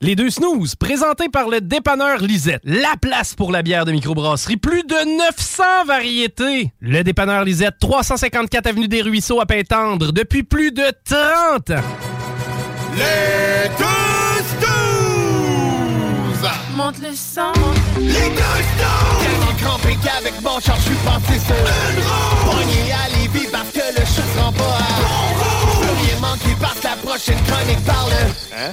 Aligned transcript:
Les 0.00 0.14
deux 0.14 0.30
snooze, 0.30 0.76
présentés 0.76 1.28
par 1.28 1.48
le 1.48 1.60
dépanneur 1.60 2.18
Lisette. 2.20 2.60
La 2.62 2.94
place 3.00 3.34
pour 3.34 3.50
la 3.50 3.62
bière 3.62 3.84
de 3.84 3.90
microbrasserie. 3.90 4.56
Plus 4.56 4.84
de 4.84 4.94
900 5.18 5.62
variétés. 5.86 6.72
Le 6.80 7.02
dépanneur 7.02 7.44
Lisette, 7.44 7.74
354 7.80 8.68
Avenue 8.68 8.86
des 8.86 9.02
Ruisseaux 9.02 9.40
à 9.40 9.46
Pintendre, 9.46 10.12
depuis 10.12 10.44
plus 10.44 10.70
de 10.70 10.84
30 11.04 11.70
ans. 11.70 11.82
Les 12.94 13.68
deux 13.76 14.44
snooze! 14.60 16.48
Monte 16.76 16.98
le 17.00 17.12
sang. 17.14 17.52
Les 17.98 18.12
deux 18.12 18.14
snooze! 18.14 19.18
Tellement 19.20 19.54
crampé 19.60 19.96
qu'avec 20.04 20.40
mon 20.42 20.60
char, 20.60 20.76
je 20.76 20.82
suis 20.82 20.94
passé 21.04 21.40
sur 21.44 21.56
une 21.56 22.02
roue. 22.04 22.52
Pogné 22.52 22.92
à 22.92 23.08
Lévis 23.18 23.48
parce 23.50 23.70
que 23.70 23.80
le 23.98 24.06
chat 24.06 24.22
se 24.22 24.38
rend 24.38 24.52
pas 24.52 24.62
à 24.62 25.00
bon 25.00 25.26
roue. 25.40 25.82
Rien 26.06 26.20
manquer 26.20 26.54
parce 26.60 26.78
que 26.78 26.84
la 26.86 26.96
prochaine 26.96 27.42
chronique 27.48 27.84
parle. 27.84 28.12
Hein? 28.56 28.72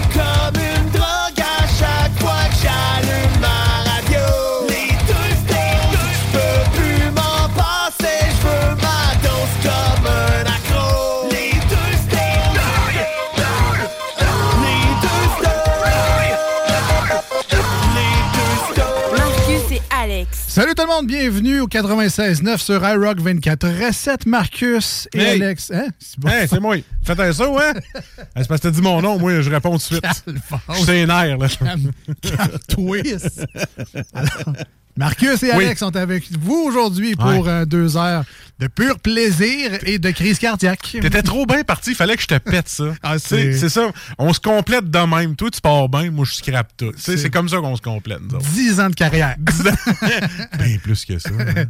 Salut 20.53 20.73
tout 20.75 20.83
le 20.83 20.89
monde, 20.89 21.07
bienvenue 21.07 21.61
au 21.61 21.67
96.9 21.69 22.57
sur 22.57 22.85
iRock 22.85 23.21
24. 23.21 23.69
Recette 23.87 24.25
Marcus 24.25 25.07
et 25.13 25.19
Hey. 25.21 25.41
Alex. 25.41 25.71
Hein? 25.73 25.85
C'est 25.97 26.19
bon. 26.19 26.27
Hey, 26.27 26.45
c'est 26.45 26.59
moi. 26.59 26.75
Faites 27.05 27.19
un 27.21 27.31
saut, 27.31 27.57
hein? 27.57 27.71
C'est 28.35 28.47
parce 28.49 28.59
que 28.59 28.67
t'as 28.67 28.71
dit 28.71 28.81
mon 28.81 29.01
nom, 29.01 29.17
moi, 29.17 29.39
je 29.39 29.49
réponds 29.49 29.77
tout 29.77 29.77
de 29.77 29.81
suite. 29.81 30.05
Je 30.27 30.73
suis 30.83 31.05
nerfs, 31.05 31.37
là. 31.37 31.47
Calme-toi. 31.47 32.97
Alors, 34.13 34.55
Marcus 34.97 35.41
et 35.43 35.53
Oui. 35.55 35.63
Alex 35.63 35.79
sont 35.79 35.95
avec 35.95 36.25
vous 36.37 36.65
aujourd'hui 36.67 37.15
pour 37.15 37.47
euh, 37.47 37.63
deux 37.63 37.95
heures 37.95 38.25
de 38.61 38.67
pur 38.67 38.99
plaisir 38.99 39.71
et 39.87 39.97
de 39.97 40.11
crise 40.11 40.37
cardiaque. 40.37 40.95
T'étais 41.01 41.23
trop 41.23 41.47
bien 41.47 41.63
parti, 41.63 41.95
fallait 41.95 42.15
que 42.15 42.21
je 42.21 42.27
te 42.27 42.37
pète 42.37 42.69
ça. 42.69 42.83
Ah, 43.03 43.17
c'est- 43.17 43.53
c'est 43.57 43.69
ça. 43.69 43.91
On 44.19 44.31
se 44.33 44.39
complète 44.39 44.89
de 44.89 44.99
même. 44.99 45.35
Toi, 45.35 45.49
tu 45.49 45.59
pars 45.59 45.89
bien, 45.89 46.11
moi, 46.11 46.25
je 46.29 46.35
scrape 46.35 46.69
tout. 46.77 46.91
C'est- 46.95 47.17
C'est 47.17 47.31
comme 47.31 47.49
ça 47.49 47.57
qu'on 47.57 47.75
se 47.75 47.81
complète, 47.81 48.19
autres. 48.31 48.45
10 48.53 48.79
ans 48.79 48.89
de 48.89 48.95
carrière. 48.95 49.35
Bien 50.59 50.77
plus 50.81 51.03
que 51.05 51.17
ça. 51.17 51.29
hein. 51.39 51.65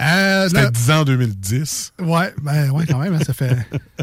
Euh, 0.00 0.46
C'était 0.48 0.62
là- 0.62 0.70
10 0.70 0.90
ans 0.92 1.00
en 1.00 1.04
2010. 1.04 1.92
ouais, 2.00 2.32
ben, 2.40 2.70
ouais, 2.70 2.84
quand 2.88 2.98
même, 2.98 3.14
hein, 3.14 3.24
ça 3.26 3.32
fait. 3.32 3.56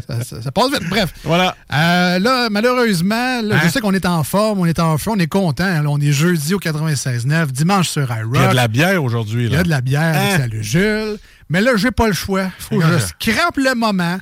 ça, 0.06 0.22
ça- 0.24 0.42
ça 0.42 0.52
passe 0.52 0.70
vite. 0.70 0.86
Bref. 0.90 1.14
Voilà. 1.24 1.56
Euh, 1.72 2.18
là, 2.18 2.48
malheureusement, 2.50 3.40
là, 3.42 3.58
je 3.62 3.66
Hein? 3.66 3.70
sais 3.70 3.80
qu'on 3.80 3.94
est 3.94 4.04
en 4.04 4.22
forme, 4.22 4.58
on 4.60 4.66
est 4.66 4.78
en 4.78 4.98
feu, 4.98 5.12
on 5.12 5.18
est 5.18 5.26
content. 5.26 5.82
on 5.86 5.98
est 5.98 6.12
jeudi 6.12 6.52
au 6.52 6.58
96.9, 6.58 7.50
dimanche 7.50 7.88
sur 7.88 8.02
iRock. 8.02 8.34
Il 8.34 8.40
y 8.42 8.44
a 8.44 8.48
de 8.50 8.54
la 8.56 8.68
bière 8.68 9.02
aujourd'hui, 9.02 9.46
Il 9.46 9.52
y 9.52 9.56
a 9.56 9.62
de 9.62 9.70
la 9.70 9.80
bière 9.80 10.14
avec? 10.14 10.36
Salut 10.42 10.62
Jules. 10.62 11.16
Mais 11.48 11.60
là, 11.60 11.72
j'ai 11.76 11.90
pas 11.90 12.06
le 12.08 12.12
choix. 12.12 12.48
Faut 12.58 12.78
que 12.78 12.86
je 12.86 12.98
scrape 12.98 13.56
le 13.56 13.74
moment 13.74 14.18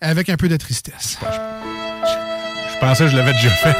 avec 0.00 0.28
un 0.28 0.36
peu 0.36 0.48
de 0.48 0.56
tristesse. 0.56 1.18
Je 1.22 2.78
pensais 2.80 3.04
que 3.04 3.10
je 3.10 3.16
l'avais 3.16 3.32
déjà 3.34 3.50
fait. 3.50 3.76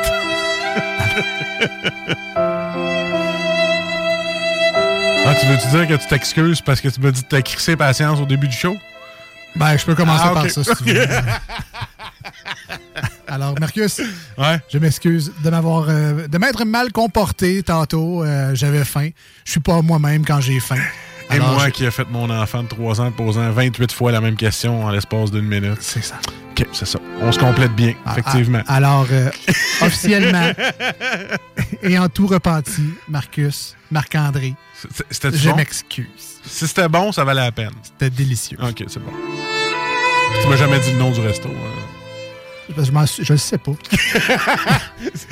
ah, 5.27 5.35
tu 5.41 5.47
veux-tu 5.47 5.69
dire 5.69 5.89
que 5.89 5.95
tu 5.95 6.07
t'excuses 6.09 6.61
parce 6.61 6.81
que 6.81 6.89
tu 6.89 7.01
m'as 7.01 7.11
dit 7.11 7.23
de 7.23 7.27
t'as 7.27 7.43
crissé 7.43 7.77
patience 7.77 8.21
au 8.21 8.27
début 8.27 8.49
du 8.49 8.57
show? 8.57 8.77
Ben, 9.57 9.77
je 9.77 9.85
peux 9.85 9.95
commencer 9.95 10.25
Ah, 10.27 10.35
par 10.35 10.51
ça, 10.51 10.65
si 10.65 10.75
tu 10.85 10.93
veux. 10.93 11.07
Alors, 13.29 13.55
Marcus, 13.59 14.01
Ouais. 14.37 14.61
je 14.73 14.79
m'excuse 14.79 15.33
de 15.43 15.51
m'avoir, 15.51 15.87
euh, 15.89 16.27
de 16.29 16.39
m'être 16.39 16.65
mal 16.65 16.93
comporté 16.93 17.63
tantôt. 17.63 18.23
Euh, 18.25 18.55
J'avais 18.55 18.85
faim. 18.85 19.11
Je 19.45 19.53
suis 19.53 19.61
pas 19.61 19.81
moi-même 19.83 20.25
quand 20.25 20.41
j'ai 20.41 20.61
faim. 20.61 20.81
Et 21.31 21.35
Alors, 21.35 21.53
moi 21.55 21.65
je- 21.67 21.71
qui 21.71 21.85
ai 21.85 21.91
fait 21.91 22.07
mon 22.11 22.29
enfant 22.31 22.63
de 22.63 22.69
3 22.69 23.01
ans 23.01 23.11
posant 23.11 23.51
28 23.51 23.93
fois 23.93 24.13
la 24.13 24.21
même 24.21 24.37
question 24.37 24.85
en 24.85 24.91
l'espace 24.91 25.31
d'une 25.31 25.47
minute. 25.47 25.79
C'est 25.81 26.05
ça. 26.05 26.17
OK, 26.57 26.67
c'est 26.73 26.87
ça. 26.87 26.99
On 27.21 27.33
se 27.33 27.39
complète 27.39 27.75
bien, 27.75 27.95
Ah, 28.07 28.13
effectivement. 28.13 28.61
ah, 28.67 28.75
alors, 28.77 29.07
euh, 29.11 29.31
officiellement, 29.81 30.53
et 31.83 31.99
en 31.99 32.09
tout 32.09 32.27
repenti, 32.29 32.91
Marcus, 33.09 33.75
Marc-André, 33.91 34.55
je 35.11 35.49
bon? 35.51 35.57
m'excuse. 35.57 36.07
Si 36.47 36.69
c'était 36.69 36.89
bon, 36.89 37.11
ça 37.11 37.25
valait 37.25 37.41
la 37.41 37.53
peine. 37.53 37.71
C'était 37.83 38.11
délicieux. 38.11 38.59
OK, 38.63 38.85
c'est 38.87 39.01
bon. 39.03 39.11
Tu 40.43 40.49
m'as 40.49 40.57
jamais 40.57 40.79
dit 40.79 40.93
le 40.93 40.99
nom 40.99 41.11
du 41.11 41.21
resto. 41.21 41.49
hein? 41.49 41.94
Parce 42.75 42.89
que 42.91 43.25
Je, 43.25 43.33
le 43.33 43.39
sais 43.39 43.59
pas. 43.59 43.73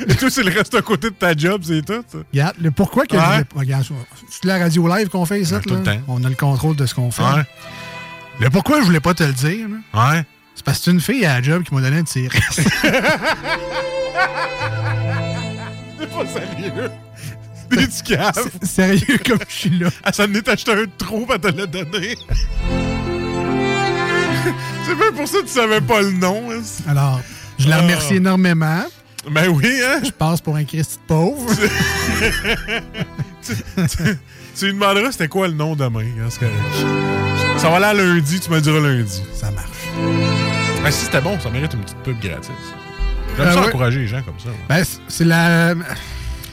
Et 0.06 0.14
toi, 0.16 0.30
c'est 0.30 0.42
le 0.42 0.50
resto 0.50 0.76
à 0.76 0.82
côté 0.82 1.08
de 1.08 1.14
ta 1.14 1.34
job, 1.36 1.62
c'est 1.64 1.82
tout? 1.84 2.04
ça? 2.10 2.18
Regarde, 2.32 2.56
le 2.60 2.70
pourquoi 2.70 3.06
que 3.06 3.16
Ouais. 3.16 3.44
je 3.54 3.58
Regarde, 3.58 3.84
c'est 4.30 4.44
la 4.44 4.58
radio 4.58 4.86
live 4.88 5.08
qu'on 5.08 5.24
fait 5.24 5.42
ça. 5.44 5.56
Ouais, 5.56 5.62
tout 5.62 5.74
le 5.74 5.82
temps. 5.82 5.98
On 6.08 6.22
a 6.24 6.28
le 6.28 6.34
contrôle 6.34 6.76
de 6.76 6.84
ce 6.86 6.94
qu'on 6.94 7.10
fait. 7.10 7.22
Ouais. 7.22 7.42
Le 8.40 8.50
pourquoi 8.50 8.80
je 8.80 8.84
voulais 8.86 9.00
pas 9.00 9.14
te 9.14 9.22
le 9.24 9.32
dire, 9.32 9.66
là, 9.94 10.10
Ouais. 10.12 10.24
c'est 10.54 10.64
parce 10.64 10.78
que 10.78 10.84
c'est 10.84 10.90
une 10.90 11.00
fille 11.00 11.24
à 11.24 11.34
la 11.40 11.42
job 11.42 11.62
qui 11.62 11.74
m'a 11.74 11.80
donné 11.80 11.98
un 11.98 12.04
tir. 12.04 12.30
C'est 15.98 16.10
pas 16.10 16.26
sérieux. 16.26 16.90
T'es 17.70 17.86
du 17.86 18.02
cave. 18.02 18.50
Sérieux 18.62 19.18
comme 19.24 19.38
je 19.48 19.54
suis 19.54 19.78
là. 19.78 19.88
Elle 20.04 20.14
s'en 20.14 20.32
est 20.34 20.48
acheté 20.48 20.72
un 20.72 20.84
trou, 20.98 21.26
elle 21.32 21.40
te 21.40 21.48
l'a 21.48 21.66
donné. 21.66 22.16
c'est 24.86 24.94
bien 24.94 25.12
pour 25.14 25.28
ça 25.28 25.38
que 25.38 25.42
tu 25.44 25.48
savais 25.52 25.80
pas 25.80 26.00
le 26.02 26.12
nom. 26.12 26.50
hein. 26.50 26.62
Alors, 26.88 27.20
je 27.58 27.68
la 27.68 27.76
Ah. 27.76 27.80
remercie 27.80 28.16
énormément. 28.16 28.82
Ben 29.30 29.48
oui, 29.48 29.68
hein? 29.84 30.00
Je 30.04 30.10
passe 30.10 30.40
pour 30.40 30.56
un 30.56 30.64
Christ 30.64 31.00
de 31.02 31.06
pauvre. 31.14 31.46
Tu 34.54 34.66
lui 34.66 34.74
demanderas 34.74 35.12
c'était 35.12 35.28
quoi 35.28 35.48
le 35.48 35.54
nom 35.54 35.74
demain. 35.74 36.04
hein. 36.20 36.28
Ça 37.58 37.70
va 37.70 37.76
aller 37.76 37.84
à 37.86 37.94
lundi, 37.94 38.38
tu 38.38 38.50
me 38.50 38.60
diras 38.60 38.78
lundi. 38.80 39.22
ça 39.34 39.50
marche. 39.50 39.66
Ah, 40.84 40.90
si 40.90 41.04
c'était 41.06 41.20
bon, 41.20 41.38
ça 41.40 41.48
mérite 41.50 41.72
une 41.74 41.80
petite 41.80 41.96
pub 41.98 42.20
gratis. 42.20 42.50
J'aime 43.36 43.46
Euh, 43.46 43.52
ça 43.54 43.60
encourager 43.62 44.00
les 44.00 44.06
gens 44.08 44.20
comme 44.22 44.38
ça. 44.38 44.50
Ben, 44.68 44.84
c'est- 45.08 45.24
la. 45.24 45.74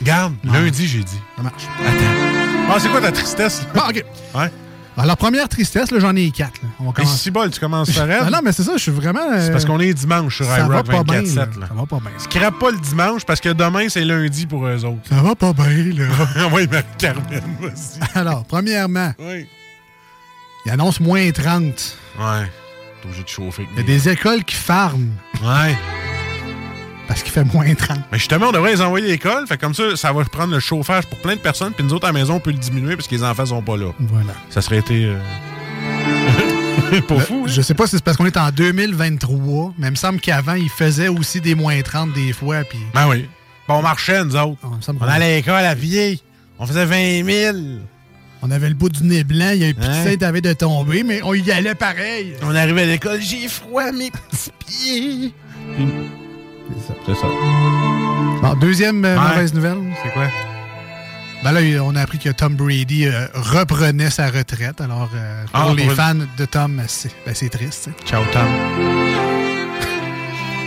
Garde, 0.02 0.34
Non. 0.46 0.54
lundi, 0.54 0.88
j'ai 0.88 1.04
dit. 1.04 1.19
Ça 1.36 1.44
marche. 1.44 1.63
Attends. 1.86 2.69
Ah, 2.72 2.78
c'est 2.80 2.90
quoi 2.90 3.02
ta 3.02 3.12
tristesse? 3.12 3.63
là? 3.63 3.81
Bon, 3.81 3.90
OK. 3.90 4.04
Ouais. 4.36 4.52
Alors, 5.00 5.18
première 5.18 5.48
tristesse, 5.50 5.92
là, 5.92 6.00
j'en 6.00 6.16
ai 6.16 6.30
quatre. 6.31 6.62
là. 6.62 6.69
On 6.80 7.06
si 7.06 7.31
bol, 7.31 7.50
tu 7.51 7.60
commences 7.60 7.98
à 7.98 8.04
Ah 8.22 8.30
non, 8.31 8.40
mais 8.44 8.51
c'est 8.51 8.63
ça, 8.63 8.74
je 8.75 8.81
suis 8.81 8.92
vraiment. 8.92 9.31
euh, 9.31 9.46
C'est 9.46 9.51
parce 9.51 9.66
qu'on 9.66 9.80
est 9.80 9.94
dimanche 9.94 10.36
sur 10.38 10.46
ça 10.46 10.68
va 10.68 10.75
iRock 10.75 10.86
pas 10.88 11.04
bien. 11.04 11.22
24-7. 11.22 11.36
là. 11.36 11.46
là. 11.62 11.68
Ça 11.68 11.74
va 11.74 11.86
pas 11.86 12.00
bien. 12.00 12.12
Scrape 12.18 12.60
pas 12.60 12.72
le 12.72 12.78
dimanche 12.80 13.25
parce 13.25 13.40
que 13.40 13.50
demain, 13.50 13.88
c'est 13.90 14.04
lundi 14.06 14.46
pour 14.46 14.66
eux 14.68 14.84
autres. 14.86 15.07
Ça 15.10 15.22
va 15.22 15.36
pas 15.36 15.54
bien, 15.54 15.66
là. 15.94 16.06
oui, 16.54 16.68
Marie-Carmen, 16.69 17.44
vas-y. 17.62 18.00
Alors, 18.19 18.44
premièrement, 18.46 19.13
Oui. 19.19 19.48
il 20.66 20.72
annonce 20.72 21.00
moins 21.00 21.31
30. 21.31 21.63
Ouais. 22.19 22.51
T'es 23.01 23.07
obligé 23.07 23.24
de 23.24 23.28
chauffer. 23.30 23.68
Il 23.72 23.78
y 23.78 23.80
a 23.80 23.84
des- 23.84 23.94
des 23.94 24.10
écoles 24.10 24.44
qui 24.44 24.56
farment 24.56 25.12
Ouais. 25.42 25.78
Parce 27.10 27.24
qu'il 27.24 27.34
fait 27.34 27.44
moins 27.44 27.74
30. 27.74 27.98
Mais 28.12 28.18
justement, 28.20 28.48
on 28.48 28.52
devrait 28.54 28.72
les 28.72 28.82
envoyer 28.82 29.08
à 29.08 29.10
l'école. 29.10 29.46
Fait 29.48 29.58
que 29.58 29.62
comme 29.62 29.74
ça, 29.74 29.96
ça 29.98 30.14
va 30.14 30.24
prendre 30.24 30.54
le 30.54 30.60
chauffage 30.62 31.06
pour 31.08 31.18
plein 31.20 31.34
de 31.36 31.40
personnes. 31.42 31.74
Puis 31.74 31.84
nous 31.84 31.94
autres, 31.94 32.06
à 32.08 32.14
la 32.14 32.20
maison, 32.20 32.36
on 32.36 32.40
peut 32.40 32.52
le 32.52 32.58
diminuer 32.58 32.96
parce 32.96 33.08
que 33.10 33.16
les 33.16 33.24
enfants 33.24 33.48
sont 33.48 33.62
pas 33.62 33.76
là. 33.76 33.92
Voilà. 34.00 34.34
Ça 34.50 34.62
serait 34.62 34.78
été. 34.78 35.04
euh, 35.06 37.02
pas 37.08 37.20
fou. 37.20 37.44
hein? 37.46 37.48
Je 37.52 37.62
sais 37.62 37.74
pas 37.74 37.86
si 37.88 37.96
c'est 37.98 38.04
parce 38.04 38.16
qu'on 38.16 38.26
est 38.26 38.38
en 38.38 38.52
2023, 38.52 39.74
mais 39.78 39.88
il 39.88 39.92
me 39.92 39.96
semble 39.96 40.20
qu'avant, 40.22 40.54
il 40.54 40.70
faisait 40.70 41.08
aussi 41.10 41.42
des 41.42 41.56
moins 41.56 41.82
30 41.82 42.14
des 42.14 42.32
fois. 42.32 42.64
Puis 42.64 42.80
Ben 42.94 43.08
oui. 43.10 43.28
Bon, 43.68 43.76
on 43.76 43.82
marchait, 43.82 44.24
nous 44.24 44.36
autres. 44.36 44.58
Ah, 44.64 44.68
On 45.00 45.08
allait 45.08 45.26
à 45.34 45.36
l'école 45.38 45.66
à 45.66 45.76
pied. 45.76 46.20
On 46.58 46.66
faisait 46.66 46.86
20 46.86 47.26
000. 47.26 47.58
on 48.42 48.52
avait 48.52 48.70
le 48.70 48.76
bout 48.76 48.90
du 48.90 49.04
nez 49.04 49.24
blanc, 49.24 49.50
il 49.54 49.60
y 49.62 49.64
a 49.66 49.70
eu 49.70 49.76
Hein? 49.82 50.16
t'avais 50.20 50.42
de 50.42 50.54
tomber, 50.54 51.04
mais 51.04 51.22
on 51.24 51.34
y 51.34 51.52
allait 51.52 51.76
pareil. 51.76 52.34
On 52.44 52.54
arrivait 52.56 52.84
à 52.84 52.86
l'école, 52.86 53.20
j'ai 53.22 53.48
froid, 53.48 53.92
mes 53.92 54.12
petits 54.12 54.52
pieds. 54.68 55.34
C'est 57.06 57.16
ça. 57.16 57.27
Bon, 58.42 58.54
deuxième 58.60 59.04
euh, 59.06 59.18
Ouais. 59.18 59.30
mauvaise 59.30 59.54
nouvelle. 59.54 59.77
C'est 60.04 60.12
quoi? 60.13 60.25
Ben 61.44 61.51
là, 61.54 61.62
on 61.83 61.95
a 61.95 62.01
appris 62.01 62.19
que 62.19 62.30
Tom 62.30 62.56
Brady 62.56 63.07
euh, 63.07 63.27
reprenait 63.33 64.10
sa 64.10 64.27
retraite. 64.30 64.81
Alors, 64.81 65.10
euh, 65.16 65.45
pour 65.51 65.71
Ah, 65.71 65.74
les 65.75 65.86
pour- 65.86 65.94
fans 65.95 66.16
de 66.38 66.45
Tom, 66.45 66.81
c'est 66.88 67.12
ben, 67.25 67.33
c'est 67.33 67.50
triste. 67.50 67.89
Ciao, 68.06 68.24
Tom. 68.31 68.45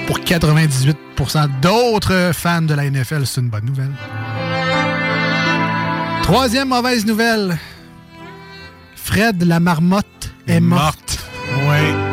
Pour 0.06 0.18
98% 0.18 1.48
d'autres 1.62 2.32
fans 2.34 2.60
de 2.62 2.74
la 2.74 2.84
NFL, 2.90 3.24
c'est 3.24 3.40
une 3.40 3.48
bonne 3.50 3.64
nouvelle. 3.64 3.92
Troisième 6.22 6.68
mauvaise 6.68 7.06
nouvelle. 7.06 7.56
Fred 8.96 9.42
la 9.44 9.60
marmotte 9.60 10.30
est 10.48 10.60
morte. 10.60 11.18
Oui. 11.68 12.11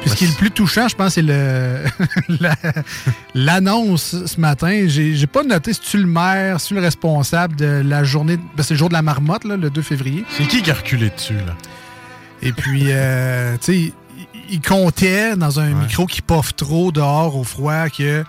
Puis 0.00 0.10
ce 0.10 0.14
qui 0.14 0.24
est 0.24 0.28
le 0.28 0.34
plus 0.34 0.50
touchant, 0.50 0.88
je 0.88 0.96
pense, 0.96 1.14
c'est 1.14 1.22
le 1.22 1.84
la- 2.40 2.54
l'annonce 3.34 4.24
ce 4.26 4.40
matin. 4.40 4.84
J'ai 4.86 5.26
pas 5.26 5.42
noté 5.42 5.72
si 5.72 5.80
tu 5.80 5.98
le 5.98 6.06
maire, 6.06 6.60
si 6.60 6.68
tu 6.68 6.74
le 6.74 6.80
responsable 6.80 7.56
de 7.56 7.82
la 7.84 8.02
journée. 8.04 8.36
ben, 8.56 8.62
c'est 8.62 8.74
le 8.74 8.78
jour 8.78 8.88
de 8.88 8.94
la 8.94 9.02
marmotte, 9.02 9.44
là, 9.44 9.56
le 9.56 9.70
2 9.70 9.82
février. 9.82 10.24
C'est 10.30 10.46
qui 10.46 10.62
qui 10.62 10.70
a 10.70 10.74
reculé 10.74 11.10
dessus, 11.10 11.34
là? 11.34 11.54
Et 12.42 12.52
puis, 12.52 12.84
euh, 12.86 13.56
tu 13.60 13.88
sais, 13.88 13.92
il, 14.50 14.60
comptait 14.62 15.36
dans 15.36 15.60
un 15.60 15.74
micro 15.74 16.06
qui 16.06 16.22
poffe 16.22 16.56
trop 16.56 16.90
dehors 16.92 17.36
au 17.36 17.44
froid 17.44 17.88
que. 17.88 18.24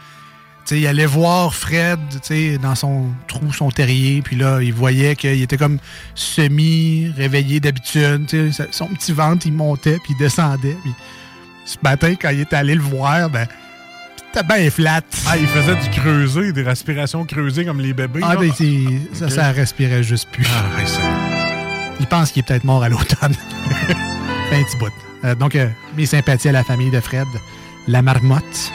Il 0.69 0.87
allait 0.87 1.05
voir 1.05 1.53
Fred, 1.53 1.99
tu 2.11 2.19
sais, 2.21 2.57
dans 2.57 2.75
son 2.75 3.07
trou, 3.27 3.51
son 3.51 3.71
terrier, 3.71 4.21
puis 4.21 4.37
là, 4.37 4.61
il 4.61 4.73
voyait 4.73 5.17
qu'il 5.17 5.41
était 5.41 5.57
comme 5.57 5.79
semi-réveillé 6.15 7.59
d'habitude, 7.59 8.25
tu 8.27 8.53
sais, 8.53 8.69
son 8.71 8.87
petit 8.87 9.11
ventre, 9.11 9.45
il 9.47 9.51
montait, 9.51 9.97
puis 10.01 10.13
il 10.13 10.17
descendait, 10.17 10.77
puis 10.81 10.93
ce 11.65 11.77
matin, 11.83 12.13
quand 12.21 12.29
il 12.29 12.41
était 12.41 12.55
allé 12.55 12.75
le 12.75 12.81
voir, 12.81 13.29
ben, 13.29 13.47
c'était 14.33 14.45
bien 14.45 14.69
flat. 14.69 15.01
Ah, 15.27 15.37
il 15.37 15.47
faisait 15.47 15.75
du 15.75 15.89
creusé, 15.89 16.51
des 16.53 16.63
respirations 16.63 17.25
creusées 17.25 17.65
comme 17.65 17.79
les 17.81 17.93
bébés. 17.93 18.21
Ah, 18.23 18.35
ben, 18.35 18.51
ça, 19.13 19.29
ça 19.29 19.51
respirait 19.51 20.03
juste 20.03 20.29
plus. 20.31 20.45
Ah, 20.49 20.81
c'est- 20.85 21.01
Il 21.99 22.07
pense 22.07 22.31
qu'il 22.31 22.39
est 22.41 22.47
peut-être 22.47 22.63
mort 22.63 22.83
à 22.83 22.89
l'automne. 22.89 23.33
Fait 24.49 24.55
un 24.59 24.63
petit 24.63 24.77
bout. 24.77 24.87
Euh, 25.23 25.35
donc, 25.35 25.55
euh, 25.55 25.67
mes 25.95 26.05
sympathies 26.07 26.49
à 26.49 26.51
la 26.51 26.63
famille 26.63 26.89
de 26.89 26.99
Fred, 26.99 27.27
la 27.87 28.01
marmotte. 28.01 28.71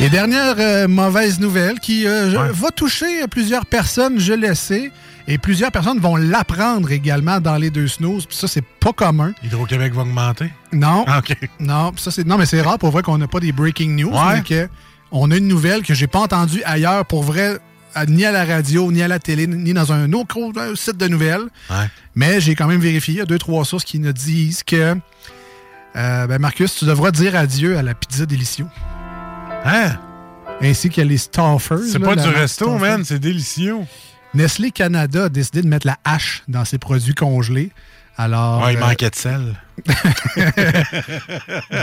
Et 0.00 0.10
dernière 0.10 0.56
euh, 0.58 0.88
mauvaise 0.88 1.38
nouvelle 1.40 1.78
qui 1.80 2.06
euh, 2.06 2.30
Ouais. 2.32 2.48
va 2.52 2.70
toucher 2.70 3.26
plusieurs 3.30 3.64
personnes, 3.64 4.18
je 4.18 4.34
le 4.34 4.54
sais. 4.54 4.90
Et 5.26 5.38
plusieurs 5.38 5.72
personnes 5.72 6.00
vont 6.00 6.16
l'apprendre 6.16 6.90
également 6.92 7.40
dans 7.40 7.56
les 7.56 7.70
deux 7.70 7.88
snooze. 7.88 8.26
Puis 8.26 8.36
ça, 8.36 8.46
c'est 8.46 8.64
pas 8.64 8.92
commun. 8.92 9.32
Hydro-Québec 9.42 9.94
va 9.94 10.02
augmenter? 10.02 10.50
Non. 10.72 11.04
Ah, 11.08 11.18
OK. 11.20 11.34
Non, 11.60 11.92
ça 11.96 12.10
c'est 12.10 12.26
non 12.26 12.36
mais 12.36 12.46
c'est 12.46 12.60
rare 12.60 12.78
pour 12.78 12.90
vrai 12.90 13.02
qu'on 13.02 13.16
n'a 13.16 13.26
pas 13.26 13.40
des 13.40 13.52
breaking 13.52 13.96
news, 13.96 14.12
Ouais. 14.12 14.42
que 14.42 14.68
on 15.12 15.30
a 15.30 15.36
une 15.36 15.48
nouvelle 15.48 15.82
que 15.82 15.94
j'ai 15.94 16.06
pas 16.08 16.18
entendue 16.20 16.62
ailleurs 16.64 17.06
pour 17.06 17.22
vrai 17.22 17.58
ni 18.08 18.24
à 18.24 18.32
la 18.32 18.44
radio, 18.44 18.90
ni 18.90 19.02
à 19.02 19.08
la 19.08 19.18
télé, 19.20 19.46
ni 19.46 19.72
dans 19.72 19.92
un 19.92 20.12
autre 20.12 20.36
euh, 20.56 20.74
site 20.74 20.96
de 20.96 21.06
nouvelles. 21.06 21.44
Ouais. 21.70 21.88
Mais 22.16 22.40
j'ai 22.40 22.54
quand 22.56 22.66
même 22.66 22.80
vérifié, 22.80 23.14
il 23.14 23.18
y 23.18 23.20
a 23.20 23.24
deux 23.24 23.38
trois 23.38 23.64
sources 23.64 23.84
qui 23.84 24.00
nous 24.00 24.12
disent 24.12 24.62
que 24.64 24.96
euh, 25.96 26.26
ben 26.26 26.38
Marcus, 26.40 26.74
tu 26.74 26.84
devras 26.86 27.12
dire 27.12 27.36
adieu 27.36 27.78
à 27.78 27.82
la 27.82 27.94
pizza 27.94 28.26
délicieux. 28.26 28.66
Hein? 29.64 29.92
Ainsi 30.60 30.90
que 30.90 31.00
les 31.00 31.18
Staffers. 31.18 31.78
C'est 31.90 31.98
pas 32.00 32.16
du 32.16 32.28
resto, 32.28 32.76
man. 32.78 33.04
C'est 33.04 33.18
délicieux. 33.20 33.76
Nestlé 34.34 34.70
Canada 34.70 35.24
a 35.24 35.28
décidé 35.28 35.62
de 35.62 35.68
mettre 35.68 35.86
la 35.86 35.96
hache 36.04 36.42
dans 36.48 36.64
ses 36.64 36.78
produits 36.78 37.14
congelés. 37.14 37.70
Alors, 38.16 38.62
Ouais, 38.64 38.74
il 38.74 38.76
euh, 38.76 38.80
manquait 38.80 39.10
de 39.10 39.14
sel. 39.14 39.54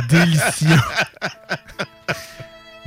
délicieux. 0.09 0.67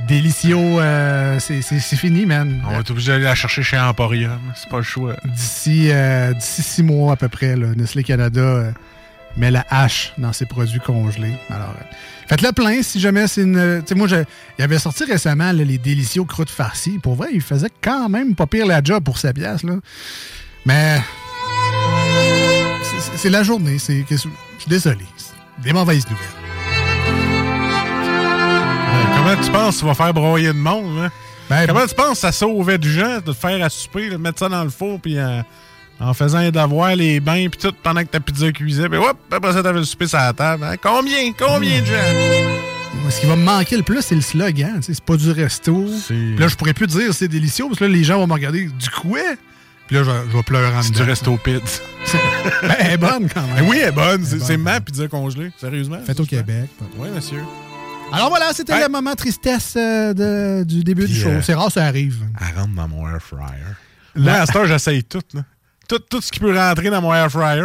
délicieux, 0.07 0.55
euh, 0.57 1.39
c'est- 1.39 1.61
c'est 1.61 1.79
c'est 1.79 1.95
fini, 1.95 2.25
man. 2.25 2.61
On 2.67 2.71
va 2.71 2.79
être 2.79 2.91
obligé 2.91 3.11
d'aller 3.11 3.23
la 3.25 3.35
chercher 3.35 3.63
chez 3.63 3.77
Emporium. 3.79 4.39
C'est 4.55 4.69
pas 4.69 4.77
le 4.77 4.83
choix. 4.83 5.15
D'ici 5.25 5.89
euh, 5.91 6.33
d'ici 6.33 6.61
six 6.63 6.83
mois 6.83 7.13
à 7.13 7.15
peu 7.15 7.27
près, 7.29 7.55
là, 7.55 7.67
Nestlé 7.75 8.03
Canada 8.03 8.71
met 9.37 9.51
la 9.51 9.65
hache 9.69 10.13
dans 10.17 10.31
ses 10.33 10.45
produits 10.45 10.79
congelés. 10.79 11.33
Alors, 11.49 11.69
euh, 11.69 11.83
faites-le 12.27 12.51
plein 12.51 12.81
si 12.81 12.99
jamais 12.99 13.27
c'est 13.27 13.41
une. 13.41 13.81
Tu 13.81 13.89
sais, 13.89 13.95
moi, 13.95 14.07
je- 14.07 14.23
il 14.57 14.63
avait 14.63 14.79
sorti 14.79 15.03
récemment 15.05 15.51
là, 15.51 15.63
les 15.63 15.77
délicieux 15.77 16.23
croûtes 16.23 16.49
farcies. 16.49 16.99
Pour 16.99 17.15
vrai, 17.15 17.29
il 17.33 17.41
faisait 17.41 17.69
quand 17.81 18.07
même 18.09 18.35
pas 18.35 18.47
pire 18.47 18.65
la 18.65 18.81
job 18.83 19.03
pour 19.03 19.17
sa 19.17 19.33
pièce. 19.33 19.63
Là. 19.63 19.73
Mais. 20.65 21.01
c'est- 23.17 23.29
la 23.29 23.43
journée. 23.43 23.77
c'est 23.79 24.05
Je 24.09 24.15
suis 24.17 24.29
désolé. 24.67 25.05
Des 25.63 25.73
mauvaises 25.73 26.05
nouvelles. 26.09 26.25
Ouais, 27.75 29.15
Comment 29.17 29.35
tu 29.43 29.51
penses 29.51 29.75
que 29.75 29.79
tu 29.81 29.85
vas 29.85 29.93
faire 29.93 30.13
broyer 30.13 30.47
de 30.49 30.53
monde, 30.53 30.99
hein? 31.05 31.11
Ben, 31.49 31.67
Comment 31.67 31.85
tu 31.85 31.93
penses 31.95 32.13
que 32.13 32.17
ça 32.17 32.31
sauvait 32.31 32.77
du 32.77 32.91
gens 32.91 33.15
de 33.17 33.19
te 33.19 33.33
faire 33.33 33.63
à 33.63 33.69
souper, 33.69 34.09
de 34.09 34.17
mettre 34.17 34.39
ça 34.39 34.49
dans 34.49 34.63
le 34.63 34.69
four, 34.69 34.99
puis 34.99 35.17
euh, 35.17 35.41
en 35.99 36.13
faisant 36.13 36.39
les 36.39 36.51
devoirs, 36.51 36.95
les 36.95 37.19
bains, 37.19 37.47
puis 37.49 37.59
tout, 37.59 37.73
pendant 37.83 38.01
que 38.01 38.07
ta 38.09 38.19
pizza 38.19 38.51
cuisait, 38.51 38.89
puis 38.89 38.97
hop, 38.97 39.17
après 39.31 39.53
ça, 39.53 39.63
t'avais 39.63 39.79
le 39.79 39.85
souper 39.85 40.07
sur 40.07 40.17
la 40.17 40.33
table. 40.33 40.63
hein? 40.63 40.75
Combien? 40.81 41.31
Combien 41.37 41.81
de 41.81 41.85
gens? 41.85 43.09
Ce 43.09 43.19
qui 43.19 43.25
va 43.27 43.35
me 43.35 43.43
manquer 43.43 43.77
le 43.77 43.83
plus, 43.83 44.01
c'est 44.01 44.15
le 44.15 44.21
slogan. 44.21 44.81
sais, 44.81 44.93
C'est 44.93 45.03
pas 45.03 45.15
du 45.17 45.29
resto. 45.31 45.85
Là, 46.37 46.47
je 46.47 46.55
pourrais 46.55 46.73
plus 46.73 46.87
dire 46.87 47.13
c'est 47.13 47.27
délicieux 47.27 47.65
parce 47.67 47.79
que 47.79 47.83
là, 47.85 47.89
les 47.91 48.03
gens 48.03 48.17
vont 48.19 48.27
me 48.27 48.33
regarder 48.33 48.65
du 48.65 48.89
quoi? 48.89 49.19
Puis 49.87 49.95
là, 49.95 50.03
je, 50.03 50.09
vais- 50.35 50.43
pleurer 50.43 50.75
en 50.75 50.81
C'est 50.81 50.89
du 50.91 50.99
dedans. 50.99 51.05
resto 51.09 51.37
pizza. 51.37 51.81
Ben, 52.61 52.75
elle 52.79 52.91
est 52.93 52.97
bonne 52.97 53.27
quand 53.31 53.41
Ben 53.41 53.55
même. 53.55 53.67
oui, 53.69 53.77
elle 53.81 53.89
est 53.89 53.91
bonne. 53.91 54.23
C'est 54.25 54.57
ma 54.57 54.79
pizza 54.81 55.07
congelée. 55.07 55.51
Sérieusement. 55.57 55.99
Faite 56.05 56.19
au 56.19 56.25
Québec. 56.25 56.69
Oui, 56.97 57.09
monsieur. 57.13 57.41
Alors 58.11 58.29
voilà, 58.29 58.53
c'était 58.53 58.79
le 58.81 58.87
moment 58.89 59.13
tristesse 59.15 59.73
euh, 59.77 60.13
de- 60.13 60.63
du 60.63 60.83
début 60.83 61.05
du 61.07 61.15
show. 61.15 61.27
euh, 61.29 61.41
C'est 61.43 61.53
rare, 61.53 61.71
ça 61.71 61.85
arrive. 61.85 62.17
Elle 62.39 62.57
rentre 62.59 62.73
dans 62.75 62.87
mon 62.87 63.07
air 63.07 63.19
fryer. 63.21 63.61
Là, 64.15 64.41
à 64.41 64.45
cette 64.45 64.55
heure, 64.55 64.65
j'essaye 64.65 65.03
tout. 65.03 65.19
Là. 65.33 65.41
Tout, 65.87 65.99
tout 65.99 66.21
ce 66.21 66.31
qui 66.31 66.39
peut 66.39 66.57
rentrer 66.57 66.89
dans 66.89 67.01
mon 67.01 67.13
air 67.13 67.29
fryer, 67.31 67.61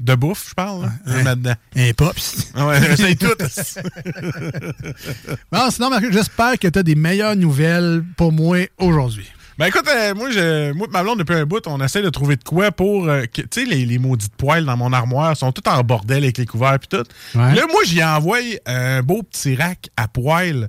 de 0.00 0.14
bouffe, 0.14 0.48
je 0.50 0.54
parle, 0.54 0.82
là, 0.82 0.90
je 1.06 1.12
le 1.18 1.24
mets 1.24 1.36
dedans. 1.36 1.54
Un 1.76 1.92
pops. 1.92 2.50
Ah 2.54 2.66
ouais, 2.66 2.80
j'essaye 2.80 3.16
tout. 3.16 3.26
Bon, 5.52 5.70
sinon, 5.70 5.90
Marc, 5.90 6.04
j'espère 6.10 6.58
que 6.58 6.68
tu 6.68 6.78
as 6.78 6.82
des 6.82 6.94
meilleures 6.94 7.36
nouvelles 7.36 8.02
pour 8.16 8.32
moi 8.32 8.58
aujourd'hui. 8.78 9.26
Ben 9.58 9.66
écoute, 9.66 9.86
euh, 9.86 10.14
moi, 10.14 10.30
je, 10.30 10.72
moi 10.72 10.86
et 10.88 10.92
ma 10.92 11.02
blonde, 11.02 11.18
depuis 11.18 11.34
un 11.34 11.44
bout, 11.44 11.62
on 11.66 11.78
essaie 11.84 12.00
de 12.00 12.08
trouver 12.08 12.36
de 12.36 12.42
quoi 12.44 12.72
pour... 12.72 13.06
euh, 13.06 13.24
tu 13.32 13.44
sais, 13.52 13.64
les, 13.66 13.84
les 13.84 13.98
maudites 13.98 14.34
poêles 14.34 14.64
dans 14.64 14.76
mon 14.78 14.92
armoire 14.94 15.36
sont 15.36 15.52
toutes 15.52 15.68
en 15.68 15.82
bordel 15.82 16.22
avec 16.24 16.38
les 16.38 16.46
couverts 16.46 16.78
puis 16.78 16.88
tout. 16.88 17.04
Ouais. 17.38 17.54
Là, 17.54 17.62
moi, 17.70 17.82
j'y 17.84 18.02
envoie 18.02 18.38
un 18.64 19.02
beau 19.02 19.22
petit 19.22 19.54
rack 19.54 19.90
à 19.96 20.08
poêle. 20.08 20.68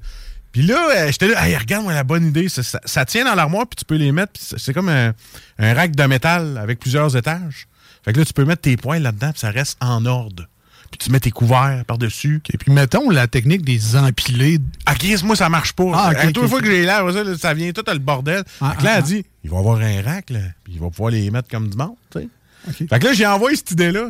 Puis 0.54 0.62
là, 0.62 0.88
euh, 0.96 1.12
j'étais 1.12 1.28
là, 1.28 1.46
hey, 1.48 1.58
regarde-moi 1.58 1.94
la 1.94 2.04
bonne 2.04 2.28
idée. 2.28 2.48
Ça, 2.48 2.62
ça- 2.64 2.80
ça 2.86 3.06
tient 3.06 3.26
dans 3.26 3.36
l'armoire, 3.36 3.66
puis 3.68 3.76
tu 3.76 3.86
peux 3.86 3.96
les 3.96 4.12
mettre. 4.12 4.34
c'est 4.40 4.74
comme 4.74 4.88
un, 4.88 5.14
un 5.58 5.74
rack 5.74 5.96
de 5.96 6.04
métal 6.04 6.58
avec 6.58 6.80
plusieurs 6.80 7.18
étages. 7.18 7.68
Fait 8.06 8.14
que 8.14 8.20
là, 8.20 8.26
tu 8.26 8.34
peux 8.34 8.46
mettre 8.46 8.62
tes 8.62 8.78
poêles 8.78 9.02
là-dedans, 9.02 9.32
puis 9.32 9.40
ça 9.40 9.50
reste 9.50 9.78
en 9.82 10.06
ordre. 10.06 10.48
Puis 10.92 11.00
tu 11.00 11.12
mets 11.12 11.20
tes 11.20 11.32
couverts 11.32 11.84
par-dessus. 11.88 12.40
Et 12.54 12.58
puis, 12.60 12.72
mettons 12.72 13.10
la 13.10 13.26
technique 13.26 13.64
des 13.64 13.96
empilés. 13.96 14.60
Ah, 14.86 14.94
Chris, 14.94 15.22
moi, 15.24 15.36
ça 15.36 15.50
marche 15.50 15.74
pas. 15.74 15.92
Ah, 15.92 16.12
ok, 16.12 16.18
À 16.18 16.26
toutes 16.28 16.38
les 16.38 16.44
ok, 16.44 16.50
fois 16.50 16.62
que 16.62 16.68
j'ai 16.68 16.84
l'air, 16.84 17.04
ça, 17.40 17.54
vient 17.56 17.72
tout 17.72 17.84
le 17.88 17.98
bordel. 17.98 18.44
Ah, 18.62 18.72
fait 18.72 18.78
que 18.78 18.84
là, 18.84 18.90
ah, 18.94 18.98
elle 18.98 19.04
ah. 19.04 19.08
dit, 19.08 19.26
il 19.44 19.50
va 19.50 19.58
avoir 19.58 19.80
un 19.80 20.02
rack, 20.04 20.30
là, 20.30 20.40
puis 20.64 20.74
il 20.76 20.80
va 20.80 20.92
pouvoir 20.92 21.10
les 21.10 21.32
mettre 21.32 21.50
comme 21.50 21.68
du 21.68 21.76
monde, 21.76 21.96
tu 22.12 22.20
sais. 22.20 22.28
OK. 22.68 22.90
Fait 22.90 23.00
que 23.00 23.06
là, 23.06 23.14
j'ai 23.14 23.26
envoyé 23.26 23.58
cette 23.58 23.72
idée-là. 23.72 24.10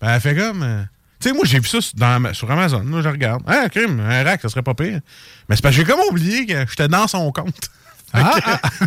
Ben, 0.00 0.14
elle 0.14 0.20
fait 0.22 0.34
comme... 0.34 0.86
tu 1.24 1.30
sais, 1.30 1.34
moi, 1.34 1.44
j'ai 1.46 1.58
vu 1.58 1.66
ça 1.66 1.80
sur- 1.80 1.96
dans, 1.96 2.34
sur 2.34 2.50
Amazon. 2.50 2.82
Là, 2.84 3.00
je 3.00 3.08
regarde. 3.08 3.42
Ah, 3.46 3.66
crime, 3.70 3.98
un 4.00 4.22
rack, 4.24 4.42
ça 4.42 4.50
serait 4.50 4.62
pas 4.62 4.74
pire. 4.74 5.00
Mais 5.48 5.56
c'est 5.56 5.62
parce 5.62 5.74
que 5.74 5.80
j'ai 5.80 5.86
comme 5.90 6.00
oublié 6.10 6.44
que 6.44 6.66
j'étais 6.68 6.86
dans 6.88 7.06
son 7.06 7.32
compte. 7.32 7.70
Ah, 8.12 8.34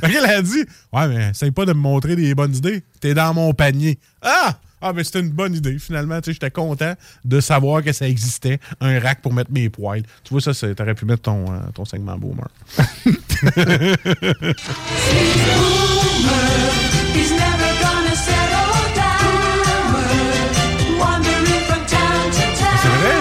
fait 0.02 0.10
qu'elle 0.12 0.26
a 0.26 0.42
dit, 0.44 0.64
ouais, 0.94 1.08
mais 1.08 1.32
essaye 1.32 1.50
pas 1.50 1.66
de 1.66 1.74
me 1.74 1.80
montrer 1.80 2.16
des 2.16 2.36
bonnes 2.36 2.56
idées. 2.56 2.84
T'es 3.02 3.16
dans 3.16 3.34
mon 3.34 3.54
panier. 3.54 3.98
Ah! 4.22 4.60
Ah, 4.80 4.94
mais 4.94 5.04
c'était 5.04 5.22
une 5.22 5.32
bonne 5.32 5.56
idée. 5.56 5.80
Finalement, 5.80 6.22
tu 6.22 6.26
sais, 6.26 6.34
j'étais 6.34 6.52
content 6.52 6.94
de 7.26 7.40
savoir 7.40 7.82
que 7.84 7.92
ça 7.92 8.08
existait, 8.08 8.60
un 8.80 9.00
rack 9.00 9.24
pour 9.24 9.34
mettre 9.34 9.52
mes 9.52 9.70
poils. 9.70 10.04
Tu 10.24 10.36
vois, 10.36 10.42
ça, 10.42 10.54
t'aurais 10.76 10.94
pu 10.94 11.06
mettre 11.06 11.24
ton, 11.24 11.52
euh, 11.52 11.58
ton 11.74 11.84
segment 11.84 12.16
boomer. 12.20 12.48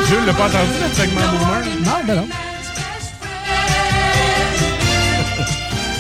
Jules 0.09 0.25
l'a 0.25 0.35
pas 0.35 0.47
entendu, 0.47 0.71
notre 0.81 0.95
segment 0.95 1.21
boomer? 1.33 1.65
Non, 1.85 2.05
ben 2.07 2.15
non. 2.15 2.29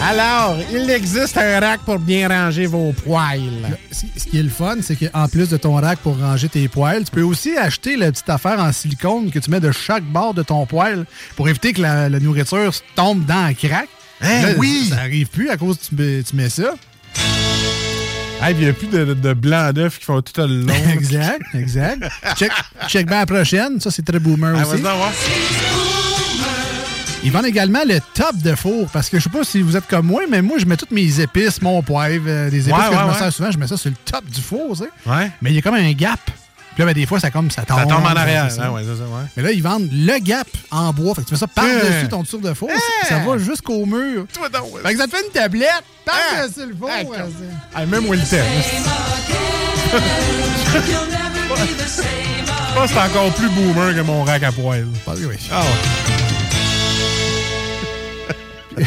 Alors, 0.08 0.58
il 0.72 0.88
existe 0.90 1.36
un 1.36 1.58
rack 1.58 1.80
pour 1.80 1.98
bien 1.98 2.28
ranger 2.28 2.66
vos 2.66 2.92
poils. 2.92 3.76
Ce 3.90 4.24
qui 4.26 4.38
est 4.38 4.44
le 4.44 4.48
fun, 4.48 4.76
c'est 4.80 4.94
qu'en 4.94 5.26
plus 5.26 5.48
de 5.48 5.56
ton 5.56 5.74
rack 5.74 5.98
pour 5.98 6.16
ranger 6.20 6.48
tes 6.48 6.68
poils, 6.68 7.02
tu 7.04 7.10
peux 7.10 7.22
aussi 7.22 7.56
acheter 7.56 7.96
la 7.96 8.12
petite 8.12 8.28
affaire 8.28 8.60
en 8.60 8.70
silicone 8.70 9.32
que 9.32 9.40
tu 9.40 9.50
mets 9.50 9.58
de 9.58 9.72
chaque 9.72 10.04
bord 10.04 10.34
de 10.34 10.44
ton 10.44 10.66
poil 10.66 11.04
pour 11.34 11.48
éviter 11.48 11.72
que 11.72 11.82
la, 11.82 12.08
nourriture 12.08 12.70
tombe 12.94 13.24
dans 13.24 13.48
le 13.48 13.54
crack. 13.54 13.88
Hein, 14.20 14.54
oui! 14.58 14.86
Ça 14.90 15.00
arrive 15.00 15.26
plus 15.26 15.50
à 15.50 15.56
cause 15.56 15.78
que 15.78 16.22
tu 16.22 16.36
mets 16.36 16.48
ça. 16.48 16.74
Ah, 18.40 18.50
il 18.50 18.58
n'y 18.58 18.68
a 18.68 18.72
plus 18.72 18.86
de, 18.86 19.14
de 19.14 19.32
blanc 19.32 19.72
d'œuf 19.72 19.98
qui 19.98 20.04
font 20.04 20.20
tout 20.20 20.40
le 20.40 20.62
long. 20.62 20.74
exact, 20.92 21.42
exact. 21.54 22.04
check, 22.36 22.52
check 22.86 23.06
bien 23.06 23.20
la 23.20 23.26
prochaine. 23.26 23.80
Ça, 23.80 23.90
c'est 23.90 24.04
très 24.04 24.18
boomer 24.18 24.54
ah, 24.56 24.62
aussi. 24.62 24.82
Ils 27.24 27.32
vendent 27.32 27.46
également 27.46 27.82
le 27.84 27.98
top 28.14 28.36
de 28.36 28.54
four 28.54 28.88
parce 28.92 29.08
que 29.08 29.18
je 29.18 29.24
sais 29.24 29.30
pas 29.30 29.42
si 29.42 29.60
vous 29.62 29.76
êtes 29.76 29.86
comme 29.88 30.06
moi, 30.06 30.22
mais 30.30 30.42
moi, 30.42 30.58
je 30.58 30.66
mets 30.66 30.76
toutes 30.76 30.92
mes 30.92 31.20
épices, 31.20 31.60
mon 31.60 31.82
poivre, 31.82 32.26
euh, 32.28 32.50
des 32.50 32.68
épices 32.68 32.88
que 32.88 32.96
je 32.96 33.04
me 33.04 33.14
sers 33.14 33.32
souvent, 33.32 33.50
je 33.50 33.58
mets 33.58 33.66
ça 33.66 33.76
sur 33.76 33.90
le 33.90 33.96
top 34.04 34.24
du 34.26 34.40
four, 34.40 34.76
tu 34.76 34.84
sais. 34.84 34.90
Ouais. 35.10 35.30
Mais 35.42 35.50
il 35.50 35.56
y 35.56 35.58
a 35.58 35.62
comme 35.62 35.74
un 35.74 35.92
gap. 35.92 36.20
Puis 36.76 36.82
là, 36.82 36.92
ben, 36.92 36.92
des 36.92 37.06
fois, 37.06 37.18
ça, 37.18 37.30
comme, 37.30 37.50
ça 37.50 37.62
tombe. 37.62 37.78
Ça 37.78 37.86
tombe 37.86 38.04
en 38.04 38.14
arrière. 38.14 38.44
Ouais, 38.44 38.50
ça, 38.50 38.70
ouais. 38.70 38.82
Mais 39.34 39.42
là, 39.42 39.50
ils 39.50 39.62
vendent 39.62 39.88
le 39.90 40.18
gap 40.18 40.46
en 40.70 40.92
bois. 40.92 41.14
Fait 41.14 41.22
que 41.22 41.28
tu 41.28 41.32
mets 41.32 41.38
ça 41.38 41.46
par-dessus 41.46 42.08
ton 42.10 42.22
tour 42.22 42.42
de 42.42 42.52
four. 42.52 42.68
Ça 43.08 43.20
va 43.20 43.38
jusqu'au 43.38 43.86
mur. 43.86 44.26
Fait 44.30 44.92
que 44.92 44.98
ça 44.98 45.06
te 45.06 45.16
fait 45.16 45.24
une 45.24 45.32
tablette 45.32 45.84
par-dessus 46.04 46.66
le 46.66 46.76
four. 46.76 46.90
Ah, 47.74 47.86
même 47.86 48.04
thème. 48.28 48.44
Je 52.68 52.74
pense 52.74 52.90
que 52.90 52.94
c'est 52.94 53.00
encore 53.00 53.32
plus 53.32 53.48
boomer 53.48 53.94
que 53.94 54.02
mon 54.02 54.22
rack 54.22 54.42
à 54.42 54.52
poêle. 54.52 54.86
Oui. 55.06 55.36
Ah 55.50 55.62
ouais. 58.76 58.84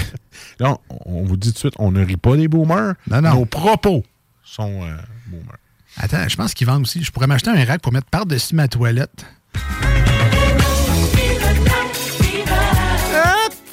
on 1.06 1.24
vous 1.24 1.38
dit 1.38 1.48
tout 1.48 1.54
de 1.54 1.58
suite, 1.58 1.74
on 1.80 1.90
ne 1.90 2.06
rit 2.06 2.18
pas 2.18 2.36
des 2.36 2.48
boomers. 2.48 2.94
Non, 3.10 3.22
non. 3.22 3.34
Nos 3.34 3.46
propos 3.46 4.04
sont 4.44 4.84
euh, 4.84 4.96
boomers. 5.26 5.59
Attends, 5.98 6.28
je 6.28 6.36
pense 6.36 6.54
qu'ils 6.54 6.68
vendent 6.68 6.84
aussi. 6.84 7.04
Je 7.04 7.12
pourrais 7.12 7.28
m'acheter 7.28 7.50
un 7.50 7.66
rack 7.66 7.82
pour 7.82 7.92
mettre 7.92 8.10
par-dessus 8.10 8.56
ma 8.56 8.68
toilette. 8.68 9.26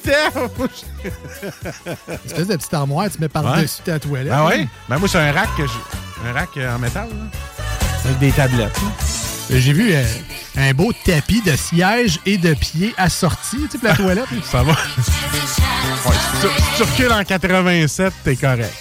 Une 0.07 0.13
espèce 2.25 2.47
de 2.47 2.55
petite 2.55 2.73
armoire, 2.73 3.09
tu 3.09 3.19
mets 3.19 3.29
par-dessus 3.29 3.81
ta 3.83 3.99
toilette. 3.99 4.31
Ah 4.33 4.47
oui? 4.47 4.67
Ben 4.89 4.97
moi, 4.97 5.07
c'est 5.07 5.19
un 5.19 5.31
rack, 5.31 5.49
que 5.57 5.63
un 5.63 6.33
rack 6.33 6.49
euh, 6.57 6.75
en 6.75 6.79
métal. 6.79 7.07
Avec 8.05 8.19
des 8.19 8.31
tablettes. 8.31 8.79
J'ai 9.49 9.73
vu 9.73 9.93
euh, 9.93 10.03
un 10.57 10.73
beau 10.73 10.91
tapis 11.05 11.41
de 11.41 11.55
siège 11.55 12.19
et 12.25 12.37
de 12.37 12.53
pieds 12.53 12.93
assortis, 12.97 13.67
tu 13.69 13.71
sais, 13.71 13.77
pour 13.79 13.87
la 13.87 13.95
toilette. 13.95 14.25
Ça 14.43 14.63
va. 14.63 14.71
Ouais, 14.71 14.77
si 16.41 16.77
tu 16.77 16.83
recules 16.83 17.11
en 17.11 17.23
87, 17.23 18.13
t'es 18.23 18.35
correct 18.35 18.73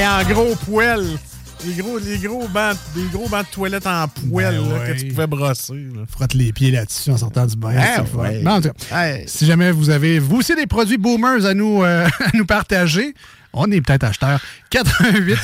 en 0.00 0.24
gros 0.24 0.54
poêle. 0.66 1.06
Les 1.64 1.74
gros, 1.74 1.98
les 1.98 2.18
gros 2.18 2.48
bancs, 2.48 2.76
des 2.94 3.06
gros 3.12 3.28
bancs 3.28 3.46
de 3.46 3.54
toilette 3.54 3.86
en 3.86 4.08
poêle 4.08 4.60
ben 4.60 4.86
que 4.94 4.98
tu 4.98 5.06
pouvais 5.08 5.28
brosser. 5.28 5.86
Frotte 6.08 6.34
les 6.34 6.52
pieds 6.52 6.72
là-dessus 6.72 7.10
en 7.10 7.16
sortant 7.16 7.46
du 7.46 7.54
bain. 7.54 7.72
si 9.26 9.46
jamais 9.46 9.70
vous 9.70 9.90
avez 9.90 10.18
vous 10.18 10.38
aussi 10.38 10.56
des 10.56 10.66
produits 10.66 10.98
boomers 10.98 11.46
à 11.46 11.54
nous, 11.54 11.84
euh, 11.84 12.06
à 12.20 12.36
nous 12.36 12.46
partager, 12.46 13.14
on 13.52 13.70
est 13.70 13.80
peut-être 13.80 14.02
acheteur. 14.02 14.40
88 14.70 15.38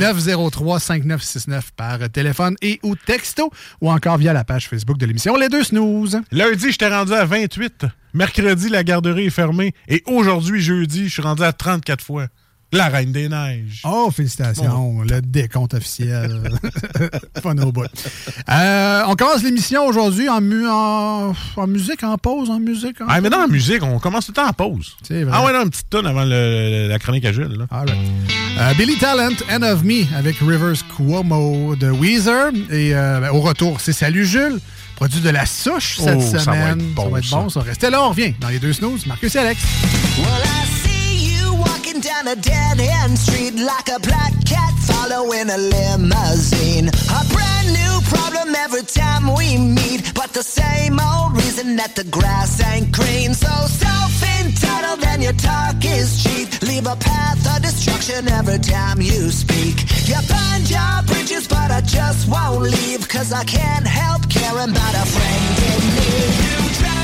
903 0.00 0.80
5969 0.80 1.72
par 1.76 1.98
téléphone 2.08 2.56
et 2.62 2.80
ou 2.82 2.96
texto 2.96 3.50
ou 3.82 3.90
encore 3.90 4.16
via 4.16 4.32
la 4.32 4.44
page 4.44 4.68
Facebook 4.68 4.96
de 4.96 5.04
l'émission 5.04 5.36
Les 5.36 5.50
Deux 5.50 5.64
Snooze. 5.64 6.18
Lundi, 6.32 6.72
je 6.72 6.78
t'ai 6.78 6.88
rendu 6.88 7.12
à 7.12 7.26
28. 7.26 7.84
Mercredi, 8.14 8.70
la 8.70 8.84
garderie 8.84 9.26
est 9.26 9.30
fermée. 9.30 9.74
Et 9.86 10.02
aujourd'hui, 10.06 10.62
jeudi, 10.62 11.08
je 11.08 11.12
suis 11.12 11.22
rendu 11.22 11.42
à 11.42 11.52
34 11.52 12.02
fois. 12.02 12.28
La 12.70 12.88
Reine 12.88 13.12
des 13.12 13.30
Neiges. 13.30 13.80
Oh, 13.84 14.10
félicitations. 14.14 15.00
Le 15.00 15.22
décompte 15.22 15.72
officiel. 15.72 16.50
Fun 17.42 17.56
au 17.58 17.72
bout. 17.72 17.86
Euh, 18.50 19.02
on 19.06 19.14
commence 19.14 19.42
l'émission 19.42 19.86
aujourd'hui 19.86 20.28
en, 20.28 20.42
en, 21.56 21.66
musique, 21.66 22.04
en 22.04 22.18
pause, 22.18 22.50
en 22.50 22.60
musique. 22.60 22.96
ah, 23.08 23.22
mais 23.22 23.30
non, 23.30 23.44
en 23.44 23.48
musique, 23.48 23.82
on 23.82 23.98
commence 23.98 24.26
tout 24.26 24.32
le 24.32 24.42
temps 24.42 24.48
en 24.48 24.52
pause. 24.52 24.96
C'est 25.02 25.24
vrai. 25.24 25.32
Ah 25.34 25.46
ouais, 25.46 25.54
non, 25.54 25.62
une 25.62 25.70
petite 25.70 25.88
tonne 25.88 26.06
avant 26.06 26.24
la 26.24 26.98
chronique 26.98 27.24
à 27.24 27.32
Jules. 27.32 27.56
Là. 27.56 27.66
Euh, 28.58 28.74
Billy 28.74 28.98
Talent, 28.98 29.34
End 29.50 29.62
of 29.62 29.82
Me, 29.82 30.04
avec 30.14 30.36
Rivers 30.38 30.86
Cuomo 30.94 31.74
de 31.74 31.90
Weezer. 31.90 32.52
Et 32.70 32.94
euh, 32.94 33.20
ben, 33.20 33.30
au 33.30 33.40
retour, 33.40 33.80
c'est 33.80 33.94
Salut 33.94 34.26
Jules. 34.26 34.58
Produit 34.96 35.20
de 35.20 35.30
la 35.30 35.46
souche 35.46 35.98
cette 35.98 36.18
oh, 36.18 36.20
semaine. 36.20 36.40
Ça 36.40 36.50
va 36.50 36.70
être 36.70 36.94
bon. 36.94 37.04
Ça 37.04 37.08
va 37.08 37.18
être 37.18 37.30
bon, 37.30 37.48
ça. 37.48 37.60
Restez 37.60 37.88
là, 37.88 38.02
on 38.02 38.10
revient 38.10 38.34
dans 38.40 38.48
les 38.48 38.58
deux 38.58 38.74
snooze. 38.74 39.06
Marcus 39.06 39.34
et 39.36 39.38
Alex. 39.38 39.62
Walking 41.88 42.00
down 42.00 42.28
a 42.28 42.36
dead 42.36 42.80
end 42.80 43.18
street 43.18 43.54
like 43.54 43.88
a 43.88 43.98
black 44.00 44.32
cat 44.44 44.74
following 44.80 45.48
a 45.50 45.56
limousine. 45.56 46.88
A 46.88 47.22
brand 47.32 47.68
new 47.72 48.00
problem 48.08 48.54
every 48.54 48.82
time 48.82 49.34
we 49.34 49.56
meet, 49.56 50.12
but 50.14 50.32
the 50.32 50.42
same 50.42 50.98
old 51.00 51.36
reason 51.36 51.76
that 51.76 51.94
the 51.94 52.04
grass 52.04 52.60
ain't 52.72 52.92
green. 52.92 53.34
So 53.34 53.48
self 53.66 54.12
entitled 54.40 55.04
and 55.04 55.22
your 55.22 55.34
talk 55.34 55.76
is 55.84 56.22
cheap. 56.22 56.62
Leave 56.62 56.86
a 56.86 56.96
path 56.96 57.56
of 57.56 57.62
destruction 57.62 58.28
every 58.28 58.58
time 58.58 59.00
you 59.00 59.30
speak. 59.30 59.76
You 60.08 60.18
burn 60.28 60.60
your 60.66 61.02
bridges, 61.06 61.48
but 61.48 61.70
I 61.70 61.80
just 61.80 62.28
won't 62.28 62.62
leave, 62.62 63.08
cause 63.08 63.32
I 63.32 63.44
can't 63.44 63.86
help 63.86 64.28
caring 64.28 64.70
about 64.70 64.94
a 64.94 65.06
friend 65.06 65.58
in 65.72 65.80
need. 65.96 66.97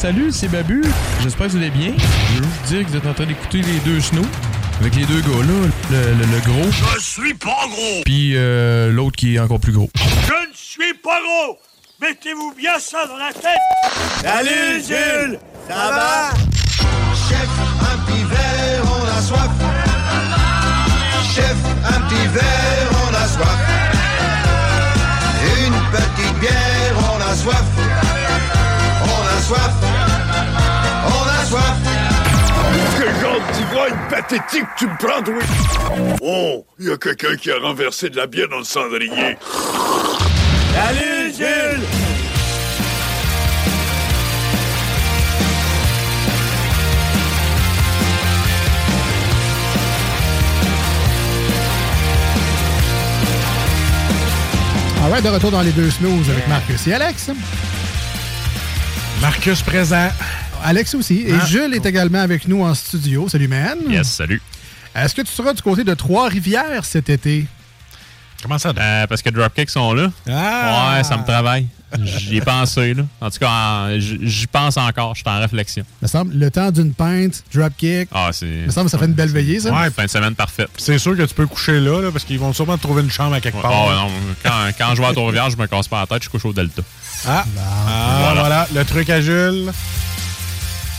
Salut, 0.00 0.30
c'est 0.32 0.48
Babu. 0.48 0.82
J'espère 1.22 1.46
que 1.46 1.52
vous 1.52 1.58
allez 1.58 1.70
bien. 1.70 1.92
Je 2.34 2.40
veux 2.40 2.46
vous 2.46 2.66
dire 2.68 2.84
que 2.84 2.90
vous 2.90 2.96
êtes 2.96 3.06
en 3.06 3.12
train 3.14 3.26
d'écouter 3.26 3.60
les 3.62 3.78
deux 3.80 4.00
snows. 4.00 4.24
Avec 4.80 4.94
les 4.96 5.04
deux 5.04 5.20
gars 5.20 5.28
là, 5.28 5.68
le, 5.90 5.96
le- 6.14 6.24
le 6.24 6.40
gros, 6.40 6.70
Je 6.94 7.00
suis 7.00 7.34
pas 7.34 7.66
gros. 7.68 8.02
puis 8.06 8.32
euh, 8.34 8.90
l'autre 8.90 9.16
qui 9.16 9.34
est 9.36 9.38
encore 9.38 9.60
plus 9.60 9.72
gros. 9.72 9.90
Je 9.96 10.32
ne 10.48 10.54
suis 10.54 10.94
pas 10.94 11.18
gros. 11.20 11.58
Mettez-vous 12.00 12.54
bien 12.56 12.78
ça 12.78 13.04
dans 13.06 13.18
la 13.18 13.30
tête. 13.30 13.60
Salut 14.22 14.80
Jules. 14.82 15.38
Ça 15.68 15.74
va? 15.74 16.30
Chef, 17.28 17.48
un 17.82 17.98
petit 18.06 18.24
verre, 18.24 18.82
on 18.84 19.18
a 19.18 19.20
soif. 19.20 19.50
Chef, 21.34 21.56
un 21.84 22.00
petit 22.08 22.26
verre, 22.28 22.90
on 23.04 23.14
a 23.14 23.28
soif. 23.28 23.60
Une 25.66 25.74
petite 25.92 26.40
bière, 26.40 26.94
on 26.96 27.30
a 27.30 27.36
soif. 27.36 27.64
On 29.50 29.52
a 29.52 29.56
soif. 29.56 29.72
On 31.06 31.28
a 31.28 31.44
soif. 31.44 31.76
Quel 32.96 33.20
genre 33.20 33.34
de 33.34 33.74
grogne 33.74 33.98
pathétique 34.08 34.68
tu 34.78 34.86
me 34.86 34.96
prends, 34.96 35.24
oui. 35.26 35.44
Oh, 36.22 36.64
il 36.78 36.86
y 36.86 36.92
a 36.92 36.96
quelqu'un 36.96 37.34
qui 37.34 37.50
a 37.50 37.58
renversé 37.58 38.10
de 38.10 38.16
la 38.16 38.28
bière 38.28 38.48
dans 38.48 38.58
le 38.58 38.64
cendrier. 38.64 39.36
Salut 40.72 41.32
Jules. 41.36 41.84
Ah 55.02 55.10
ouais, 55.10 55.22
de 55.22 55.28
retour 55.28 55.50
dans 55.50 55.62
les 55.62 55.72
deux 55.72 55.90
snooze 55.90 56.30
avec 56.30 56.46
Marcus 56.46 56.86
et 56.86 56.92
Alex. 56.92 57.30
Marcus 59.20 59.62
présent. 59.62 60.08
Alex 60.62 60.94
aussi. 60.94 61.24
Et 61.26 61.32
Ah. 61.34 61.44
Jules 61.46 61.74
est 61.74 61.84
également 61.86 62.20
avec 62.20 62.48
nous 62.48 62.62
en 62.62 62.74
studio. 62.74 63.28
Salut, 63.28 63.48
man. 63.48 63.78
Yes, 63.88 64.08
salut. 64.12 64.40
Est-ce 64.94 65.14
que 65.14 65.22
tu 65.22 65.32
seras 65.32 65.52
du 65.52 65.62
côté 65.62 65.84
de 65.84 65.94
Trois-Rivières 65.94 66.84
cet 66.84 67.08
été? 67.10 67.46
Comment 68.42 68.58
ça? 68.58 68.72
Euh, 68.78 69.06
parce 69.06 69.22
que 69.22 69.30
Dropkick 69.30 69.68
sont 69.70 69.92
là. 69.92 70.10
Ah! 70.28 70.94
Ouais, 70.96 71.04
ça 71.04 71.16
me 71.16 71.24
travaille. 71.24 71.66
J'y 72.02 72.36
ai 72.36 72.40
pensé, 72.40 72.94
là. 72.94 73.02
En 73.20 73.30
tout 73.30 73.38
cas, 73.40 73.88
j'y 73.98 74.46
pense 74.46 74.76
encore. 74.76 75.14
Je 75.16 75.20
suis 75.22 75.28
en 75.28 75.40
réflexion. 75.40 75.82
Me 76.00 76.06
semble, 76.06 76.32
le 76.34 76.48
temps 76.50 76.70
d'une 76.70 76.94
pinte, 76.94 77.42
dropkick. 77.52 78.08
Ah, 78.14 78.30
c'est. 78.32 78.46
Me 78.46 78.70
semble 78.70 78.86
que 78.86 78.92
ça 78.92 78.98
fait 78.98 79.06
une 79.06 79.12
belle 79.14 79.28
veillée, 79.30 79.58
ça. 79.60 79.72
Ouais, 79.72 79.90
Fin 79.90 80.04
de 80.04 80.08
semaine 80.10 80.34
parfaite. 80.36 80.68
C'est 80.76 80.98
sûr 80.98 81.16
que 81.16 81.22
tu 81.24 81.34
peux 81.34 81.46
coucher 81.48 81.80
là, 81.80 82.00
là, 82.00 82.10
parce 82.12 82.24
qu'ils 82.24 82.38
vont 82.38 82.52
sûrement 82.52 82.76
te 82.76 82.82
trouver 82.82 83.02
une 83.02 83.10
chambre 83.10 83.34
à 83.34 83.40
quelque 83.40 83.60
part. 83.60 83.72
oh, 83.72 83.90
non, 83.92 84.08
quand, 84.42 84.50
quand 84.78 84.94
je 84.94 85.00
vais 85.02 85.08
à 85.08 85.12
Trois-Rivières, 85.12 85.50
je 85.50 85.56
me 85.56 85.66
casse 85.66 85.88
pas 85.88 86.00
la 86.00 86.06
tête, 86.06 86.22
je 86.22 86.28
couche 86.30 86.44
au 86.44 86.52
Delta. 86.52 86.82
Ah, 87.26 87.44
Ah, 87.58 88.18
Voilà. 88.24 88.40
voilà. 88.40 88.68
le 88.72 88.84
truc 88.84 89.10
à 89.10 89.20
Jules. 89.20 89.70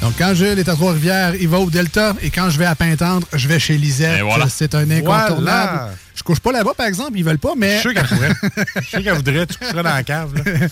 Donc, 0.02 0.14
quand 0.18 0.34
Jules 0.34 0.58
est 0.60 0.68
à 0.68 0.74
Trois-Rivières, 0.74 1.36
il 1.36 1.48
va 1.48 1.60
au 1.60 1.70
Delta. 1.70 2.14
Et 2.22 2.32
quand 2.32 2.50
je 2.50 2.58
vais 2.58 2.66
à 2.66 2.76
Pintendre, 2.76 3.26
je 3.34 3.48
vais 3.48 3.60
chez 3.60 3.78
Lisette. 3.78 4.20
Et 4.20 4.22
voilà. 4.24 4.48
C'est 4.50 4.74
un 4.76 4.90
incontournable. 4.90 5.40
Voilà. 5.42 5.90
Je 6.16 6.24
couche 6.24 6.40
pas 6.40 6.52
là-bas, 6.52 6.74
par 6.76 6.86
exemple. 6.86 7.14
Ils 7.16 7.24
veulent 7.24 7.40
pas, 7.40 7.54
mais... 7.58 7.76
Je 7.76 7.80
suis 7.82 7.94
qu'elle 7.94 8.06
pourrait. 8.06 8.32
Je 8.82 8.88
suis 8.88 9.04
qu'elle 9.04 9.16
voudrait. 9.16 9.48
Tu 9.48 9.58
coucherais 9.58 9.84
dans 9.84 9.94
la 9.94 10.04
cave. 10.04 10.34
Là. 10.36 10.68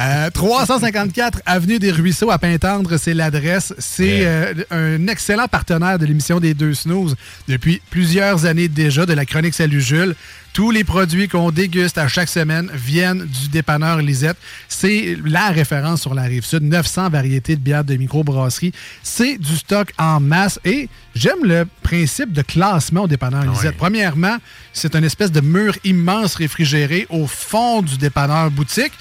Euh, 0.00 0.30
354 0.30 1.40
Avenue 1.46 1.78
des 1.78 1.90
Ruisseaux 1.90 2.30
à 2.30 2.38
Pintendre, 2.38 2.96
c'est 2.96 3.14
l'adresse. 3.14 3.74
C'est 3.78 4.24
euh, 4.24 4.54
un 4.70 5.06
excellent 5.08 5.48
partenaire 5.48 5.98
de 5.98 6.06
l'émission 6.06 6.40
des 6.40 6.54
Deux 6.54 6.74
Snooze 6.74 7.16
depuis 7.48 7.80
plusieurs 7.90 8.46
années 8.46 8.68
déjà, 8.68 9.06
de 9.06 9.12
la 9.12 9.24
chronique 9.24 9.54
Salut 9.54 9.80
Jules. 9.80 10.14
Tous 10.54 10.70
les 10.70 10.84
produits 10.84 11.26
qu'on 11.26 11.50
déguste 11.50 11.98
à 11.98 12.06
chaque 12.06 12.28
semaine 12.28 12.70
viennent 12.72 13.24
du 13.24 13.48
dépanneur 13.48 13.98
Lisette. 13.98 14.36
C'est 14.68 15.18
la 15.24 15.48
référence 15.48 16.02
sur 16.02 16.14
la 16.14 16.22
rive 16.22 16.44
sud. 16.44 16.62
900 16.62 17.10
variétés 17.10 17.56
de 17.56 17.60
bières 17.60 17.82
de 17.82 17.96
microbrasserie. 17.96 18.72
C'est 19.02 19.36
du 19.36 19.56
stock 19.56 19.92
en 19.98 20.20
masse 20.20 20.60
et 20.64 20.88
j'aime 21.14 21.44
le 21.44 21.66
principe 21.82 22.32
de 22.32 22.42
classement 22.42 23.02
au 23.02 23.08
dépanneur 23.08 23.44
Lisette. 23.44 23.76
Premièrement, 23.76 24.36
c'est 24.72 24.94
une 24.94 25.04
espèce 25.04 25.30
de 25.32 25.40
mur 25.40 25.76
immense 25.84 26.34
réfrigéré 26.34 27.06
au 27.10 27.26
fond 27.26 27.82
du 27.82 27.96
dépanneur 27.96 28.50
boutique. 28.50 28.92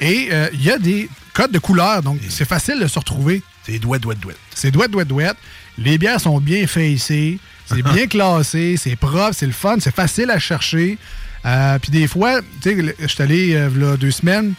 Et 0.00 0.28
euh, 0.32 0.48
il 0.52 0.62
y 0.62 0.70
a 0.70 0.78
des 0.78 1.08
codes 1.32 1.52
de 1.52 1.58
couleurs, 1.58 2.02
donc 2.02 2.18
c'est 2.28 2.44
facile 2.48 2.78
de 2.80 2.86
se 2.86 2.98
retrouver. 2.98 3.42
C'est 3.64 3.78
douette, 3.78 4.02
douette, 4.02 4.20
douette. 4.20 4.38
C'est 4.54 4.70
douette, 4.70 4.90
douette, 4.90 5.08
douette. 5.08 5.36
Les 5.78 5.96
bières 5.96 6.20
sont 6.20 6.38
bien 6.40 6.66
facées, 6.66 7.38
c'est 7.66 7.82
bien 7.82 8.06
classé, 8.10 8.76
c'est 8.76 8.96
propre, 8.96 9.32
c'est 9.32 9.46
le 9.46 9.52
fun, 9.52 9.76
c'est 9.80 9.94
facile 9.94 10.30
à 10.30 10.38
chercher. 10.38 10.98
Euh, 11.46 11.78
Puis 11.78 11.90
des 11.90 12.06
fois, 12.06 12.40
tu 12.60 12.76
sais, 12.76 12.94
je 13.00 13.06
suis 13.06 13.22
allé 13.22 13.54
euh, 13.54 13.96
deux 13.96 14.10
semaines, 14.10 14.54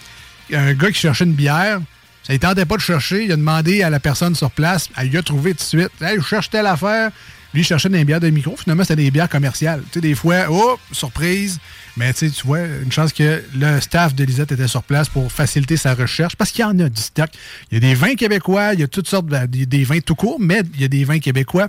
il 0.49 0.53
y 0.53 0.55
a 0.55 0.61
un 0.63 0.73
gars 0.73 0.91
qui 0.91 0.99
cherchait 0.99 1.25
une 1.25 1.33
bière. 1.33 1.79
Ça 2.23 2.33
ne 2.33 2.37
tentait 2.37 2.65
pas 2.65 2.77
de 2.77 2.81
chercher. 2.81 3.25
Il 3.25 3.31
a 3.31 3.35
demandé 3.35 3.83
à 3.83 3.89
la 3.89 3.99
personne 3.99 4.35
sur 4.35 4.51
place. 4.51 4.89
Elle 4.97 5.09
lui 5.09 5.17
a 5.17 5.23
trouvé 5.23 5.51
tout 5.51 5.57
de 5.57 5.61
suite. 5.61 5.91
Hey, 6.01 6.17
je 6.17 6.23
cherche 6.25 6.49
telle 6.49 6.67
affaire. 6.67 7.11
Lui, 7.53 7.61
il 7.61 7.65
cherchait 7.65 7.89
des 7.89 8.03
bières 8.03 8.19
de 8.19 8.29
micro. 8.29 8.55
Finalement, 8.57 8.83
c'était 8.83 9.03
des 9.03 9.11
bières 9.11 9.29
commerciales. 9.29 9.83
Tu 9.91 9.93
sais, 9.93 10.01
des 10.01 10.15
fois, 10.15 10.45
oh, 10.49 10.79
surprise. 10.91 11.59
Mais 11.95 12.11
tu 12.11 12.27
vois, 12.45 12.61
une 12.83 12.91
chance 12.91 13.13
que 13.13 13.43
le 13.55 13.79
staff 13.79 14.15
de 14.15 14.23
Lisette 14.23 14.51
était 14.51 14.67
sur 14.67 14.81
place 14.81 15.07
pour 15.07 15.31
faciliter 15.31 15.77
sa 15.77 15.93
recherche 15.93 16.35
parce 16.35 16.49
qu'il 16.49 16.61
y 16.61 16.63
en 16.63 16.79
a 16.79 16.89
du 16.89 16.99
stock. 16.99 17.29
Il 17.69 17.75
y 17.75 17.77
a 17.77 17.79
des 17.81 17.93
vins 17.93 18.15
québécois, 18.15 18.73
il 18.73 18.79
y 18.79 18.83
a 18.83 18.87
toutes 18.87 19.07
sortes 19.07 19.27
de 19.27 19.45
des, 19.45 19.67
des 19.67 19.83
vins 19.83 19.99
tout 19.99 20.15
court, 20.15 20.37
mais 20.39 20.63
il 20.73 20.81
y 20.81 20.85
a 20.85 20.87
des 20.87 21.03
vins 21.03 21.19
québécois. 21.19 21.67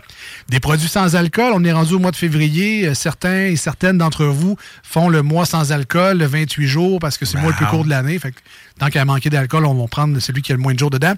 Des 0.48 0.60
produits 0.60 0.88
sans 0.88 1.14
alcool. 1.14 1.52
On 1.54 1.62
est 1.62 1.72
rendu 1.72 1.92
au 1.92 1.98
mois 1.98 2.10
de 2.10 2.16
février. 2.16 2.86
Euh, 2.86 2.94
Certains 2.94 3.48
et 3.48 3.56
certaines 3.56 3.98
d'entre 3.98 4.24
vous 4.24 4.56
font 4.82 5.10
le 5.10 5.20
mois 5.20 5.44
sans 5.44 5.72
alcool, 5.72 6.16
le 6.16 6.26
28 6.26 6.66
jours, 6.66 6.98
parce 7.00 7.18
que 7.18 7.26
c'est 7.26 7.36
le 7.36 7.42
mois 7.42 7.50
le 7.50 7.56
plus 7.58 7.66
court 7.66 7.84
de 7.84 7.90
l'année. 7.90 8.18
Fait 8.18 8.30
que 8.30 8.38
tant 8.78 8.88
qu'à 8.88 9.04
manquer 9.04 9.30
d'alcool, 9.30 9.64
on 9.66 9.74
va 9.74 9.86
prendre 9.86 10.18
celui 10.18 10.42
qui 10.42 10.52
a 10.52 10.56
le 10.56 10.60
moins 10.60 10.74
de 10.74 10.78
jours 10.78 10.90
dedans. 10.90 11.14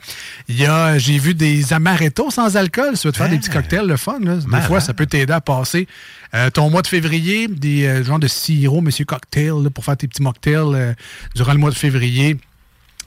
Il 0.48 0.56
y 0.56 0.66
a, 0.66 0.98
j'ai 0.98 1.18
vu 1.18 1.34
des 1.34 1.72
amaretto 1.72 2.30
sans 2.30 2.56
alcool. 2.56 2.96
Si 2.96 3.02
tu 3.02 3.08
veux 3.08 3.12
te 3.12 3.18
faire 3.18 3.28
des 3.28 3.38
petits 3.38 3.50
cocktails, 3.50 3.86
le 3.86 3.96
fun, 3.96 4.18
là. 4.20 4.36
Des 4.36 4.66
fois, 4.66 4.80
ça 4.80 4.94
peut 4.94 5.06
t'aider 5.06 5.32
à 5.32 5.40
passer 5.40 5.86
euh, 6.34 6.50
ton 6.50 6.70
mois 6.70 6.82
de 6.82 6.86
février, 6.86 7.48
des 7.48 7.86
euh, 7.86 8.04
genres 8.04 8.18
de 8.18 8.28
sirop, 8.28 8.80
monsieur 8.80 9.04
cocktail, 9.04 9.52
là, 9.62 9.70
pour 9.70 9.84
faire 9.84 9.96
tes 9.96 10.08
petits 10.08 10.22
mocktails 10.22 10.74
euh, 10.74 10.92
durant 11.34 11.52
le 11.52 11.58
mois 11.58 11.70
de 11.70 11.76
février. 11.76 12.36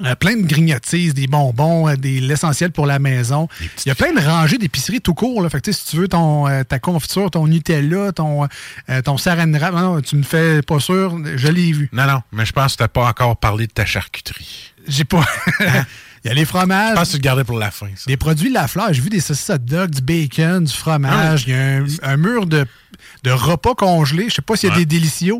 Euh, 0.05 0.15
plein 0.15 0.37
de 0.37 0.45
grignotises, 0.47 1.13
des 1.13 1.27
bonbons, 1.27 1.89
euh, 1.89 1.95
des 1.95 2.21
l'essentiel 2.21 2.71
pour 2.71 2.85
la 2.85 2.99
maison. 2.99 3.49
Il 3.85 3.89
y 3.89 3.91
a 3.91 3.95
plein 3.95 4.13
de 4.13 4.21
rangées 4.21 4.57
d'épicerie 4.57 5.01
tout 5.01 5.13
court. 5.13 5.41
Là. 5.41 5.49
Fait 5.49 5.59
que, 5.59 5.71
si 5.73 5.85
tu 5.85 5.97
veux 5.97 6.07
ton, 6.07 6.47
euh, 6.47 6.63
ta 6.63 6.79
confiture, 6.79 7.29
ton 7.29 7.47
Nutella, 7.47 8.13
ton, 8.13 8.47
euh, 8.89 9.01
ton 9.01 9.17
saran 9.17 9.51
wrap, 9.51 9.73
non, 9.73 9.99
tu 10.01 10.15
me 10.15 10.23
fais 10.23 10.61
pas 10.61 10.79
sûr, 10.79 11.17
je 11.35 11.47
l'ai 11.49 11.73
vu. 11.73 11.89
Non, 11.91 12.07
non, 12.07 12.21
mais 12.31 12.45
je 12.45 12.53
pense 12.53 12.73
que 12.73 12.77
tu 12.77 12.83
n'as 12.83 12.87
pas 12.87 13.07
encore 13.09 13.35
parlé 13.37 13.67
de 13.67 13.73
ta 13.73 13.85
charcuterie. 13.85 14.73
J'ai 14.87 15.03
pas. 15.03 15.25
Il 16.25 16.27
y 16.27 16.31
a 16.31 16.33
les 16.33 16.43
fromages. 16.45 16.91
Je 16.91 16.95
pense 16.95 17.07
que 17.07 17.11
tu 17.13 17.17
le 17.19 17.23
gardais 17.23 17.43
pour 17.45 17.57
la 17.57 17.71
fin. 17.71 17.87
Ça. 17.95 18.03
Des 18.07 18.17
produits 18.17 18.49
de 18.49 18.53
la 18.53 18.67
fleur. 18.67 18.87
J'ai 18.91 19.01
vu 19.01 19.09
des 19.09 19.21
saucisses 19.21 19.49
hot 19.49 19.57
dog, 19.59 19.89
du 19.91 20.01
bacon, 20.01 20.63
du 20.65 20.73
fromage. 20.73 21.43
Il 21.47 21.53
y 21.53 21.55
a 21.55 21.77
un, 21.77 21.85
un 22.03 22.17
mur 22.17 22.45
de, 22.45 22.65
de 23.23 23.31
repas 23.31 23.73
congelés. 23.73 24.27
Je 24.29 24.35
sais 24.35 24.41
pas 24.41 24.57
s'il 24.57 24.67
y 24.67 24.71
a 24.71 24.75
Ouais. 24.75 24.81
des 24.81 24.85
délicieux. 24.85 25.35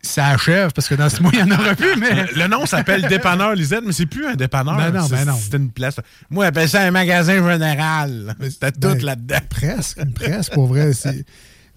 Ça 0.00 0.26
achève 0.28 0.72
parce 0.72 0.88
que 0.88 0.94
dans 0.94 1.08
ce 1.08 1.22
mois, 1.22 1.32
il 1.34 1.44
n'y 1.44 1.52
en 1.52 1.58
aura 1.58 1.74
plus, 1.74 1.96
mais. 1.96 2.26
Le 2.34 2.46
nom 2.46 2.64
s'appelle 2.66 3.02
Dépanneur 3.08 3.54
Lisette, 3.54 3.82
mais 3.84 3.92
c'est 3.92 4.06
plus 4.06 4.26
un 4.26 4.34
dépanneur. 4.34 4.76
Ben 4.76 4.90
non, 4.90 5.06
ben 5.06 5.24
non. 5.24 5.38
C'est 5.40 5.56
une 5.56 5.70
place. 5.70 5.96
Moi, 6.30 6.46
j'appelle 6.46 6.68
ça 6.68 6.82
un 6.82 6.90
magasin 6.90 7.34
général. 7.50 8.34
C'était 8.42 8.70
Ben, 8.78 8.96
tout 8.98 9.04
là-dedans. 9.04 9.38
Presque, 9.50 9.98
presque, 10.14 10.52
pour 10.54 10.66
vrai. 10.68 10.92
c'est- 10.92 11.24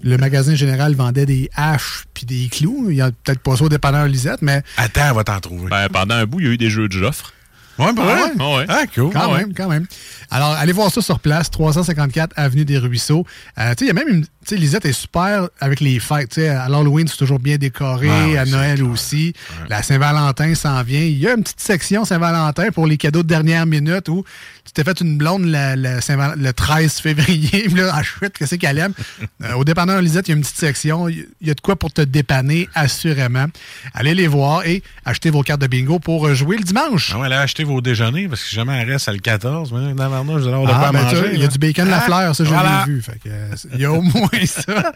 Le 0.03 0.17
magasin 0.17 0.55
général 0.55 0.93
vendait 0.93 1.25
des 1.25 1.49
haches 1.55 2.03
puis 2.13 2.25
des 2.25 2.47
clous. 2.49 2.87
Il 2.89 2.97
y 2.97 3.01
a 3.01 3.11
peut-être 3.11 3.39
pas 3.39 3.55
ça 3.55 3.63
au 3.63 3.69
dépanneur 3.69 4.07
Lisette, 4.07 4.41
mais 4.41 4.61
Attends, 4.77 5.11
on 5.11 5.15
va 5.15 5.23
t'en 5.23 5.39
trouver. 5.39 5.69
Ben, 5.69 5.87
pendant 5.89 6.15
un 6.15 6.25
bout, 6.25 6.41
il 6.41 6.45
y 6.45 6.49
a 6.49 6.51
eu 6.51 6.57
des 6.57 6.69
jeux 6.69 6.87
de 6.89 6.93
Joffre. 6.93 7.31
Ouais, 7.79 7.93
ben 7.93 8.03
ah 8.03 8.05
ouais. 8.05 8.21
ouais? 8.23 8.31
Ah 8.39 8.55
ouais. 8.57 8.65
Ah, 8.69 8.83
cool. 8.93 9.11
Quand 9.13 9.31
Ouais. 9.33 9.39
même, 9.39 9.53
quand 9.53 9.67
même. 9.69 9.85
Alors, 10.31 10.51
allez 10.53 10.71
voir 10.71 10.91
ça 10.91 11.01
sur 11.01 11.19
place, 11.19 11.49
354 11.51 12.33
Avenue 12.35 12.65
des 12.65 12.77
Ruisseaux. 12.77 13.25
Euh, 13.59 13.71
tu 13.75 13.79
sais, 13.79 13.85
il 13.85 13.87
y 13.87 13.91
a 13.91 13.93
même 13.93 14.07
une. 14.07 14.23
Tu 14.25 14.29
sais, 14.45 14.55
Lisette 14.57 14.85
est 14.85 14.93
super 14.93 15.49
avec 15.59 15.79
les 15.79 15.99
fêtes. 15.99 16.29
Tu 16.29 16.41
sais, 16.41 16.49
à 16.49 16.69
l'Halloween, 16.69 17.07
c'est 17.07 17.17
toujours 17.17 17.39
bien 17.39 17.57
décoré. 17.57 18.37
À 18.37 18.45
Noël 18.45 18.83
aussi. 18.83 19.33
La 19.69 19.81
Saint-Valentin 19.83 20.53
s'en 20.55 20.81
vient. 20.83 20.99
Il 21.01 21.17
y 21.17 21.27
a 21.27 21.33
une 21.33 21.43
petite 21.43 21.59
section 21.59 22.05
Saint-Valentin 22.05 22.69
pour 22.71 22.85
les 22.87 22.97
cadeaux 22.97 23.23
de 23.23 23.27
dernière 23.27 23.65
minute 23.65 24.07
où 24.09 24.23
tu 24.65 24.71
t'es 24.73 24.83
fait 24.83 24.99
une 25.01 25.17
blonde 25.17 25.45
la- 25.45 25.75
la 25.75 26.01
Saint-Val- 26.01 26.35
le 26.37 26.51
13 26.53 26.93
février. 26.99 27.67
Là, 27.69 27.91
ah, 27.93 28.03
chouette, 28.03 28.37
qu'est-ce 28.37 28.55
qu'elle 28.55 28.77
aime? 28.79 28.93
Euh, 29.43 29.53
au 29.53 29.63
dépanneur 29.65 30.01
Lisette, 30.01 30.27
il 30.27 30.31
y 30.31 30.33
a 30.33 30.37
une 30.37 30.41
petite 30.43 30.57
section. 30.57 31.07
Il 31.09 31.25
y 31.41 31.51
a 31.51 31.53
de 31.53 31.61
quoi 31.61 31.75
pour 31.75 31.91
te 31.91 32.01
dépanner, 32.01 32.67
assurément. 32.73 33.45
Allez 33.93 34.15
les 34.15 34.27
voir 34.27 34.65
et 34.65 34.81
achetez 35.03 35.29
vos 35.29 35.43
cartes 35.43 35.61
de 35.61 35.67
bingo 35.67 35.99
pour 35.99 36.25
euh, 36.27 36.33
jouer 36.33 36.57
le 36.57 36.63
dimanche. 36.63 37.11
Ah 37.13 37.19
ouais, 37.19 37.29
là, 37.29 37.41
achetez 37.41 37.63
vos 37.63 37.81
déjeuners, 37.81 38.27
parce 38.27 38.41
que 38.43 38.49
si 38.49 38.55
jamais 38.55 38.73
elle 38.81 38.89
reste 38.91 39.07
à 39.09 39.11
le 39.11 39.19
14, 39.19 39.71
mais 39.73 39.93
Navarno, 39.93 40.39
je 40.39 40.45
vais 40.45 40.53
avoir 40.53 40.63
de 40.63 40.67
quoi 40.71 40.87
Ah, 40.87 40.91
ben, 40.91 41.01
manger. 41.03 41.15
tu 41.15 41.21
vois, 41.21 41.31
il 41.33 41.37
y 41.39 41.41
a 41.43 41.45
là. 41.45 41.51
du 41.51 41.57
bacon 41.59 41.89
la 41.89 41.97
Ah, 41.97 42.01
fleur, 42.01 42.35
ça, 42.35 42.43
je 42.43 42.49
voilà. 42.49 42.85
l'ai 42.87 42.93
vu. 42.93 43.01
Euh, 43.27 43.55
il 43.73 43.79
y 43.81 43.85
a 43.85 43.91
au 43.91 44.01
moins 44.01 44.29
ça. 44.45 44.91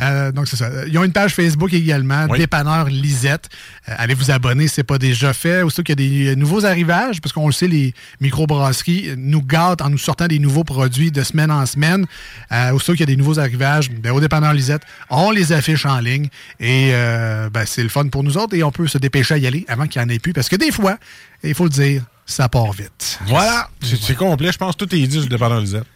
Euh, 0.00 0.32
donc, 0.32 0.48
c'est 0.48 0.56
ça. 0.56 0.70
Ils 0.86 0.96
ont 0.98 1.04
une 1.04 1.12
page 1.12 1.34
Facebook 1.34 1.72
également, 1.72 2.26
Oui. 2.30 2.38
Dépanneur 2.38 2.86
Lisette. 2.86 3.48
Euh, 3.88 3.94
allez 3.98 4.14
vous 4.14 4.30
abonner 4.30 4.68
si 4.68 4.76
ce 4.76 4.80
n'est 4.80 4.84
pas 4.84 4.98
déjà 4.98 5.32
fait. 5.32 5.62
Aussitôt 5.62 5.82
qu'il 5.82 6.00
y 6.00 6.28
a 6.28 6.30
des 6.30 6.36
nouveaux 6.36 6.64
arrivages, 6.64 7.20
parce 7.20 7.32
qu'on 7.32 7.46
le 7.46 7.52
sait, 7.52 7.68
les 7.68 7.92
microbrasseries 8.20 9.09
nous 9.16 9.42
gâtent 9.42 9.82
en 9.82 9.90
nous 9.90 9.98
sortant 9.98 10.26
des 10.26 10.38
nouveaux 10.38 10.64
produits 10.64 11.10
de 11.10 11.22
semaine 11.22 11.50
en 11.50 11.66
semaine. 11.66 12.06
Euh, 12.52 12.72
aussitôt 12.72 12.92
qu'il 12.92 13.00
y 13.00 13.04
a 13.04 13.06
des 13.06 13.16
nouveaux 13.16 13.38
arrivages, 13.38 13.90
ben, 13.90 14.12
au 14.12 14.20
Dépanneur 14.20 14.52
Lisette, 14.52 14.82
on 15.08 15.30
les 15.30 15.52
affiche 15.52 15.86
en 15.86 15.98
ligne. 16.00 16.28
Et 16.58 16.90
euh, 16.92 17.50
ben, 17.50 17.64
c'est 17.66 17.82
le 17.82 17.88
fun 17.88 18.08
pour 18.08 18.22
nous 18.22 18.36
autres 18.36 18.54
et 18.54 18.62
on 18.62 18.70
peut 18.70 18.86
se 18.86 18.98
dépêcher 18.98 19.34
à 19.34 19.38
y 19.38 19.46
aller 19.46 19.64
avant 19.68 19.86
qu'il 19.86 20.00
n'y 20.02 20.06
en 20.06 20.14
ait 20.14 20.18
plus. 20.18 20.32
Parce 20.32 20.48
que 20.48 20.56
des 20.56 20.72
fois, 20.72 20.98
il 21.42 21.54
faut 21.54 21.64
le 21.64 21.70
dire, 21.70 22.02
ça 22.26 22.48
part 22.48 22.72
vite. 22.72 23.18
Voilà, 23.26 23.68
c'est 23.82 24.16
complet. 24.16 24.52
Je 24.52 24.58
pense 24.58 24.76
que 24.76 24.84
tout 24.84 24.94
est 24.94 25.06
dit 25.06 25.12
sur 25.14 25.22
le 25.22 25.28
dépanneur 25.28 25.60
Lisette. 25.60 25.86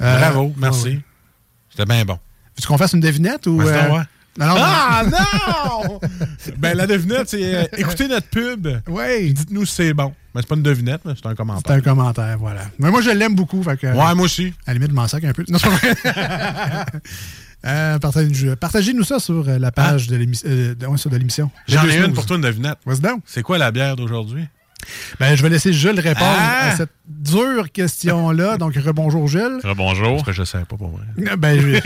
Euh, 0.00 0.18
Bravo, 0.18 0.52
merci. 0.58 0.88
ouais. 0.88 1.00
C'était 1.70 1.86
bien 1.86 2.04
bon. 2.04 2.14
Veux-tu 2.56 2.66
qu'on 2.66 2.78
fasse 2.78 2.92
une 2.92 3.00
devinette 3.00 3.46
ou. 3.46 3.60
Euh. 3.60 4.02
Non, 4.38 4.48
non, 4.48 4.54
ah 4.58 5.02
non! 5.04 6.00
ben 6.58 6.76
la 6.76 6.86
devinette, 6.86 7.30
c'est 7.30 7.54
euh, 7.54 7.64
écoutez 7.78 8.06
notre 8.06 8.28
pub. 8.28 8.68
Oui. 8.86 9.32
Dites-nous 9.32 9.64
si 9.64 9.74
c'est 9.74 9.94
bon. 9.94 10.12
Mais 10.36 10.42
c'est 10.42 10.48
pas 10.48 10.54
une 10.56 10.62
devinette, 10.62 11.00
mais 11.06 11.14
c'est 11.16 11.24
un 11.26 11.30
C'est 11.30 11.36
commentaire. 11.36 11.76
un 11.76 11.80
commentaire, 11.80 12.36
voilà. 12.38 12.60
Mais 12.78 12.90
moi, 12.90 13.00
je 13.00 13.08
l'aime 13.10 13.34
beaucoup. 13.34 13.62
Fait 13.62 13.76
que, 13.78 13.86
Ouais, 13.86 14.14
moi 14.14 14.26
aussi. 14.26 14.52
À 14.66 14.70
la 14.70 14.74
limite, 14.74 14.90
je 14.90 14.94
m'en 14.94 15.08
sac 15.08 15.24
un 15.24 15.32
peu. 15.32 15.44
Non, 15.48 15.58
c'est 15.58 15.68
pas 15.70 15.76
vrai. 15.76 16.84
Euh, 17.64 17.98
partage- 17.98 18.54
Partagez-nous 18.60 19.02
ça 19.02 19.18
sur 19.18 19.48
euh, 19.48 19.58
la 19.58 19.72
page 19.72 20.06
de 20.06 20.14
l'émission. 20.14 20.48
euh, 20.48 20.74
ouais. 20.78 21.50
J'en 21.66 21.84
ai 21.88 21.96
une 22.04 22.12
pour 22.12 22.24
toi, 22.26 22.36
une 22.36 22.42
devinette. 22.42 22.78
C'est 23.24 23.42
quoi 23.42 23.58
la 23.58 23.72
bière 23.72 23.96
d'aujourd'hui? 23.96 24.46
Ben, 25.18 25.34
je 25.34 25.42
vais 25.42 25.48
laisser 25.48 25.72
Jules 25.72 25.98
répondre 25.98 26.26
Ah! 26.38 26.68
à 26.70 26.76
cette 26.76 26.90
dure 27.08 27.70
question-là. 27.72 28.56
Donc, 28.56 28.74
rebonjour, 28.76 29.26
Jules. 29.26 29.58
Bonjour. 29.76 30.16
Parce 30.16 30.26
que 30.26 30.32
je 30.32 30.44
sais 30.44 30.58
pas 30.68 30.76
pour 30.76 30.88
vrai. 30.90 31.36
Ben, 31.36 31.60
je- 31.60 31.80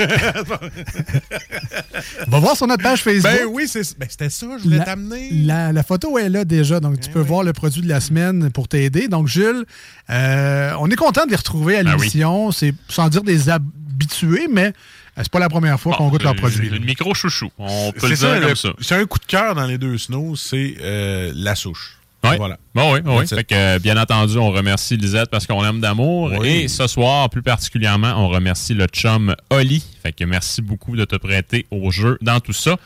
On 2.26 2.30
va 2.30 2.38
voir 2.40 2.56
sur 2.56 2.66
notre 2.66 2.82
page 2.82 3.02
Facebook. 3.02 3.32
Ben 3.32 3.46
oui, 3.50 3.66
c'est- 3.68 3.98
ben, 3.98 4.06
c'était 4.08 4.28
ça, 4.30 4.46
je 4.58 4.64
voulais 4.64 4.78
La- 4.78 4.84
t'amener. 4.84 5.30
La, 5.32 5.72
la 5.72 5.82
photo 5.82 6.18
est 6.18 6.28
là 6.28 6.44
déjà, 6.44 6.80
donc 6.80 7.00
tu 7.00 7.10
peux 7.10 7.20
voir 7.20 7.42
le 7.42 7.52
produit 7.52 7.82
de 7.82 7.88
la 7.88 8.00
semaine 8.00 8.50
pour 8.50 8.68
t'aider. 8.68 9.08
Donc, 9.08 9.28
Jules, 9.28 9.64
euh, 10.10 10.72
on 10.78 10.90
est 10.90 10.96
content 10.96 11.24
de 11.24 11.30
les 11.30 11.36
retrouver 11.36 11.76
à 11.78 11.82
Ben 11.82 11.92
oui. 11.92 11.98
l'émission. 11.98 12.50
C'est 12.52 12.74
sans 12.88 13.08
dire 13.08 13.22
des 13.22 13.48
habitués, 13.48 14.48
mais 14.52 14.66
euh, 14.66 14.72
c'est 15.18 15.30
pas 15.30 15.38
la 15.38 15.48
première 15.48 15.78
fois 15.80 15.96
qu'on 15.96 16.08
goûte 16.08 16.22
leurs 16.22 16.36
produits. 16.36 16.68
là. 16.70 16.76
Une 16.76 16.84
micro 16.84 17.14
chouchou. 17.14 17.50
On 17.58 17.92
peut 17.92 18.08
le 18.08 18.16
C'est 18.16 18.26
dire 18.26 18.34
ça, 18.34 18.40
comme 18.40 18.48
le- 18.50 18.54
ça. 18.56 18.68
c'est 18.80 18.94
un 18.94 19.06
coup 19.06 19.18
de 19.18 19.26
cœur 19.26 19.54
dans 19.54 19.66
les 19.66 19.78
deux 19.78 19.96
snows, 19.98 20.36
c'est 20.36 20.76
euh, 20.80 21.32
la 21.34 21.54
souche. 21.54 21.96
Oui. 22.22 22.36
Voilà. 22.36 22.58
Bon, 22.74 22.92
oui, 22.94 23.00
oui. 23.04 23.26
Fait 23.26 23.44
que, 23.44 23.54
euh, 23.54 23.78
bien 23.78 23.96
entendu, 23.96 24.36
on 24.36 24.50
remercie 24.50 24.96
Lisette 24.96 25.30
parce 25.30 25.46
qu'on 25.46 25.62
l'aime 25.62 25.80
d'amour. 25.80 26.30
Oui. 26.38 26.48
Et 26.48 26.68
ce 26.68 26.86
soir, 26.86 27.30
plus 27.30 27.42
particulièrement, 27.42 28.12
on 28.16 28.28
remercie 28.28 28.74
le 28.74 28.86
chum 28.86 29.34
Oli. 29.50 29.82
Fait 30.02 30.12
que 30.12 30.24
merci 30.24 30.60
beaucoup 30.60 30.96
de 30.96 31.04
te 31.06 31.16
prêter 31.16 31.66
au 31.70 31.90
jeu 31.90 32.18
dans 32.20 32.40
tout 32.40 32.52
ça. 32.52 32.76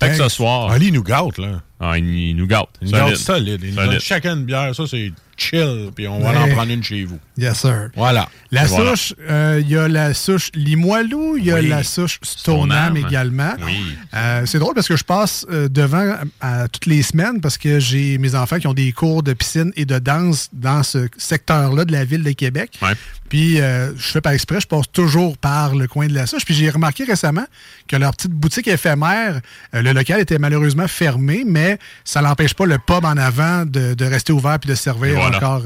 Fait 0.00 0.10
que 0.10 0.16
ce 0.16 0.28
soir. 0.28 0.70
Ali 0.70 0.92
nous 0.92 1.02
gâte, 1.02 1.38
là. 1.38 1.60
Ah, 1.80 1.98
il, 1.98 2.04
il 2.08 2.36
nous 2.36 2.46
gâte. 2.46 2.68
Il 2.80 2.86
nous 2.86 2.92
gâte 2.92 3.16
solide. 3.16 3.60
Il 3.62 3.70
nous 3.70 3.74
Solide. 3.76 3.90
donne 3.90 4.00
chacun 4.00 4.36
une 4.36 4.44
bière. 4.44 4.72
Ça, 4.74 4.84
c'est 4.86 5.10
chill. 5.36 5.90
Puis 5.96 6.06
on 6.06 6.20
va 6.20 6.30
Ouais. 6.30 6.36
en 6.52 6.54
prendre 6.54 6.70
une 6.72 6.82
chez 6.84 7.04
vous. 7.04 7.18
Yes, 7.38 7.58
sir. 7.60 7.90
Voilà. 7.94 8.28
La 8.50 8.64
voilà. 8.64 8.90
souche, 8.96 9.14
euh, 9.30 9.60
il 9.62 9.68
y 9.70 9.76
a 9.76 9.86
la 9.88 10.12
souche 10.12 10.50
Limoilou, 10.54 11.36
il 11.36 11.44
y 11.44 11.52
a 11.52 11.56
Oui. 11.56 11.68
la 11.68 11.84
souche 11.84 12.18
Stoneham 12.22 12.96
également. 12.96 13.52
Oui. 13.64 13.96
Euh, 14.14 14.42
c'est 14.46 14.58
drôle 14.58 14.74
parce 14.74 14.88
que 14.88 14.96
je 14.96 15.04
passe 15.04 15.46
euh, 15.50 15.68
devant 15.68 16.16
à, 16.40 16.62
à 16.62 16.68
toutes 16.68 16.86
les 16.86 17.02
semaines 17.02 17.40
parce 17.40 17.56
que 17.58 17.78
j'ai 17.78 18.18
mes 18.18 18.34
enfants 18.34 18.58
qui 18.58 18.66
ont 18.66 18.74
des 18.74 18.90
cours 18.92 19.22
de 19.22 19.34
piscine 19.34 19.70
et 19.76 19.84
de 19.84 19.98
danse 19.98 20.48
dans 20.52 20.82
ce 20.82 21.08
secteur-là 21.16 21.84
de 21.84 21.92
la 21.92 22.04
ville 22.04 22.24
de 22.24 22.32
Québec. 22.32 22.78
Ouais. 22.82 22.94
Puis 23.28 23.60
euh, 23.60 23.92
je 23.98 24.08
fais 24.08 24.22
par 24.22 24.32
exprès, 24.32 24.58
je 24.60 24.66
passe 24.66 24.90
toujours 24.90 25.36
par 25.36 25.74
le 25.76 25.86
coin 25.86 26.06
de 26.06 26.14
la 26.14 26.26
souche. 26.26 26.46
Puis 26.46 26.54
j'ai 26.54 26.70
remarqué 26.70 27.04
récemment 27.04 27.44
que 27.86 27.96
leur 27.96 28.12
petite 28.16 28.32
boutique 28.32 28.66
éphémère, 28.68 29.40
le 29.74 29.92
local 29.92 30.18
était 30.20 30.38
malheureusement 30.38 30.88
fermé, 30.88 31.44
mais 31.46 31.78
ça 32.04 32.22
n'empêche 32.22 32.54
pas 32.54 32.64
le 32.64 32.78
pub 32.78 33.04
en 33.04 33.16
avant 33.18 33.66
de, 33.66 33.92
de 33.92 34.04
rester 34.06 34.32
ouvert 34.32 34.58
puis 34.58 34.70
de 34.70 34.74
servir 34.74 35.14
voilà. 35.20 35.36
encore 35.36 35.62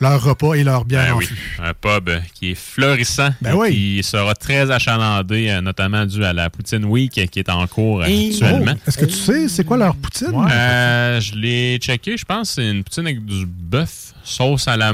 leur 0.00 0.22
repas 0.22 0.54
et 0.54 0.64
leur 0.64 0.86
bière 0.86 1.04
Ben 1.08 1.11
oui, 1.16 1.26
fût. 1.26 1.60
un 1.62 1.74
pub 1.74 2.10
qui 2.34 2.50
est 2.52 2.54
florissant 2.54 3.30
Ben 3.40 3.52
et 3.52 3.54
oui. 3.54 3.70
qui 3.70 4.02
sera 4.02 4.34
très 4.34 4.70
achalandé, 4.70 5.48
euh, 5.50 5.60
notamment 5.60 6.04
dû 6.06 6.24
à 6.24 6.32
la 6.32 6.50
Poutine 6.50 6.84
Week 6.84 7.12
qui 7.12 7.38
est 7.38 7.48
en 7.50 7.66
cours 7.66 8.02
actuellement. 8.02 8.74
Oh, 8.76 8.80
Est-ce 8.88 8.98
que 8.98 9.04
tu 9.06 9.12
sais 9.16 9.48
c'est 9.48 9.64
quoi 9.64 9.76
leur 9.76 9.94
poutine? 9.96 10.32
Euh, 10.50 11.20
je 11.20 11.34
l'ai 11.34 11.78
checké, 11.78 12.16
je 12.16 12.24
pense 12.24 12.48
que 12.48 12.54
c'est 12.62 12.70
une 12.70 12.82
poutine 12.84 13.06
avec 13.06 13.24
du 13.24 13.46
bœuf, 13.46 14.14
sauce 14.24 14.68
à 14.68 14.76
la 14.76 14.92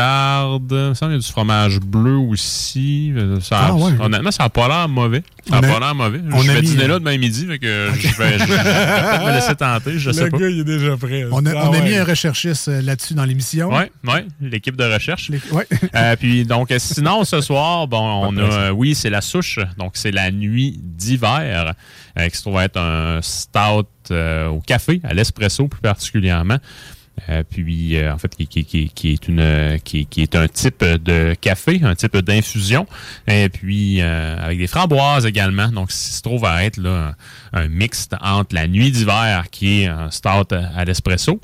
moutarde. 0.00 0.72
Il 0.72 0.76
me 0.90 0.94
semble 0.94 1.12
qu'il 1.12 1.20
y 1.20 1.22
a 1.22 1.26
du 1.26 1.32
fromage 1.32 1.80
bleu 1.80 2.16
aussi. 2.16 3.12
Ah, 3.50 3.74
ouais. 3.74 3.92
Honnêtement, 4.00 4.30
ça 4.30 4.44
n'a 4.44 4.48
pas 4.50 4.68
l'air 4.68 4.88
mauvais. 4.88 5.22
Ça 5.48 5.56
On 5.58 5.60
n'a 5.60 5.68
a- 5.68 5.72
pas 5.72 5.80
l'air 5.80 5.94
mauvais. 5.94 6.20
on 6.32 6.42
je 6.42 6.50
vais 6.52 6.62
dîner 6.62 6.84
euh, 6.84 6.88
là 6.88 6.98
demain 6.98 7.16
midi, 7.18 7.46
fait 7.46 7.58
que 7.58 7.88
je 7.98 8.08
vais, 8.16 8.38
je 8.38 8.44
vais 8.44 9.24
me 9.26 9.32
laisser 9.32 9.54
tenter, 9.54 9.98
je 9.98 10.10
sais 10.10 10.24
le 10.24 10.30
pas. 10.30 10.38
gars, 10.38 10.48
il 10.48 10.60
est 10.60 10.64
déjà 10.64 10.96
prêt. 10.96 11.24
On 11.30 11.44
a, 11.46 11.50
Ah 11.56 11.68
on 11.68 11.72
a 11.72 11.78
ouais. 11.78 11.82
mis 11.82 11.94
un 11.96 12.04
recherchiste 12.04 12.68
euh, 12.68 12.82
là-dessus 12.82 13.14
dans 13.14 13.24
l'émission. 13.24 13.70
Oui, 13.72 13.84
ouais, 14.12 14.26
l'équipe 14.40 14.76
de 14.76 14.84
recherche. 14.84 15.30
Ouais. 15.52 15.66
Euh, 15.94 16.16
puis 16.16 16.44
donc 16.44 16.72
sinon 16.78 17.24
ce 17.24 17.40
soir 17.40 17.86
bon 17.88 18.26
on 18.28 18.34
Pas 18.34 18.66
a 18.68 18.72
oui 18.72 18.94
c'est 18.94 19.10
la 19.10 19.20
souche 19.20 19.58
donc 19.78 19.92
c'est 19.94 20.10
la 20.10 20.30
nuit 20.30 20.78
d'hiver 20.82 21.74
euh, 22.18 22.28
qui 22.28 22.36
se 22.36 22.42
trouve 22.42 22.58
être 22.60 22.78
un 22.78 23.20
stout 23.22 23.86
euh, 24.10 24.48
au 24.48 24.60
café 24.60 25.00
à 25.04 25.14
l'espresso 25.14 25.68
plus 25.68 25.80
particulièrement 25.80 26.58
Euh, 27.30 27.42
puis 27.48 27.96
euh, 27.96 28.12
en 28.12 28.18
fait 28.18 28.36
qui, 28.36 28.46
qui- 28.46 28.64
qui- 28.66 28.90
qui 28.90 29.12
est 29.14 29.26
une 29.26 29.40
euh, 29.40 29.78
qui, 29.78 30.06
est 30.18 30.34
un 30.36 30.48
type 30.48 30.84
de 30.84 31.34
café 31.40 31.80
un 31.82 31.94
type 31.94 32.14
d'infusion 32.18 32.86
et 33.26 33.48
puis 33.48 34.02
euh, 34.02 34.36
avec 34.38 34.58
des 34.58 34.66
framboises 34.66 35.24
également 35.24 35.68
donc 35.68 35.88
il 35.90 35.96
se 35.96 36.20
trouve 36.20 36.44
à 36.44 36.62
être 36.64 36.76
là 36.76 37.14
un, 37.54 37.68
mixte 37.68 38.14
entre 38.20 38.54
la 38.54 38.68
nuit 38.68 38.90
d'hiver 38.90 39.46
qui 39.50 39.80
est 39.82 39.86
un 39.86 40.10
stout 40.10 40.52
à, 40.54 40.66
à 40.76 40.84
l'espresso 40.84 41.40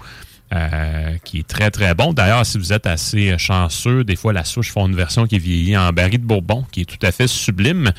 euh, 0.55 1.17
qui 1.25 1.39
est 1.39 1.47
très, 1.49 1.71
très 1.71 1.95
bon. 1.95 2.13
D'ailleurs, 2.13 2.45
si 2.45 2.59
vous 2.59 2.75
êtes 2.75 2.87
assez 2.87 3.39
chanceux, 3.39 4.05
des 4.05 4.17
fois, 4.17 4.35
la 4.35 4.45
souche 4.45 4.71
font 4.71 4.87
une 4.87 4.95
version 4.95 5.27
qui 5.27 5.37
est 5.37 5.39
vieillie 5.39 5.79
en 5.79 5.91
baril 5.95 6.21
de 6.21 6.27
Bourbon, 6.27 6.67
qui 6.71 6.83
est 6.83 6.85
tout 6.85 6.99
à 7.07 7.11
fait 7.11 7.27
sublime. 7.27 7.91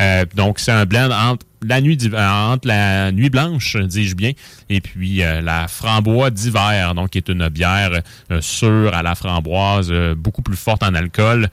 Euh, 0.00 0.24
donc, 0.34 0.58
c'est 0.58 0.72
un 0.72 0.84
blend 0.84 1.12
entre 1.12 1.46
la 1.64 1.80
nuit 1.80 1.96
d'hiver- 1.96 2.20
entre 2.50 2.68
la 2.68 3.12
nuit 3.12 3.30
blanche, 3.30 3.76
dis-je 3.76 4.14
bien, 4.14 4.32
et 4.68 4.80
puis 4.80 5.22
euh, 5.22 5.40
la 5.40 5.68
framboise 5.68 6.32
d'hiver, 6.32 6.94
donc 6.94 7.10
qui 7.10 7.18
est 7.18 7.28
une 7.28 7.48
bière 7.48 8.00
euh, 8.30 8.40
sûre 8.40 8.94
à 8.94 9.02
la 9.02 9.14
framboise, 9.14 9.88
euh, 9.90 10.14
beaucoup 10.14 10.42
plus 10.42 10.56
forte 10.56 10.82
en 10.82 10.94
alcool. 10.94 11.48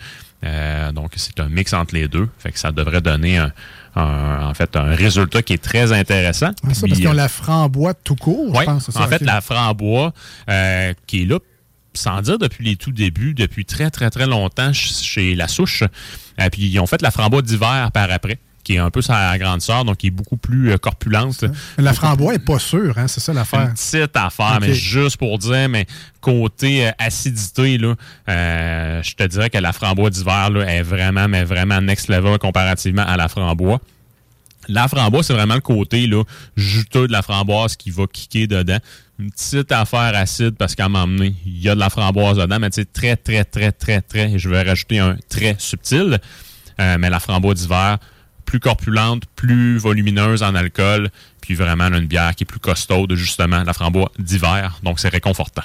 Euh, 0.45 0.91
donc, 0.93 1.11
c'est 1.17 1.39
un 1.41 1.49
mix 1.49 1.73
entre 1.73 1.93
les 1.95 2.07
deux. 2.07 2.29
Fait 2.39 2.51
que 2.53 2.59
ça 2.59 2.71
devrait 2.71 3.01
donner 3.01 3.37
un, 3.37 3.51
un- 3.95 4.47
en 4.47 4.53
fait 4.53 4.75
un 4.77 4.95
résultat 4.95 5.41
qui 5.41 5.51
est 5.53 5.61
très 5.61 5.91
intéressant. 5.91 6.51
Ah, 6.65 6.73
ça, 6.73 6.81
Puis, 6.83 6.89
parce 6.91 6.99
qu'ils 6.99 7.07
ont 7.09 7.11
euh, 7.11 7.15
la 7.15 7.27
framboise 7.27 7.95
tout 8.03 8.15
court, 8.15 8.45
oui, 8.49 8.57
je 8.61 8.63
pense. 8.65 8.89
ça, 8.89 9.01
en 9.01 9.07
fait, 9.07 9.21
la 9.21 9.41
framboise 9.41 10.11
euh, 10.49 10.93
qui 11.07 11.23
est 11.23 11.25
là, 11.25 11.39
sans 11.93 12.21
dire 12.21 12.37
depuis 12.37 12.63
les 12.63 12.75
tout 12.77 12.91
débuts, 12.93 13.33
depuis 13.33 13.65
très, 13.65 13.89
très, 13.89 14.09
très 14.09 14.27
longtemps 14.27 14.73
ch- 14.73 15.01
chez 15.03 15.35
La 15.35 15.49
Souche. 15.49 15.83
Euh, 16.39 16.49
puis 16.49 16.61
ils 16.69 16.79
ont 16.79 16.85
fait 16.87 17.01
la 17.01 17.11
framboise 17.11 17.43
d'hiver 17.43 17.89
par 17.93 18.09
après, 18.09 18.37
qui 18.69 18.75
est 18.75 18.77
un 18.77 18.91
peu 18.91 19.01
sa 19.01 19.35
grande 19.39 19.61
sœur, 19.61 19.83
donc 19.83 19.97
qui 19.97 20.07
est 20.07 20.11
beaucoup 20.11 20.37
plus 20.37 20.69
euh, 20.71 20.77
corpulente. 20.77 21.43
Mais 21.79 21.83
la 21.83 21.93
framboise 21.93 22.33
n'est 22.33 22.43
pas 22.45 22.59
sûre, 22.59 22.95
hein, 22.99 23.07
c'est 23.07 23.19
ça 23.19 23.31
Une 23.31 23.39
l'affaire. 23.39 23.73
petite 23.73 24.15
affaire, 24.15 24.59
mais 24.61 24.75
juste 24.75 25.17
pour 25.17 25.39
dire, 25.39 25.67
mais 25.67 25.87
côté 26.21 26.87
euh, 26.87 26.91
acidité, 26.99 27.79
là, 27.79 27.95
euh, 28.29 29.01
je 29.01 29.15
te 29.15 29.23
dirais 29.23 29.49
que 29.49 29.57
la 29.57 29.73
framboise 29.73 30.11
d'hiver 30.11 30.51
là, 30.51 30.71
est 30.71 30.83
vraiment, 30.83 31.27
mais 31.27 31.45
vraiment 31.45 31.81
next 31.81 32.09
level 32.09 32.37
comparativement 32.37 33.01
à 33.01 33.17
la 33.17 33.27
framboise. 33.27 33.79
La 34.67 34.87
framboise, 34.87 35.25
c'est 35.25 35.33
vraiment 35.33 35.55
le 35.55 35.61
côté 35.61 36.05
là, 36.05 36.21
juteux 36.55 37.07
de 37.07 37.11
la 37.11 37.23
framboise 37.23 37.75
qui 37.75 37.89
va 37.89 38.05
kicker 38.05 38.45
dedans. 38.45 38.77
Une 39.17 39.31
petite 39.31 39.71
affaire 39.71 40.15
acide 40.15 40.57
parce 40.59 40.75
qu'à 40.75 40.85
un 40.85 40.89
moment 40.89 41.07
donné, 41.07 41.33
il 41.43 41.59
y 41.59 41.69
a 41.69 41.73
de 41.73 41.79
la 41.79 41.89
framboise 41.89 42.37
dedans, 42.37 42.59
mais 42.59 42.69
c'est 42.71 42.93
très, 42.93 43.15
très, 43.15 43.43
très, 43.45 43.71
très, 43.71 44.01
très, 44.01 44.33
et 44.33 44.37
je 44.37 44.47
vais 44.47 44.61
rajouter 44.61 44.99
un 44.99 45.17
très 45.27 45.55
subtil. 45.57 46.19
Euh, 46.79 46.97
mais 46.99 47.09
la 47.09 47.19
framboise 47.19 47.55
d'hiver, 47.61 47.97
plus 48.49 48.59
corpulente, 48.59 49.23
plus 49.35 49.77
volumineuse 49.77 50.41
en 50.41 50.55
alcool, 50.55 51.11
puis 51.39 51.53
vraiment 51.53 51.87
là, 51.87 51.99
une 51.99 52.07
bière 52.07 52.33
qui 52.33 52.45
est 52.45 52.47
plus 52.47 52.59
costaude, 52.59 53.13
justement, 53.13 53.63
la 53.63 53.73
framboise 53.73 54.09
d'hiver. 54.17 54.79
Donc, 54.81 54.99
c'est 54.99 55.09
réconfortant. 55.09 55.61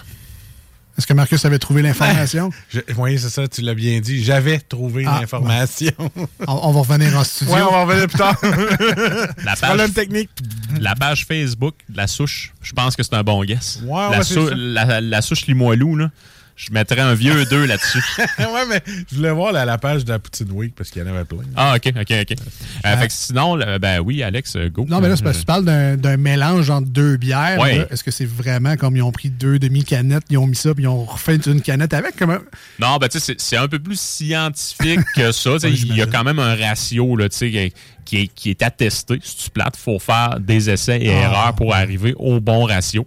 Est-ce 0.98 1.06
que 1.06 1.14
Marcus 1.14 1.42
avait 1.46 1.58
trouvé 1.58 1.80
l'information? 1.80 2.50
Je- 2.68 2.80
oui, 2.98 3.18
c'est 3.18 3.30
ça, 3.30 3.48
tu 3.48 3.62
l'as 3.62 3.74
bien 3.74 4.00
dit. 4.00 4.22
J'avais 4.22 4.58
trouvé 4.60 5.04
Ah, 5.08 5.20
l'information. 5.22 5.92
on, 5.98 6.28
on 6.46 6.72
va 6.72 6.80
revenir 6.80 7.16
en 7.18 7.24
studio. 7.24 7.54
Ouais, 7.54 7.62
on 7.62 7.70
va 7.72 7.78
en 7.78 7.86
revenir 7.86 8.06
plus 8.06 8.18
tard. 8.18 8.36
La 9.44 9.56
Problème 9.56 9.92
technique. 9.92 10.28
La 10.78 10.94
page 10.94 11.24
Facebook, 11.24 11.74
la 11.92 12.06
souche, 12.06 12.52
je 12.60 12.72
pense 12.74 12.96
que 12.96 13.02
c'est 13.02 13.14
un 13.14 13.22
bon 13.22 13.42
guess. 13.44 13.80
Ouais, 13.84 14.10
la, 14.10 14.18
ouais, 14.18 14.24
sou- 14.24 14.50
la, 14.54 15.00
la 15.00 15.22
souche 15.22 15.46
Limoilou, 15.46 15.96
là, 15.96 16.10
je 16.56 16.72
mettrais 16.72 17.00
un 17.00 17.14
vieux 17.14 17.44
2 17.46 17.66
là-dessus. 17.66 18.02
ouais, 18.38 18.66
mais 18.68 18.80
je 19.10 19.16
voulais 19.16 19.30
voir 19.32 19.52
la, 19.52 19.64
la 19.64 19.76
page 19.78 20.04
de 20.04 20.10
la 20.12 20.18
Poutine 20.18 20.50
Week 20.52 20.72
parce 20.74 20.90
qu'il 20.90 21.02
y 21.02 21.04
en 21.04 21.08
avait 21.12 21.24
plein. 21.24 21.38
Ah, 21.56 21.74
OK, 21.76 21.88
OK, 21.88 22.12
OK. 22.22 22.36
Euh, 22.86 22.96
fait 22.96 23.06
que 23.08 23.12
sinon, 23.12 23.56
le- 23.56 23.78
ben 23.78 24.00
oui, 24.00 24.22
Alex, 24.22 24.54
euh, 24.56 24.68
go. 24.68 24.86
Non, 24.88 25.00
mais 25.00 25.08
là, 25.08 25.16
c'est 25.16 25.22
parce 25.24 25.36
que 25.36 25.40
tu 25.42 25.46
parles 25.46 25.64
d'un 25.96 26.16
mélange 26.16 26.70
entre 26.70 26.88
deux 26.88 27.16
bières. 27.16 27.58
Ouais. 27.58 27.86
Est-ce 27.90 28.04
que 28.04 28.10
c'est 28.10 28.24
vraiment 28.26 28.76
comme 28.76 28.96
ils 28.96 29.02
ont 29.02 29.12
pris 29.12 29.30
deux 29.30 29.58
demi-canettes, 29.58 30.24
ils 30.30 30.38
ont 30.38 30.46
mis 30.46 30.54
ça, 30.56 30.74
puis 30.74 30.84
ils 30.84 30.88
ont 30.88 31.04
refait 31.04 31.36
une 31.46 31.60
canette 31.60 31.92
avec? 31.94 32.14
Comment? 32.16 32.38
Non, 32.78 32.98
ben 32.98 33.08
tu 33.08 33.18
sais, 33.18 33.34
c'est- 33.38 33.56
un 33.56 33.68
peu 33.68 33.78
plus 33.78 33.98
scientifique 33.98 35.00
que 35.16 35.32
ça. 35.32 35.50
Ouais, 35.64 35.70
Il 35.72 35.96
y 35.96 36.02
a 36.02 36.06
quand 36.06 36.24
même 36.24 36.38
un 36.38 36.54
ratio 36.54 37.16
là, 37.16 37.28
tu 37.28 37.36
sais, 37.36 37.72
qui, 38.04 38.16
est, 38.18 38.26
qui 38.28 38.50
est 38.50 38.62
attesté. 38.62 39.18
Si 39.22 39.36
tu 39.44 39.50
plates, 39.50 39.74
il 39.78 39.82
faut 39.82 39.98
faire 39.98 40.38
des 40.40 40.68
essais 40.70 41.00
et 41.00 41.10
Ah, 41.10 41.22
erreurs 41.22 41.54
pour 41.54 41.74
arriver 41.74 42.14
au 42.18 42.40
bon 42.40 42.64
ratio. 42.66 43.06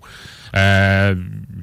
Euh, 0.55 1.15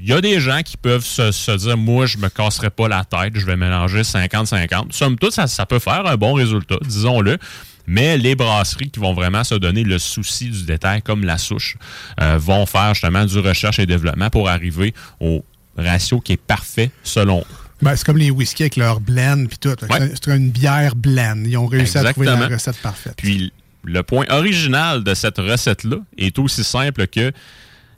y 0.09 0.13
a 0.13 0.21
des 0.21 0.41
gens 0.41 0.61
qui 0.63 0.77
peuvent 0.77 1.05
se, 1.05 1.33
se 1.33 1.53
dire, 1.53 1.77
moi, 1.77 2.07
je 2.07 2.19
me 2.19 2.29
casserai 2.29 2.71
pas 2.71 2.89
la 2.89 3.05
tête, 3.05 3.33
je 3.37 3.47
vais 3.47 3.57
mélanger 3.57 4.03
50-50. 4.03 4.93
Somme 4.93 5.19
toute, 5.19 5.33
ça, 5.33 5.47
ça 5.47 5.67
peut 5.67 5.79
faire 5.79 6.07
un 6.07 6.17
bon 6.17 6.35
résultat, 6.35 6.77
disons-le. 6.83 7.39
Mais 7.87 8.17
les 8.17 8.35
brasseries 8.35 8.91
qui 8.91 9.01
vont 9.01 9.13
vraiment 9.13 9.45
se 9.45 9.55
donner 9.55 9.85
le 9.85 9.99
souci 9.99 10.49
du 10.49 10.65
détail, 10.65 11.03
comme 11.03 11.25
la 11.25 11.39
souche, 11.39 11.77
euh, 12.21 12.39
vont 12.39 12.65
faire 12.67 12.95
justement 12.95 13.25
du 13.25 13.39
recherche 13.39 13.79
et 13.79 13.87
développement 13.87 14.31
pour 14.31 14.49
arriver 14.49 14.95
au 15.21 15.45
ratio 15.77 16.21
qui 16.21 16.33
est 16.33 16.41
parfait 16.41 16.91
selon 17.03 17.41
eux. 17.41 17.65
Ben, 17.83 17.95
c'est 17.97 18.07
comme 18.07 18.17
les 18.17 18.31
whisky 18.31 18.63
avec 18.63 18.77
leur 18.77 19.01
blend 19.01 19.45
puis 19.47 19.59
tout. 19.59 19.69
Ouais. 19.91 20.13
C'est 20.15 20.29
une 20.29 20.51
bière 20.51 20.95
blend. 20.97 21.43
Ils 21.45 21.59
ont 21.59 21.67
réussi 21.67 21.99
à 21.99 22.13
trouver 22.13 22.27
la 22.27 22.47
recette 22.47 22.79
parfaite. 22.79 23.15
Puis 23.17 23.53
le 23.85 24.03
point 24.03 24.25
original 24.31 25.05
de 25.05 25.13
cette 25.13 25.39
recette-là 25.39 25.99
est 26.17 26.39
aussi 26.39 26.65
simple 26.65 27.07
que 27.07 27.33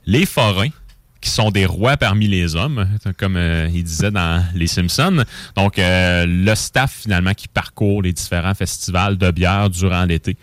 les 0.07 0.27
forains, 0.27 0.71
qui 1.20 1.31
sont 1.31 1.50
des 1.50 1.66
rois 1.66 1.96
parmi 1.96 2.29
les 2.29 2.57
hommes, 2.57 2.87
comme 3.18 3.37
euh, 3.37 3.68
il 3.72 3.85
disait 3.85 4.11
dans 4.11 4.44
Les 4.55 4.66
Simpsons. 4.66 5.24
Donc, 5.57 5.79
euh, 5.79 6.26
le 6.26 6.55
staff, 6.55 7.00
finalement, 7.02 7.35
qui 7.35 7.48
parcourt 7.48 8.02
les 8.02 8.12
différents 8.12 8.55
festivals 8.55 9.16
de 9.16 9.31
bière 9.31 9.70
durant 9.70 10.05
l'été. 10.05 10.37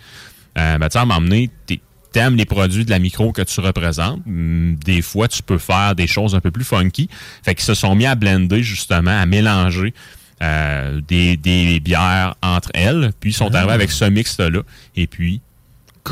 Euh, 0.58 0.78
ben, 0.78 0.90
tu 0.90 1.00
sais, 1.00 1.06
m'emmener, 1.06 1.50
t'aimes 2.12 2.36
les 2.36 2.46
produits 2.46 2.86
de 2.86 2.90
la 2.90 3.00
micro 3.00 3.32
que 3.32 3.42
tu 3.42 3.60
représentes. 3.60 4.22
Hum, 4.28 4.76
Des 4.84 5.02
fois, 5.02 5.28
tu 5.28 5.44
peux 5.44 5.58
faire 5.58 5.96
des 5.96 6.08
choses 6.08 6.36
un 6.36 6.42
peu 6.42 6.52
plus 6.52 6.66
funky. 6.66 7.10
Fait 7.44 7.56
qu'ils 7.56 7.66
se 7.66 7.74
sont 7.74 7.96
mis 7.96 8.06
à 8.06 8.16
blender, 8.16 8.64
justement, 8.64 9.20
à 9.20 9.26
mélanger 9.26 9.94
euh, 10.42 11.02
des, 11.08 11.38
des 11.38 11.80
bières 11.80 12.36
entre 12.42 12.70
elles. 12.74 13.12
Puis, 13.20 13.32
ils 13.32 13.34
sont 13.34 13.54
arrivés 13.54 13.74
avec 13.74 13.92
ce 13.92 14.06
mixte-là. 14.06 14.62
Et 14.96 15.08
puis, 15.08 15.42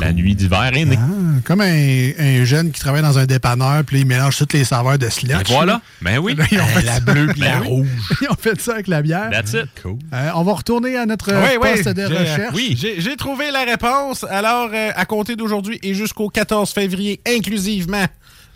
la 0.00 0.12
nuit 0.12 0.34
d'hiver 0.34 0.70
est 0.74 0.84
née. 0.84 0.98
Ah, 0.98 1.40
comme 1.44 1.60
un, 1.60 2.10
un 2.18 2.44
jeune 2.44 2.70
qui 2.72 2.80
travaille 2.80 3.02
dans 3.02 3.18
un 3.18 3.26
dépanneur, 3.26 3.84
puis 3.84 4.00
il 4.00 4.06
mélange 4.06 4.36
toutes 4.38 4.52
les 4.54 4.64
saveurs 4.64 4.98
de 4.98 5.08
slush. 5.08 5.32
Et 5.32 5.52
voilà. 5.52 5.74
là. 5.74 5.82
Ben 6.00 6.18
oui. 6.18 6.34
Là, 6.38 6.44
ils 6.50 6.60
ont 6.60 6.66
fait 6.66 6.82
la 6.82 6.94
ça. 6.94 7.00
bleue 7.00 7.26
puis 7.28 7.40
la 7.40 7.50
Ben 7.56 7.60
oui. 7.62 7.66
rouge. 7.68 7.86
Ils 8.22 8.28
ont 8.30 8.36
fait 8.38 8.60
ça 8.60 8.72
avec 8.74 8.88
la 8.88 9.02
bière. 9.02 9.30
That's 9.30 9.52
it. 9.52 9.66
Cool. 9.82 9.98
Euh, 10.12 10.30
on 10.34 10.42
va 10.44 10.52
retourner 10.54 10.96
à 10.96 11.04
notre 11.06 11.32
Oui, 11.32 11.58
oui, 11.62 11.70
poste 11.82 11.88
de 11.96 12.04
recherche. 12.04 12.54
Oui, 12.54 12.76
j'ai 12.78 13.00
j'ai 13.00 13.16
trouvé 13.16 13.50
la 13.50 13.64
réponse. 13.64 14.24
Alors, 14.30 14.70
euh, 14.72 14.90
à 14.94 15.04
compter 15.04 15.36
d'aujourd'hui 15.36 15.78
et 15.82 15.94
jusqu'au 15.94 16.28
14 16.28 16.70
février, 16.72 17.20
inclusivement, 17.26 18.04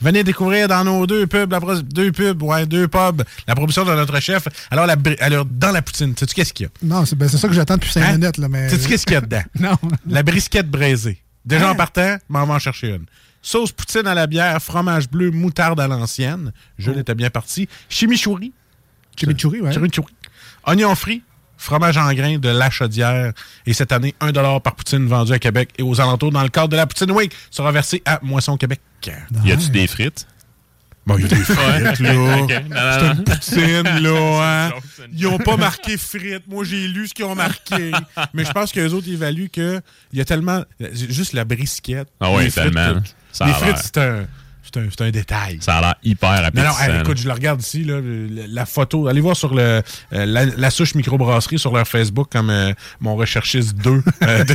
venez 0.00 0.24
découvrir 0.24 0.68
dans 0.68 0.84
nos 0.84 1.06
deux 1.06 1.26
pubs, 1.26 1.50
la 1.52 1.60
deux 1.82 2.12
pubs, 2.12 2.42
ouais, 2.42 2.66
deux 2.66 2.88
pubs, 2.88 3.22
la 3.46 3.54
promotion 3.54 3.84
de 3.84 3.94
notre 3.94 4.20
chef. 4.20 4.46
Alors, 4.70 4.86
la, 4.86 4.96
alors 5.20 5.44
dans 5.44 5.70
la 5.72 5.82
poutine, 5.82 6.14
sais-tu 6.18 6.34
qu'est-ce 6.34 6.52
qu'il 6.52 6.66
y 6.66 6.68
a? 6.68 6.72
Non, 6.82 7.04
c'est 7.04 7.16
ben, 7.16 7.28
c'est 7.28 7.38
ça 7.38 7.48
que 7.48 7.54
j'attends 7.54 7.74
depuis 7.74 7.92
5 7.92 8.02
Hein? 8.02 8.18
minutes. 8.18 8.38
Là, 8.38 8.48
mais... 8.48 8.68
Sais-tu 8.68 8.88
qu'est-ce 8.88 9.04
qu'il 9.06 9.14
y 9.14 9.18
a 9.18 9.20
dedans? 9.20 9.42
Non. 9.60 9.76
La 10.08 10.22
brisquette 10.22 10.70
braisée. 10.70 11.18
Déjà 11.46 11.68
Hein? 11.68 11.72
en 11.72 11.74
partant, 11.76 12.16
m'en 12.28 12.44
va 12.44 12.54
en 12.54 12.58
chercher 12.58 12.88
une. 12.90 13.06
Sauce 13.40 13.70
poutine 13.72 14.06
à 14.08 14.14
la 14.14 14.26
bière, 14.26 14.60
fromage 14.60 15.08
bleu, 15.08 15.30
moutarde 15.30 15.78
à 15.80 15.86
l'ancienne. 15.86 16.52
Je 16.78 16.90
l'étais 16.90 17.14
bien 17.14 17.30
parti. 17.30 17.68
Chimichurri. 17.88 18.52
Chimichurri, 19.16 19.60
ouais. 19.60 19.72
Chimichurri. 19.72 20.12
Oignon 20.66 20.94
frit, 20.96 21.22
fromage 21.56 21.96
en 21.96 22.12
grains 22.12 22.38
de 22.38 22.48
la 22.48 22.70
chaudière. 22.70 23.32
Et 23.64 23.72
cette 23.72 23.92
année, 23.92 24.14
1 24.20 24.32
par 24.60 24.74
poutine 24.74 25.06
vendu 25.06 25.32
à 25.32 25.38
Québec 25.38 25.70
et 25.78 25.82
aux 25.82 26.00
alentours 26.00 26.32
dans 26.32 26.42
le 26.42 26.48
cadre 26.48 26.68
de 26.68 26.76
la 26.76 26.86
Poutine 26.86 27.12
Week 27.12 27.32
sera 27.50 27.70
versé 27.70 28.02
à 28.04 28.18
Moisson 28.22 28.56
Québec. 28.56 28.80
Y 29.44 29.52
a-tu 29.52 29.70
des 29.70 29.86
frites? 29.86 30.26
Bon, 31.06 31.16
il 31.18 31.22
y 31.22 31.24
a 31.24 31.28
des 31.28 31.36
frites, 31.44 32.00
là. 32.00 32.12
Non, 32.12 32.48
C'est 32.48 32.96
non, 32.96 33.10
une 33.12 33.16
non. 33.18 33.24
poutine, 33.24 33.98
là, 34.02 34.68
hein. 34.68 34.72
Ils 35.16 35.26
ont 35.28 35.38
pas 35.38 35.56
marqué 35.56 35.96
frites. 35.96 36.42
Moi, 36.48 36.64
j'ai 36.64 36.88
lu 36.88 37.06
ce 37.06 37.14
qu'ils 37.14 37.24
ont 37.26 37.34
marqué. 37.36 37.92
Mais 38.34 38.44
je 38.44 38.50
pense 38.50 38.72
qu'eux 38.72 38.88
autres 38.92 39.08
évaluent 39.08 39.48
que 39.50 39.80
il 40.12 40.18
y 40.18 40.20
a 40.22 40.24
tellement... 40.24 40.64
Juste 40.92 41.32
la 41.32 41.44
brisquette. 41.44 42.08
Ah 42.20 42.32
ouais, 42.32 42.44
les 42.44 42.50
frites, 42.50 42.72
tellement. 42.74 43.00
Ça 43.32 43.44
a 43.44 43.48
les 43.48 43.54
frites, 43.54 43.76
c'est 43.78 43.98
un, 43.98 44.26
c'est 44.64 44.80
un, 44.80 44.88
c'est 44.90 45.00
un 45.02 45.10
détail. 45.10 45.58
Ça 45.60 45.76
a 45.76 45.80
l'air 45.80 45.94
hyper 46.02 46.30
Non, 46.32 46.46
appétissant. 46.46 46.88
non, 46.88 46.94
hey, 46.94 47.00
écoute, 47.02 47.18
je 47.18 47.26
le 47.28 47.32
regarde 47.34 47.62
ici, 47.62 47.84
là, 47.84 48.00
la 48.48 48.66
photo. 48.66 49.06
Allez 49.06 49.20
voir 49.20 49.36
sur 49.36 49.54
le, 49.54 49.62
euh, 49.62 49.82
la, 50.26 50.44
la 50.46 50.70
souche 50.70 50.94
microbrasserie 50.96 51.58
sur 51.60 51.72
leur 51.72 51.86
Facebook 51.86 52.28
comme 52.32 52.50
euh, 52.50 52.72
mon 52.98 53.14
recherchiste 53.14 53.76
2. 53.76 54.02
euh, 54.24 54.44
de- 54.44 54.54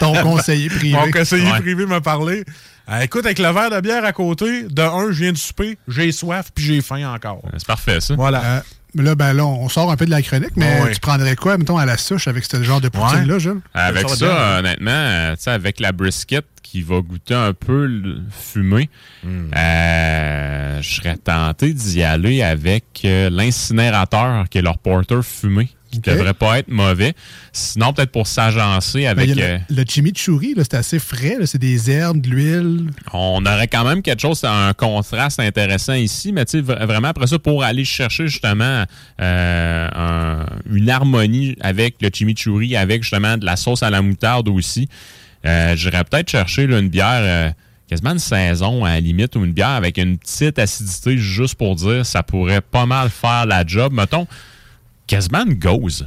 Ton 0.00 0.14
conseiller 0.22 0.68
privé. 0.68 0.96
mon 0.96 1.10
conseiller 1.12 1.50
Ouais. 1.52 1.60
privé 1.60 1.86
m'a 1.86 2.00
parlé. 2.00 2.44
Euh, 2.88 3.00
écoute, 3.00 3.24
avec 3.26 3.38
le 3.38 3.48
verre 3.50 3.70
de 3.70 3.80
bière 3.80 4.04
à 4.04 4.12
côté, 4.12 4.62
de 4.64 4.82
un, 4.82 5.10
je 5.10 5.22
viens 5.22 5.32
de 5.32 5.36
souper, 5.36 5.76
j'ai 5.88 6.12
soif, 6.12 6.50
puis 6.54 6.64
j'ai 6.64 6.80
faim 6.82 7.12
encore. 7.12 7.42
C'est 7.56 7.66
parfait, 7.66 8.00
ça. 8.00 8.14
Voilà. 8.14 8.42
Euh, 8.44 8.60
là, 9.02 9.14
ben 9.16 9.32
là, 9.32 9.44
on 9.44 9.68
sort 9.68 9.90
un 9.90 9.96
peu 9.96 10.06
de 10.06 10.10
la 10.10 10.22
chronique, 10.22 10.52
mais 10.56 10.82
Ouais. 10.82 10.92
tu 10.92 11.00
prendrais 11.00 11.34
quoi, 11.34 11.58
mettons, 11.58 11.78
à 11.78 11.84
la 11.84 11.96
souche 11.96 12.28
avec 12.28 12.44
ce 12.44 12.62
genre 12.62 12.80
de 12.80 12.88
poutine-là, 12.88 13.34
Ouais. 13.34 13.40
Jules? 13.40 13.60
Avec 13.74 14.08
Ça 14.08 14.16
bien. 14.26 14.58
honnêtement, 14.58 14.90
euh, 14.92 15.34
tu 15.36 15.42
sais, 15.42 15.50
avec 15.50 15.80
la 15.80 15.90
brisket 15.90 16.44
qui 16.62 16.82
va 16.82 17.00
goûter 17.00 17.34
un 17.34 17.52
peu 17.52 17.86
le 17.86 18.20
fumé, 18.30 18.88
Hmm. 19.24 19.50
euh, 19.56 20.82
je 20.82 20.94
serais 20.94 21.16
tenté 21.16 21.72
d'y 21.72 22.02
aller 22.04 22.42
avec 22.42 22.84
euh, 23.04 23.30
l'incinérateur, 23.30 24.48
qui 24.48 24.58
est 24.58 24.62
leur 24.62 24.78
porter 24.78 25.22
fumé, 25.22 25.68
qui 25.90 25.98
Ok. 25.98 26.04
devrait 26.04 26.34
pas 26.34 26.58
être 26.58 26.68
mauvais. 26.68 27.14
Sinon, 27.52 27.92
peut-être 27.92 28.10
pour 28.10 28.26
s'agencer 28.26 29.06
avec... 29.06 29.30
euh, 29.30 29.58
le, 29.70 29.76
le 29.76 29.84
chimichurri, 29.88 30.54
c'est 30.56 30.74
assez 30.74 30.98
frais. 30.98 31.36
C'est 31.46 31.58
des 31.60 31.90
herbes, 31.90 32.20
de 32.20 32.28
l'huile. 32.30 32.90
on 33.12 33.44
aurait 33.46 33.68
quand 33.68 33.84
même 33.84 34.02
quelque 34.02 34.20
chose, 34.20 34.42
un 34.44 34.72
contraste 34.74 35.40
intéressant 35.40 35.94
ici, 35.94 36.32
mais 36.32 36.44
vraiment 36.60 37.08
après 37.08 37.26
ça, 37.28 37.38
pour 37.38 37.62
aller 37.62 37.84
chercher 37.84 38.26
justement 38.28 38.84
euh, 39.20 39.88
un- 39.94 40.46
une 40.70 40.90
harmonie 40.90 41.56
avec 41.60 41.96
le 42.00 42.10
chimichurri, 42.12 42.76
avec 42.76 43.02
justement 43.02 43.36
de 43.36 43.44
la 43.46 43.56
sauce 43.56 43.82
à 43.82 43.90
la 43.90 44.02
moutarde 44.02 44.48
aussi, 44.48 44.88
euh, 45.44 45.76
j'irais 45.76 46.04
peut-être 46.04 46.30
chercher 46.30 46.66
là, 46.66 46.78
une 46.80 46.88
bière, 46.88 47.52
quasiment 47.88 48.10
une 48.12 48.18
saison 48.18 48.84
à 48.84 48.90
la 48.94 49.00
limite, 49.00 49.36
ou 49.36 49.44
une 49.44 49.52
bière 49.52 49.68
avec 49.70 49.96
une 49.98 50.18
petite 50.18 50.58
acidité, 50.58 51.16
juste 51.16 51.54
pour 51.54 51.76
dire, 51.76 52.04
ça 52.04 52.22
pourrait 52.24 52.60
pas 52.60 52.86
mal 52.86 53.08
faire 53.10 53.46
la 53.46 53.64
job. 53.64 53.92
Mettons, 53.92 54.26
quasiment 55.06 55.44
une 55.46 55.54
gauze. 55.54 56.06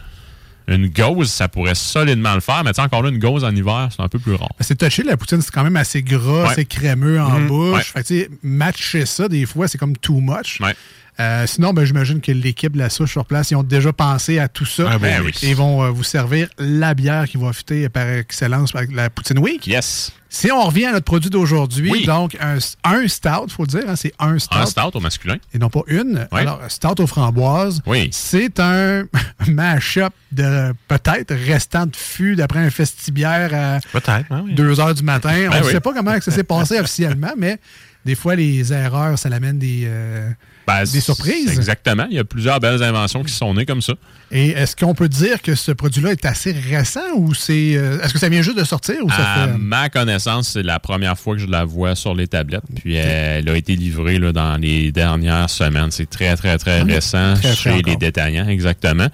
Une 0.68 0.88
gauze, 0.88 1.32
ça 1.32 1.48
pourrait 1.48 1.74
solidement 1.74 2.36
le 2.36 2.42
faire, 2.42 2.64
mais 2.64 2.72
tu 2.72 2.76
sais, 2.76 2.82
encore 2.84 3.02
là, 3.02 3.10
une 3.10 3.18
gauze 3.18 3.44
en 3.44 3.56
hiver, 3.56 3.90
c'est 3.96 4.04
un 4.04 4.08
peu 4.08 4.20
plus 4.20 4.36
rare. 4.36 4.52
C'est 4.60 4.78
touché, 4.78 5.02
la 5.02 5.18
poutine, 5.18 5.42
c'est 5.42 5.50
quand 5.52 5.64
même 5.64 5.78
assez 5.78 6.04
gras, 6.04 6.44
Ouais. 6.44 6.50
assez 6.52 6.66
crémeux 6.66 7.20
en 7.20 7.40
Mhm. 7.40 7.48
bouche. 7.48 7.74
Ouais. 7.76 7.82
Fait 7.84 8.04
que, 8.04 8.08
tu 8.08 8.20
sais, 8.20 8.30
matcher 8.44 9.06
ça, 9.08 9.28
des 9.28 9.48
fois, 9.48 9.68
c'est 9.68 9.80
comme 9.80 9.98
too 9.98 10.20
much. 10.22 10.60
Ouais. 10.62 10.76
Euh, 11.20 11.46
sinon, 11.48 11.74
ben, 11.74 11.84
j'imagine 11.84 12.22
que 12.22 12.32
l'équipe 12.32 12.72
de 12.74 12.78
la 12.80 12.90
souche 12.90 13.12
sur 13.12 13.26
place, 13.26 13.52
ils 13.52 13.56
ont 13.56 13.64
déjà 13.64 13.92
pensé 13.92 14.40
à 14.40 14.48
tout 14.48 14.66
ça. 14.66 14.86
Ah, 14.90 14.98
ben 14.98 15.22
oui. 15.24 15.32
Et 15.44 15.50
ils 15.50 15.56
vont 15.56 15.84
euh, 15.84 15.90
vous 15.90 16.04
servir 16.06 16.48
la 16.58 16.94
bière 16.94 17.26
qui 17.28 17.36
va 17.38 17.52
fitter 17.52 17.90
par 17.90 18.08
excellence 18.08 18.74
avec 18.74 18.92
la 18.94 19.10
Poutine 19.10 19.40
Week. 19.40 19.68
Yes. 19.68 20.14
Si 20.32 20.52
on 20.52 20.62
revient 20.64 20.86
à 20.86 20.92
notre 20.94 21.06
produit 21.06 21.30
d'aujourd'hui, 21.32 21.92
Oui. 21.92 22.06
donc 22.06 22.38
un, 22.40 22.58
un 22.84 23.08
stout, 23.08 23.50
faut 23.50 23.64
le 23.64 23.68
dire, 23.68 23.84
hein, 23.88 23.96
c'est 23.98 24.14
un 24.20 24.38
stout. 24.40 24.58
Un 24.60 24.66
stout 24.68 24.96
au 24.96 25.00
masculin. 25.00 25.38
Et 25.54 25.58
non 25.58 25.70
pas 25.70 25.82
une. 25.88 26.28
Oui. 26.32 26.40
Alors, 26.42 26.62
stout 26.70 27.02
aux 27.02 27.08
framboises. 27.08 27.82
Oui. 27.86 28.10
C'est 28.14 28.60
un 28.60 29.04
mash-up 29.48 30.14
de 30.32 30.72
peut-être 30.88 31.34
restant 31.34 31.86
de 31.88 31.96
fût 31.96 32.36
d'après 32.36 32.60
un 32.60 32.70
festibière 32.70 33.50
à 33.54 33.80
Peut-être, 33.92 34.32
hein, 34.32 34.44
oui. 34.46 34.54
2 34.54 34.80
heures 34.80 34.94
du 34.94 35.04
matin. 35.04 35.34
On 35.48 35.50
Ben 35.50 35.60
ne 35.62 35.66
oui. 35.66 35.72
sait 35.72 35.80
pas 35.82 35.94
comment 35.94 36.22
ça 36.22 36.32
s'est 36.32 36.44
passé 36.44 36.80
officiellement, 36.80 37.34
mais 37.38 37.60
des 38.06 38.16
fois, 38.16 38.36
les 38.36 38.72
erreurs, 38.72 39.18
ça 39.20 39.28
l'amène 39.30 39.58
des, 39.60 39.84
euh, 39.86 40.30
Ben, 40.70 40.84
des 40.84 41.02
surprises. 41.02 41.52
Exactement. 41.52 42.06
Il 42.10 42.16
y 42.16 42.20
a 42.20 42.24
plusieurs 42.24 42.60
belles 42.60 42.84
inventions 42.84 43.24
qui 43.24 43.34
sont 43.34 43.54
nées 43.54 43.66
comme 43.66 43.82
ça. 43.82 43.94
Et 44.32 44.50
est-ce 44.50 44.76
qu'on 44.76 44.94
peut 44.94 45.10
dire 45.10 45.42
que 45.42 45.56
ce 45.56 45.72
produit-là 45.72 46.12
est 46.12 46.26
assez 46.26 46.52
récent 46.52 47.00
ou 47.16 47.34
c'est. 47.34 47.76
euh, 47.76 48.00
est-ce 48.02 48.14
que 48.14 48.20
ça 48.20 48.30
vient 48.30 48.42
juste 48.44 48.58
de 48.60 48.64
sortir 48.64 48.98
ou 49.04 49.10
ça 49.10 49.34
À 49.44 49.48
fait. 49.48 49.58
ma 49.58 49.90
connaissance, 49.90 50.50
c'est 50.50 50.64
la 50.64 50.80
première 50.80 51.18
fois 51.18 51.36
que 51.36 51.42
je 51.42 51.48
la 51.48 51.66
vois 51.66 51.96
sur 51.96 52.14
les 52.14 52.28
tablettes. 52.28 52.64
Puis 52.76 52.96
elle 52.96 53.50
a 53.50 53.58
été 53.58 53.76
livrée 53.76 54.20
là, 54.20 54.32
dans 54.32 54.58
les 54.58 54.92
dernières 54.92 55.50
semaines. 55.50 55.92
C'est 55.92 56.10
très, 56.10 56.36
très, 56.36 56.58
très 56.58 56.82
récent 56.82 57.34
Très 57.36 57.56
frais 57.56 57.74
chez 57.78 57.82
les 57.82 57.96
détaillants, 57.96 58.48
exactement. 58.48 59.08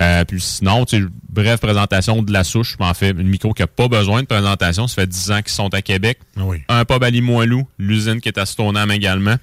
Euh, 0.00 0.24
puis 0.24 0.40
sinon, 0.40 0.84
tu 0.84 0.98
sais, 0.98 1.04
bref, 1.28 1.60
présentation 1.60 2.22
de 2.22 2.32
la 2.32 2.44
souche. 2.44 2.76
En 2.80 2.94
fait, 2.94 3.10
une 3.10 3.28
micro 3.28 3.52
qui 3.52 3.62
n'a 3.62 3.66
pas 3.66 3.88
besoin 3.88 4.22
de 4.22 4.26
présentation. 4.26 4.86
Ça 4.88 4.96
fait 4.96 5.06
10 5.06 5.30
ans 5.30 5.42
qu'ils 5.42 5.52
sont 5.52 5.72
à 5.72 5.82
Québec. 5.82 6.18
Ah 6.36 6.40
oui. 6.44 6.58
Un 6.68 6.84
pub 6.84 7.02
à 7.02 7.10
Limoilou, 7.10 7.66
l'usine 7.78 8.20
qui 8.20 8.28
est 8.28 8.38
à 8.38 8.46
Stoneham 8.46 8.90
également. 8.90 9.36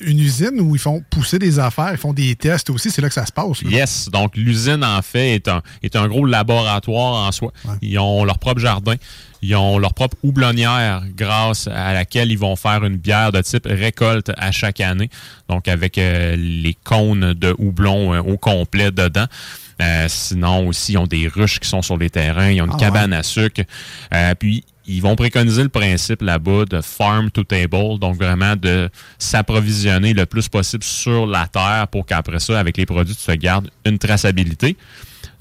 Une 0.00 0.18
usine 0.18 0.60
où 0.60 0.74
ils 0.74 0.80
font 0.80 1.02
pousser 1.08 1.38
des 1.38 1.58
affaires, 1.58 1.90
ils 1.92 1.98
font 1.98 2.12
des 2.12 2.34
tests 2.34 2.68
aussi, 2.68 2.90
c'est 2.90 3.00
là 3.00 3.08
que 3.08 3.14
ça 3.14 3.24
se 3.26 3.32
passe. 3.32 3.62
là. 3.62 3.70
Yes. 3.70 4.08
Donc, 4.12 4.36
l'usine, 4.36 4.82
en 4.82 5.00
fait, 5.02 5.36
est 5.36 5.48
un, 5.48 5.62
est 5.82 5.94
un 5.94 6.08
gros 6.08 6.26
laboratoire 6.26 7.26
en 7.28 7.32
soi. 7.32 7.52
Ils 7.80 7.98
ont 7.98 8.24
leur 8.24 8.38
propre 8.38 8.60
jardin. 8.60 8.96
Ils 9.40 9.54
ont 9.54 9.78
leur 9.78 9.94
propre 9.94 10.16
houblonnière 10.24 11.04
grâce 11.16 11.68
à 11.68 11.92
laquelle 11.92 12.32
ils 12.32 12.38
vont 12.38 12.56
faire 12.56 12.84
une 12.84 12.96
bière 12.96 13.30
de 13.30 13.40
type 13.40 13.66
récolte 13.70 14.32
à 14.36 14.50
chaque 14.50 14.80
année. 14.80 15.10
Donc, 15.48 15.68
avec 15.68 15.96
euh, 15.96 16.34
les 16.36 16.74
cônes 16.74 17.34
de 17.34 17.54
houblon 17.58 18.14
euh, 18.14 18.20
au 18.20 18.36
complet 18.36 18.90
dedans. 18.90 19.26
Euh, 19.80 20.06
sinon, 20.08 20.66
aussi, 20.66 20.94
ils 20.94 20.98
ont 20.98 21.06
des 21.06 21.28
ruches 21.28 21.60
qui 21.60 21.68
sont 21.68 21.82
sur 21.82 21.96
les 21.96 22.10
terrains. 22.10 22.50
Ils 22.50 22.60
ont 22.62 22.66
une 22.66 22.72
Ah 22.74 22.80
cabane 22.80 23.12
à 23.12 23.22
sucre. 23.22 23.62
Puis, 24.40 24.64
ils 24.88 25.02
vont 25.02 25.16
préconiser 25.16 25.62
le 25.62 25.68
principe 25.68 26.22
là-bas 26.22 26.64
de 26.64 26.80
farm 26.80 27.30
to 27.30 27.44
table, 27.44 27.98
donc 27.98 28.16
vraiment 28.16 28.56
de 28.56 28.88
s'approvisionner 29.18 30.14
le 30.14 30.24
plus 30.24 30.48
possible 30.48 30.82
sur 30.82 31.26
la 31.26 31.46
terre 31.46 31.86
pour 31.92 32.06
qu'après 32.06 32.40
ça, 32.40 32.58
avec 32.58 32.78
les 32.78 32.86
produits, 32.86 33.14
tu 33.14 33.24
te 33.24 33.32
gardes 33.32 33.70
une 33.84 33.98
traçabilité. 33.98 34.76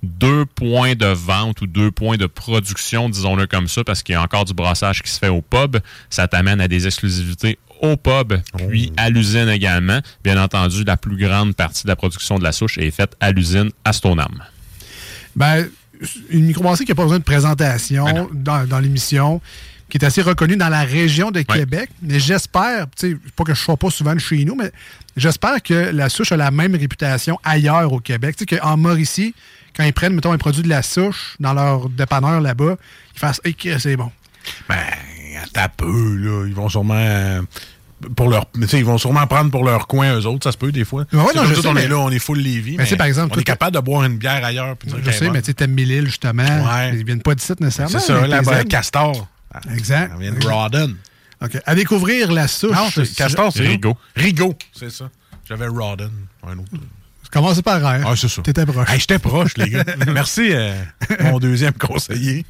Deux 0.03 0.45
points 0.45 0.95
de 0.95 1.07
vente 1.07 1.61
ou 1.61 1.67
deux 1.67 1.91
points 1.91 2.17
de 2.17 2.27
production, 2.27 3.09
disons-le 3.09 3.47
comme 3.47 3.67
ça, 3.67 3.83
parce 3.83 4.03
qu'il 4.03 4.13
y 4.13 4.15
a 4.15 4.21
encore 4.21 4.45
du 4.45 4.53
brassage 4.53 5.01
qui 5.01 5.09
se 5.09 5.17
fait 5.17 5.29
au 5.29 5.41
pub. 5.41 5.77
Ça 6.09 6.27
t'amène 6.27 6.61
à 6.61 6.67
des 6.67 6.85
exclusivités 6.85 7.57
au 7.81 7.95
pub, 7.95 8.33
puis 8.67 8.91
à 8.97 9.09
l'usine 9.09 9.49
également. 9.49 10.01
Bien 10.23 10.41
entendu, 10.41 10.83
la 10.83 10.97
plus 10.97 11.17
grande 11.17 11.55
partie 11.55 11.83
de 11.83 11.87
la 11.87 11.95
production 11.95 12.37
de 12.37 12.43
la 12.43 12.51
souche 12.51 12.77
est 12.77 12.91
faite 12.91 13.15
à 13.21 13.31
l'usine 13.31 13.71
à 13.85 13.93
Stoneham. 13.93 14.43
Ben, 15.35 15.67
une 16.29 16.45
microbrasserie 16.45 16.85
qui 16.85 16.91
n'a 16.91 16.95
pas 16.95 17.03
besoin 17.03 17.19
de 17.19 17.23
présentation 17.23 18.05
Ben 18.05 18.27
dans, 18.33 18.67
dans 18.67 18.79
l'émission. 18.79 19.41
qui 19.89 19.97
est 19.97 20.05
assez 20.05 20.21
reconnu 20.21 20.57
dans 20.57 20.69
la 20.69 20.83
région 20.83 21.31
de 21.31 21.41
Québec. 21.41 21.89
Mais 22.01 22.19
j'espère, 22.19 22.87
tu 22.97 23.11
sais, 23.11 23.17
pas 23.35 23.43
que 23.43 23.53
je 23.53 23.59
ne 23.59 23.63
sois 23.63 23.77
pas 23.77 23.89
souvent 23.89 24.17
chez 24.17 24.43
nous, 24.45 24.55
mais 24.55 24.71
j'espère 25.15 25.61
que 25.63 25.73
la 25.73 26.09
souche 26.09 26.31
a 26.31 26.37
la 26.37 26.51
même 26.51 26.75
réputation 26.75 27.39
ailleurs 27.43 27.91
au 27.93 27.99
Québec. 27.99 28.35
Tu 28.35 28.45
sais, 28.49 28.59
qu'en 28.59 28.77
Mauricie, 28.77 29.33
quand 29.75 29.83
ils 29.83 29.93
prennent, 29.93 30.13
mettons, 30.13 30.31
un 30.33 30.37
produit 30.37 30.63
de 30.63 30.69
la 30.69 30.81
souche 30.81 31.35
dans 31.39 31.53
leur 31.53 31.89
dépanneur 31.89 32.41
là-bas, 32.41 32.75
ils 33.15 33.19
fassent 33.19 33.41
hey, 33.45 33.55
c'est 33.79 33.95
bon. 33.95 34.11
Ben, 34.67 34.77
attends 35.43 35.71
peu, 35.77 36.15
là. 36.15 36.45
Ils 36.47 36.53
vont 36.53 36.69
sûrement. 36.69 37.41
Pour 38.15 38.29
leur, 38.29 38.45
tu 38.51 38.67
sais, 38.67 38.77
ils 38.79 38.85
vont 38.85 38.97
sûrement 38.97 39.25
prendre 39.27 39.49
pour 39.51 39.63
leur 39.63 39.87
coin, 39.87 40.19
eux 40.19 40.25
autres, 40.25 40.43
ça 40.43 40.51
se 40.51 40.57
peut 40.57 40.71
des 40.71 40.85
fois. 40.85 41.05
Ouais, 41.11 41.19
ouais, 41.19 41.25
C'est 41.29 41.35
non, 41.35 41.41
comme 41.41 41.49
je 41.49 41.55
tout, 41.55 41.61
sais, 41.63 41.67
on 41.67 41.73
mais- 41.73 41.83
est 41.83 41.87
là, 41.87 41.97
on 41.97 42.09
est 42.11 42.19
full 42.19 42.37
Lévis. 42.39 42.77
Mais 42.77 42.83
tu 42.83 42.91
sais, 42.91 42.95
par 42.95 43.07
exemple, 43.07 43.33
on 43.35 43.39
est 43.39 43.43
capable 43.43 43.75
de 43.75 43.79
boire 43.81 44.03
une 44.03 44.17
bière 44.17 44.43
ailleurs. 44.45 44.75
Puis 44.77 44.89
Je 45.03 45.11
sais, 45.11 45.29
mais 45.29 45.41
tu 45.41 45.47
sais, 45.47 45.53
t'aimes 45.55 45.71
Mille-Îles, 45.73 46.05
justement. 46.05 46.43
Ouais. 46.43 46.91
Ils 46.95 47.03
viennent 47.05 47.21
pas 47.21 47.33
d'ici 47.35 47.53
nécessairement. 47.59 47.97
C'est 47.99 48.05
ça, 48.05 48.21
mais 48.21 48.27
là, 48.27 48.41
t'es 48.43 48.51
aimes. 48.61 48.67
Castor. 48.67 49.27
Exact. 49.73 50.11
De 50.19 50.47
Rawdon. 50.47 50.93
OK. 51.43 51.57
À 51.65 51.75
découvrir 51.75 52.31
la 52.31 52.47
souche. 52.47 52.71
Non, 52.75 52.89
Castor, 53.15 53.51
c'est 53.53 53.67
Rigaud. 53.67 53.97
Rigaud, 54.15 54.55
c'est 54.73 54.91
ça. 54.91 55.09
J'avais 55.47 55.67
Rawdon, 55.67 56.11
un 56.45 56.57
autre. 56.57 56.71
Commencez 57.31 57.61
par 57.61 57.79
R. 57.81 58.05
Ah, 58.07 58.13
c'est 58.15 58.27
ça. 58.29 58.41
T'étais 58.41 58.65
proche. 58.65 58.89
Hey, 58.89 58.99
J'étais 58.99 59.19
proche, 59.19 59.57
les 59.57 59.69
gars. 59.69 59.83
Merci, 60.07 60.49
euh, 60.53 60.73
mon 61.21 61.39
deuxième 61.39 61.73
conseiller. 61.73 62.45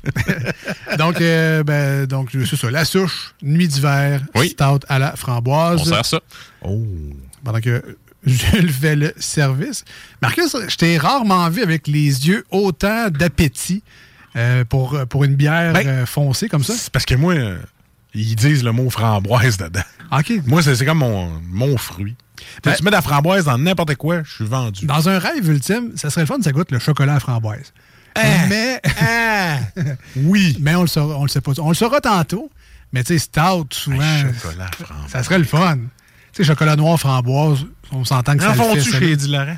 donc, 0.97 1.19
euh, 1.19 1.63
ben, 1.63 2.05
donc 2.05 2.29
c'est 2.31 2.55
ça. 2.55 2.69
La 2.71 2.85
souche, 2.85 3.33
nuit 3.41 3.67
d'hiver, 3.67 4.21
Oui. 4.35 4.49
stout 4.49 4.85
à 4.87 4.99
la 4.99 5.15
framboise. 5.15 5.81
On 5.81 5.85
sert 5.85 6.05
ça. 6.05 6.19
Oh. 6.61 6.83
Pendant 7.43 7.59
que 7.59 7.83
Jules 8.25 8.71
fait 8.71 8.95
le 8.95 9.13
service. 9.17 9.83
Marcus, 10.21 10.55
je 10.67 10.75
t'ai 10.75 10.97
rarement 10.97 11.49
vu 11.49 11.63
avec 11.63 11.87
les 11.87 12.27
yeux 12.27 12.43
autant 12.51 13.09
d'appétit 13.09 13.83
euh, 14.35 14.63
pour, 14.65 14.99
pour 15.07 15.23
une 15.23 15.35
bière 15.35 15.73
Ben, 15.73 16.05
foncée 16.05 16.49
comme 16.49 16.63
ça. 16.63 16.73
C'est 16.77 16.91
parce 16.91 17.05
que 17.05 17.15
moi, 17.15 17.33
ils 18.13 18.35
disent 18.35 18.63
le 18.63 18.71
mot 18.71 18.89
framboise 18.89 19.57
dedans. 19.57 19.81
OK. 20.11 20.33
Moi, 20.45 20.61
c'est 20.61 20.75
c'est 20.75 20.85
comme 20.85 20.99
mon, 20.99 21.31
mon 21.49 21.77
fruit. 21.77 22.15
Ben- 22.63 22.73
tu 22.75 22.83
mets 22.83 22.89
de 22.91 22.95
la 22.95 23.01
framboise 23.01 23.45
dans 23.45 23.57
n'importe 23.57 23.95
quoi, 23.95 24.23
je 24.23 24.31
suis 24.36 24.45
vendu. 24.45 24.86
Dans 24.86 25.10
un 25.10 25.19
rêve 25.19 25.47
ultime, 25.49 25.91
ça 25.95 26.10
serait 26.10 26.21
le 26.21 26.27
fun, 26.27 26.38
ça 26.41 26.51
goûte 26.51 26.71
le 26.71 26.79
chocolat 26.79 27.15
à 27.15 27.19
framboise. 27.19 27.73
Mais, 28.49 28.81
oui. 30.15 30.57
mais 30.60 30.75
on 30.75 30.81
le 30.81 30.88
saura, 30.88 31.17
on 31.17 31.23
le 31.23 31.29
sait 31.29 31.41
pas. 31.41 31.51
On 31.60 31.69
le 31.69 31.75
saura 31.75 32.01
tantôt. 32.01 32.49
Mais 32.93 33.03
tu 33.03 33.13
sais, 33.13 33.19
stout, 33.19 33.67
souvent, 33.71 33.97
chocolat 34.41 34.65
à 34.65 34.86
framboise. 34.86 35.12
ça 35.12 35.23
serait 35.23 35.38
le 35.39 35.43
fun. 35.45 35.77
Tu 35.77 35.83
sais, 36.33 36.43
chocolat 36.43 36.75
noir, 36.75 36.99
framboise, 36.99 37.65
on 37.91 38.05
s'entend 38.05 38.36
que 38.36 38.41
ça 38.43 38.49
En 38.49 38.53
le 38.53 38.57
fait. 38.57 38.63
font-tu 38.63 38.91
ça, 38.91 38.99
chez. 38.99 39.12
Eddie 39.12 39.27
Laurent? 39.31 39.57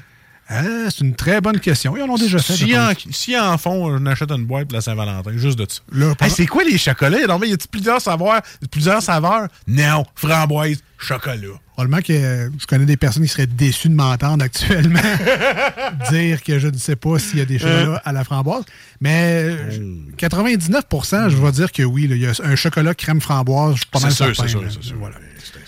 Ah, 0.52 0.64
c'est 0.90 1.02
une 1.02 1.14
très 1.14 1.42
bonne 1.42 1.60
question. 1.60 1.96
Ils 1.96 2.02
en 2.02 2.10
ont 2.10 2.16
déjà 2.18 2.40
fait. 2.40 2.54
Si 2.54 2.76
en, 2.76 2.90
si 3.12 3.38
en 3.40 3.56
font, 3.60 3.86
on 3.86 4.06
achète 4.08 4.32
une 4.32 4.46
boîte 4.48 4.68
de 4.70 4.74
la 4.74 4.82
Saint-Valentin, 4.82 5.32
juste 5.36 5.60
de 5.60 5.68
ça. 5.70 5.82
Hey, 6.26 6.32
c'est 6.32 6.48
quoi 6.48 6.64
les 6.64 6.80
chocolats? 6.80 7.28
Non, 7.28 7.38
mais 7.38 7.50
y 7.50 7.54
a-t-il 7.54 7.70
plusieurs 7.70 8.02
saveurs? 8.02 8.42
Plusieurs 8.72 9.04
saveurs? 9.04 9.48
Non. 9.68 10.06
Framboise, 10.16 10.80
chocolat. 10.98 11.36
Probablement 11.80 12.02
que 12.02 12.52
je 12.60 12.66
connais 12.68 12.86
des 12.86 12.98
personnes 12.98 13.24
qui 13.24 13.30
seraient 13.30 13.48
déçues 13.48 13.88
de 13.88 13.94
m'entendre 13.94 14.44
actuellement 14.44 15.00
dire 16.12 16.44
que 16.44 16.60
je 16.60 16.68
ne 16.68 16.78
sais 16.78 16.98
pas 16.98 17.18
s'il 17.20 17.40
y 17.40 17.42
a 17.42 17.46
des 17.46 17.58
chocolats 17.58 18.02
à 18.04 18.12
la 18.12 18.26
framboise. 18.26 18.66
Mais 19.00 19.46
euh, 19.46 19.96
99% 20.18 21.30
je 21.30 21.38
vais 21.38 21.52
dire 21.54 21.72
que 21.72 21.84
oui. 21.84 22.06
là, 22.08 22.16
Il 22.18 22.22
y 22.22 22.28
a 22.28 22.34
un 22.44 22.56
chocolat 22.58 22.94
crème 22.94 23.22
framboise, 23.22 23.76
je 23.76 23.78
suis 23.78 23.90
pas 23.90 24.02
mal 24.02 24.12
sûr, 24.12 24.26
certain, 24.26 24.44
c'est 24.44 24.50
sûr, 24.50 24.62
là. 24.62 24.68
c'est 24.70 24.84
sûr. 24.84 24.98
Voilà. 25.00 25.16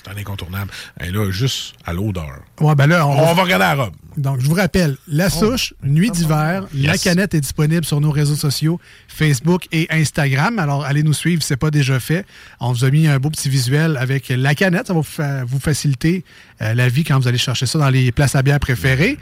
C'est 0.03 0.09
c'est 0.11 0.17
un 0.17 0.19
incontournable. 0.19 0.71
Et 1.03 1.11
là, 1.11 1.29
juste 1.31 1.73
à 1.85 1.93
l'odeur. 1.93 2.39
Ouais, 2.59 2.75
ben 2.75 2.87
là, 2.87 3.05
on, 3.07 3.11
On 3.11 3.25
va- 3.25 3.33
va 3.33 3.43
regarder 3.43 3.65
la 3.65 3.75
robe. 3.75 3.93
Donc, 4.17 4.41
je 4.41 4.47
vous 4.47 4.55
rappelle, 4.55 4.97
la 5.07 5.29
souche, 5.29 5.73
nuit 5.83 6.11
d'hiver, 6.11 6.65
la 6.73 6.97
canette 6.97 7.33
est 7.33 7.39
disponible 7.41 7.85
sur 7.85 8.01
nos 8.01 8.11
réseaux 8.11 8.35
sociaux, 8.35 8.79
Facebook 9.07 9.67
et 9.71 9.87
Instagram. 9.89 10.59
Alors, 10.59 10.83
allez 10.85 11.03
nous 11.03 11.13
suivre 11.13 11.41
si 11.41 11.47
ce 11.49 11.53
n'est 11.53 11.57
pas 11.57 11.71
déjà 11.71 11.99
fait. 11.99 12.25
On 12.59 12.71
vous 12.73 12.83
a 12.83 12.89
mis 12.89 13.07
un 13.07 13.19
beau 13.19 13.29
petit 13.29 13.47
visuel 13.49 13.95
avec 13.97 14.27
la 14.29 14.53
canette. 14.55 14.87
Ça 14.87 14.93
va 14.93 14.99
vous, 14.99 15.03
fa- 15.05 15.43
vous 15.45 15.59
faciliter 15.59 16.25
euh, 16.61 16.73
la 16.73 16.89
vie 16.89 17.03
quand 17.03 17.19
vous 17.19 17.27
allez 17.27 17.37
chercher 17.37 17.65
ça 17.65 17.79
dans 17.79 17.89
les 17.89 18.11
places 18.11 18.35
à 18.35 18.41
bière 18.41 18.59
préférées. 18.59 19.17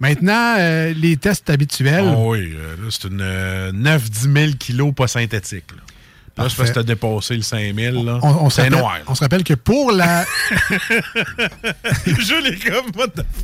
Maintenant, 0.00 0.56
euh, 0.58 0.92
les 0.94 1.16
tests 1.16 1.48
habituels. 1.50 2.04
Oh 2.16 2.32
oui, 2.32 2.52
euh, 2.56 2.74
là, 2.82 2.88
c'est 2.90 3.06
une 3.08 3.20
euh, 3.20 3.70
9-10 3.72 4.32
000 4.46 4.52
kilos 4.58 4.92
pas 4.94 5.06
synthétique. 5.06 5.64
Là, 5.76 5.82
Là, 6.38 6.48
c'est 6.48 6.56
parce 6.56 6.70
que 6.70 6.74
t'as 6.76 6.82
dépassé 6.82 7.36
le 7.36 7.42
5 7.42 7.74
000. 7.74 8.04
Là. 8.04 8.18
On, 8.22 8.28
on 8.46 8.50
se 8.50 8.56
c'est 8.56 8.62
rappelle, 8.62 8.78
noir. 8.78 8.98
on 9.06 9.14
se 9.14 9.20
rappelle 9.20 9.44
que 9.44 9.54
pour 9.54 9.92
la. 9.92 10.24
Je 12.06 12.42
l'ai 12.42 12.58
comme... 12.58 12.90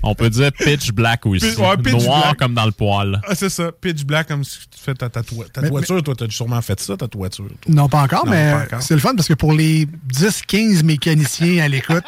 On 0.02 0.14
peut 0.14 0.30
dire 0.30 0.50
pitch 0.52 0.90
black 0.92 1.26
aussi. 1.26 1.46
Pitch- 1.46 1.58
ouais, 1.58 1.76
pitch 1.76 2.04
Noir 2.04 2.22
black. 2.22 2.38
comme 2.38 2.54
dans 2.54 2.64
le 2.66 2.72
poil. 2.72 3.20
Ah, 3.28 3.34
c'est 3.34 3.48
ça. 3.50 3.70
Pitch 3.72 4.04
black, 4.04 4.28
comme 4.28 4.44
si 4.44 4.58
tu 4.70 4.80
fais 4.82 4.94
ta, 4.94 5.08
tatou- 5.08 5.44
ta 5.52 5.60
Mais- 5.60 5.68
toiture. 5.68 6.02
Toi, 6.02 6.14
t'as 6.16 6.28
sûrement 6.30 6.62
fait 6.62 6.80
ça, 6.80 6.96
ta 6.96 7.08
toiture. 7.08 7.46
toi. 7.60 7.74
Non, 7.74 7.88
pas 7.88 8.02
encore, 8.02 8.24
Non, 8.26 8.32
mais 8.32 8.52
pas 8.52 8.62
encore. 8.64 8.82
c'est 8.82 8.94
le 8.94 9.00
fun 9.00 9.14
parce 9.14 9.28
que 9.28 9.34
pour 9.34 9.52
les 9.52 9.86
10-15 10.12 10.82
mécaniciens 10.84 11.62
à 11.64 11.68
l'écoute 11.68 12.04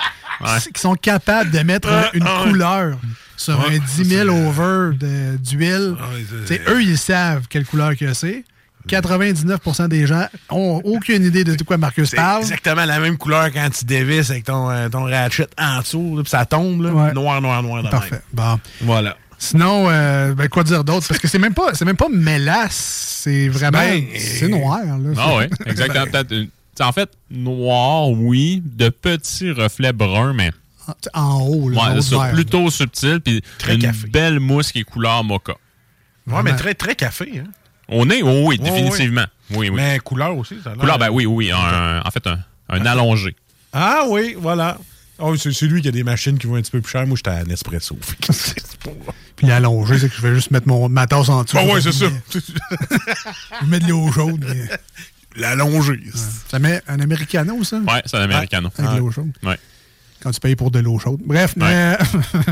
qui 0.75 0.81
sont 0.81 0.95
capables 0.95 1.51
de 1.51 1.59
mettre 1.61 1.89
Ah, 1.91 2.11
une 2.15 2.25
ah, 2.27 2.45
couleur 2.45 2.97
sur 3.37 3.59
Ouais, 3.61 3.77
un 3.77 3.79
10 3.79 4.05
000 4.05 4.29
c'est- 4.31 4.49
over 4.49 4.97
de- 4.97 5.37
d'huile, 5.37 5.95
Ah, 6.01 6.09
ouais, 6.15 6.25
c'est- 6.47 6.65
tu 6.65 6.71
eux, 6.71 6.83
ils 6.83 6.99
savent 6.99 7.47
quelle 7.49 7.65
couleur 7.67 7.97
que 7.97 8.13
c'est. 8.15 8.45
99% 8.89 9.89
des 9.89 10.07
gens 10.07 10.27
ont 10.49 10.81
aucune 10.85 11.25
idée 11.25 11.45
de 11.45 11.63
quoi 11.63 11.77
Marcus 11.79 12.11
C'est 12.11 12.17
parle. 12.17 12.41
exactement 12.43 12.85
la 12.85 12.99
même 12.99 13.17
couleur 13.19 13.51
quand 13.53 13.69
tu 13.71 13.85
dévisses 13.85 14.31
avec 14.31 14.45
ton, 14.45 14.71
euh, 14.71 14.89
ton 14.89 15.05
ratchet 15.05 15.47
en 15.59 15.81
dessous, 15.81 16.17
là, 16.17 16.23
puis 16.23 16.31
ça 16.31 16.45
tombe. 16.47 16.83
Là. 16.83 16.91
Ouais. 16.93 17.13
Noir, 17.13 17.41
noir, 17.41 17.63
noir. 17.63 17.83
de 17.83 17.89
Parfait. 17.89 18.11
même. 18.13 18.21
Bon. 18.33 18.61
Voilà. 18.83 19.17
Sinon, 19.39 19.87
euh, 19.89 20.35
ben, 20.35 20.49
quoi 20.49 20.65
dire 20.65 20.85
d'autre? 20.85 21.07
Parce 21.09 21.19
que 21.21 21.29
c'est 21.29 21.39
même 21.39 21.55
pas, 21.55 21.73
c'est 21.75 21.85
même 21.87 21.97
pas 21.97 22.09
mélasse, 22.11 23.21
c'est 23.25 23.49
vraiment, 23.49 23.79
Ben, 23.79 24.05
c'est 24.19 24.49
noir. 24.49 24.81
Là. 24.85 24.97
Ah 25.17 25.37
oui, 25.39 25.45
exactement. 25.67 26.05
Peut-être 26.13 26.33
une- 26.33 26.49
t'sais, 26.75 26.85
en 26.85 26.93
fait, 26.93 27.11
noir, 27.31 28.09
oui, 28.11 28.63
de 28.65 28.89
petits 28.91 29.51
reflets 29.51 29.93
bruns, 29.95 30.35
mais 30.35 30.51
En 31.15 31.41
haut, 31.41 31.69
là, 31.71 31.81
en 31.81 31.91
haut 31.93 31.95
ouais, 31.97 32.03
ça, 32.03 32.19
verre, 32.19 32.33
plutôt 32.35 32.69
subtil, 32.71 33.21
puis 33.21 33.43
Très 33.59 33.77
une 33.77 33.81
café. 33.83 34.09
belle 34.09 34.41
mousse 34.41 34.73
qui 34.73 34.81
est 34.81 34.85
couleur 34.85 35.25
mocha. 35.25 35.55
Ouais, 36.27 36.43
mais 36.43 36.55
très, 36.55 36.75
très 36.75 36.95
café. 36.95 37.43
Hein? 37.43 37.51
On 37.91 38.09
est, 38.11 38.23
oh 38.23 38.45
oui, 38.47 38.59
Ouais, 38.61 38.71
définitivement. 38.71 39.25
Oui, 39.51 39.69
oui. 39.69 39.71
Mais 39.77 39.99
couleur 39.99 40.37
aussi. 40.37 40.57
Ça 40.63 40.71
a 40.71 40.75
Couleur, 40.77 40.99
ben 40.99 41.11
oui, 41.11 41.27
oui, 41.27 41.51
un- 41.51 42.01
en 42.05 42.11
fait, 42.11 42.27
un, 42.27 42.39
un 42.69 42.87
allongé. 42.87 43.35
Ah 43.73 44.05
oui, 44.09 44.35
voilà. 44.39 44.79
Oh, 45.19 45.37
c'est 45.37 45.53
c'est 45.53 45.67
lui 45.67 45.83
qui 45.83 45.89
a 45.89 45.91
des 45.91 46.03
machines 46.05 46.39
qui 46.39 46.47
vont 46.47 46.55
un 46.57 46.63
petit 46.63 46.71
peu 46.71 46.81
plus 46.81 46.91
cher. 46.93 47.07
Moi, 47.07 47.17
j'étais 47.17 47.31
à 47.31 47.45
Nespresso. 47.45 47.99
Puis 49.37 49.51
allongé, 49.51 49.99
c'est 49.99 50.09
que 50.09 50.15
je 50.17 50.23
vais 50.23 50.35
juste 50.35 50.51
mettre 50.51 50.67
mon, 50.69 50.89
ma 50.89 51.07
tasse 51.07 51.29
en 51.29 51.43
dessous. 51.45 51.57
Bon, 51.57 51.75
ouais, 51.75 51.81
c'est 51.81 51.93
ça. 51.93 52.07
Je 53.63 53.67
mets 53.67 53.81
de 53.81 53.89
l'eau 53.89 54.11
chaude. 54.13 54.45
mais- 54.49 54.69
L'allongé. 55.37 56.01
Ça 56.49 56.59
met 56.59 56.83
un 56.89 57.01
americano, 57.01 57.63
ça? 57.65 57.77
Ouais, 57.79 58.03
c'est 58.05 58.17
un 58.17 58.23
americano. 58.23 58.71
Avec 58.79 58.93
de 58.93 58.99
l'eau 58.99 59.11
chaude. 59.11 59.31
Ouais. 59.43 59.59
Quand 60.23 60.31
tu 60.33 60.41
payes 60.41 60.57
pour 60.57 60.71
de 60.71 60.81
l'eau 60.81 60.99
chaude. 60.99 61.21
Bref, 61.25 61.55
mais, 61.57 61.97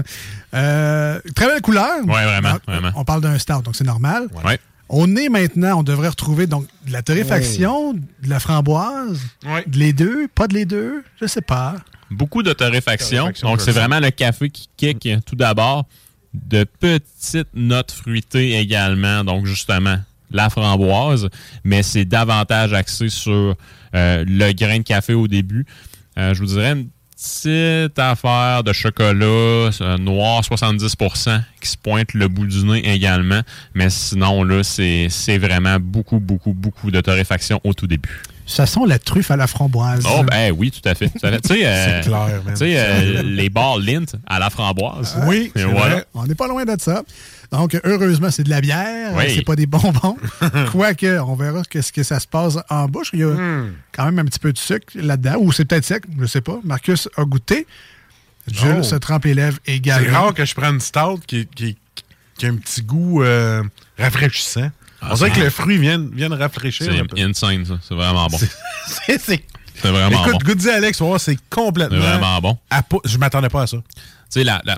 euh, 0.55 1.21
très 1.35 1.47
belle 1.47 1.61
couleur. 1.61 1.99
Ouais, 2.07 2.25
vraiment, 2.25 2.55
Ah, 2.55 2.59
vraiment. 2.67 2.93
On 2.95 3.05
parle 3.05 3.21
d'un 3.21 3.39
stout, 3.39 3.63
donc 3.63 3.77
c'est 3.77 3.85
normal. 3.85 4.29
Ouais. 4.45 4.59
On 4.89 5.17
est 5.17 5.29
maintenant, 5.29 5.81
on 5.81 5.83
devrait 5.83 6.09
retrouver 6.09 6.47
donc 6.47 6.67
de 6.87 6.93
la 6.93 7.03
torréfaction, 7.03 7.93
de 7.93 8.29
la 8.29 8.41
framboise, 8.41 9.21
de 9.67 9.79
les 9.79 9.93
deux, 9.93 10.29
pas 10.29 10.49
de 10.49 10.55
les 10.55 10.65
deux, 10.65 11.05
je 11.21 11.27
sais 11.27 11.43
pas. 11.43 11.77
Beaucoup 12.11 12.43
de 12.43 12.53
torréfaction. 12.53 13.19
Torréfaction, 13.19 13.49
Donc, 13.49 13.61
c'est 13.61 13.73
vraiment 13.73 14.01
le 14.01 14.11
café 14.11 14.49
qui 14.49 14.69
kick 14.77 15.09
tout 15.27 15.37
d'abord. 15.37 15.85
De 16.33 16.65
petites 16.65 17.49
notes 17.55 17.91
fruitées 17.91 18.59
également. 18.59 19.25
Donc, 19.25 19.45
justement, 19.47 19.99
la 20.31 20.49
framboise. 20.51 21.29
Mais 21.65 21.83
c'est 21.83 22.05
davantage 22.05 22.73
axé 22.73 23.09
sur 23.09 23.57
euh, 23.95 24.25
le 24.27 24.53
grain 24.53 24.79
de 24.79 24.85
café 24.85 25.15
au 25.15 25.29
début. 25.29 25.67
Euh, 26.19 26.35
je 26.35 26.41
vous 26.41 26.47
dirais 26.47 26.73
une 26.73 26.89
petite 27.19 27.99
affaire 27.99 28.63
de 28.63 28.73
chocolat 28.73 29.25
euh, 29.25 29.99
noir 29.99 30.41
70% 30.43 31.43
qui 31.61 31.69
se 31.69 31.77
pointe 31.77 32.15
le 32.15 32.29
bout 32.29 32.47
du 32.47 32.65
nez 32.65 32.89
également. 32.89 33.41
Mais 33.75 33.91
sinon, 33.91 34.45
là, 34.45 34.63
c'est 34.63 35.09
c'est 35.11 35.39
vraiment 35.39 35.79
beaucoup, 35.81 36.21
beaucoup, 36.21 36.53
beaucoup 36.53 36.91
de 36.91 37.01
torréfaction 37.01 37.61
au 37.65 37.75
tout 37.75 37.87
début. 37.87 38.23
Ça 38.51 38.65
sent 38.65 38.81
la 38.87 38.99
truffe 38.99 39.31
à 39.31 39.37
la 39.37 39.47
framboise. 39.47 40.05
Oh, 40.11 40.23
ben 40.25 40.53
oui, 40.57 40.71
tout 40.71 40.87
à 40.89 40.95
fait. 40.95 41.09
tout 41.11 41.25
à 41.27 41.31
fait. 41.33 41.41
Tu 41.43 41.49
sais, 41.49 41.61
euh, 41.67 42.01
C'est 42.03 42.09
clair, 42.09 42.29
man. 42.45 42.55
tu 42.55 42.57
sais, 42.57 42.75
euh, 42.79 43.23
les 43.23 43.51
bars 43.51 43.79
Lint 43.79 44.07
à 44.27 44.39
la 44.39 44.49
framboise. 44.49 45.19
Oui, 45.27 45.53
Et 45.55 45.59
c'est 45.61 45.65
voilà. 45.67 45.95
vrai. 45.97 46.05
On 46.15 46.25
n'est 46.27 46.35
pas 46.35 46.49
loin 46.49 46.65
de 46.65 46.75
ça. 46.81 47.03
Donc, 47.53 47.79
heureusement, 47.85 48.31
c'est 48.31 48.45
de 48.45 48.51
la 48.51 48.61
bière. 48.63 49.13
Oui. 49.17 49.25
C'est 49.35 49.45
pas 49.45 49.55
des 49.55 49.67
bonbons. 49.67 50.17
Quoique, 50.73 51.19
on 51.21 51.35
verra 51.35 51.63
qu'est-ce 51.69 51.93
que 51.93 52.03
ça 52.03 52.19
se 52.21 52.27
passe 52.27 52.57
en 52.71 52.87
bouche. 52.89 53.11
Il 53.13 53.21
y 53.21 53.25
a 53.25 53.29
Hmm. 53.29 53.73
quand 53.93 54.07
même 54.07 54.19
un 54.21 54.25
petit 54.25 54.39
peu 54.39 54.53
de 54.53 54.59
sucre 54.59 54.87
là-dedans. 54.95 55.37
Ou 55.41 55.53
c'est 55.53 55.67
peut-être 55.67 55.85
sec, 55.85 56.05
je 56.19 56.25
sais 56.27 56.41
pas. 56.41 56.59
Marcus 56.65 57.07
a 57.19 57.25
goûté. 57.25 57.67
Jules 58.51 58.77
Oh. 58.81 58.83
se 58.83 58.95
trempe 58.97 59.27
les 59.27 59.35
lèvres 59.35 59.59
C'est 59.67 59.75
également. 59.75 60.23
rare 60.23 60.35
que 60.35 60.47
je 60.47 60.55
prenne 60.55 60.77
une 60.77 60.81
stout 60.81 61.21
qui, 61.27 61.47
qui, 61.55 61.77
qui 62.39 62.47
a 62.47 62.49
un 62.49 62.57
petit 62.57 62.81
goût 62.83 63.23
euh, 63.23 63.63
rafraîchissant. 63.99 64.71
Ah, 65.01 65.11
On 65.13 65.15
dirait 65.15 65.31
que 65.31 65.41
le 65.41 65.51
fruit 65.51 65.79
vient, 65.79 66.05
vient 66.13 66.29
de 66.29 66.35
rafraîchir. 66.35 66.93
C'est 67.15 67.23
insane, 67.23 67.65
ça. 67.65 67.79
C'est 67.87 67.95
vraiment 67.95 68.27
bon. 68.27 68.39
C'est- 68.97 69.43
vraiment 69.85 70.25
Écoute, 70.27 70.43
bon. 70.45 70.53
goûte-y, 70.53 70.71
Alex, 70.71 71.01
c'est 71.19 71.39
complètement. 71.49 71.99
vraiment 71.99 72.41
bon. 72.41 72.59
à 72.71 72.83
Je 73.05 73.17
m'attendais 73.19 73.49
pas 73.49 73.63
à 73.63 73.67
ça. 73.69 73.77
Tu 73.77 74.03
sais, 74.31 74.45
la, 74.45 74.61
la, 74.65 74.77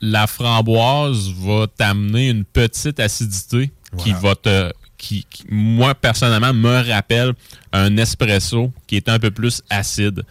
la 0.00 0.26
framboise 0.28 1.30
va 1.38 1.66
t'amener 1.66 2.28
une 2.28 2.44
petite 2.44 3.00
acidité 3.00 3.72
qui 3.98 4.12
va 4.12 4.34
te 4.36 4.72
qui, 4.96 5.26
qui, 5.30 5.44
moi, 5.48 5.94
personnellement, 5.94 6.52
me 6.52 6.88
rappelle 6.92 7.32
un 7.72 7.96
espresso 7.96 8.72
qui 8.86 8.96
est 8.96 9.08
un 9.08 9.18
peu 9.18 9.30
plus 9.30 9.62
acide. 9.70 10.22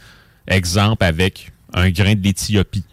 Exemple 0.47 1.03
avec 1.03 1.51
un 1.73 1.89
grain 1.89 2.15
d'Éthiopie. 2.15 2.83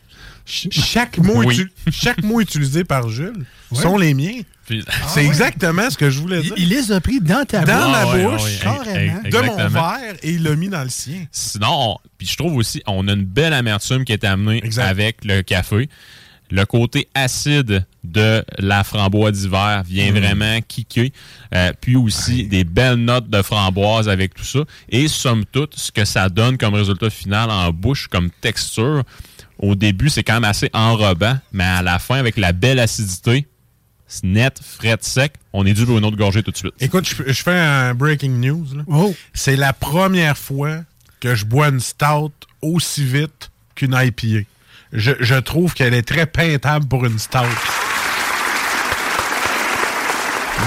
Chaque 0.47 1.18
mot, 1.18 1.43
Oui. 1.45 1.64
chaque 1.91 2.22
mot 2.22 2.41
utilisé 2.41 2.85
par 2.85 3.09
Jules 3.09 3.45
Ouais. 3.70 3.82
sont 3.82 3.97
les 3.97 4.14
miens. 4.14 4.41
Puis- 4.67 4.85
C'est 5.09 5.25
exactement 5.25 5.91
ce 5.91 5.97
que 5.99 6.11
je 6.11 6.19
voulais 6.21 6.39
Il, 6.41 6.43
dire. 6.45 6.55
il 6.57 6.69
les 6.69 6.93
a 6.93 7.01
pris 7.01 7.21
dans 7.21 7.45
ta 7.45 7.61
dans 7.65 7.75
bouche. 7.75 7.93
ma 7.93 7.99
Ah 8.01 8.07
ouais, 8.15 8.25
bouche, 8.25 8.43
ah 8.65 8.79
carrément. 8.85 9.23
de 9.23 9.47
mon 9.47 9.69
verre, 9.69 10.15
et 10.23 10.31
il 10.31 10.43
l'a 10.43 10.57
mis 10.57 10.69
dans 10.69 10.83
le 10.83 10.89
sien. 10.89 11.27
Sinon, 11.31 11.69
on- 11.71 11.97
puis 12.19 12.27
je 12.27 12.37
trouve 12.37 12.57
aussi, 12.57 12.83
on 12.87 13.07
a 13.09 13.12
une 13.12 13.25
belle 13.25 13.53
amertume 13.53 14.05
qui 14.05 14.12
est 14.12 14.25
amenée 14.25 14.61
Exact. 14.65 14.85
avec 14.89 15.25
le 15.25 15.43
café. 15.43 15.89
Le 16.51 16.65
côté 16.67 17.09
acide 17.15 17.85
de 18.05 18.45
la 18.59 18.85
framboise 18.85 19.33
d'hiver 19.41 19.83
vient 19.87 20.12
Mm. 20.12 20.19
vraiment 20.19 20.59
kicker. 20.69 21.11
Euh, 21.55 21.73
puis 21.81 21.97
aussi 21.97 22.45
des 22.45 22.65
belles 22.65 22.97
notes 22.97 23.29
de 23.31 23.41
framboise 23.43 24.09
avec 24.11 24.35
tout 24.35 24.45
ça. 24.45 24.61
Et 24.91 25.09
somme 25.09 25.45
toute, 25.47 25.75
ce 25.77 25.91
que 25.91 26.05
ça 26.05 26.29
donne 26.29 26.59
comme 26.59 26.75
résultat 26.75 27.09
final 27.11 27.51
en 27.51 27.73
bouche, 27.73 28.09
comme 28.09 28.31
texture, 28.43 29.03
au 29.59 29.75
début, 29.75 30.11
c'est 30.11 30.23
quand 30.23 30.35
même 30.35 30.45
assez 30.45 30.69
enrobant, 30.75 31.39
mais 31.53 31.65
à 31.65 31.81
la 31.83 31.99
fin, 31.99 32.17
avec 32.17 32.37
la 32.37 32.53
belle 32.53 32.79
acidité, 32.79 33.47
net, 34.23 34.61
frais, 34.62 34.97
sec, 35.01 35.35
on 35.53 35.67
est 35.67 35.73
dû 35.73 35.85
pour 35.87 35.99
une 35.99 36.05
autre 36.05 36.17
gorgée 36.17 36.43
tout 36.43 36.51
de 36.51 36.57
suite. 36.57 36.75
Écoute, 36.81 37.09
je, 37.09 37.33
je 37.33 37.43
fais 37.43 37.59
un 37.59 37.95
breaking 37.95 38.39
news. 38.41 38.67
Oh, 38.87 39.15
C'est 39.33 39.57
la 39.57 39.73
première 39.73 40.39
fois 40.39 40.79
que 41.21 41.35
je 41.35 41.45
bois 41.45 41.69
une 41.69 41.81
stout 41.81 42.33
aussi 42.62 43.05
vite 43.05 43.51
qu'une 43.75 43.95
IPA. 43.99 44.47
Je, 44.93 45.12
je 45.21 45.35
trouve 45.35 45.75
qu'elle 45.75 45.95
est 45.95 46.07
très 46.07 46.27
peintable 46.27 46.87
pour 46.87 47.05
une 47.05 47.19
stout. 47.19 47.39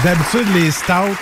D'habitude, 0.04 0.46
les 0.54 0.70
stouts, 0.70 1.16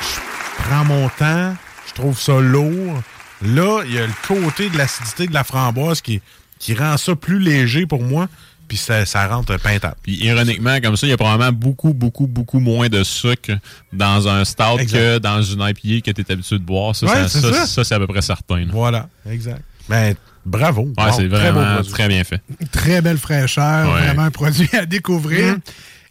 je 0.00 0.62
prends 0.64 0.84
mon 0.84 1.08
temps, 1.10 1.54
je 1.88 1.92
trouve 1.94 2.18
ça 2.18 2.40
lourd. 2.40 3.02
Là, 3.42 3.82
il 3.84 3.92
y 3.94 3.98
a 3.98 4.06
le 4.06 4.12
côté 4.26 4.70
de 4.70 4.78
l'acidité 4.78 5.26
de 5.26 5.34
la 5.34 5.44
framboise 5.44 6.00
qui, 6.00 6.22
qui 6.58 6.74
rend 6.74 6.96
ça 6.96 7.14
plus 7.16 7.38
léger 7.38 7.86
pour 7.86 8.02
moi, 8.02 8.28
puis 8.72 8.78
ça, 8.78 9.04
ça 9.04 9.26
rentre 9.26 9.54
peintable. 9.58 9.96
Puis 10.02 10.14
ironiquement, 10.24 10.80
comme 10.82 10.96
ça, 10.96 11.06
il 11.06 11.10
y 11.10 11.12
a 11.12 11.18
probablement 11.18 11.52
beaucoup, 11.52 11.92
beaucoup, 11.92 12.26
beaucoup 12.26 12.58
moins 12.58 12.88
de 12.88 13.04
sucre 13.04 13.52
dans 13.92 14.26
un 14.26 14.46
stout 14.46 14.78
Exact. 14.78 14.96
que 14.98 15.18
dans 15.18 15.42
une 15.42 15.60
IPA 15.60 16.00
que 16.06 16.10
tu 16.10 16.22
es 16.22 16.32
habitué 16.32 16.58
de 16.58 16.64
boire. 16.64 16.96
Ça, 16.96 17.04
Ouais, 17.04 17.28
ça, 17.28 17.28
c'est 17.28 17.66
ça, 17.66 17.84
c'est 17.84 17.94
à 17.94 17.98
peu 17.98 18.06
près 18.06 18.22
certain. 18.22 18.60
là. 18.60 18.66
Voilà, 18.72 19.08
exact. 19.28 19.60
Ben, 19.90 20.14
bravo. 20.46 20.90
Ouais, 20.96 21.12
c'est 21.14 21.26
vraiment 21.26 21.82
très 21.82 22.08
bien 22.08 22.24
fait. 22.24 22.40
très 22.70 23.02
belle 23.02 23.18
fraîcheur, 23.18 23.92
Ouais. 23.92 24.06
vraiment 24.06 24.22
un 24.22 24.30
produit 24.30 24.70
à 24.72 24.86
découvrir. 24.86 25.56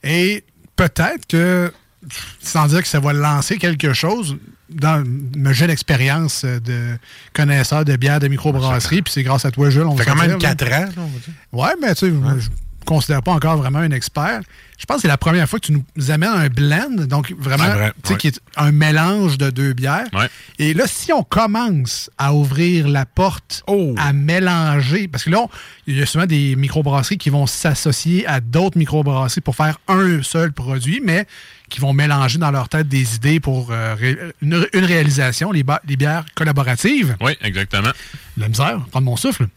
Et 0.03 0.43
peut-être 0.75 1.25
que, 1.27 1.73
sans 2.43 2.67
dire 2.67 2.83
que 2.83 2.87
ça 2.87 2.99
va 2.99 3.11
lancer 3.11 3.57
quelque 3.57 3.91
chose, 3.93 4.37
dans 4.73 5.03
ma 5.37 5.53
jeune 5.53 5.69
expérience 5.69 6.45
de 6.45 6.97
connaisseur 7.33 7.85
de 7.85 7.95
bière 7.95 8.19
de 8.19 8.27
microbrasserie, 8.27 9.01
puis 9.01 9.13
c'est 9.13 9.23
grâce 9.23 9.45
à 9.45 9.51
toi, 9.51 9.69
Jules, 9.69 9.83
on 9.83 9.97
Ça 9.97 10.03
fait 10.03 10.09
quand 10.09 10.15
même 10.17 10.37
dire, 10.37 10.49
là. 10.49 10.55
4 10.55 10.67
ans, 10.67 10.69
là, 10.85 10.87
on 10.97 11.01
va 11.01 11.07
dire. 11.07 11.33
Ouais, 11.51 11.71
mais 11.81 11.93
tu 11.95 11.99
sais, 11.99 12.07
je 12.07 12.13
me 12.13 12.39
considère 12.85 13.21
pas 13.21 13.31
encore 13.31 13.57
vraiment 13.57 13.79
un 13.79 13.91
expert. 13.91 14.41
Je 14.79 14.85
pense 14.87 14.97
que 14.97 15.01
c'est 15.03 15.07
la 15.07 15.17
première 15.17 15.47
fois 15.47 15.59
que 15.59 15.67
tu 15.67 15.73
nous 15.73 16.11
amènes 16.11 16.31
un 16.31 16.47
blend, 16.47 17.05
donc 17.05 17.31
vraiment, 17.37 17.69
vrai, 17.69 17.93
tu 18.01 18.07
sais, 18.07 18.13
ouais. 18.13 18.19
qui 18.19 18.27
est 18.29 18.39
un 18.57 18.71
mélange 18.71 19.37
de 19.37 19.51
deux 19.51 19.73
bières. 19.73 20.07
Ouais. 20.13 20.27
Et 20.57 20.73
là, 20.73 20.85
si 20.87 21.13
on 21.13 21.21
commence 21.21 22.09
à 22.17 22.33
ouvrir 22.33 22.87
la 22.87 23.05
porte 23.05 23.63
Oh. 23.67 23.93
à 23.99 24.11
mélanger, 24.13 25.07
parce 25.07 25.25
que 25.25 25.29
là, 25.29 25.45
il 25.85 25.97
y 25.97 26.01
a 26.01 26.07
souvent 26.07 26.25
des 26.25 26.55
microbrasseries 26.55 27.19
qui 27.19 27.29
vont 27.29 27.45
s'associer 27.45 28.25
à 28.25 28.39
d'autres 28.39 28.79
microbrasseries 28.79 29.41
pour 29.41 29.55
faire 29.55 29.77
un 29.87 30.23
seul 30.23 30.51
produit, 30.51 30.99
mais 31.03 31.27
qui 31.71 31.79
vont 31.79 31.93
mélanger 31.93 32.37
dans 32.37 32.51
leur 32.51 32.69
tête 32.69 32.87
des 32.87 33.15
idées 33.15 33.39
pour 33.39 33.71
euh, 33.71 33.95
ré- 33.95 34.17
une, 34.43 34.67
une 34.73 34.85
réalisation, 34.85 35.51
les, 35.51 35.63
les 35.87 35.95
bières 35.95 36.25
collaboratives 36.35 37.15
Oui, 37.21 37.31
exactement. 37.41 37.89
la 38.37 38.47
misère, 38.49 38.79
prendre 38.91 39.05
mon 39.05 39.15
souffle. 39.17 39.47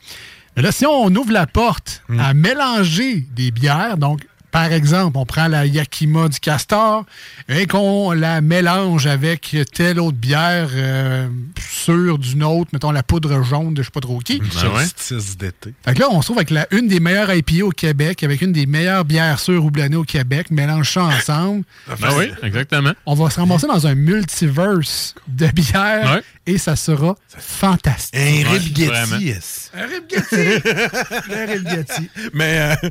Mais 0.57 0.63
là, 0.63 0.73
si 0.73 0.87
on 0.87 1.07
ouvre 1.15 1.33
la 1.33 1.47
porte 1.47 2.03
Hmm. 2.09 2.21
à 2.21 2.33
mélanger 2.35 3.27
des 3.35 3.51
bières, 3.51 3.97
donc 3.99 4.21
par 4.55 4.71
exemple, 4.71 5.19
on 5.19 5.27
prend 5.27 5.49
la 5.49 5.67
Yakima 5.67 6.29
du 6.29 6.39
Castor 6.39 7.05
et 7.49 7.67
qu'on 7.67 8.13
la 8.13 8.41
mélange 8.41 9.09
avec 9.09 9.57
telle 9.75 9.99
autre 9.99 10.17
bière 10.17 10.69
euh, 10.75 11.27
sûre 11.59 12.19
d'une 12.19 12.45
autre, 12.45 12.71
mettons 12.73 12.93
la 12.93 13.03
poudre 13.03 13.43
jaune 13.43 13.75
de 13.75 13.83
je 13.83 13.87
sais 13.87 13.91
pas 13.91 13.99
trop 13.99 14.21
qui. 14.21 14.39
Ben 14.39 14.47
ouais. 14.47 14.85
Solstice 14.87 15.37
d'été. 15.37 15.75
Fait 15.85 15.95
que 15.95 15.99
là, 15.99 16.07
on 16.13 16.23
se 16.23 16.29
trouve 16.29 16.39
avec 16.39 16.51
la, 16.51 16.69
une 16.71 16.87
des 16.87 17.01
meilleures 17.01 17.35
IPA 17.35 17.65
au 17.65 17.71
Québec, 17.71 18.23
avec 18.23 18.43
une 18.43 18.53
des 18.53 18.67
meilleures 18.67 19.05
bières 19.05 19.41
sûres 19.41 19.65
houblonnées 19.65 19.97
au 19.97 20.05
Québec, 20.05 20.53
mélange 20.53 20.89
ça 20.89 21.03
ensemble. 21.03 21.65
Ben 22.01 22.11
oui, 22.17 22.31
exactement. 22.45 22.93
On 23.07 23.15
va 23.15 23.31
se 23.31 23.41
ramasser 23.41 23.67
dans 23.67 23.89
un 23.89 23.97
multiverse 23.97 25.17
de 25.27 25.49
bières 25.49 26.13
Ouais. 26.15 26.23
et 26.47 26.59
ça 26.59 26.77
sera 26.77 27.17
fantastique. 27.29 28.15
Un 28.15 28.49
rib. 28.49 28.77
Getty, 28.77 29.25
yes. 29.25 29.73
Un 29.75 29.87
Rib 29.87 30.05
Getty. 30.09 30.69
Un 31.35 31.47
Rib 31.47 31.69
Getty. 31.69 32.11
Mais, 32.33 32.77
euh, 32.83 32.89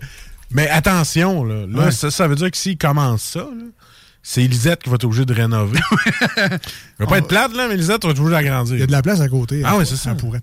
mais 0.54 0.70
attention, 0.70 1.44
là, 1.44 1.66
Là, 1.68 1.86
Ouais. 1.86 1.92
ça, 1.92 2.10
ça 2.12 2.28
veut 2.28 2.36
dire 2.36 2.50
que 2.52 2.58
s'il 2.58 2.78
commence 2.78 3.22
ça, 3.22 3.40
là, 3.40 3.66
c'est 4.26 4.42
Lisette 4.44 4.82
qui 4.84 4.90
va 4.90 4.96
être 4.96 5.04
obligée 5.04 5.26
de 5.26 5.34
rénover. 5.34 5.80
Elle 6.38 6.60
va 7.00 7.06
pas 7.08 7.18
être 7.18 7.28
plate, 7.28 7.54
là, 7.56 7.68
mais 7.68 7.76
Lisette 7.76 8.04
va 8.06 8.12
être 8.12 8.20
obligée 8.20 8.32
d'agrandir. 8.44 8.76
Il 8.76 8.80
y 8.80 8.84
a 8.84 8.88
de 8.88 8.92
la 8.92 9.02
place 9.02 9.20
à 9.20 9.28
côté. 9.28 9.62
Ah 9.66 9.72
Elle- 9.74 9.80
oui, 9.80 9.86
c'est 9.86 9.98
ça. 9.98 10.12
Elle 10.12 10.18
pourrait. 10.18 10.40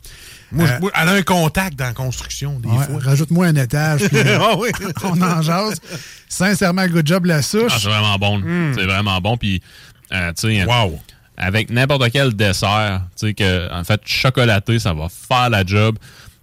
Moi, 0.52 0.66
je- 0.66 0.72
Euh, 0.72 0.78
moi, 0.80 0.90
elle 1.00 1.08
a 1.08 1.12
un 1.12 1.22
contact 1.22 1.78
dans 1.78 1.86
la 1.86 1.92
construction, 1.94 2.58
des 2.60 2.68
Ouais, 2.68 2.84
fois. 2.84 2.98
Rajoute-moi 3.02 3.46
un 3.46 3.54
étage. 3.56 4.00
puis, 4.08 4.18
Ah 4.38 4.56
oui. 4.58 4.68
on 5.04 5.20
en 5.22 5.40
jase. 5.40 5.80
Sincèrement, 6.28 6.86
good 6.88 7.06
job 7.06 7.24
la 7.24 7.36
Ah, 7.36 7.42
souche. 7.42 7.72
c'est 7.80 7.88
vraiment 7.88 8.18
bon. 8.18 8.38
Hmm. 8.40 8.74
C'est 8.74 8.84
vraiment 8.84 9.18
bon. 9.20 9.36
Puis, 9.38 9.62
euh, 10.12 10.32
tu 10.38 10.48
sais, 10.54 10.64
Wow. 10.64 11.00
avec 11.38 11.70
n'importe 11.70 12.10
quel 12.10 12.34
dessert, 12.34 13.02
tu 13.18 13.28
sais, 13.28 13.34
que, 13.34 13.72
en 13.72 13.84
fait, 13.84 14.00
chocolaté, 14.04 14.78
ça 14.78 14.92
va 14.92 15.06
faire 15.08 15.48
la 15.50 15.64
job. 15.64 15.96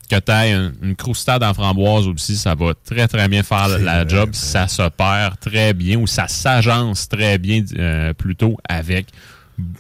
Que 0.10 0.20
tu 0.20 0.32
aies 0.32 0.54
une, 0.54 0.74
une 0.82 0.96
croustade 0.96 1.44
en 1.44 1.54
framboise 1.54 2.08
aussi, 2.08 2.38
ça 2.38 2.56
va 2.56 2.74
très, 2.86 3.08
très 3.08 3.28
bien 3.28 3.44
faire 3.44 3.68
la, 3.68 3.78
la 3.78 4.08
job. 4.08 4.30
Ça 4.34 4.68
se 4.68 4.88
perd 4.90 5.40
très 5.40 5.74
bien 5.74 5.98
ou 6.00 6.08
ça 6.08 6.28
s'agence 6.28 7.10
très 7.10 7.38
bien 7.38 7.64
euh, 7.78 8.14
plutôt 8.14 8.58
avec 8.68 9.08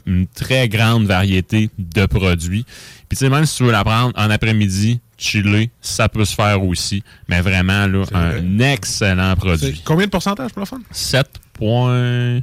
une 0.05 0.27
très 0.27 0.67
grande 0.67 1.05
variété 1.05 1.69
de 1.77 2.05
produits. 2.07 2.65
Puis, 3.07 3.17
tu 3.17 3.25
sais, 3.25 3.29
même 3.29 3.45
si 3.45 3.57
tu 3.57 3.63
veux 3.63 3.71
la 3.71 3.83
prendre 3.85 4.11
en 4.19 4.29
après-midi, 4.29 4.99
chiller, 5.17 5.69
ça 5.81 6.09
peut 6.09 6.25
se 6.25 6.35
faire 6.35 6.61
aussi. 6.63 7.03
Mais 7.29 7.41
vraiment, 7.41 7.87
là, 7.87 8.03
un 8.13 8.59
excellent 8.59 9.35
produit. 9.35 9.81
combien 9.85 10.07
de 10.07 10.11
pourcentage 10.11 10.51
pour 10.51 10.59
la 10.61 10.65
fun? 10.65 10.79
7 10.91 11.27
points... 11.53 12.41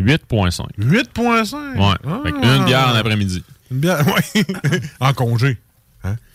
8.5. 0.00 0.62
8,5. 0.78 1.54
Ouais. 1.76 1.96
Ah. 2.06 2.20
Fait 2.22 2.30
une 2.30 2.64
bière 2.64 2.88
en 2.88 2.94
après-midi. 2.94 3.42
Une 3.70 3.80
bière, 3.80 4.04
oui. 4.34 4.42
en 5.00 5.12
congé. 5.12 5.58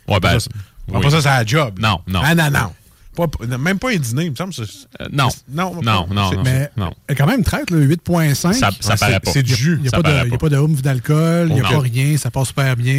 Ouais, 0.08 0.20
ben, 0.20 0.34
Pas 0.34 0.40
ça, 0.40 0.50
oui. 0.90 1.02
pas 1.02 1.10
ça, 1.10 1.22
c'est 1.22 1.28
la 1.30 1.46
job. 1.46 1.80
Non, 1.80 2.00
non. 2.08 2.22
Ah, 2.24 2.36
non, 2.36 2.50
non. 2.52 2.72
Pas- 3.16 3.58
même 3.60 3.78
pas 3.78 3.92
un 3.92 3.98
dîner, 3.98 4.24
il 4.26 4.32
me 4.32 4.36
semble. 4.36 4.54
Euh, 4.60 5.06
non. 5.12 5.28
Non, 5.48 5.76
Non, 5.76 5.82
pas- 5.82 5.92
non, 5.92 6.08
non. 6.32 6.44
Mais 6.44 6.70
non. 6.76 6.92
elle 7.08 7.14
est 7.14 7.16
quand 7.16 7.28
même 7.28 7.44
traite, 7.44 7.70
là, 7.70 7.78
8.5. 7.78 8.54
Ça, 8.56 8.72
ça 8.80 8.94
Ouais, 8.94 8.98
paraît 8.98 9.14
c'est- 9.14 9.20
pas. 9.20 9.32
c'est 9.32 9.44
du 9.44 9.54
jus. 9.54 9.76
Il 9.78 9.82
n'y 9.84 9.88
a, 9.88 9.92
ça 9.92 9.98
pas 9.98 10.04
de- 10.10 10.14
paraît 10.16 10.28
il 10.28 10.32
y 10.32 10.36
a 10.36 10.38
pas. 10.40 10.50
de 10.50 10.58
oomph 10.58 10.82
d'alcool, 10.82 11.48
il 11.50 11.54
n'y 11.54 11.60
a 11.60 11.64
Non. 11.64 11.70
pas 11.70 11.80
rien, 11.80 12.18
ça 12.18 12.32
passe 12.32 12.48
super 12.48 12.76
bien. 12.76 12.94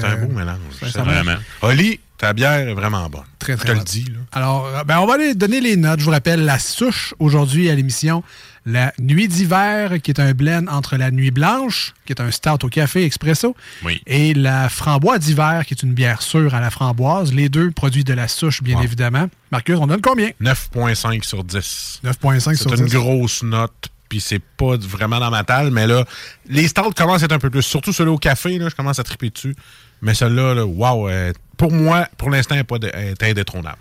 C'est 0.00 0.04
euh, 0.04 0.10
un 0.12 0.26
beau 0.26 0.32
mélange. 0.32 0.58
Vraiment. 0.82 1.36
Oli, 1.62 2.00
ta 2.18 2.32
bière 2.32 2.68
est 2.68 2.74
vraiment 2.74 3.08
bonne. 3.08 3.22
Très, 3.38 3.54
très 3.56 3.68
Je 3.68 3.72
te 3.74 3.78
le 3.78 3.84
dis, 3.84 4.04
là. 4.06 4.18
Alors, 4.32 4.66
euh, 4.66 4.82
ben, 4.82 4.98
on 4.98 5.06
va 5.06 5.14
aller 5.14 5.34
donner 5.36 5.60
les 5.60 5.76
notes. 5.76 6.00
Je 6.00 6.04
vous 6.04 6.10
rappelle 6.10 6.44
la 6.44 6.58
souche 6.58 7.14
aujourd'hui 7.20 7.70
à 7.70 7.74
l'émission. 7.76 8.24
La 8.66 8.92
Nuit 9.00 9.26
d'hiver, 9.28 10.00
qui 10.02 10.10
est 10.10 10.20
un 10.20 10.32
blend 10.32 10.66
entre 10.68 10.96
la 10.96 11.10
Nuit 11.10 11.30
blanche, 11.30 11.94
qui 12.04 12.12
est 12.12 12.20
un 12.20 12.30
stout 12.30 12.64
au 12.64 12.68
café 12.68 13.04
expresso, 13.04 13.56
Oui. 13.84 14.02
et 14.06 14.34
la 14.34 14.68
Framboise 14.68 15.20
d'hiver, 15.20 15.64
qui 15.66 15.74
est 15.74 15.82
une 15.82 15.94
bière 15.94 16.20
sûre 16.22 16.54
à 16.54 16.60
la 16.60 16.70
framboise. 16.70 17.32
Les 17.32 17.48
deux 17.48 17.70
produits 17.70 18.04
de 18.04 18.12
la 18.12 18.28
souche, 18.28 18.62
bien 18.62 18.76
Wow. 18.76 18.82
évidemment. 18.84 19.28
Marcus, 19.50 19.76
on 19.78 19.86
donne 19.86 20.02
combien? 20.02 20.30
9,5 20.40 21.24
sur 21.24 21.42
10. 21.42 22.00
9.5 22.04 22.56
sur 22.56 22.70
C'est 22.70 22.76
une 22.78 22.86
10. 22.86 22.94
grosse 22.96 23.42
note, 23.42 23.88
puis 24.10 24.20
c'est 24.20 24.42
pas 24.42 24.76
vraiment 24.76 25.20
dans 25.20 25.30
ma 25.30 25.42
talle, 25.44 25.70
mais 25.70 25.86
là, 25.86 26.04
les 26.48 26.68
stouts 26.68 26.92
commencent 26.96 27.22
à 27.22 27.26
être 27.26 27.32
un 27.32 27.38
peu 27.38 27.50
plus. 27.50 27.62
Surtout 27.62 27.92
celui 27.92 28.10
au 28.10 28.18
café, 28.18 28.58
là, 28.58 28.68
je 28.68 28.74
commence 28.74 28.98
à 28.98 29.04
triper 29.04 29.30
dessus. 29.30 29.56
Mais 30.02 30.14
celle-là, 30.14 30.54
là, 30.54 30.66
wow, 30.66 31.08
euh, 31.08 31.32
pour 31.56 31.72
moi, 31.72 32.08
pour 32.18 32.30
l'instant, 32.30 32.54
elle 32.56 32.64
est 32.88 33.20
est 33.20 33.30
indétrônable. 33.30 33.78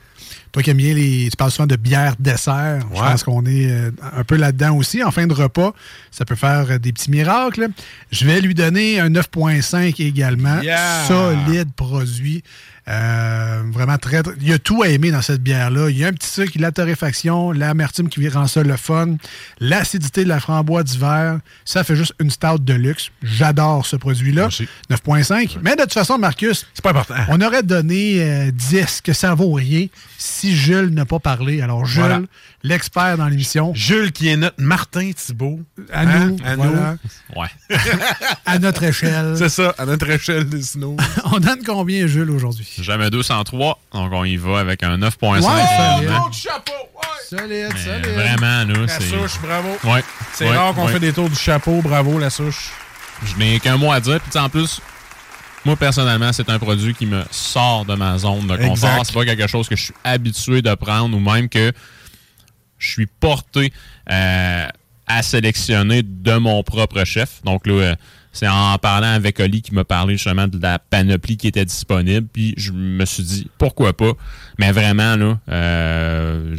Toi 0.52 0.64
qui 0.64 0.70
aimes 0.70 0.78
bien 0.78 0.94
les. 0.94 1.28
Tu 1.30 1.38
parles 1.38 1.52
souvent 1.52 1.68
de 1.68 1.76
bière 1.76 2.16
dessert. 2.20 2.80
Je 2.94 3.00
pense 3.00 3.24
qu'on 3.24 3.46
est 3.46 3.70
euh, 3.70 3.92
un 4.16 4.24
peu 4.24 4.36
là-dedans 4.36 4.76
aussi. 4.76 5.04
En 5.04 5.12
fin 5.12 5.28
de 5.28 5.34
repas, 5.34 5.74
ça 6.12 6.26
peut 6.26 6.36
faire 6.36 6.66
euh, 6.70 6.78
des 6.78 6.92
petits 6.92 7.12
miracles. 7.12 7.70
Je 8.12 8.26
vais 8.26 8.42
lui 8.42 8.56
donner 8.56 9.00
un 9.00 9.10
9.5 9.10 10.02
également. 10.02 10.62
Yeah! 10.62 11.06
Solide 11.08 11.72
produit. 11.76 12.44
Euh, 12.90 13.62
vraiment 13.72 13.98
très, 13.98 14.24
très- 14.24 14.34
Il 14.42 14.48
y 14.50 14.54
a 14.54 14.58
tout 14.60 14.82
à 14.82 14.88
aimer 14.90 15.12
dans 15.12 15.22
cette 15.22 15.44
bière-là. 15.44 15.90
Il 15.90 15.98
y 15.98 16.04
a 16.04 16.08
un 16.08 16.14
petit 16.14 16.28
sucre, 16.30 16.54
la 16.60 16.72
torréfaction, 16.72 17.52
l'amertume 17.52 18.10
qui 18.10 18.28
rend 18.30 18.48
ça 18.48 18.64
le 18.64 18.76
fun, 18.78 19.16
l'acidité 19.60 20.24
de 20.24 20.30
la 20.30 20.40
framboise 20.40 20.86
d'hiver. 20.86 21.40
Ça 21.66 21.84
fait 21.84 21.96
juste 21.96 22.14
une 22.20 22.32
stout 22.32 22.58
de 22.60 22.74
luxe. 22.74 23.12
J'adore 23.22 23.86
ce 23.86 23.96
produit-là. 23.96 24.48
9,5. 24.90 25.58
Mais 25.62 25.76
de 25.76 25.82
toute 25.84 25.94
façon, 25.94 26.18
Marcus, 26.18 26.66
c'est 26.74 26.84
pas 26.84 26.90
important. 26.92 27.14
On 27.30 27.40
aurait 27.42 27.64
donné 27.64 28.24
euh, 28.24 28.52
10, 28.52 29.02
que 29.02 29.14
ça 29.14 29.36
vaut 29.36 29.54
rien, 29.54 29.86
si 30.18 30.56
Jules 30.56 30.90
n'a 30.90 31.06
pas 31.06 31.20
parlé? 31.20 31.62
Alors, 31.62 31.86
Jules, 31.86 32.02
Voilà. 32.02 32.22
L'expert 32.64 33.18
dans 33.18 33.28
l'émission. 33.28 33.72
Jules 33.74 34.12
qui 34.12 34.28
est 34.30 34.38
notre 34.38 34.62
Martin 34.62 35.12
Thibault. 35.12 35.60
À 35.92 36.06
nous, 36.06 36.38
à 36.46 36.56
voilà. 36.56 36.96
Ouais. 37.36 37.48
à 38.46 38.60
notre 38.60 38.84
échelle. 38.84 39.36
C'est 39.38 39.50
ça, 39.50 39.74
à 39.78 39.86
notre 39.86 40.10
échelle 40.10 40.48
des 40.48 40.62
snows. 40.62 40.98
On 41.32 41.40
donne 41.40 41.64
combien, 41.66 42.08
Jules, 42.08 42.30
aujourd'hui? 42.32 42.68
Jamais 42.82 43.10
203, 43.10 43.80
donc 43.94 44.12
on 44.12 44.24
y 44.26 44.38
va 44.38 44.60
avec 44.60 44.84
un 44.84 44.98
9.5. 44.98 45.42
Ouais, 45.42 45.42
solide. 47.30 47.70
Mais 47.74 47.80
solide. 47.80 48.06
Vraiment, 48.16 48.66
La 48.86 48.88
c'est... 48.88 49.04
souche, 49.04 49.40
bravo. 49.42 49.70
Ouais. 49.84 50.04
C'est 50.34 50.50
Ouais, 50.50 50.56
rare 50.58 50.74
qu'on 50.74 50.86
ouais. 50.88 50.94
fait 50.94 51.00
des 51.00 51.14
tours 51.14 51.30
du 51.30 51.36
chapeau, 51.36 51.82
bravo 51.82 52.18
la 52.20 52.30
souche. 52.30 52.72
Je 53.24 53.36
n'ai 53.36 53.60
qu'un 53.60 53.78
mot 53.78 53.92
à 53.92 54.00
dire. 54.00 54.20
Puis 54.20 54.32
tu 54.32 54.34
sais, 54.34 54.40
en 54.40 54.50
plus, 54.50 54.82
moi, 55.66 55.76
personnellement, 55.76 56.32
c'est 56.34 56.50
un 56.50 56.58
produit 56.58 56.94
qui 56.94 57.06
me 57.06 57.24
sort 57.32 57.86
de 57.86 57.94
ma 57.96 58.18
zone 58.18 58.48
de 58.48 58.58
confort. 58.58 59.06
C'est 59.06 59.14
pas 59.14 59.26
quelque 59.26 59.48
chose 59.48 59.68
que 59.68 59.76
je 59.76 59.84
suis 59.86 59.94
habitué 60.04 60.62
de 60.62 60.74
prendre 60.76 61.16
ou 61.16 61.20
même 61.20 61.50
que 61.50 61.72
je 62.80 62.88
suis 62.88 63.06
porté 63.06 63.72
euh, 64.12 64.68
à 65.08 65.22
sélectionner 65.22 66.02
de 66.04 66.38
mon 66.38 66.64
propre 66.64 67.04
chef. 67.04 67.42
Donc 67.44 67.68
là, 67.68 67.74
euh, 67.74 67.96
c'est 68.32 68.48
en 68.48 68.78
parlant 68.78 69.12
avec 69.14 69.40
Oli 69.40 69.62
qui 69.62 69.74
m'a 69.74 69.84
parlé 69.84 70.16
justement 70.16 70.48
de 70.48 70.62
la 70.62 70.80
panoplie 70.80 71.36
qui 71.36 71.48
était 71.48 71.66
disponible. 71.66 72.28
Puis 72.32 72.54
je 72.58 72.72
me 72.72 73.04
suis 73.06 73.24
dit, 73.24 73.48
pourquoi 73.58 73.94
pas? 73.94 74.14
Mais 74.60 74.72
vraiment, 74.72 75.16
là, 75.16 75.40
euh, 75.50 76.56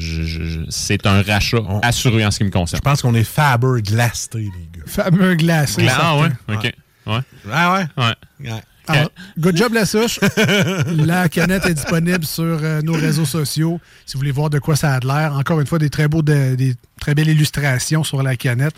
c'est 0.69 1.07
un 1.07 1.23
rachat 1.23 1.63
assuré 1.83 2.27
en 2.27 2.31
ce 2.31 2.39
qui 2.39 2.45
me 2.45 2.51
concerne. 2.51 2.81
Je 2.85 2.89
pense 2.89 3.03
qu'on 3.03 3.15
est 3.15 3.25
Faber 3.25 3.83
glasté, 3.83 4.39
les 4.39 4.79
gars. 4.79 4.85
Fameux 4.87 5.35
glacé. 5.37 5.87
Ah 5.89 6.17
ouais? 6.19 6.29
OK. 6.49 6.73
Ouais. 7.07 7.21
Ah 7.51 7.73
ouais? 7.73 8.05
Ouais. 8.41 8.61
Alors, 8.93 9.11
good 9.39 9.57
job 9.57 9.73
la 9.75 9.87
souche. 9.87 10.21
la 10.97 11.29
canette 11.29 11.67
est 11.67 11.75
disponible 11.75 12.25
sur 12.25 12.45
euh, 12.45 12.83
nos 12.83 12.93
réseaux 12.95 13.25
sociaux. 13.25 13.81
Si 14.07 14.15
vous 14.15 14.21
voulez 14.21 14.31
voir 14.33 14.51
de 14.51 14.59
quoi 14.59 14.77
ça 14.77 14.95
a 14.95 15.01
l'air. 15.01 15.35
Encore 15.35 15.61
une 15.61 15.67
fois, 15.67 15.79
des 15.79 15.91
très 15.91 16.09
beaux, 16.09 16.23
de- 16.23 16.55
des 16.55 16.75
très 17.01 17.15
belles 17.15 17.29
illustrations 17.29 18.05
sur 18.05 18.23
la 18.23 18.37
canette. 18.37 18.75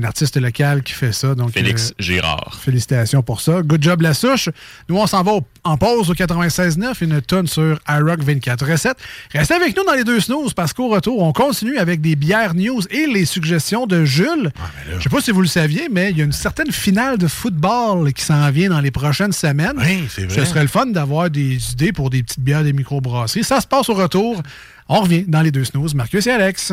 Un 0.00 0.04
artiste 0.04 0.36
local 0.40 0.82
qui 0.82 0.92
fait 0.92 1.12
ça. 1.12 1.34
Donc, 1.34 1.50
Félix 1.52 1.90
euh, 1.90 1.94
Girard. 2.02 2.58
Félicitations 2.62 3.22
pour 3.22 3.40
ça. 3.40 3.62
Good 3.62 3.82
job 3.82 4.00
la 4.02 4.14
souche. 4.14 4.48
Nous, 4.88 4.96
on 4.96 5.06
s'en 5.06 5.22
va 5.24 5.32
au- 5.32 5.46
en 5.64 5.76
pause 5.76 6.08
au 6.10 6.14
96.9, 6.14 7.02
une 7.02 7.20
tonne 7.20 7.46
sur 7.48 7.78
iRock 7.88 8.22
24 8.22 8.64
recettes. 8.70 8.98
Restez 9.32 9.54
avec 9.54 9.76
nous 9.76 9.84
dans 9.84 9.94
les 9.94 10.04
deux 10.04 10.20
snooze 10.20 10.54
parce 10.54 10.72
qu'au 10.72 10.88
retour, 10.88 11.20
on 11.22 11.32
continue 11.32 11.78
avec 11.78 12.00
des 12.00 12.14
bières 12.16 12.54
news 12.54 12.80
et 12.90 13.06
les 13.06 13.24
suggestions 13.24 13.86
de 13.86 14.04
Jules. 14.04 14.50
Je 14.98 15.02
sais 15.02 15.08
pas 15.08 15.20
si 15.20 15.30
vous 15.32 15.42
le 15.42 15.48
saviez, 15.48 15.88
mais 15.90 16.10
il 16.10 16.18
y 16.18 16.20
a 16.20 16.24
une 16.24 16.32
certaine 16.32 16.70
finale 16.70 17.18
de 17.18 17.26
football 17.26 18.12
qui 18.12 18.22
s'en 18.22 18.50
vient 18.50 18.70
dans 18.70 18.80
les 18.80 18.90
prochaines 18.92 19.32
semaines. 19.32 19.74
Oui, 19.78 20.04
c'est 20.08 20.26
vrai. 20.26 20.34
Ce 20.34 20.44
serait 20.44 20.62
le 20.62 20.68
fun 20.68 20.86
d'avoir 20.86 21.28
des 21.28 21.72
idées 21.72 21.92
pour 21.92 22.08
des 22.10 22.22
petites 22.22 22.40
bières 22.40 22.62
des 22.62 22.72
microbrasseries. 22.72 23.42
Ça 23.44 23.60
se 23.60 23.66
passe 23.66 23.88
au 23.88 23.94
retour. 23.94 24.42
On 24.88 25.00
revient 25.00 25.24
dans 25.26 25.42
les 25.42 25.50
deux 25.50 25.64
snooze. 25.64 25.94
Marcus 25.94 26.26
et 26.26 26.30
Alex. 26.30 26.72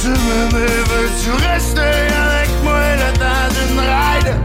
Peux-tu 0.00 0.10
m'aimer, 0.10 0.66
veux-tu 0.86 1.30
rester 1.44 1.80
avec 1.80 2.50
moi 2.62 2.80
le 2.94 3.12
temps 3.18 3.48
d'une 3.50 3.80
ride? 3.80 4.36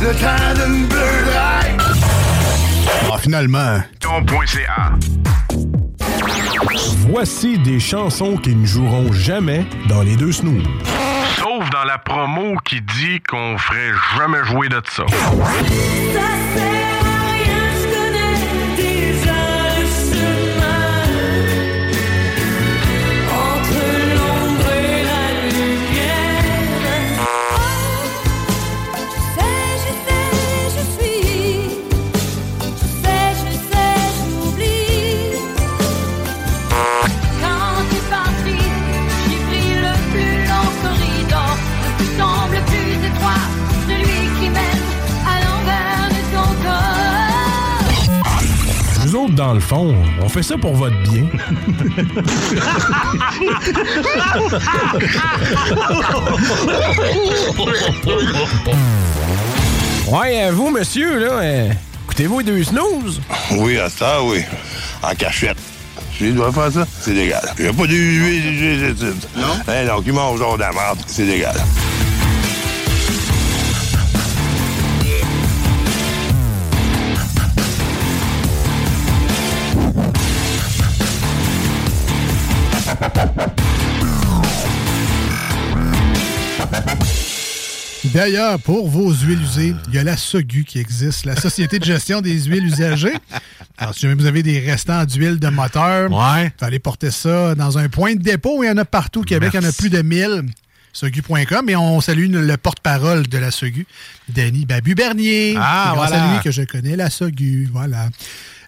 Le 0.00 0.14
temps 0.14 0.54
d'une 0.64 0.86
bleue 0.86 1.24
ride 1.26 1.82
Ah, 3.12 3.18
finalement. 3.18 3.82
Ton.ca. 4.00 4.92
Voici 7.10 7.58
des 7.58 7.78
chansons 7.78 8.38
qui 8.38 8.54
ne 8.54 8.64
joueront 8.66 9.12
jamais 9.12 9.66
dans 9.90 10.00
les 10.02 10.16
deux 10.16 10.32
snooze. 10.32 10.64
Sauf 11.36 11.68
dans 11.68 11.84
la 11.84 11.98
promo 11.98 12.56
qui 12.64 12.80
dit 12.80 13.20
qu'on 13.28 13.58
ferait 13.58 13.92
jamais 14.16 14.42
jouer 14.44 14.70
de 14.70 14.80
ça. 14.90 15.02
Entre 15.04 16.75
dans 49.46 49.54
le 49.54 49.60
fond, 49.60 49.94
on 50.20 50.28
fait 50.28 50.42
ça 50.42 50.58
pour 50.58 50.74
votre 50.74 51.00
bien. 51.02 51.24
Ouais, 60.08 60.42
euh, 60.42 60.50
vous, 60.52 60.70
monsieur, 60.70 61.20
là, 61.20 61.32
euh, 61.34 61.70
écoutez-vous 62.06 62.42
deux 62.42 62.64
snooze? 62.64 63.20
Oui, 63.52 63.78
à 63.78 63.88
ça, 63.88 64.20
oui. 64.20 64.40
En 65.00 65.14
cachette. 65.14 65.58
Si 66.18 66.26
je 66.26 66.32
dois 66.32 66.50
faire 66.50 66.72
ça, 66.72 66.86
c'est 67.00 67.12
légal. 67.12 67.48
Il 67.58 67.66
n'y 67.66 67.70
a 67.70 67.72
pas 67.72 67.86
d'huile, 67.86 68.96
Non? 69.36 69.42
Eh 69.68 69.86
non, 69.86 70.02
qui 70.02 70.10
mange 70.10 70.40
genre 70.40 70.56
de 70.56 70.62
la 70.62 70.72
merde, 70.72 70.98
c'est 71.06 71.24
légal. 71.24 71.54
D'ailleurs, 88.16 88.58
pour 88.60 88.88
vos 88.88 89.12
huiles 89.12 89.42
usées, 89.42 89.74
il 89.88 89.94
y 89.94 89.98
a 89.98 90.02
la 90.02 90.16
SOGU 90.16 90.64
qui 90.64 90.78
existe, 90.78 91.26
la 91.26 91.36
Société 91.36 91.78
de 91.78 91.84
gestion 91.84 92.22
des 92.22 92.44
huiles 92.44 92.64
usagées. 92.64 93.12
Alors, 93.76 93.92
si 93.92 94.00
jamais 94.00 94.14
vous 94.14 94.24
avez 94.24 94.42
des 94.42 94.58
restants 94.58 95.04
d'huile 95.04 95.38
de 95.38 95.48
moteur, 95.48 96.08
vous 96.08 96.64
allez 96.64 96.78
porter 96.78 97.10
ça 97.10 97.54
dans 97.54 97.76
un 97.76 97.90
point 97.90 98.14
de 98.14 98.22
dépôt. 98.22 98.64
Il 98.64 98.68
y 98.68 98.70
en 98.70 98.78
a 98.78 98.86
partout 98.86 99.20
au 99.20 99.24
Québec, 99.24 99.50
il 99.52 99.60
y 99.62 99.66
en 99.66 99.68
a 99.68 99.72
plus 99.72 99.90
de 99.90 100.00
1000. 100.00 100.44
Sogu.com 100.94 101.68
et 101.68 101.76
on 101.76 102.00
salue 102.00 102.30
le 102.30 102.56
porte-parole 102.56 103.26
de 103.26 103.36
la 103.36 103.50
Sogu, 103.50 103.86
Danny 104.30 104.64
Babu 104.64 104.94
Bernier. 104.94 105.54
Ah, 105.58 105.88
C'est 105.90 105.96
grâce 105.96 106.08
voilà. 106.08 106.24
à 106.24 106.32
lui 106.32 106.42
que 106.42 106.50
je 106.50 106.62
connais 106.62 106.96
la 106.96 107.10
Sogu. 107.10 107.68
Voilà. 107.70 108.08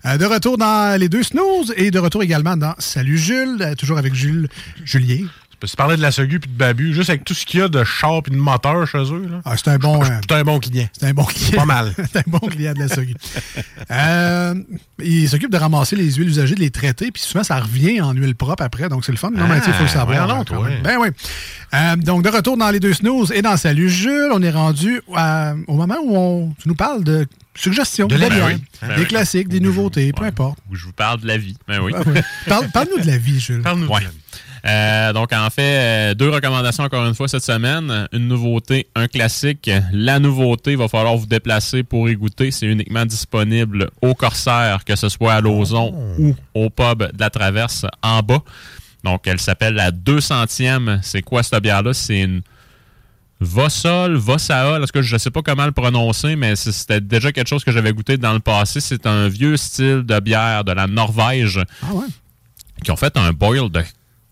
Euh, 0.05 0.19
de 0.19 0.27
retour 0.27 0.59
dans 0.59 1.01
les 1.01 1.09
deux 1.09 1.23
snooze 1.23 1.73
et 1.79 1.91
de 1.91 1.99
retour 1.99 2.23
également 2.23 2.59
dans 2.59 2.75
Salut 2.79 3.17
Jules, 3.17 3.57
euh, 3.63 3.75
toujours 3.75 3.97
avec 3.97 4.15
Jules 4.15 4.47
Julier. 4.85 5.25
Tu 5.67 5.75
parlais 5.77 5.97
de 5.97 6.03
la 6.03 6.13
Sogu 6.13 6.39
puis 6.39 6.49
de 6.51 6.57
Babu, 6.57 6.95
juste 6.95 7.11
avec 7.11 7.25
tout 7.25 7.35
ce 7.35 7.45
qu'il 7.45 7.59
y 7.61 7.63
a 7.63 7.69
de 7.69 7.83
char 7.83 8.19
et 8.27 8.31
de 8.31 8.37
moteur 8.37 8.87
chez 8.87 8.99
eux. 9.13 9.27
Là. 9.29 9.41
Ah, 9.45 9.57
c'est 9.57 9.69
un 9.69 9.77
bon. 9.79 10.03
euh, 10.05 10.07
C'est 10.29 10.33
un 10.37 10.45
bon 10.45 10.61
client. 10.61 10.89
C'est 10.93 11.07
un 11.07 11.13
bon 11.15 11.25
client. 11.25 11.57
Pas 11.59 11.65
mal. 11.65 11.93
c'est 12.13 12.19
un 12.19 12.23
bon 12.31 12.39
client 12.39 12.73
de 12.75 12.79
la 12.79 12.89
Sogu. 12.89 13.15
Euh, 13.91 14.55
il 15.03 15.29
s'occupe 15.29 15.51
de 15.51 15.57
ramasser 15.57 15.97
les 15.97 16.13
huiles 16.13 16.29
usagées, 16.29 16.55
de 16.55 16.61
les 16.61 16.71
traiter, 16.71 17.11
puis 17.11 17.23
souvent 17.23 17.43
ça 17.43 17.59
revient 17.59 18.01
en 18.01 18.13
huile 18.13 18.35
propre 18.37 18.63
après, 18.63 18.89
donc 18.89 19.05
c'est 19.05 19.13
le 19.13 19.19
fun. 19.19 19.31
Non, 19.31 19.47
mais 19.49 19.57
il 19.67 19.73
faut 19.73 19.83
le 19.83 19.89
savoir. 19.89 20.27
donc, 20.29 20.49
quand 20.49 20.57
toi. 20.57 20.69
même. 20.69 20.83
Ben 20.83 20.97
oui. 21.01 21.09
Euh, 21.75 21.97
donc, 21.97 22.23
de 22.23 22.29
retour 22.29 22.57
dans 22.57 22.71
les 22.71 22.81
deux 22.81 22.95
snooze 22.95 23.33
et 23.33 23.43
dans 23.43 23.57
Salut 23.57 23.91
Jules, 23.91 24.31
on 24.33 24.43
est 24.43 24.51
rendu 24.51 25.01
au 25.67 25.75
moment 25.75 25.97
où 26.03 26.17
on, 26.17 26.55
tu 26.61 26.69
nous 26.69 26.75
parles 26.75 27.03
de 27.05 27.27
suggestions, 27.55 28.07
De 28.07 28.15
de 28.15 28.21
la- 28.21 28.29
la 28.29 28.35
Ben 28.37 28.47
oui. 28.47 28.63
Ben 28.83 28.95
des 28.95 29.03
oui. 29.03 29.09
classiques, 29.09 29.49
des 29.49 29.59
nouveautés, 29.61 30.13
peu 30.13 30.25
importe. 30.25 30.59
Où 30.71 30.77
je 30.77 30.85
vous 30.85 30.93
parle 30.93 31.21
de 31.21 31.27
la 31.27 31.37
vie. 31.37 31.57
Ben 31.67 31.81
oui. 31.81 31.93
Ah 31.97 32.03
ouais. 32.09 32.23
Parle- 32.47 32.69
Parle-nous 32.73 33.03
de 33.03 33.07
la 33.09 33.19
vie, 33.19 33.41
Jules. 33.41 33.63
Parle-nous 33.63 33.89
Ouais. 33.89 34.07
Euh, 34.67 35.13
donc, 35.13 35.33
en 35.33 35.49
fait, 35.51 35.63
euh, 36.11 36.15
deux 36.15 36.31
recommandations 36.31 36.85
encore 36.85 37.07
une 37.07 37.15
fois 37.15 37.29
cette 37.29 37.45
semaine. 37.45 38.09
Une 38.13 38.29
nouveauté, 38.29 38.89
un 38.95 39.07
classique. 39.09 39.71
La 39.93 40.19
nouveauté, 40.19 40.73
il 40.73 40.79
va 40.79 40.89
falloir 40.89 41.17
vous 41.17 41.27
déplacer 41.27 41.83
pour 41.83 42.09
y 42.09 42.17
goûter. 42.17 42.51
C'est 42.51 42.67
uniquement 42.67 43.05
disponible 43.07 43.91
au 44.03 44.15
Corsaire, 44.15 44.85
que 44.85 44.97
ce 44.97 45.09
soit 45.09 45.35
à 45.35 45.41
Lauson 45.41 45.95
ou 46.19 46.35
au 46.55 46.71
pub 46.71 47.05
de 47.13 47.21
la 47.21 47.31
Traverse 47.31 47.87
en 48.03 48.21
bas. 48.23 48.43
Donc, 49.05 49.27
elle 49.27 49.41
s'appelle 49.41 49.75
la 49.75 49.91
200e. 49.93 50.99
C'est 51.03 51.23
quoi 51.23 51.43
cette 51.43 51.63
bière-là? 51.63 51.95
C'est 51.95 52.21
une 52.23 52.43
Vossol, 53.41 54.17
Vossaol, 54.17 54.83
est-ce 54.83 54.91
que 54.91 55.01
je 55.01 55.15
ne 55.15 55.19
sais 55.19 55.31
pas 55.31 55.43
comment 55.43 55.65
le 55.65 55.71
prononcer, 55.71 56.35
mais 56.35 56.57
c'était 56.57 57.01
déjà 57.01 57.31
quelque 57.31 57.47
chose 57.47 57.63
que 57.63 57.71
j'avais 57.71 57.93
goûté 57.93 58.17
dans 58.17 58.33
le 58.33 58.41
passé. 58.41 58.81
C'est 58.81 59.07
un 59.07 59.29
vieux 59.29 59.57
style 59.57 60.03
de 60.03 60.19
bière 60.19 60.65
de 60.65 60.73
la 60.73 60.89
Norvège 60.89 61.61
Ah 61.83 61.95
ouais? 61.95 62.07
qui 62.83 62.91
ont 62.91 62.97
fait 62.97 63.17
un 63.17 63.33
boil 63.33 63.71
de 63.71 63.81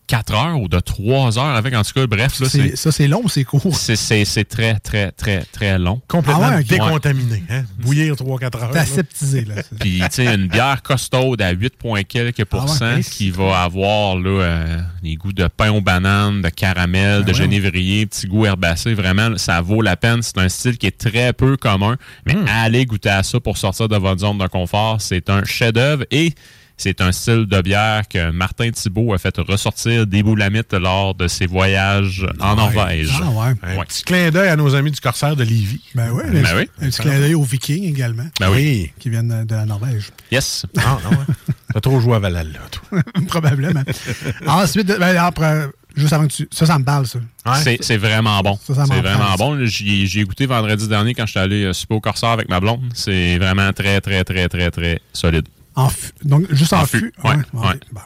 4 0.07 0.35
heures 0.35 0.61
ou 0.61 0.69
de 0.69 0.79
3 0.79 1.39
heures 1.39 1.57
avec, 1.57 1.75
en 1.75 1.83
tout 1.83 1.93
cas, 1.93 2.07
bref, 2.07 2.39
là, 2.41 2.49
C'est- 2.49 2.69
c'est... 2.71 2.77
Ça, 2.77 2.93
c'est 2.93 3.09
long 3.09 3.23
ou 3.25 3.29
c'est 3.29 3.45
court? 3.45 3.77
C'est, 3.77 3.97
c'est- 3.97 4.25
c'est 4.25 4.45
très, 4.45 4.79
très, 4.79 5.11
très, 5.13 5.45
très 5.53 5.79
long. 5.79 6.01
Complètement 6.09 6.43
Ah 6.53 6.57
ouais, 6.57 6.65
décontaminé. 6.65 7.43
Hein? 7.51 7.65
Bouillir 7.79 8.15
3-4 8.15 8.63
heures. 8.63 8.73
Là. 8.73 8.81
aseptisé, 8.83 9.45
là. 9.45 9.55
Puis, 9.81 9.99
tu 10.01 10.07
sais, 10.11 10.35
une 10.35 10.47
bière 10.49 10.83
costaude 10.83 11.43
à 11.43 11.51
8 11.51 11.77
points 11.77 12.03
quelques 12.05 12.45
pourcents 12.45 12.87
Ah 12.93 12.95
ouais, 12.97 13.03
qui 13.03 13.31
va 13.31 13.63
avoir 13.63 14.17
là, 14.17 14.29
euh, 14.43 14.79
des 15.03 15.15
goûts 15.17 15.33
de 15.33 15.49
pain 15.49 15.71
aux 15.73 15.81
bananes, 15.81 16.43
de 16.43 16.49
caramel, 16.51 17.25
de 17.25 17.31
Ah 17.31 17.33
ouais. 17.33 17.35
genévrier, 17.35 18.07
petit 18.07 18.27
goût 18.27 18.47
herbacé. 18.47 18.95
Vraiment, 18.95 19.31
là, 19.31 19.39
ça 19.39 19.61
vaut 19.61 19.83
la 19.83 19.97
peine. 19.97 20.23
C'est 20.23 20.39
un 20.39 20.49
style 20.49 20.79
qui 20.79 20.87
est 20.87 20.97
très 20.99 21.33
peu 21.33 21.57
commun. 21.57 21.97
Mais 22.27 22.35
allez 22.49 22.87
goûter 22.87 23.09
à 23.11 23.23
ça 23.23 23.41
pour 23.41 23.59
sortir 23.59 23.89
de 23.89 23.97
votre 23.97 24.21
zone 24.21 24.39
de 24.39 24.47
confort. 24.47 25.01
C'est 25.01 25.29
un 25.31 25.45
chef-d'œuvre 25.45 26.05
et 26.11 26.33
c'est 26.77 27.01
un 27.01 27.11
style 27.13 27.47
de 27.47 27.61
bière 27.63 28.07
que 28.09 28.31
Martin 28.31 28.71
Thibault 28.71 29.15
a 29.15 29.19
fait 29.19 29.35
ressortir 29.39 30.07
des 30.07 30.23
boulamites 30.23 30.75
lors 30.75 31.15
de 31.15 31.27
ses 31.29 31.47
voyages 31.47 32.27
en 32.41 32.57
Norvège. 32.57 33.11
Ah 33.23 33.31
ouais. 33.31 33.55
Un 33.63 33.77
Ouais. 33.79 33.85
petit 33.87 34.03
clin 34.03 34.31
d'œil 34.31 34.49
à 34.49 34.57
nos 34.57 34.75
amis 34.75 34.91
du 34.91 35.01
Corsaire 35.01 35.37
de 35.37 35.43
Lévis. 35.45 35.81
Ben 35.95 36.11
oui, 36.13 36.23
Ben 36.31 36.45
un, 36.47 36.57
oui. 36.57 36.69
un 36.83 36.87
petit 36.89 37.01
clin 37.01 37.19
d'œil 37.19 37.35
aux 37.35 37.43
Vikings 37.43 37.85
également, 37.85 38.27
Ben 38.41 38.51
oui. 38.51 38.91
qui 38.99 39.09
viennent 39.11 39.45
de 39.47 39.55
la 39.55 39.65
Norvège. 39.65 40.11
Yes. 40.31 40.67
Ah, 40.79 40.99
non, 41.05 41.11
ouais. 41.11 41.25
T'as 41.75 41.81
trop 41.81 42.01
joué 42.01 42.15
à 42.17 42.19
Valhalla, 42.19 42.59
toi. 42.71 43.01
Probablement. 43.29 43.83
Ensuite, 44.47 44.87
ben, 44.87 45.17
après, 45.17 45.67
juste 45.97 46.13
avant 46.13 46.27
que 46.27 46.33
tu. 46.33 46.49
Ça, 46.53 46.67
ça 46.67 46.79
me 46.79 46.85
parle, 46.85 47.07
ça. 47.07 47.19
Ouais. 47.47 47.79
C'est, 47.81 47.97
vraiment 47.97 48.41
bon. 48.43 48.59
Ça, 48.67 48.75
ça 48.75 48.85
c'est 48.87 49.01
vraiment 49.01 49.31
ça. 49.33 49.37
bon. 49.37 49.65
J'y 49.67 50.03
ai- 50.03 50.07
j'y 50.07 50.21
ai 50.21 50.25
goûté 50.25 50.47
vendredi 50.47 50.89
dernier 50.89 51.15
quand 51.15 51.27
j'étais 51.27 51.41
allé 51.41 51.65
euh, 51.65 51.73
souper 51.73 51.95
au 51.95 52.01
Corsaire 52.01 52.31
avec 52.31 52.49
ma 52.49 52.61
blonde. 52.61 52.83
C'est 52.95 53.39
vraiment 53.39 53.73
très, 53.73 54.01
très, 54.01 54.25
très, 54.25 54.49
très, 54.49 54.71
très 54.71 55.01
solide. 55.13 55.47
En. 55.77 55.89
Donc, 56.25 56.47
juste 56.53 56.73
en, 56.73 56.83
En 56.83 56.87
fût. 56.87 56.99
fût, 56.99 57.13
ouais, 57.25 57.35
ok, 57.53 57.65
ouais. 57.65 57.81
bon. 57.93 58.01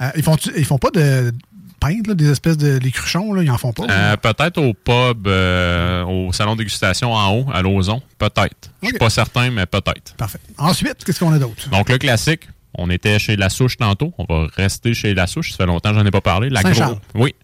Euh, 0.00 0.10
ils, 0.16 0.22
font 0.22 0.36
ils 0.56 0.64
font 0.64 0.78
pas 0.78 0.90
de 0.90 1.32
peintes, 1.80 2.06
là, 2.06 2.14
des 2.14 2.30
espèces 2.30 2.56
de. 2.56 2.78
Les 2.78 2.90
cruchons, 2.90 3.32
là, 3.34 3.42
ils 3.42 3.50
en 3.50 3.58
font 3.58 3.72
pas. 3.72 3.84
Euh, 3.90 4.16
peut-être 4.16 4.58
au 4.58 4.72
pub, 4.74 5.26
euh, 5.28 6.02
au 6.04 6.32
salon 6.32 6.56
dégustation 6.56 7.12
en 7.12 7.30
haut, 7.34 7.46
à 7.52 7.62
Lauson. 7.62 8.02
Peut-être. 8.18 8.70
Je 8.82 8.86
suis 8.88 8.96
Ok. 8.96 9.00
pas 9.00 9.10
certain, 9.10 9.50
mais 9.50 9.66
peut-être. 9.66 10.14
Parfait. 10.16 10.38
Ensuite, 10.58 11.04
qu'est-ce 11.04 11.20
qu'on 11.20 11.32
a 11.32 11.38
d'autre? 11.38 11.68
Donc, 11.70 11.88
le 11.90 11.98
classique, 11.98 12.48
on 12.76 12.88
était 12.90 13.18
chez 13.18 13.36
La 13.36 13.50
Souche 13.50 13.76
tantôt. 13.76 14.12
On 14.18 14.24
va 14.24 14.48
rester 14.56 14.94
chez 14.94 15.14
La 15.14 15.26
Souche. 15.26 15.50
Ça 15.52 15.58
fait 15.58 15.66
longtemps 15.66 15.90
que 15.92 15.98
j'en 15.98 16.06
ai 16.06 16.10
pas 16.10 16.20
parlé. 16.22 16.48
La 16.50 16.62
Saint-Charles. 16.62 16.98
Gros- 17.14 17.24
Oui. 17.24 17.34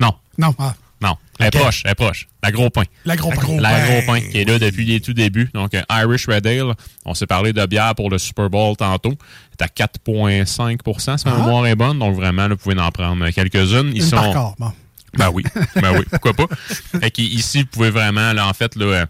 Non. 0.00 0.14
Non, 0.38 0.54
ah, 0.58 0.74
Non. 1.02 1.16
Elle 1.38 1.46
est 1.48 1.50
proche. 1.50 1.82
Elle 1.84 1.90
est 1.92 1.94
proche. 1.94 2.28
La 2.42 2.50
Gros 2.50 2.70
Pain. 2.70 2.84
la 3.04 3.16
gros 3.16 3.30
pain. 3.30 3.60
La. 3.60 3.86
Gros 3.86 4.00
Pain, 4.06 4.20
qui 4.20 4.38
est 4.38 4.44
là 4.44 4.58
depuis 4.58 4.86
les 4.86 5.00
tout 5.00 5.12
débuts. 5.12 5.50
Donc, 5.52 5.74
euh, 5.74 5.82
Irish 5.90 6.26
Red 6.26 6.46
Ale. 6.46 6.72
On 7.04 7.12
s'est 7.12 7.26
parlé 7.26 7.52
de 7.52 7.66
bière 7.66 7.94
pour 7.94 8.08
le 8.08 8.18
Super 8.18 8.48
Bowl 8.48 8.76
tantôt. 8.76 9.14
C'est 9.50 9.62
à 9.62 9.68
4,5 9.68 11.18
si 11.18 11.26
ma 11.28 11.34
Ah. 11.34 11.38
mémoire 11.38 11.66
est 11.66 11.74
bonne. 11.74 11.98
Donc, 11.98 12.14
vraiment, 12.14 12.42
là, 12.48 12.54
vous 12.54 12.56
pouvez 12.56 12.78
en 12.80 12.90
prendre 12.90 13.28
quelques-unes. 13.30 13.90
Ils 13.94 14.02
Une 14.02 14.08
sont... 14.08 14.16
par 14.16 14.32
corps, 14.32 14.56
bon. 14.58 14.72
Ben 15.18 15.30
oui. 15.32 15.42
Ben 15.76 15.92
oui. 15.98 16.04
Pourquoi 16.10 16.34
pas? 16.34 16.46
Fait 17.00 17.10
qu'ici, 17.10 17.60
vous 17.60 17.66
pouvez 17.66 17.90
vraiment, 17.90 18.32
là, 18.32 18.46
en 18.48 18.52
fait, 18.52 18.74
là, 18.76 18.84
euh, 18.86 19.06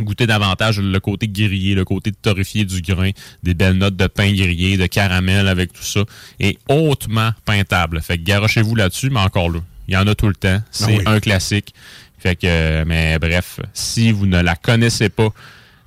goûter 0.00 0.26
davantage 0.26 0.80
le 0.80 1.00
côté 1.00 1.28
grillé, 1.28 1.74
le 1.74 1.84
côté 1.84 2.12
torréfié 2.12 2.64
du 2.64 2.80
grain, 2.82 3.10
des 3.42 3.54
belles 3.54 3.76
notes 3.78 3.96
de 3.96 4.06
pain 4.06 4.32
grillé, 4.32 4.76
de 4.76 4.86
caramel 4.86 5.48
avec 5.48 5.72
tout 5.72 5.82
ça, 5.84 6.00
et 6.40 6.58
hautement 6.68 7.30
peintable. 7.44 8.00
Fait 8.02 8.18
que 8.18 8.22
garochez-vous 8.22 8.74
là-dessus, 8.74 9.08
mais 9.10 9.20
encore 9.20 9.48
là, 9.50 9.60
il 9.88 9.94
y 9.94 9.96
en 9.96 10.06
a 10.06 10.14
tout 10.14 10.28
le 10.28 10.34
temps. 10.34 10.60
C'est 10.70 10.84
Ah 10.84 10.98
oui. 10.98 11.02
un 11.06 11.20
classique. 11.20 11.74
Fait 12.18 12.36
que, 12.36 12.46
euh, 12.46 12.84
mais 12.86 13.18
bref, 13.18 13.60
si 13.74 14.10
vous 14.12 14.26
ne 14.26 14.40
la 14.40 14.56
connaissez 14.56 15.08
pas, 15.10 15.28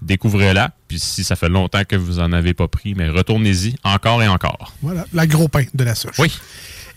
découvrez-la. 0.01 0.71
Puis 0.87 0.99
si 0.99 1.23
ça 1.23 1.35
fait 1.35 1.49
longtemps 1.49 1.83
que 1.87 1.95
vous 1.95 2.19
en 2.19 2.31
avez 2.31 2.53
pas 2.53 2.67
pris, 2.67 2.93
mais 2.95 3.09
retournez-y 3.09 3.75
encore 3.83 4.21
et 4.23 4.27
encore. 4.27 4.73
Voilà, 4.81 5.05
la 5.13 5.27
gros 5.27 5.47
pain 5.47 5.63
de 5.73 5.83
la 5.83 5.95
souche. 5.95 6.15
Oui. 6.19 6.31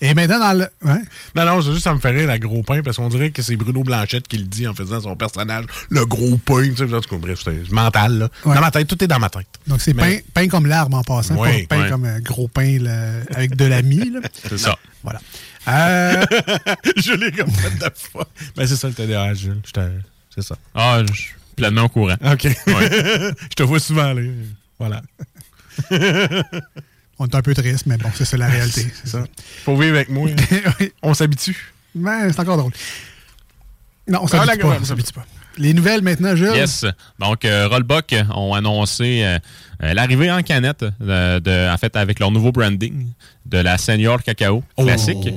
Et 0.02 0.14
maintenant, 0.14 0.38
dans 0.38 0.52
le. 0.58 0.66
Ouais. 0.82 1.00
Non, 1.34 1.44
non, 1.44 1.60
c'est 1.60 1.72
juste, 1.72 1.84
ça 1.84 1.92
me 1.92 1.98
fait 2.00 2.10
rire, 2.10 2.26
la 2.26 2.38
gros 2.38 2.62
pain, 2.62 2.80
parce 2.82 2.96
qu'on 2.96 3.08
dirait 3.10 3.30
que 3.32 3.42
c'est 3.42 3.56
Bruno 3.56 3.82
Blanchette 3.82 4.28
qui 4.28 4.38
le 4.38 4.44
dit 4.44 4.66
en 4.66 4.72
faisant 4.72 4.98
son 5.00 5.14
personnage, 5.14 5.66
le 5.90 6.06
gros 6.06 6.38
pain, 6.38 6.70
tu 6.70 6.76
sais, 6.88 7.16
bref, 7.18 7.40
c'est 7.44 7.70
mental, 7.70 8.18
là. 8.18 8.28
Ouais. 8.46 8.54
Dans 8.54 8.60
ma 8.62 8.70
tête, 8.70 8.86
tout 8.88 9.02
est 9.04 9.06
dans 9.06 9.18
ma 9.18 9.28
tête. 9.28 9.46
Donc, 9.66 9.82
c'est 9.82 9.92
Mais- 9.92 10.22
pain, 10.34 10.42
pain 10.42 10.48
comme 10.48 10.64
l'arbre 10.66 10.96
en 10.96 11.02
passant, 11.02 11.36
Oui, 11.36 11.66
pas 11.66 11.76
pain 11.76 11.82
ouais. 11.82 11.90
comme 11.90 12.04
un 12.06 12.20
gros 12.20 12.48
pain 12.48 12.78
là, 12.80 13.10
avec 13.34 13.56
de 13.56 13.64
la 13.66 13.82
mie. 13.82 14.10
là. 14.10 14.20
C'est 14.48 14.56
ça. 14.58 14.76
Voilà. 15.02 15.20
Euh, 15.68 16.24
je 16.96 17.12
l'ai 17.12 17.32
comme 17.32 17.50
fait 17.50 17.70
de 17.78 17.90
fois. 17.94 18.26
Ben, 18.56 18.66
c'est 18.66 18.76
ça 18.76 18.88
le 18.88 18.94
TDAH, 18.94 19.34
Jules. 19.34 19.60
C'est 20.34 20.42
ça. 20.42 20.56
Ah, 20.74 21.02
je 21.08 21.12
suis 21.20 21.34
pleinement 21.56 21.82
au 21.84 21.88
courant. 21.88 22.16
OK. 22.24 22.42
je 22.66 23.32
te 23.56 23.62
vois 23.62 23.80
souvent 23.80 24.04
aller. 24.10 24.32
Voilà. 24.78 25.02
on 27.18 27.26
est 27.26 27.34
un 27.34 27.42
peu 27.42 27.54
triste, 27.54 27.86
mais 27.86 27.96
bon, 27.96 28.10
c'est 28.14 28.24
ça 28.24 28.36
la 28.36 28.46
réalité. 28.48 28.86
C'est 29.02 29.08
ça. 29.10 29.24
Faut 29.64 29.76
vivre 29.76 29.96
avec 29.96 30.08
moi. 30.08 30.28
hein. 30.30 30.86
On 31.02 31.14
s'habitue. 31.14 31.72
Mais 31.94 32.32
c'est 32.32 32.40
encore 32.40 32.56
drôle. 32.56 32.72
Non, 34.08 34.20
on 34.22 34.26
Ah, 34.26 34.38
la 34.38 34.46
s'habitue 34.46 34.62
pas. 34.62 34.78
On 34.80 34.84
s'habitue 34.84 35.12
pas. 35.12 35.26
Les 35.58 35.74
nouvelles 35.74 36.02
maintenant, 36.02 36.34
Jules? 36.36 36.54
Yes. 36.54 36.86
Donc, 37.18 37.44
euh, 37.44 37.68
Rollbuck 37.68 38.14
ont 38.34 38.54
annoncé 38.54 39.22
euh, 39.24 39.38
euh, 39.82 39.94
l'arrivée 39.94 40.30
en 40.30 40.42
canette, 40.42 40.84
de- 41.00 41.72
en 41.72 41.76
fait, 41.78 41.96
avec 41.96 42.18
leur 42.20 42.30
nouveau 42.30 42.52
branding 42.52 43.06
de 43.46 43.58
la 43.58 43.78
Senior 43.78 44.22
Cacao 44.22 44.62
classique, 44.76 45.28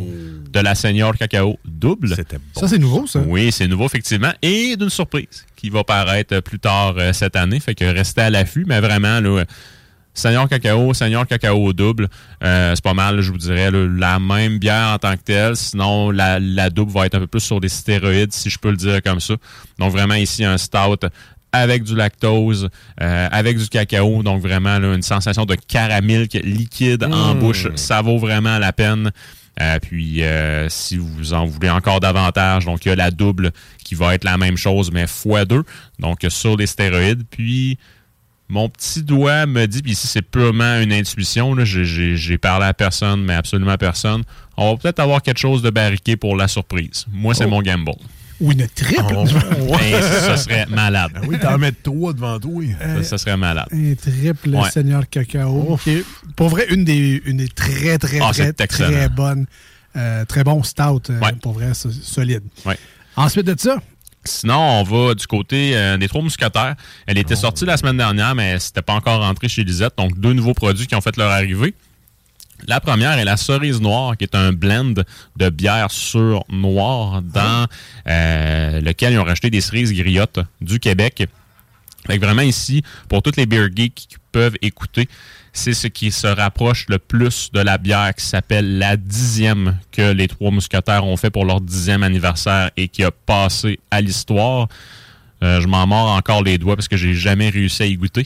de 0.51 0.59
la 0.59 0.75
Senior 0.75 1.15
Cacao 1.17 1.57
double. 1.65 2.15
C'était 2.15 2.37
bon. 2.37 2.59
Ça, 2.61 2.67
c'est 2.67 2.77
nouveau, 2.77 3.07
ça. 3.07 3.19
Oui, 3.25 3.51
c'est 3.51 3.67
nouveau, 3.67 3.85
effectivement. 3.85 4.31
Et 4.41 4.75
d'une 4.75 4.89
surprise 4.89 5.45
qui 5.55 5.69
va 5.69 5.83
paraître 5.83 6.39
plus 6.41 6.59
tard 6.59 6.95
euh, 6.97 7.13
cette 7.13 7.35
année. 7.35 7.59
Fait 7.59 7.73
que 7.73 7.85
restez 7.85 8.21
à 8.21 8.29
l'affût, 8.29 8.65
mais 8.67 8.79
vraiment, 8.81 9.19
là, 9.19 9.29
euh, 9.39 9.45
Seigneur 10.15 10.47
Cacao, 10.47 10.93
Seigneur 10.93 11.25
Cacao 11.25 11.73
double, 11.73 12.07
euh, 12.43 12.73
c'est 12.75 12.83
pas 12.83 12.93
mal, 12.93 13.21
je 13.21 13.31
vous 13.31 13.37
dirais, 13.39 13.71
là, 13.71 13.87
la 13.97 14.19
même 14.19 14.59
bière 14.59 14.89
en 14.93 14.99
tant 14.99 15.15
que 15.17 15.23
telle. 15.23 15.55
Sinon, 15.55 16.11
la, 16.11 16.39
la 16.39 16.69
double 16.69 16.91
va 16.91 17.07
être 17.07 17.15
un 17.15 17.19
peu 17.21 17.25
plus 17.27 17.39
sur 17.39 17.59
des 17.59 17.69
stéroïdes, 17.69 18.31
si 18.31 18.51
je 18.51 18.59
peux 18.59 18.69
le 18.69 18.77
dire 18.77 19.01
comme 19.01 19.19
ça. 19.19 19.33
Donc, 19.79 19.91
vraiment, 19.91 20.13
ici, 20.13 20.45
un 20.45 20.59
stout 20.59 20.99
avec 21.53 21.83
du 21.83 21.95
lactose, 21.95 22.69
euh, 23.01 23.27
avec 23.31 23.57
du 23.57 23.69
cacao. 23.69 24.23
Donc, 24.23 24.41
vraiment, 24.41 24.79
là, 24.79 24.93
une 24.93 25.01
sensation 25.03 25.45
de 25.45 25.55
caramel 25.55 26.27
liquide 26.43 27.03
en 27.05 27.35
Mmh. 27.35 27.39
bouche. 27.39 27.67
Ça 27.75 28.01
vaut 28.01 28.17
vraiment 28.17 28.57
la 28.59 28.73
peine. 28.73 29.11
Euh, 29.61 29.77
puis, 29.79 30.23
euh, 30.23 30.67
si 30.67 30.97
vous 30.97 31.33
en 31.33 31.45
voulez 31.45 31.69
encore 31.69 31.99
davantage, 31.99 32.65
donc 32.65 32.85
il 32.85 32.89
y 32.89 32.91
a 32.91 32.95
la 32.95 33.11
double 33.11 33.51
qui 33.83 33.93
va 33.93 34.15
être 34.15 34.23
la 34.23 34.35
même 34.37 34.57
chose, 34.57 34.91
mais 34.91 35.05
x2, 35.05 35.61
donc 35.99 36.25
sur 36.29 36.57
les 36.57 36.65
stéroïdes. 36.65 37.23
Puis, 37.29 37.77
mon 38.49 38.67
petit 38.67 39.03
doigt 39.03 39.45
me 39.45 39.67
dit, 39.67 39.83
puis 39.83 39.91
ici 39.91 40.07
c'est 40.07 40.23
purement 40.23 40.79
une 40.81 40.91
intuition, 40.91 41.55
j'ai 41.63 42.37
parlé 42.39 42.65
à 42.65 42.73
personne, 42.73 43.23
mais 43.23 43.35
absolument 43.35 43.71
à 43.73 43.77
personne, 43.77 44.23
on 44.57 44.71
va 44.71 44.77
peut-être 44.77 44.99
avoir 44.99 45.21
quelque 45.21 45.39
chose 45.39 45.61
de 45.61 45.69
barriqué 45.69 46.17
pour 46.17 46.35
la 46.35 46.47
surprise. 46.47 47.05
Moi, 47.11 47.35
c'est 47.35 47.45
Oh. 47.45 47.49
mon 47.49 47.61
gamble. 47.61 47.91
Ou 48.41 48.51
une 48.51 48.67
triple? 48.67 49.03
Ben, 49.13 50.01
ça 50.01 50.37
serait 50.37 50.65
malade. 50.67 51.11
Ah 51.15 51.19
oui, 51.27 51.37
t'en 51.39 51.57
mets 51.57 51.71
trois 51.71 52.13
devant 52.13 52.39
toi. 52.39 52.63
Ça, 52.79 53.03
ça 53.03 53.17
serait 53.17 53.37
malade. 53.37 53.67
Un 53.71 53.93
triple 53.95 54.49
Ouais. 54.49 54.69
Seigneur 54.71 55.07
Cacao. 55.09 55.79
est, 55.87 56.03
pour 56.35 56.49
vrai, 56.49 56.65
une 56.69 56.83
des, 56.83 57.21
une 57.25 57.37
des 57.37 57.47
très, 57.47 57.97
très, 57.97 58.19
Ah, 58.21 58.31
très, 58.33 58.53
très 58.53 59.09
bonnes. 59.09 59.45
euh, 59.95 60.25
très 60.25 60.43
bon 60.43 60.61
stout. 60.63 61.01
euh, 61.09 61.19
Ouais. 61.19 61.33
Pour 61.41 61.53
vrai, 61.53 61.73
so- 61.73 61.91
solide. 61.91 62.43
Ouais. 62.65 62.77
Ensuite 63.15 63.45
de 63.45 63.55
ça, 63.59 63.77
Sinon, 64.25 64.55
on 64.79 64.83
va 64.83 65.15
du 65.15 65.27
côté 65.27 65.75
euh, 65.75 65.97
des 65.97 66.07
Trois 66.07 66.21
Mousquetaires. 66.21 66.75
Elle 67.07 67.17
était 67.17 67.35
sortie 67.35 67.65
la 67.65 67.75
semaine 67.75 67.97
dernière, 67.97 68.33
mais 68.35 68.57
c'était 68.57 68.81
pas 68.81 68.93
encore 68.93 69.19
rentré 69.19 69.49
chez 69.49 69.65
Lisette. 69.65 69.95
Donc, 69.97 70.17
deux 70.17 70.31
nouveaux 70.31 70.53
produits 70.53 70.87
qui 70.87 70.95
ont 70.95 71.01
fait 71.01 71.17
leur 71.17 71.29
arrivée. 71.29 71.73
La 72.67 72.79
première 72.79 73.17
est 73.17 73.25
la 73.25 73.37
cerise 73.37 73.81
noire, 73.81 74.15
qui 74.17 74.23
est 74.23 74.35
un 74.35 74.53
blend 74.53 74.93
de 75.35 75.49
bière 75.49 75.91
sur 75.91 76.45
noir 76.49 77.21
dans 77.21 77.67
euh, 78.07 78.81
lequel 78.81 79.13
ils 79.13 79.19
ont 79.19 79.23
rajouté 79.23 79.49
des 79.49 79.61
cerises 79.61 79.93
griottes 79.93 80.39
du 80.61 80.79
Québec. 80.79 81.27
Fait 82.07 82.19
que 82.19 82.25
vraiment 82.25 82.41
ici, 82.41 82.83
pour 83.09 83.21
toutes 83.21 83.37
les 83.37 83.45
beer 83.45 83.69
geeks 83.73 83.95
qui 83.95 84.17
peuvent 84.31 84.55
écouter, 84.61 85.07
c'est 85.53 85.73
ce 85.73 85.87
qui 85.87 86.11
se 86.11 86.27
rapproche 86.27 86.85
le 86.89 86.99
plus 86.99 87.51
de 87.53 87.59
la 87.59 87.77
bière 87.77 88.13
qui 88.15 88.25
s'appelle 88.25 88.77
la 88.77 88.97
dixième 88.97 89.77
que 89.91 90.11
les 90.11 90.27
Trois 90.27 90.51
Mousquetaires 90.51 91.05
ont 91.05 91.15
fait 91.15 91.29
pour 91.29 91.45
leur 91.45 91.61
dixième 91.61 92.03
anniversaire 92.03 92.71
et 92.75 92.87
qui 92.87 93.03
a 93.03 93.11
passé 93.11 93.79
à 93.91 94.01
l'histoire. 94.01 94.67
Euh, 95.43 95.61
je 95.61 95.67
m'en 95.67 95.85
mords 95.85 96.09
encore 96.09 96.41
les 96.41 96.57
doigts 96.57 96.75
parce 96.75 96.87
que 96.87 96.97
j'ai 96.97 97.13
jamais 97.13 97.49
réussi 97.49 97.83
à 97.83 97.85
y 97.85 97.95
goûter. 97.95 98.25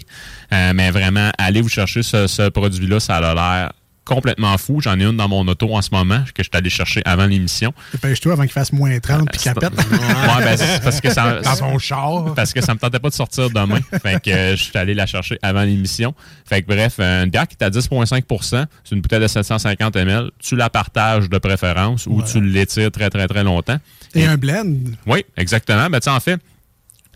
Euh, 0.53 0.71
mais 0.73 0.91
vraiment, 0.91 1.31
allez 1.37 1.61
vous 1.61 1.69
chercher 1.69 2.03
ce, 2.03 2.27
ce 2.27 2.49
produit-là, 2.49 2.99
ça 2.99 3.17
a 3.17 3.33
l'air 3.33 3.71
complètement 4.07 4.57
fou. 4.57 4.81
J'en 4.81 4.99
ai 4.99 5.03
une 5.03 5.17
dans 5.17 5.27
mon 5.27 5.47
auto 5.47 5.75
en 5.75 5.81
ce 5.81 5.89
moment 5.91 6.23
que 6.33 6.41
je 6.41 6.49
suis 6.49 6.57
allé 6.57 6.69
chercher 6.69 7.01
avant 7.05 7.25
l'émission. 7.25 7.73
Dépêche-toi 7.91 8.33
avant 8.33 8.43
qu'il 8.43 8.51
fasse 8.51 8.73
moins 8.73 8.97
30 8.99 9.29
puis 9.31 9.41
qu'il 9.41 9.53
pète. 9.53 9.71
Ouais, 9.73 10.43
ben, 10.43 10.57
c'est 10.57 10.81
parce 10.83 11.01
que 11.01 11.11
ça, 11.11 11.41
Dans 11.41 11.55
son 11.55 11.77
char. 11.77 12.33
Parce 12.33 12.53
que 12.53 12.61
ça 12.61 12.73
me 12.73 12.79
tentait 12.79 12.99
pas 12.99 13.09
de 13.09 13.13
sortir 13.13 13.49
demain. 13.49 13.79
fait 14.01 14.21
que 14.21 14.31
euh, 14.31 14.55
je 14.55 14.63
suis 14.63 14.77
allé 14.77 14.93
la 14.93 15.05
chercher 15.05 15.37
avant 15.41 15.63
l'émission. 15.63 16.15
Fait 16.45 16.61
que 16.61 16.67
bref, 16.67 16.99
une 16.99 17.29
bière 17.29 17.47
qui 17.47 17.55
est 17.59 17.63
à 17.63 17.69
10,5% 17.69 18.65
c'est 18.83 18.95
une 18.95 19.01
bouteille 19.01 19.19
de 19.19 19.27
750 19.27 19.95
ml. 19.95 20.31
Tu 20.39 20.55
la 20.55 20.69
partages 20.69 21.29
de 21.29 21.37
préférence 21.37 22.07
ou 22.07 22.21
tu 22.23 22.41
l'étires 22.41 22.91
très, 22.91 23.09
très, 23.09 23.27
très 23.27 23.43
longtemps. 23.43 23.77
Et 24.15 24.25
un 24.25 24.37
blend. 24.37 24.73
Oui, 25.05 25.25
exactement. 25.35 25.89
Ben, 25.89 25.99
tu 25.99 26.05
sais, 26.05 26.09
en 26.09 26.19
fait, 26.19 26.39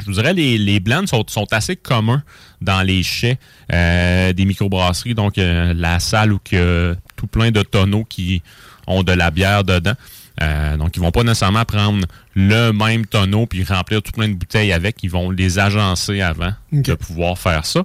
je 0.02 0.06
vous 0.06 0.14
dirais, 0.14 0.34
les, 0.34 0.58
les 0.58 0.80
blends 0.80 1.08
sont, 1.08 1.24
sont 1.28 1.48
assez 1.52 1.76
communs 1.76 2.24
dans 2.62 2.82
les 2.82 3.04
chais 3.04 3.38
euh, 3.72 4.34
des 4.34 4.46
microbrasseries. 4.46 5.16
Donc, 5.16 5.38
euh, 5.38 5.74
la 5.76 6.00
salle 6.00 6.34
où 6.34 6.40
il 6.52 6.58
y 6.58 6.62
a 6.62 6.96
tout 7.16 7.28
plein 7.28 7.52
de 7.52 7.62
tonneaux 7.62 8.04
qui 8.04 8.42
ont 8.88 9.04
de 9.04 9.12
la 9.14 9.32
bière 9.32 9.64
dedans. 9.64 9.94
Euh, 10.42 10.78
donc, 10.78 10.96
ils 10.96 11.02
vont 11.02 11.12
pas 11.12 11.24
nécessairement 11.24 11.66
prendre 11.66 12.06
le 12.36 12.72
même 12.72 13.06
tonneau 13.06 13.46
puis 13.46 13.64
remplir 13.64 14.02
tout 14.02 14.12
plein 14.12 14.28
de 14.28 14.34
bouteilles 14.34 14.74
avec. 14.74 15.04
Ils 15.04 15.12
vont 15.12 15.30
les 15.30 15.60
agencer 15.60 16.22
avant 16.22 16.54
de 16.72 16.94
pouvoir 16.94 17.38
faire 17.38 17.66
ça. 17.66 17.84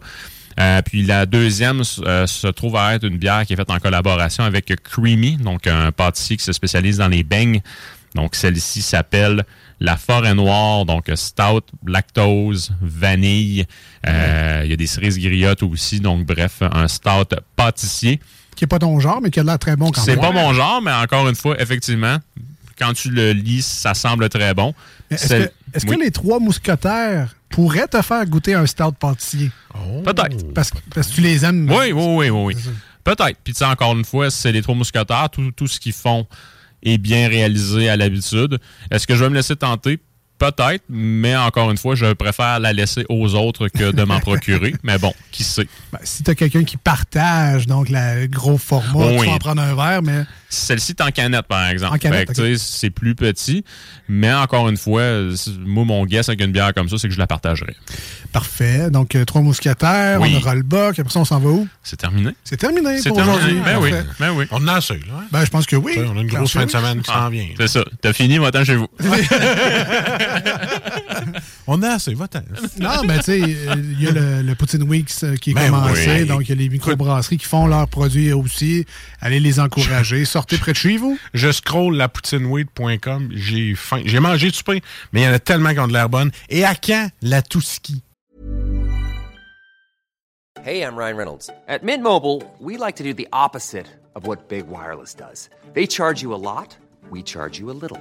Euh, 0.58 0.80
puis 0.82 1.02
la 1.02 1.26
deuxième 1.26 1.82
euh, 2.06 2.26
se 2.26 2.46
trouve 2.46 2.76
à 2.76 2.94
être 2.94 3.04
une 3.04 3.18
bière 3.18 3.44
qui 3.44 3.52
est 3.52 3.56
faite 3.56 3.70
en 3.70 3.78
collaboration 3.78 4.42
avec 4.42 4.72
Creamy, 4.82 5.36
donc 5.36 5.66
un 5.66 5.92
pâtissier 5.92 6.38
qui 6.38 6.44
se 6.44 6.52
spécialise 6.52 6.96
dans 6.96 7.08
les 7.08 7.24
beignes. 7.24 7.60
Donc 8.14 8.34
celle-ci 8.34 8.80
s'appelle 8.80 9.44
la 9.80 9.96
Forêt 9.96 10.34
Noire, 10.34 10.84
donc 10.86 11.10
stout, 11.14 11.62
lactose, 11.86 12.72
vanille. 12.80 13.66
Euh, 14.06 14.62
Il 14.64 14.70
y 14.70 14.72
a 14.72 14.76
des 14.76 14.86
cerises 14.86 15.18
griottes 15.18 15.62
aussi, 15.62 16.00
donc 16.00 16.24
bref, 16.26 16.62
un 16.62 16.88
stout 16.88 17.34
pâtissier. 17.56 18.20
Qui 18.54 18.64
n'est 18.64 18.68
pas 18.68 18.78
ton 18.78 18.98
genre, 19.00 19.20
mais 19.20 19.30
qui 19.30 19.40
a 19.40 19.42
l'air 19.42 19.58
très 19.58 19.76
bon 19.76 19.90
quand 19.90 20.00
C'est 20.00 20.12
même. 20.16 20.20
pas 20.20 20.32
mon 20.32 20.54
genre, 20.54 20.80
mais 20.80 20.92
encore 20.92 21.28
une 21.28 21.34
fois, 21.34 21.60
effectivement, 21.60 22.16
quand 22.78 22.92
tu 22.94 23.10
le 23.10 23.32
lis, 23.32 23.64
ça 23.64 23.92
semble 23.94 24.28
très 24.30 24.54
bon. 24.54 24.72
Est-ce 25.10 25.26
C'est- 25.28 25.38
que, 25.48 25.76
est-ce 25.76 25.86
oui. 25.86 25.96
que 25.98 26.02
les 26.04 26.10
trois 26.10 26.38
mousquetaires 26.40 27.34
pourraient 27.50 27.86
te 27.88 28.00
faire 28.00 28.24
goûter 28.26 28.54
un 28.54 28.64
stout 28.66 28.92
pâtissier? 28.92 29.50
Peut-être. 30.04 30.52
Parce, 30.54 30.70
que- 30.70 30.78
parce 30.94 31.08
que 31.08 31.14
tu 31.14 31.20
les 31.20 31.44
aimes. 31.44 31.70
Oui, 31.70 31.92
oui, 31.92 32.04
oui, 32.16 32.30
oui. 32.30 32.54
oui. 32.56 32.72
Peut-être. 33.04 33.36
Puis, 33.44 33.52
tu 33.52 33.58
sais, 33.58 33.64
encore 33.66 33.92
une 33.96 34.04
fois, 34.04 34.30
c'est 34.30 34.50
les 34.52 34.62
trois 34.62 34.74
mousquetaires. 34.74 35.28
Tout, 35.30 35.52
tout 35.52 35.68
ce 35.68 35.78
qu'ils 35.78 35.92
font 35.92 36.26
est 36.86 36.98
bien 36.98 37.28
réalisé 37.28 37.88
à 37.88 37.96
l'habitude. 37.96 38.58
Est-ce 38.90 39.06
que 39.06 39.14
je 39.14 39.24
vais 39.24 39.30
me 39.30 39.34
laisser 39.34 39.56
tenter? 39.56 39.98
Peut-être, 40.38 40.82
mais 40.90 41.34
encore 41.36 41.70
une 41.70 41.78
fois, 41.78 41.94
je 41.94 42.12
préfère 42.12 42.60
la 42.60 42.72
laisser 42.72 43.06
aux 43.08 43.34
autres 43.34 43.68
que 43.68 43.90
de 43.92 44.02
m'en 44.04 44.20
procurer. 44.20 44.74
Mais 44.82 44.98
bon, 44.98 45.14
qui 45.32 45.44
sait? 45.44 45.66
Ben, 45.92 45.98
si 46.02 46.22
tu 46.22 46.30
as 46.30 46.34
quelqu'un 46.34 46.64
qui 46.64 46.76
partage 46.76 47.66
donc 47.66 47.88
la- 47.88 48.16
le 48.20 48.26
gros 48.26 48.58
format, 48.58 48.90
Oh 49.06 49.12
tu 49.14 49.20
oui. 49.20 49.26
vas 49.28 49.32
en 49.32 49.38
prendre 49.38 49.62
un 49.62 49.74
verre, 49.74 50.02
mais 50.02 50.24
Celle-ci 50.48 50.92
est 50.92 51.00
en 51.02 51.10
canette, 51.10 51.46
par 51.46 51.68
exemple. 51.68 51.98
C'est 52.58 52.90
plus 52.90 53.14
petit, 53.14 53.64
mais 54.08 54.32
encore 54.32 54.68
une 54.68 54.76
fois, 54.76 55.02
moi, 55.60 55.84
mon 55.84 56.04
guess 56.06 56.28
avec 56.28 56.40
une 56.40 56.52
bière 56.52 56.72
comme 56.74 56.88
ça, 56.88 56.96
c'est 56.98 57.08
que 57.08 57.14
je 57.14 57.18
la 57.18 57.26
partagerai. 57.26 57.74
parfait. 58.32 58.90
Donc, 58.90 59.14
euh, 59.14 59.24
trois 59.24 59.40
mousquetaires, 59.42 60.20
Oui. 60.20 60.32
on 60.34 60.38
aura 60.38 60.54
le 60.54 60.62
boc, 60.62 60.98
après 60.98 61.12
ça, 61.12 61.20
on 61.20 61.24
s'en 61.24 61.38
va 61.40 61.48
où? 61.48 61.66
C'est 61.82 61.96
terminé. 61.96 62.30
C'est 62.44 62.56
terminé 62.58 62.98
C'est 63.00 63.08
pour 63.08 63.16
terminé. 63.18 63.36
aujourd'hui. 63.38 63.60
Ben 63.64 63.78
oui, 63.80 63.90
ben 64.20 64.30
oui. 64.32 64.44
On 64.50 64.62
en 64.62 64.68
a 64.68 64.74
assez, 64.74 64.94
là. 64.94 65.14
hein? 65.18 65.24
Ben, 65.32 65.44
je 65.44 65.50
pense 65.50 65.64
que 65.66 65.76
oui. 65.76 65.94
On 65.98 66.16
a 66.16 66.20
une 66.20 66.26
grosse 66.28 66.52
fin 66.52 66.66
de 66.66 66.70
semaine 66.70 67.00
qui 67.02 67.10
Ah, 67.12 67.20
s'en 67.24 67.28
vient. 67.30 67.46
C'est 67.58 67.68
ça. 67.68 67.84
T'as 68.02 68.12
fini, 68.12 68.38
va-t'en 68.38 68.64
chez 68.64 68.76
vous. 68.76 68.88
On 71.66 71.82
a 71.82 71.90
assez, 71.90 72.14
va-t'en. 72.14 72.42
Non, 72.80 73.04
ben 73.04 73.18
tu 73.18 73.24
sais, 73.24 73.38
il 73.40 74.00
y 74.00 74.06
a 74.08 74.12
le, 74.12 74.42
le 74.42 74.54
Poutine 74.54 74.82
Weeks 74.84 75.10
euh, 75.24 75.36
qui 75.36 75.50
est 75.50 75.54
Ben 75.54 75.70
commencé, 75.70 76.20
oui. 76.20 76.26
donc 76.26 76.42
il 76.42 76.48
y 76.50 76.52
a 76.52 76.54
les 76.54 76.68
microbrasseries 76.68 77.38
qui 77.38 77.46
font 77.46 77.66
leurs 77.66 77.88
produits 77.88 78.32
aussi. 78.32 78.84
Allez 79.20 79.40
les 79.40 79.58
encourager. 79.60 80.24
Sortez 80.24 80.58
près 80.58 80.72
de 80.72 80.76
chez 80.76 80.96
vous. 80.96 81.18
Je 81.34 81.50
scroll 81.50 81.96
lapoutineweed.com. 81.96 83.30
J'ai 83.34 83.74
faim. 83.74 84.02
J'ai 84.04 84.20
mangé 84.20 84.50
du 84.50 84.62
pain, 84.62 84.78
mais 85.12 85.22
il 85.22 85.24
y 85.24 85.28
en 85.28 85.32
a 85.32 85.38
tellement 85.38 85.72
qui 85.72 85.80
ont 85.80 85.88
de 85.88 85.92
l'air 85.92 86.08
bonne. 86.08 86.30
Et 86.48 86.64
à 86.64 86.74
quand 86.74 87.08
la 87.22 87.42
Touski? 87.42 88.02
Hey, 90.64 90.82
I'm 90.82 90.96
Ryan 90.96 91.16
Reynolds. 91.16 91.50
At 91.68 91.84
Mint 91.84 92.02
Mobile, 92.02 92.42
we 92.60 92.76
like 92.76 92.96
to 92.96 93.04
do 93.04 93.12
the 93.14 93.28
opposite 93.32 93.86
of 94.16 94.26
what 94.26 94.48
Big 94.48 94.66
Wireless 94.68 95.14
does. 95.14 95.48
They 95.74 95.86
charge 95.86 96.22
you 96.22 96.34
a 96.34 96.40
lot, 96.40 96.76
we 97.10 97.22
charge 97.22 97.58
you 97.60 97.70
a 97.70 97.76
little. 97.80 98.00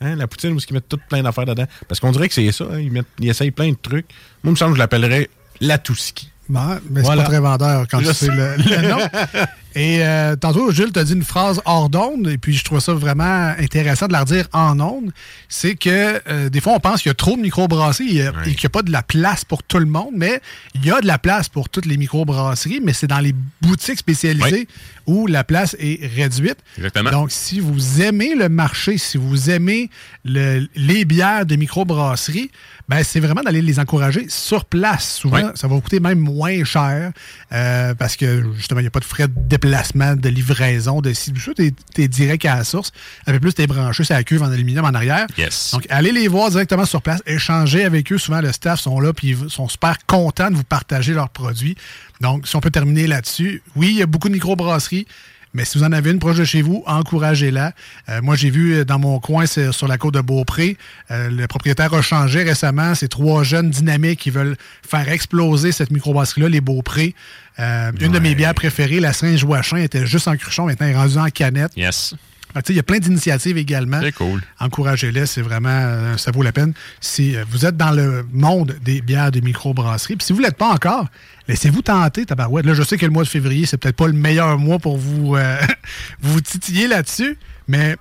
Hein, 0.00 0.14
la 0.16 0.26
poutine, 0.28 0.52
où 0.52 0.58
ils 0.58 0.74
mettent 0.74 0.88
tout 0.88 1.00
plein 1.08 1.22
d'affaires 1.22 1.44
dedans. 1.46 1.66
Parce 1.88 1.98
qu'on 2.00 2.12
dirait 2.12 2.28
que 2.28 2.34
c'est 2.34 2.52
ça. 2.52 2.64
hein, 2.72 2.78
Ils, 2.78 2.92
mettent, 2.92 3.06
ils 3.18 3.28
essayent 3.30 3.50
plein 3.50 3.70
de 3.70 3.76
trucs. 3.80 4.06
Moi, 4.44 4.50
il 4.50 4.50
me 4.52 4.56
semble 4.56 4.72
que 4.72 4.76
je 4.76 4.82
l'appellerais 4.82 5.28
la 5.60 5.78
Touski. 5.78 6.30
Bon, 6.48 6.60
mais 6.90 7.00
c'est 7.00 7.06
Voilà. 7.06 7.22
pas 7.24 7.28
très 7.28 7.40
vendeur 7.40 7.86
quand 7.90 7.98
Je 8.00 8.08
tu 8.08 8.14
sais. 8.14 8.26
le, 8.28 8.56
le 8.56 8.88
nom. 8.88 8.98
Et 9.74 9.98
euh, 10.02 10.34
tantôt, 10.34 10.72
Jules 10.72 10.92
t'a 10.92 11.04
dit 11.04 11.12
une 11.12 11.22
phrase 11.24 11.60
hors 11.64 11.88
d'onde, 11.88 12.26
et 12.28 12.38
puis 12.38 12.54
je 12.54 12.64
trouve 12.64 12.80
ça 12.80 12.94
vraiment 12.94 13.54
intéressant 13.58 14.06
de 14.08 14.12
la 14.12 14.20
redire 14.20 14.48
en 14.52 14.78
onde. 14.80 15.10
C'est 15.48 15.74
que 15.76 16.20
euh, 16.28 16.48
des 16.48 16.60
fois, 16.60 16.72
on 16.74 16.80
pense 16.80 17.02
qu'il 17.02 17.10
y 17.10 17.12
a 17.12 17.14
trop 17.14 17.36
de 17.36 17.42
microbrasseries 17.42 18.18
et, 18.18 18.30
et 18.46 18.54
qu'il 18.54 18.62
n'y 18.62 18.66
a 18.66 18.70
pas 18.70 18.82
de 18.82 18.90
la 18.90 19.02
place 19.02 19.44
pour 19.44 19.62
tout 19.62 19.78
le 19.78 19.86
monde, 19.86 20.12
mais 20.14 20.40
il 20.74 20.84
y 20.84 20.90
a 20.90 21.00
de 21.00 21.06
la 21.06 21.18
place 21.18 21.48
pour 21.48 21.68
toutes 21.68 21.86
les 21.86 21.96
microbrasseries, 21.96 22.80
mais 22.82 22.92
c'est 22.92 23.06
dans 23.06 23.20
les 23.20 23.34
boutiques 23.60 23.98
spécialisées 23.98 24.66
où 25.06 25.26
la 25.26 25.44
place 25.44 25.76
est 25.78 26.04
réduite. 26.14 26.58
Exactement. 26.76 27.10
Donc, 27.10 27.30
si 27.30 27.60
vous 27.60 28.02
aimez 28.02 28.34
le 28.34 28.48
marché, 28.48 28.98
si 28.98 29.16
vous 29.16 29.48
aimez 29.50 29.90
le- 30.24 30.66
les 30.76 31.04
bières 31.04 31.46
de 31.46 31.56
microbrasserie, 31.56 32.50
ben, 32.88 33.02
c'est 33.04 33.20
vraiment 33.20 33.42
d'aller 33.42 33.62
les 33.62 33.78
encourager 33.78 34.26
sur 34.28 34.64
place. 34.64 35.14
Souvent, 35.16 35.36
Oui. 35.36 35.42
ça 35.54 35.68
va 35.68 35.74
vous 35.74 35.80
coûter 35.80 36.00
même 36.00 36.18
moins 36.18 36.64
cher 36.64 37.12
euh, 37.52 37.94
parce 37.94 38.16
que 38.16 38.44
justement, 38.56 38.80
il 38.80 38.84
n'y 38.84 38.88
a 38.88 38.90
pas 38.90 39.00
de 39.00 39.04
frais 39.04 39.28
de 39.28 39.56
déplacement, 39.58 40.14
de 40.16 40.28
livraison, 40.28 41.00
de 41.00 41.12
ça. 41.12 41.32
T'es 41.54 41.72
es 41.98 42.08
direct 42.08 42.44
à 42.44 42.56
la 42.56 42.64
source. 42.64 42.92
Un 43.26 43.32
peu 43.32 43.40
plus, 43.40 43.54
t'es 43.54 43.66
branché 43.66 44.04
sur 44.04 44.14
la 44.14 44.24
cuve 44.24 44.42
en 44.42 44.50
aluminium 44.50 44.84
en 44.84 44.94
arrière. 44.94 45.26
Yes. 45.36 45.72
Donc, 45.72 45.86
allez 45.90 46.12
les 46.12 46.28
voir 46.28 46.50
directement 46.50 46.84
sur 46.84 47.02
place, 47.02 47.22
échanger 47.26 47.84
avec 47.84 48.12
eux. 48.12 48.18
Souvent, 48.18 48.40
le 48.40 48.52
staff 48.52 48.80
sont 48.80 49.00
là 49.00 49.12
puis 49.12 49.30
ils 49.30 49.50
sont 49.50 49.68
super 49.68 49.96
contents 50.06 50.50
de 50.50 50.56
vous 50.56 50.64
partager 50.64 51.12
leurs 51.12 51.30
produits. 51.30 51.76
Donc, 52.20 52.46
si 52.46 52.56
on 52.56 52.60
peut 52.60 52.70
terminer 52.70 53.06
là-dessus, 53.06 53.62
oui, 53.76 53.88
il 53.90 53.96
y 53.96 54.02
a 54.02 54.06
beaucoup 54.06 54.28
de 54.28 54.34
microbrasseries. 54.34 55.06
Mais 55.54 55.64
si 55.64 55.78
vous 55.78 55.84
en 55.84 55.92
avez 55.92 56.10
une 56.10 56.18
proche 56.18 56.36
de 56.36 56.44
chez 56.44 56.62
vous, 56.62 56.82
encouragez-la. 56.86 57.72
Euh, 58.08 58.20
moi, 58.22 58.36
j'ai 58.36 58.50
vu 58.50 58.74
euh, 58.74 58.84
dans 58.84 58.98
mon 58.98 59.18
coin, 59.18 59.46
sur 59.46 59.88
la 59.88 59.98
côte 59.98 60.14
de 60.14 60.20
Beaupré, 60.20 60.76
euh, 61.10 61.30
le 61.30 61.46
propriétaire 61.46 61.92
a 61.94 62.02
changé 62.02 62.42
récemment. 62.42 62.94
C'est 62.94 63.08
trois 63.08 63.42
jeunes 63.44 63.70
dynamiques 63.70 64.20
qui 64.20 64.30
veulent 64.30 64.56
faire 64.86 65.08
exploser 65.08 65.72
cette 65.72 65.90
microbrasserie-là, 65.90 66.48
les 66.48 66.60
Beaupré. 66.60 67.14
Euh, 67.58 67.90
Une 68.00 68.12
de 68.12 68.18
mes 68.18 68.34
bières 68.34 68.54
préférées, 68.54 69.00
la 69.00 69.12
Saint-Joachim, 69.12 69.78
était 69.78 70.06
juste 70.06 70.28
en 70.28 70.36
cruchon. 70.36 70.66
Maintenant, 70.66 70.86
elle 70.86 70.92
est 70.92 70.96
rendue 70.96 71.18
en 71.18 71.28
canette. 71.28 71.72
Yes. 71.76 72.14
Sais, 72.54 72.72
Il 72.72 72.76
y 72.76 72.80
a 72.80 72.82
plein 72.82 72.98
d'initiatives 72.98 73.56
également. 73.56 74.00
C'est 74.02 74.12
cool. 74.12 74.42
Encouragez-les, 74.58 75.26
c'est 75.26 75.42
vraiment, 75.42 75.68
euh, 75.70 76.16
ça 76.16 76.30
vaut 76.30 76.42
la 76.42 76.52
peine. 76.52 76.72
Si 77.00 77.36
euh, 77.36 77.44
vous 77.50 77.66
êtes 77.66 77.76
dans 77.76 77.92
le 77.92 78.26
monde 78.32 78.76
des 78.82 79.00
bières 79.00 79.30
de 79.30 79.40
microbrasserie, 79.40 80.16
puis 80.16 80.26
si 80.26 80.32
vous 80.32 80.40
ne 80.40 80.44
l'êtes 80.44 80.56
pas 80.56 80.68
encore, 80.68 81.06
laissez-vous 81.46 81.82
tenter, 81.82 82.26
tabarouette. 82.26 82.66
Là, 82.66 82.74
je 82.74 82.82
sais 82.82 82.96
que 82.96 83.06
le 83.06 83.12
mois 83.12 83.22
de 83.22 83.28
février, 83.28 83.66
c'est 83.66 83.76
peut-être 83.76 83.96
pas 83.96 84.06
le 84.06 84.12
meilleur 84.12 84.58
mois 84.58 84.78
pour 84.78 84.96
vous, 84.96 85.36
euh, 85.36 85.56
vous 86.20 86.40
titiller 86.40 86.88
là-dessus, 86.88 87.38
mais 87.68 87.96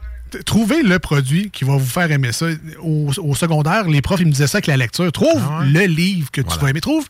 trouvez 0.46 0.84
le 0.84 1.00
produit 1.00 1.50
qui 1.52 1.64
va 1.64 1.78
vous 1.78 1.86
faire 1.86 2.12
aimer 2.12 2.32
ça. 2.32 2.48
Au, 2.82 3.12
au 3.18 3.36
secondaire, 3.36 3.88
les 3.88 4.02
profs, 4.02 4.20
ils 4.22 4.28
me 4.28 4.32
disaient 4.32 4.48
ça 4.48 4.58
avec 4.58 4.68
la 4.68 4.78
lecture. 4.78 5.12
Trouve 5.12 5.42
Ah 5.42 5.64
le 5.64 5.86
livre 5.86 6.32
que 6.32 6.42
tu 6.42 6.60
vas 6.60 6.70
aimer. 6.70 6.82
Trouve, 6.82 7.06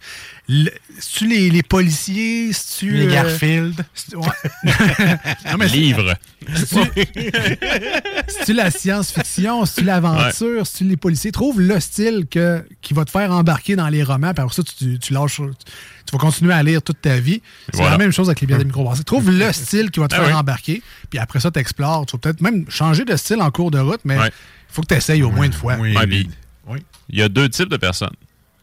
le- 0.49 0.71
tu 1.13 1.27
les, 1.27 1.49
les 1.49 1.63
policiers, 1.63 2.53
si 2.53 2.77
tu 2.79 2.91
Les 2.91 3.07
Garfield. 3.07 3.75
Non, 4.15 5.57
mais 5.59 5.67
c'est- 5.67 5.75
Livre. 5.77 6.15
Si-tu 8.27 8.53
la 8.53 8.71
science-fiction, 8.71 9.65
si 9.65 9.75
tu 9.75 9.83
l'aventure, 9.83 10.65
si 10.65 10.73
tu 10.77 10.83
les 10.85 10.97
policiers, 10.97 11.31
trouve 11.31 11.59
le 11.61 11.79
style 11.79 12.25
que, 12.29 12.63
qui 12.81 12.93
va 12.93 13.05
te 13.05 13.11
faire 13.11 13.31
embarquer 13.31 13.75
dans 13.75 13.87
les 13.89 14.03
romans, 14.03 14.33
puis 14.33 14.41
après 14.43 14.55
ça, 14.55 14.63
tu, 14.63 14.97
tu 14.99 15.13
lâches, 15.13 15.37
tu 15.37 16.11
vas 16.13 16.17
continuer 16.17 16.53
à 16.53 16.63
lire 16.63 16.81
toute 16.81 17.01
ta 17.01 17.19
vie. 17.19 17.41
C'est 17.67 17.77
Voilà. 17.77 17.91
la 17.91 17.97
même 17.97 18.11
chose 18.11 18.29
avec 18.29 18.41
les 18.41 18.47
bières 18.47 18.59
de 18.59 18.63
microbrasserie. 18.63 19.05
Trouve 19.05 19.29
le 19.31 19.51
style 19.53 19.91
qui 19.91 19.99
va 19.99 20.07
te 20.07 20.15
Ah 20.15 20.19
faire 20.19 20.27
oui. 20.27 20.33
embarquer, 20.33 20.81
puis 21.09 21.19
après 21.19 21.39
ça, 21.39 21.51
tu 21.51 21.59
explores. 21.59 22.05
Tu 22.05 22.13
vas 22.15 22.19
peut-être 22.19 22.41
même 22.41 22.65
changer 22.69 23.05
de 23.05 23.15
style 23.15 23.41
en 23.41 23.51
cours 23.51 23.71
de 23.71 23.79
route, 23.79 24.01
mais 24.05 24.15
il 24.15 24.19
Ouais. 24.21 24.31
faut 24.69 24.81
que 24.81 24.87
tu 24.87 24.95
essayes 24.95 25.23
au 25.23 25.31
moins 25.31 25.45
une 25.45 25.53
fois. 25.53 25.75
Ouais, 25.75 25.93
Il 27.09 27.17
y 27.19 27.21
a 27.21 27.29
deux 27.29 27.49
types 27.49 27.69
de 27.69 27.77
personnes. 27.77 28.13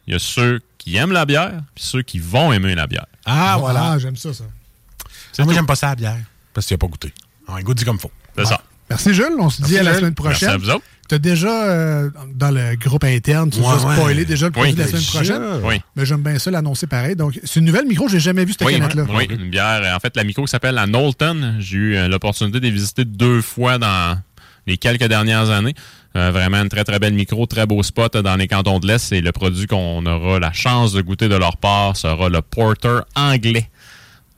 Il 0.06 0.12
y 0.12 0.16
a 0.16 0.18
ceux 0.18 0.60
qui 0.84 0.96
aiment 0.96 1.12
la 1.12 1.24
bière, 1.24 1.52
puis 1.74 1.84
ceux 1.84 2.02
qui 2.02 2.18
vont 2.18 2.52
aimer 2.52 2.74
la 2.74 2.86
bière. 2.86 3.06
Ah, 3.24 3.56
voilà. 3.58 3.92
Ah, 3.92 3.98
j'aime 3.98 4.16
ça, 4.16 4.34
ça. 4.34 4.44
Ah, 5.38 5.44
moi, 5.44 5.54
j'aime 5.54 5.66
pas 5.66 5.76
ça 5.76 5.88
la 5.88 5.94
bière. 5.96 6.16
Parce 6.52 6.66
que 6.66 6.68
tu 6.68 6.74
n'as 6.74 6.78
pas 6.78 6.86
goûté. 6.86 7.12
Ah, 7.48 7.60
goûte 7.62 7.78
dit 7.78 7.84
comme 7.84 7.98
faut. 7.98 8.10
C'est 8.36 8.44
ça. 8.44 8.60
Merci 8.90 9.14
Jules, 9.14 9.32
on 9.38 9.48
se 9.48 9.62
dit 9.62 9.72
Merci, 9.72 9.78
à 9.78 9.82
la 9.92 9.98
semaine 9.98 10.14
prochaine. 10.14 10.48
Merci 10.50 10.54
à 10.54 10.56
vous 10.58 10.70
autres. 10.70 10.84
Tu 11.08 11.14
as 11.14 11.18
déjà, 11.18 11.64
euh, 11.68 12.10
dans 12.34 12.50
le 12.50 12.76
groupe 12.76 13.04
interne, 13.04 13.50
tu 13.50 13.58
nous 13.60 13.66
as 13.66 13.76
Ouais, 13.78 13.84
ouais. 13.86 13.96
spoilé 13.96 14.24
déjà 14.26 14.46
le 14.46 14.52
produit 14.52 14.70
Oui. 14.72 14.76
de 14.76 14.80
la 14.82 14.86
semaine 14.88 15.00
Déjà. 15.02 15.38
prochaine. 15.38 15.60
Oui. 15.64 15.80
Mais 15.96 16.04
j'aime 16.06 16.22
bien 16.22 16.38
ça 16.38 16.50
l'annoncer 16.50 16.86
pareil. 16.86 17.16
Donc, 17.16 17.38
c'est 17.44 17.60
une 17.60 17.66
nouvelle 17.66 17.86
micro, 17.86 18.08
j'ai 18.08 18.20
jamais 18.20 18.44
vu 18.44 18.52
cette 18.52 18.66
Oui, 18.66 18.74
canette-là. 18.74 19.04
oui, 19.10 19.26
une 19.30 19.48
bière. 19.50 19.94
En 19.96 20.00
fait, 20.00 20.14
la 20.16 20.24
micro 20.24 20.46
s'appelle 20.46 20.74
la 20.74 20.86
Knowlton. 20.86 21.56
J'ai 21.60 21.76
eu 21.76 21.96
euh, 21.96 22.08
l'opportunité 22.08 22.60
de 22.60 22.64
les 22.64 22.70
visiter 22.70 23.04
deux 23.06 23.40
fois 23.42 23.78
dans 23.78 24.18
les 24.66 24.76
quelques 24.78 25.04
dernières 25.06 25.50
années. 25.50 25.74
Euh, 26.16 26.30
vraiment 26.30 26.58
une 26.58 26.68
très, 26.68 26.84
très 26.84 27.00
belle 27.00 27.14
micro, 27.14 27.44
très 27.46 27.66
beau 27.66 27.82
spot 27.82 28.16
dans 28.16 28.36
les 28.36 28.46
cantons 28.46 28.78
de 28.78 28.86
l'Est. 28.86 28.98
C'est 28.98 29.20
le 29.20 29.32
produit 29.32 29.66
qu'on 29.66 30.06
aura 30.06 30.38
la 30.38 30.52
chance 30.52 30.92
de 30.92 31.02
goûter 31.02 31.28
de 31.28 31.36
leur 31.36 31.56
part 31.56 31.96
sera 31.96 32.28
le 32.28 32.40
Porter 32.40 33.00
anglais. 33.16 33.68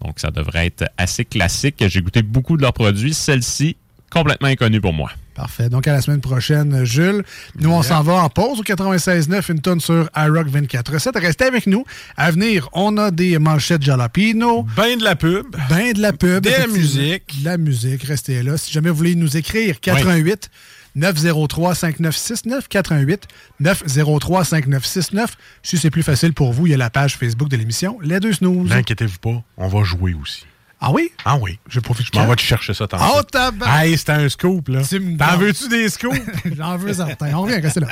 Donc, 0.03 0.19
ça 0.19 0.31
devrait 0.31 0.67
être 0.67 0.85
assez 0.97 1.25
classique. 1.25 1.85
J'ai 1.87 2.01
goûté 2.01 2.23
beaucoup 2.23 2.57
de 2.57 2.63
leurs 2.63 2.73
produits. 2.73 3.13
Celle-ci, 3.13 3.77
complètement 4.11 4.49
inconnue 4.49 4.81
pour 4.81 4.95
moi. 4.95 5.11
Parfait. 5.35 5.69
Donc, 5.69 5.87
à 5.87 5.93
la 5.93 6.01
semaine 6.01 6.23
prochaine, 6.23 6.85
Jules. 6.87 7.23
Nous, 7.59 7.71
on 7.71 7.83
s'en 7.83 8.03
va 8.03 8.15
en 8.15 8.31
pause 8.31 8.61
au 8.61 8.63
96.9, 8.63 9.53
une 9.53 9.61
tonne 9.61 9.81
sur 9.81 10.09
iRock 10.17 10.49
24.7. 10.49 11.21
Restez 11.21 11.45
avec 11.45 11.67
nous. 11.67 11.85
À 12.17 12.31
venir, 12.31 12.71
on 12.73 12.97
a 12.97 13.11
des 13.11 13.39
manchettes 13.39 13.83
jalapino. 13.83 14.67
Ben 14.75 14.97
de 14.97 15.05
la 15.05 15.15
pub. 15.15 15.45
Ben 15.69 15.93
de 15.93 16.01
la 16.01 16.15
pub. 16.15 16.43
De 16.43 16.51
la 16.51 16.67
musique. 16.69 17.41
De 17.41 17.45
la 17.45 17.59
musique. 17.59 18.03
Restez 18.05 18.43
là. 18.43 18.57
Si 18.57 18.73
jamais 18.73 18.89
vous 18.89 18.97
voulez 18.97 19.15
nous 19.15 19.37
écrire, 19.37 19.79
88 19.81 20.51
903 20.97 21.75
5969 21.75 22.69
88 22.69 23.29
903 23.61 24.45
5969. 24.45 25.37
Si 25.63 25.79
c'est 25.79 25.91
plus 25.91 26.03
facile 26.03 26.33
pour 26.33 26.53
vous, 26.53 26.67
il 26.67 26.71
y 26.71 26.75
a 26.75 26.79
la 26.79 26.91
page 26.91 27.17
Facebook 27.17 27.49
de 27.49 27.57
l'émission 27.57 27.99
Les 28.03 28.19
Deux 28.19 28.33
Snooze. 28.33 28.71
N'inquiétez-vous 28.71 29.19
pas, 29.19 29.43
on 29.57 29.69
va 29.69 29.85
jouer 29.85 30.15
aussi. 30.21 30.45
Ah 30.81 30.91
oui? 30.93 31.11
Ah 31.25 31.37
oui. 31.41 31.59
Je 31.69 31.81
profite. 31.81 32.07
Je 32.13 32.19
m'en 32.19 32.27
vais 32.27 32.37
te 32.37 32.43
chercher 32.43 32.75
ça 32.75 32.87
tantôt. 32.87 33.05
Oh, 33.17 33.23
tabac! 33.23 33.67
Hey, 33.67 33.97
c'était 33.97 34.13
un 34.13 34.29
scoop, 34.29 34.69
là. 34.69 34.83
T'en 35.19 35.39
veux-tu 35.39 35.69
des 35.69 35.89
scoops? 35.89 36.21
J'en 36.57 36.77
veux 36.77 36.93
certains. 36.93 37.33
On 37.35 37.43
revient, 37.43 37.61
restez 37.61 37.81
là. 37.81 37.89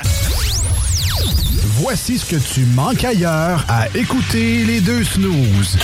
Voici 1.79 2.19
ce 2.19 2.25
que 2.25 2.53
tu 2.53 2.61
manques 2.67 3.03
ailleurs 3.03 3.65
à 3.67 3.87
écouter 3.95 4.63
les 4.65 4.81
deux 4.81 5.03
snooze. 5.03 5.77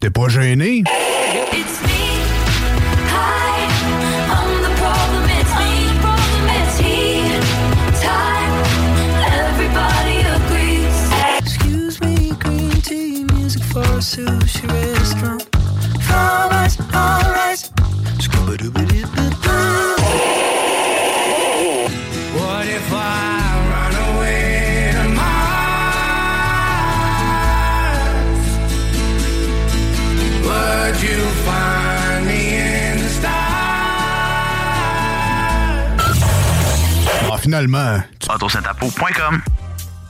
T'es 0.00 0.10
pas 0.10 0.28
gêné? 0.28 0.84
Sushi 14.02 14.66
restaurant. 14.66 15.38
Ah, 16.10 16.62
finalement. 37.42 38.02
Autosetapo.com 38.28 39.42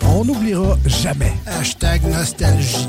On 0.05 0.25
n'oubliera 0.25 0.77
jamais. 0.87 1.33
Hashtag 1.47 2.03
nostalgie. 2.05 2.89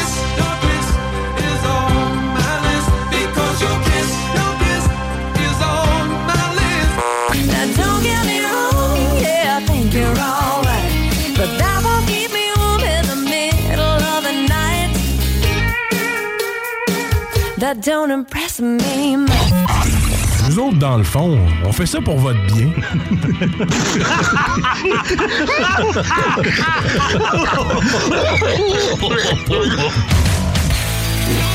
that. 17.61 17.77
Nous 20.49 20.59
autres, 20.59 20.79
dans 20.79 20.97
le 20.97 21.03
fond, 21.03 21.37
on 21.63 21.71
fait 21.71 21.85
ça 21.85 22.01
pour 22.01 22.17
votre 22.17 22.43
bien. 22.47 22.71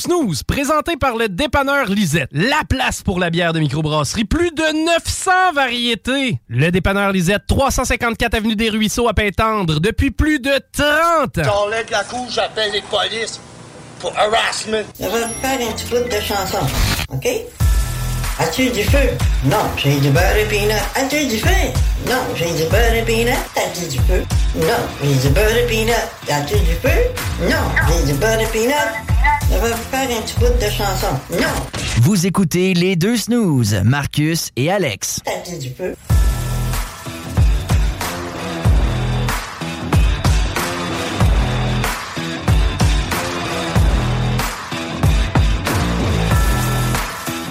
snooze, 0.00 0.42
présentés 0.42 0.96
par 0.96 1.16
le 1.16 1.28
dépanneur 1.28 1.86
Lisette. 1.86 2.28
La 2.32 2.62
place 2.68 3.02
pour 3.02 3.20
la 3.20 3.30
bière 3.30 3.52
de 3.52 3.60
microbrasserie. 3.60 4.24
Plus 4.24 4.50
de 4.50 4.84
900 4.86 5.30
variétés. 5.54 6.40
Le 6.48 6.70
dépanneur 6.70 7.12
Lisette, 7.12 7.42
354 7.46 8.34
Avenue 8.34 8.56
des 8.56 8.70
Ruisseaux 8.70 9.08
à 9.08 9.14
Pintendre, 9.14 9.78
depuis 9.78 10.10
plus 10.10 10.40
de 10.40 10.52
30 10.72 11.38
ans. 11.46 11.68
La 11.90 12.04
couche, 12.04 12.34
j'appelle 12.34 12.72
les 12.72 12.82
polices 12.82 13.40
pour 14.00 14.12
harassment. 14.18 14.84
Je 14.98 15.04
vais 15.04 15.22
te 15.22 15.28
faire 15.40 15.68
un 15.68 15.72
petit 15.72 15.86
bout 15.86 16.08
de 16.08 16.20
chanson, 16.20 16.58
OK? 17.12 17.28
As-tu 18.38 18.70
du 18.70 18.82
feu? 18.84 18.98
Non, 19.44 19.56
j'ai 19.76 19.98
du 20.00 20.08
beurre 20.10 20.36
et 20.36 20.44
peanut. 20.46 20.72
As-tu 20.94 21.26
du 21.26 21.38
feu? 21.38 21.48
Non, 22.06 22.16
j'ai 22.34 22.46
du 22.52 22.68
beurre 22.70 22.94
et 22.94 23.02
peanut. 23.02 23.34
As-tu 23.56 23.86
du 23.88 23.98
feu? 23.98 24.24
Non, 24.56 24.66
j'ai 25.02 25.14
du 25.14 25.28
beurre 25.28 25.56
et 25.56 25.66
peanut. 25.66 25.94
As-tu 26.28 26.54
du 26.60 26.74
feu? 26.82 27.48
Non, 27.48 27.56
j'ai 27.88 28.12
du 28.12 28.18
beurre 28.18 28.40
et 28.40 28.46
peanut. 28.46 28.74
Vais 29.50 29.70
te 29.70 29.76
faire 29.76 30.16
un 30.18 30.22
petit 30.22 30.34
bout 30.38 30.46
de 30.64 30.70
chanson. 30.70 31.08
Non, 31.32 31.48
Vous 32.02 32.26
écoutez 32.26 32.72
les 32.72 32.96
deux 32.96 33.16
snooze, 33.16 33.80
Marcus 33.84 34.50
et 34.56 34.70
Alex. 34.70 35.20
as-tu 35.26 35.58
du 35.58 35.70
feu? 35.74 35.94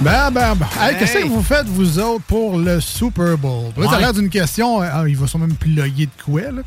Ben, 0.02 0.32
ben, 0.32 0.56
ben. 0.56 0.66
Hey, 0.80 0.98
Qu'est-ce 0.98 1.18
que 1.18 1.28
vous 1.28 1.44
faites, 1.44 1.68
vous 1.68 2.00
autres, 2.00 2.24
pour 2.26 2.58
le 2.58 2.80
Super 2.80 3.38
Bowl? 3.38 3.66
Là, 3.78 3.86
t'as 3.86 3.92
Ouais. 3.96 4.00
l'air 4.00 4.14
d'une 4.14 4.30
question. 4.30 4.80
ah, 4.82 5.04
il 5.08 5.18
va 5.18 5.28
sûrement 5.28 5.48
me 5.48 5.54
plugger 5.54 6.06
de 6.06 6.24
quoi, 6.24 6.42
là. 6.52 6.62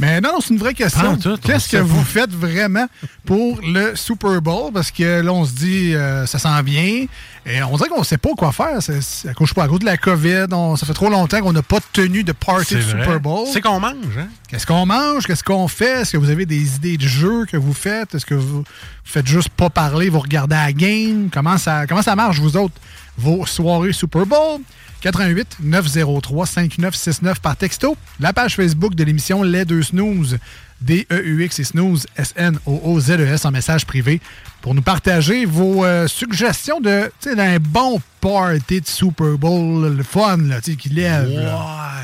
Mais 0.00 0.20
non, 0.20 0.30
non, 0.34 0.40
c'est 0.40 0.50
une 0.54 0.60
vraie 0.60 0.74
question. 0.74 1.16
Qu'est-ce 1.42 1.68
que 1.68 1.76
vous 1.78 2.04
faites 2.04 2.30
vraiment 2.30 2.86
pour 3.24 3.60
le 3.62 3.96
Super 3.96 4.40
Bowl? 4.40 4.70
Parce 4.72 4.92
que 4.92 5.20
là, 5.22 5.32
on 5.32 5.44
se 5.44 5.52
dit, 5.52 5.94
euh, 5.94 6.24
ça 6.24 6.38
s'en 6.38 6.62
vient. 6.62 7.06
Et 7.46 7.62
on 7.62 7.76
dirait 7.76 7.88
qu'on 7.88 8.04
sait 8.04 8.18
pas 8.18 8.28
quoi 8.36 8.52
faire. 8.52 8.80
C'est, 8.80 9.00
à, 9.28 9.34
cause, 9.34 9.52
pas, 9.52 9.64
à 9.64 9.68
cause 9.68 9.80
de 9.80 9.86
la 9.86 9.96
COVID. 9.96 10.46
on- 10.52 10.76
ça 10.76 10.86
fait 10.86 10.92
trop 10.92 11.08
longtemps 11.10 11.40
qu'on 11.40 11.52
n'a 11.52 11.62
pas 11.62 11.78
tenu 11.92 12.22
de 12.22 12.30
party 12.32 12.74
de 12.76 12.80
vrai. 12.80 13.00
Super 13.02 13.20
Bowl. 13.20 13.46
C'est 13.52 13.60
qu'on 13.60 13.80
mange, 13.80 13.94
hein? 14.18 14.28
Qu'est-ce 14.48 14.66
qu'on 14.66 14.86
mange? 14.86 15.26
Qu'est-ce 15.26 15.42
qu'on 15.42 15.66
fait? 15.66 16.02
Est-ce 16.02 16.12
que 16.12 16.18
vous 16.18 16.30
avez 16.30 16.46
des 16.46 16.76
idées 16.76 16.96
de 16.96 17.08
jeux 17.08 17.44
que 17.46 17.56
vous 17.56 17.72
faites? 17.74 18.14
Est-ce 18.14 18.26
que 18.26 18.34
vous, 18.34 18.58
vous 18.58 18.64
faites 19.04 19.26
juste 19.26 19.48
pas 19.48 19.68
parler, 19.70 20.10
vous 20.10 20.20
regardez 20.20 20.54
la 20.54 20.72
game? 20.72 21.28
Comment 21.32 21.58
ça, 21.58 21.86
comment 21.88 22.02
ça 22.02 22.14
marche, 22.14 22.38
vous 22.38 22.56
autres, 22.56 22.74
vos 23.16 23.46
soirées 23.46 23.92
Super 23.92 24.26
Bowl? 24.26 24.60
88 25.00 25.58
903 25.60 26.46
5969 26.46 27.40
par 27.40 27.56
texto. 27.56 27.96
La 28.20 28.32
page 28.32 28.56
Facebook 28.56 28.94
de 28.94 29.04
l'émission 29.04 29.42
Les 29.42 29.64
Deux 29.64 29.82
Snooze. 29.82 30.38
D-E-U-X 30.80 31.58
et 31.58 31.64
Snooze, 31.64 32.06
S-N-O-O-Z-E-S 32.16 33.44
en 33.44 33.50
message 33.50 33.84
privé 33.84 34.20
pour 34.60 34.74
nous 34.76 34.82
partager 34.82 35.44
vos 35.44 35.84
euh, 35.84 36.06
suggestions 36.06 36.80
de, 36.80 37.10
d'un 37.34 37.58
bon 37.58 38.00
party 38.20 38.80
de 38.80 38.86
Super 38.86 39.36
Bowl, 39.38 39.96
le 39.96 40.02
fun, 40.04 40.36
là, 40.36 40.60
tu 40.60 40.70
sais, 40.70 40.76
qui 40.76 40.90
lève. 40.90 41.28
là. 41.30 41.94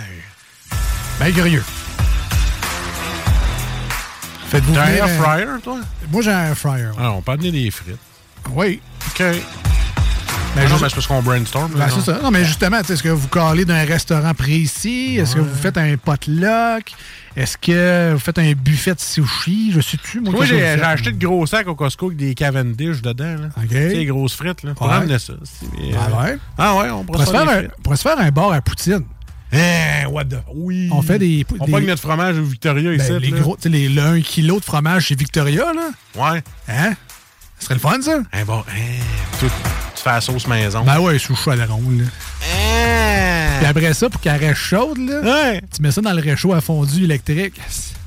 Ben 1.21 1.33
curieux. 1.33 1.63
Faites-vous 4.49 4.77
un 4.77 4.87
air 4.87 5.05
euh, 5.05 5.23
fryer, 5.23 5.47
toi? 5.63 5.79
Moi, 6.11 6.23
j'ai 6.23 6.33
un 6.33 6.45
air 6.49 6.59
fryer. 6.59 6.91
Ah, 6.99 7.13
on 7.13 7.23
peut 7.23 7.33
amener 7.33 7.53
des 7.53 7.71
frites. 7.71 7.97
Oui. 8.51 8.81
OK. 9.09 9.23
Ben, 10.55 10.63
Ah 10.67 10.69
non, 10.71 10.77
mais 10.77 10.89
parce 10.89 11.07
qu'on 11.07 11.21
brainstorm. 11.23 11.73
Ben, 11.73 11.89
c'est 11.89 12.01
ça. 12.13 12.21
Non, 12.23 12.31
mais 12.31 12.45
justement, 12.45 12.81
tu 12.83 12.93
est-ce 12.93 13.03
que 13.03 13.09
vous 13.09 13.27
calez 13.29 13.65
d'un 13.65 13.85
restaurant 13.85 14.35
précis? 14.35 15.17
Est-ce 15.19 15.35
que 15.35 15.41
vous 15.41 15.55
faites 15.55 15.77
un 15.77 15.97
potluck? 15.97 16.93
Est-ce 17.37 17.59
que 17.59 18.13
vous 18.13 18.21
faites 18.21 18.39
un 18.39 18.53
buffet 18.53 18.95
de 18.95 19.01
sushi? 19.01 19.73
Je 19.73 19.81
sais-tu, 19.81 20.21
moi, 20.21 20.31
Moi, 20.33 20.43
qu'est-ce 20.47 20.55
j'ai 20.55 20.65
acheté 20.83 21.11
de 21.11 21.27
gros 21.27 21.45
sacs 21.47 21.67
au 21.67 21.75
Costco 21.75 22.07
avec 22.07 22.19
des 22.19 22.35
Cavendish 22.37 23.03
dedans. 23.03 23.25
Là. 23.37 23.49
Tu 23.63 23.69
sais, 23.69 23.89
les 23.95 24.07
grosses 24.07 24.35
frites. 24.37 24.63
Là. 24.63 24.75
Pour 24.75 24.87
Ouais. 24.87 24.93
ramener 24.93 25.19
ça. 25.19 25.33
mais, 25.73 25.91
Ah 25.99 26.07
euh, 26.09 26.23
ouais? 26.25 26.39
Ah 26.57 26.77
ouais, 26.77 26.91
on 26.91 27.01
On 27.01 27.05
pourrait 27.05 27.27
se 27.27 27.31
faire 27.33 27.49
un, 27.49 27.63
on 27.79 27.83
pourrait 27.83 27.97
se 27.97 28.03
faire 28.03 28.19
un 28.21 28.31
bar 28.31 28.53
à 28.53 28.61
poutine. 28.61 29.03
Hein, 29.53 30.09
what 30.11 30.25
the... 30.25 30.37
Oui. 30.55 30.89
On 30.93 31.01
fait 31.03 31.19
des... 31.19 31.45
On 31.61 31.65
des- 31.65 31.71
pogne 31.73 31.87
notre 31.87 32.03
fromage 32.03 32.37
au 32.39 32.43
Victoria 32.45 32.91
ben, 32.91 33.01
ici. 33.01 33.13
les 33.21 33.31
là. 33.31 33.39
gros, 33.41 33.55
tu 33.57 33.63
sais, 33.63 33.69
les, 33.69 33.89
le 33.89 34.03
1 34.03 34.21
kg 34.21 34.57
de 34.59 34.65
fromage 34.65 35.07
chez 35.07 35.15
Victoria, 35.15 35.67
là. 35.73 35.91
Ouais. 36.17 36.43
Hein? 36.69 36.95
Ce 37.65 37.69
serait 37.69 37.75
le 37.77 37.81
fun, 37.81 38.03
ça? 38.03 38.19
Bon... 38.45 38.59
hein, 38.69 38.73
tout- 39.41 39.47
tu 39.97 40.03
fais 40.03 40.11
la 40.11 40.21
sauce 40.21 40.47
maison. 40.47 40.85
Ben 40.85 40.99
ouais, 41.01 41.19
sous 41.19 41.35
chaudron, 41.35 41.81
là. 41.99 42.05
Puis 43.59 43.67
après 43.67 43.95
ça, 43.95 44.11
pour 44.11 44.21
qu'elle 44.21 44.37
reste 44.39 44.61
chaude, 44.61 44.99
là, 44.99 45.55
tu 45.75 45.81
mets 45.81 45.91
ça 45.91 46.03
dans 46.03 46.13
le 46.13 46.21
réchaud 46.21 46.53
à 46.53 46.61
fondu 46.61 47.05
électrique. 47.05 47.55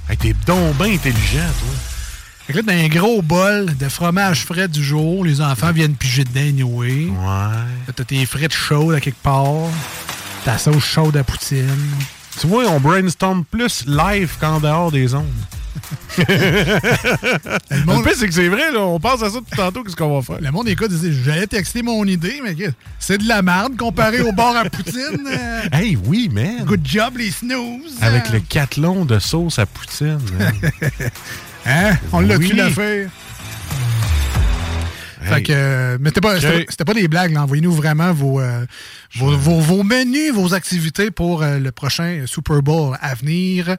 Hey, 0.10 0.18
T'es 0.18 0.36
donc 0.46 0.76
bien 0.78 0.94
intelligent, 0.94 1.40
toi. 1.60 1.70
Fait 2.46 2.54
que 2.54 2.58
là, 2.60 2.64
t'as 2.68 2.74
un 2.76 2.88
gros 2.88 3.22
bol 3.22 3.76
de 3.78 3.90
fromage 3.90 4.46
frais 4.46 4.68
du 4.68 4.84
jour. 4.84 5.26
Les 5.26 5.42
enfants 5.42 5.72
viennent 5.72 5.96
piger 5.96 6.24
dedans, 6.24 6.40
anyway. 6.48 7.08
Ouais. 7.08 7.94
T'as 7.96 8.04
tes 8.04 8.26
frites 8.26 8.54
chaudes 8.54 8.94
à 8.96 9.00
quelque 9.02 9.22
part. 9.24 9.70
Ta 10.46 10.58
sauce 10.58 10.84
chaude 10.86 11.18
à 11.18 11.24
poutine. 11.24 11.68
Tu 12.40 12.46
vois, 12.48 12.66
on 12.68 12.80
brainstorm 12.80 13.44
plus 13.44 13.86
live 13.88 14.32
qu'en 14.40 14.60
dehors 14.60 14.92
des 14.92 15.16
ondes. 15.16 15.26
le 16.18 17.86
monde- 17.86 18.04
pire, 18.04 18.14
c'est 18.18 18.28
que 18.28 18.34
c'est 18.34 18.48
vrai, 18.50 18.72
là. 18.72 18.80
On 18.82 19.00
pense 19.00 19.22
à 19.24 19.30
ça 19.30 19.40
depuis 19.40 19.56
tantôt, 19.56 19.84
qu'est-ce 19.84 19.96
qu'on 19.96 20.20
va 20.20 20.22
faire? 20.22 20.42
Le 20.42 20.52
monde 20.52 20.68
écoute, 20.70 20.90
disait, 20.90 21.12
j'allais 21.24 21.48
texter 21.48 21.82
mon 21.82 22.04
idée, 22.06 22.42
mais 22.44 22.56
c'est 23.00 23.18
de 23.18 23.28
la 23.28 23.42
merde 23.42 23.78
comparé 23.78 24.22
au 24.22 24.32
bar 24.32 24.56
à 24.56 24.66
poutine. 24.70 25.28
euh. 25.28 25.62
Hey, 25.72 25.98
oui, 26.06 26.30
man. 26.32 26.64
Good 26.66 26.82
job, 26.86 27.18
les 27.18 27.32
snooze. 27.32 27.98
Avec 28.02 28.30
le 28.30 28.40
cathlon 28.40 29.06
de 29.06 29.20
sauce 29.20 29.60
à 29.60 29.66
poutine. 29.66 30.20
man. 30.40 30.54
Hein? 31.70 31.98
On 32.14 32.22
l'a 32.22 32.38
Oui. 32.38 32.48
tu 32.50 32.56
l'affaire. 32.56 33.10
Fait 35.22 35.36
Hey. 35.38 35.44
que, 35.44 35.52
euh, 35.54 35.98
mais 36.00 36.10
c'était 36.10 36.22
pas, 36.22 36.36
pas 36.86 36.94
des 36.94 37.08
blagues, 37.10 37.34
là. 37.34 37.44
Envoyez-nous 37.44 37.74
vraiment 37.74 38.14
vos, 38.14 38.40
euh, 38.40 38.66
vos, 39.18 39.36
vos- 39.36 39.60
vos 39.60 39.84
menus, 39.84 40.32
vos 40.34 40.54
activités 40.54 41.12
pour 41.12 41.44
euh, 41.44 41.60
le 41.60 41.72
prochain 41.74 42.24
Super 42.26 42.62
Bowl 42.62 42.98
à 43.02 43.16
venir. 43.16 43.76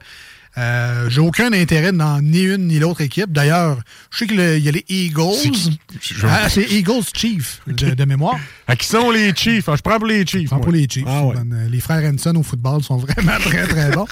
Euh, 0.57 1.09
J'ai 1.09 1.21
aucun 1.21 1.53
intérêt 1.53 1.91
dans 1.91 2.19
ni 2.21 2.41
une 2.41 2.67
ni 2.67 2.79
l'autre 2.79 3.01
équipe. 3.01 3.31
D'ailleurs, 3.31 3.77
je 4.11 4.17
sais 4.17 4.27
qu'il 4.27 4.39
y 4.39 4.67
a 4.67 4.71
les 4.71 4.83
Eagles. 4.89 5.53
C'est 6.01 6.25
Ah, 6.25 6.47
Eagles 6.69 7.03
Chief 7.13 7.61
de, 7.67 7.91
de 7.91 8.05
mémoire. 8.05 8.37
À 8.67 8.75
qui 8.75 8.87
sont 8.87 9.11
les 9.11 9.33
Chiefs? 9.35 9.69
Ah, 9.69 9.75
je 9.75 9.81
prends 9.81 9.97
pour 9.99 10.07
les 10.07 10.25
Chiefs. 10.25 10.41
Je 10.43 10.47
prends 10.47 10.57
moi. 10.57 10.63
pour 10.65 10.73
les 10.73 10.87
Chiefs. 10.89 11.05
Ah 11.07 11.23
ouais. 11.25 11.35
Euh, 11.37 11.69
Les 11.69 11.79
frères 11.79 12.11
Henson 12.11 12.35
au 12.35 12.43
football 12.43 12.83
sont 12.83 12.97
vraiment 13.05 13.37
très, 13.39 13.67
très 13.67 13.91
bons. 13.91 14.07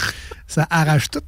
Ça 0.50 0.66
arrache 0.70 1.10
tout. 1.10 1.20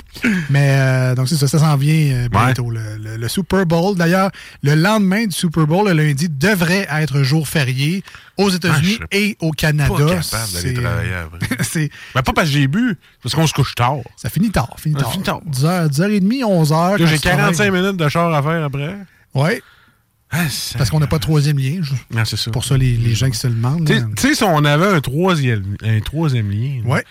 Mais 0.49 0.69
euh, 0.79 1.13
donc, 1.15 1.27
c'est 1.27 1.35
ça, 1.35 1.47
ça 1.49 1.59
s'en 1.59 1.75
vient 1.75 1.93
euh, 2.15 2.29
bientôt, 2.29 2.69
le, 2.69 2.79
le- 2.97 3.17
le 3.17 3.27
Super 3.27 3.65
Bowl. 3.65 3.97
D'ailleurs, 3.97 4.31
le 4.63 4.75
lendemain 4.75 5.25
du 5.25 5.35
Super 5.35 5.67
Bowl, 5.67 5.87
le 5.89 5.93
lundi, 5.93 6.29
devrait 6.29 6.87
être 6.89 7.21
jour 7.21 7.45
férié 7.47 8.01
aux 8.37 8.49
États-Unis 8.49 8.97
Ah, 9.01 9.05
et 9.11 9.35
au 9.41 9.51
Canada. 9.51 9.89
Pas 9.93 10.05
capable 10.05 10.53
d'aller 10.53 10.73
travailler 10.73 11.13
après. 11.13 11.89
Ben, 12.15 12.21
pas 12.21 12.31
parce 12.33 12.47
que 12.47 12.53
j'ai 12.53 12.67
bu, 12.67 12.95
parce 13.21 13.35
qu'on 13.35 13.45
se 13.45 13.53
couche 13.53 13.75
tard. 13.75 13.97
Ça 14.15 14.29
finit 14.29 14.51
tard. 14.51 14.73
Finit 14.79 14.95
Ça 14.95 15.01
tard. 15.01 15.11
finit 15.11 15.23
tard. 15.23 15.41
10h, 15.51 15.89
10h30, 15.89 16.41
11h. 16.43 16.97
Là, 16.99 17.05
J'ai 17.05 17.19
45 17.19 17.71
minutes 17.73 17.97
de 17.97 18.07
char 18.09 18.33
à 18.33 18.41
faire 18.41 18.63
après. 18.63 18.95
Oui. 19.35 19.49
Ah, 20.31 20.43
Parce 20.77 20.91
qu'on 20.91 20.99
n'a 20.99 21.07
pas 21.07 21.17
de 21.17 21.23
troisième 21.23 21.57
lien. 21.57 21.81
Non, 22.11 22.23
c'est 22.23 22.37
ça. 22.37 22.51
Pour 22.51 22.63
ça, 22.63 22.77
les, 22.77 22.95
les 22.95 23.15
gens 23.15 23.29
qui 23.31 23.37
se 23.37 23.47
le 23.47 23.55
demandent. 23.55 23.85
Tu 23.87 23.93
sais- 23.95 23.99
là. 23.99 24.05
tu 24.15 24.27
sais, 24.29 24.35
si 24.35 24.43
on 24.43 24.63
avait 24.63 24.85
un 24.87 25.01
troisième, 25.01 25.75
un 25.83 25.99
troisième 26.01 26.51
lien, 26.51 26.81
Ouais. 26.85 27.03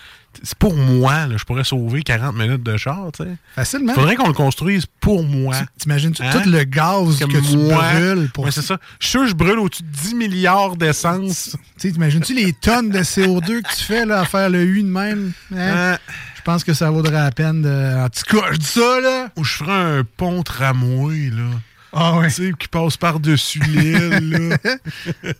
C'est 0.43 0.57
pour 0.57 0.74
moi, 0.76 1.26
là, 1.26 1.37
je 1.37 1.45
pourrais 1.45 1.64
sauver 1.64 2.03
40 2.03 2.37
minutes 2.37 2.62
de 2.62 2.76
char. 2.76 3.09
tu 3.16 3.24
sais. 3.24 3.31
Facilement. 3.55 3.95
Faudrait 3.95 4.16
qu'on 4.16 4.29
le 4.29 4.33
construise 4.35 4.87
pour 5.00 5.25
moi. 5.25 5.57
T'imagines-tu 5.79 6.22
Hein? 6.22 6.30
tout 6.30 6.49
le 6.49 6.63
gaz 6.64 7.18
Comme 7.18 7.33
que 7.33 7.38
tu 7.38 7.57
moi. 7.57 7.83
brûles 7.92 8.30
pour 8.33 8.45
Ouais, 8.45 8.50
c'est 8.53 8.63
ça. 8.63 8.79
Je 9.00 9.07
suis 9.07 9.11
sûr 9.13 9.21
que 9.22 9.26
je 9.29 9.34
brûle 9.34 9.59
au-dessus 9.59 9.83
de 9.83 9.88
10 9.91 10.14
milliards 10.14 10.76
d'essence. 10.76 11.57
Tu 11.80 11.92
t'imagines-tu 11.92 12.34
les 12.34 12.53
tonnes 12.53 12.91
de 12.91 12.99
CO2 13.00 13.63
que 13.63 13.76
tu 13.76 13.84
fais 13.84 14.05
là, 14.07 14.21
à 14.21 14.25
faire 14.25 14.49
le 14.50 14.63
U 14.64 14.83
de 14.83 14.88
même? 14.88 15.33
hein? 15.57 15.96
Je 16.37 16.42
pense 16.42 16.64
que 16.64 16.72
ça 16.72 16.91
vaudrait 16.91 17.13
la 17.13 17.30
peine 17.30 17.61
de. 17.63 17.99
En 18.05 18.09
tout 18.09 18.37
cas, 18.41 18.46
je 18.53 18.57
dis 18.59 18.64
ça, 18.67 19.00
là. 19.00 19.29
Ou 19.37 19.45
je 19.45 19.53
ferais 19.55 19.72
un 19.99 20.03
pont 20.17 20.42
tramway, 20.42 21.30
là. 21.30 21.45
Ah 21.92 22.18
ouais. 22.18 22.28
Tu 22.28 22.32
sais, 22.34 22.52
qui 22.58 22.68
passe 22.68 22.96
par-dessus 22.96 23.60
l'île, 23.60 24.30
là. 24.30 24.56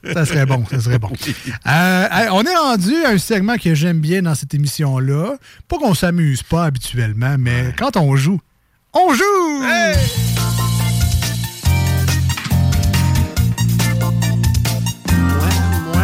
Ça 0.14 0.24
serait 0.24 0.46
bon, 0.46 0.64
ça 0.70 0.80
serait 0.80 0.98
bon. 0.98 1.10
Euh, 1.66 2.08
hey, 2.10 2.28
on 2.32 2.42
est 2.42 2.56
rendu 2.56 2.94
à 3.04 3.10
un 3.10 3.18
segment 3.18 3.56
que 3.56 3.74
j'aime 3.74 4.00
bien 4.00 4.22
dans 4.22 4.34
cette 4.34 4.54
émission-là. 4.54 5.36
Pas 5.68 5.78
qu'on 5.78 5.94
s'amuse 5.94 6.42
pas 6.42 6.64
habituellement, 6.64 7.36
mais 7.38 7.74
quand 7.78 7.96
on 7.96 8.16
joue, 8.16 8.40
on 8.94 9.12
joue! 9.12 9.62
Moi, 15.92 16.02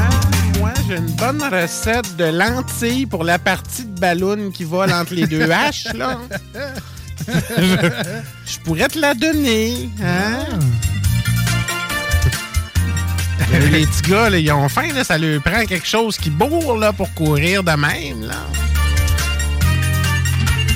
moi, 0.58 0.70
j'ai 0.86 0.96
une 0.96 1.10
bonne 1.12 1.42
recette 1.42 2.16
de 2.16 2.24
lentilles 2.24 3.06
pour 3.06 3.24
la 3.24 3.38
partie 3.38 3.84
de 3.84 3.98
ballon 3.98 4.50
qui 4.50 4.64
vole 4.64 4.92
entre 4.92 5.14
les 5.14 5.26
deux 5.26 5.50
haches, 5.50 5.92
là. 5.94 6.18
je, 8.46 8.58
pourrais 8.64 8.88
te 8.88 8.98
la 8.98 9.14
donner, 9.14 9.88
hein? 10.02 10.58
Mais 13.50 13.60
les 13.70 13.86
petits 13.86 14.10
gars, 14.10 14.30
là, 14.30 14.38
ils 14.38 14.52
ont 14.52 14.68
faim, 14.68 14.88
là, 14.94 15.04
ça 15.04 15.18
leur 15.18 15.42
prend 15.42 15.64
quelque 15.64 15.86
chose 15.86 16.16
qui 16.16 16.30
bourre 16.30 16.78
là, 16.78 16.92
pour 16.92 17.12
courir 17.14 17.62
de 17.62 17.72
même. 17.72 18.26
Là. 18.26 18.46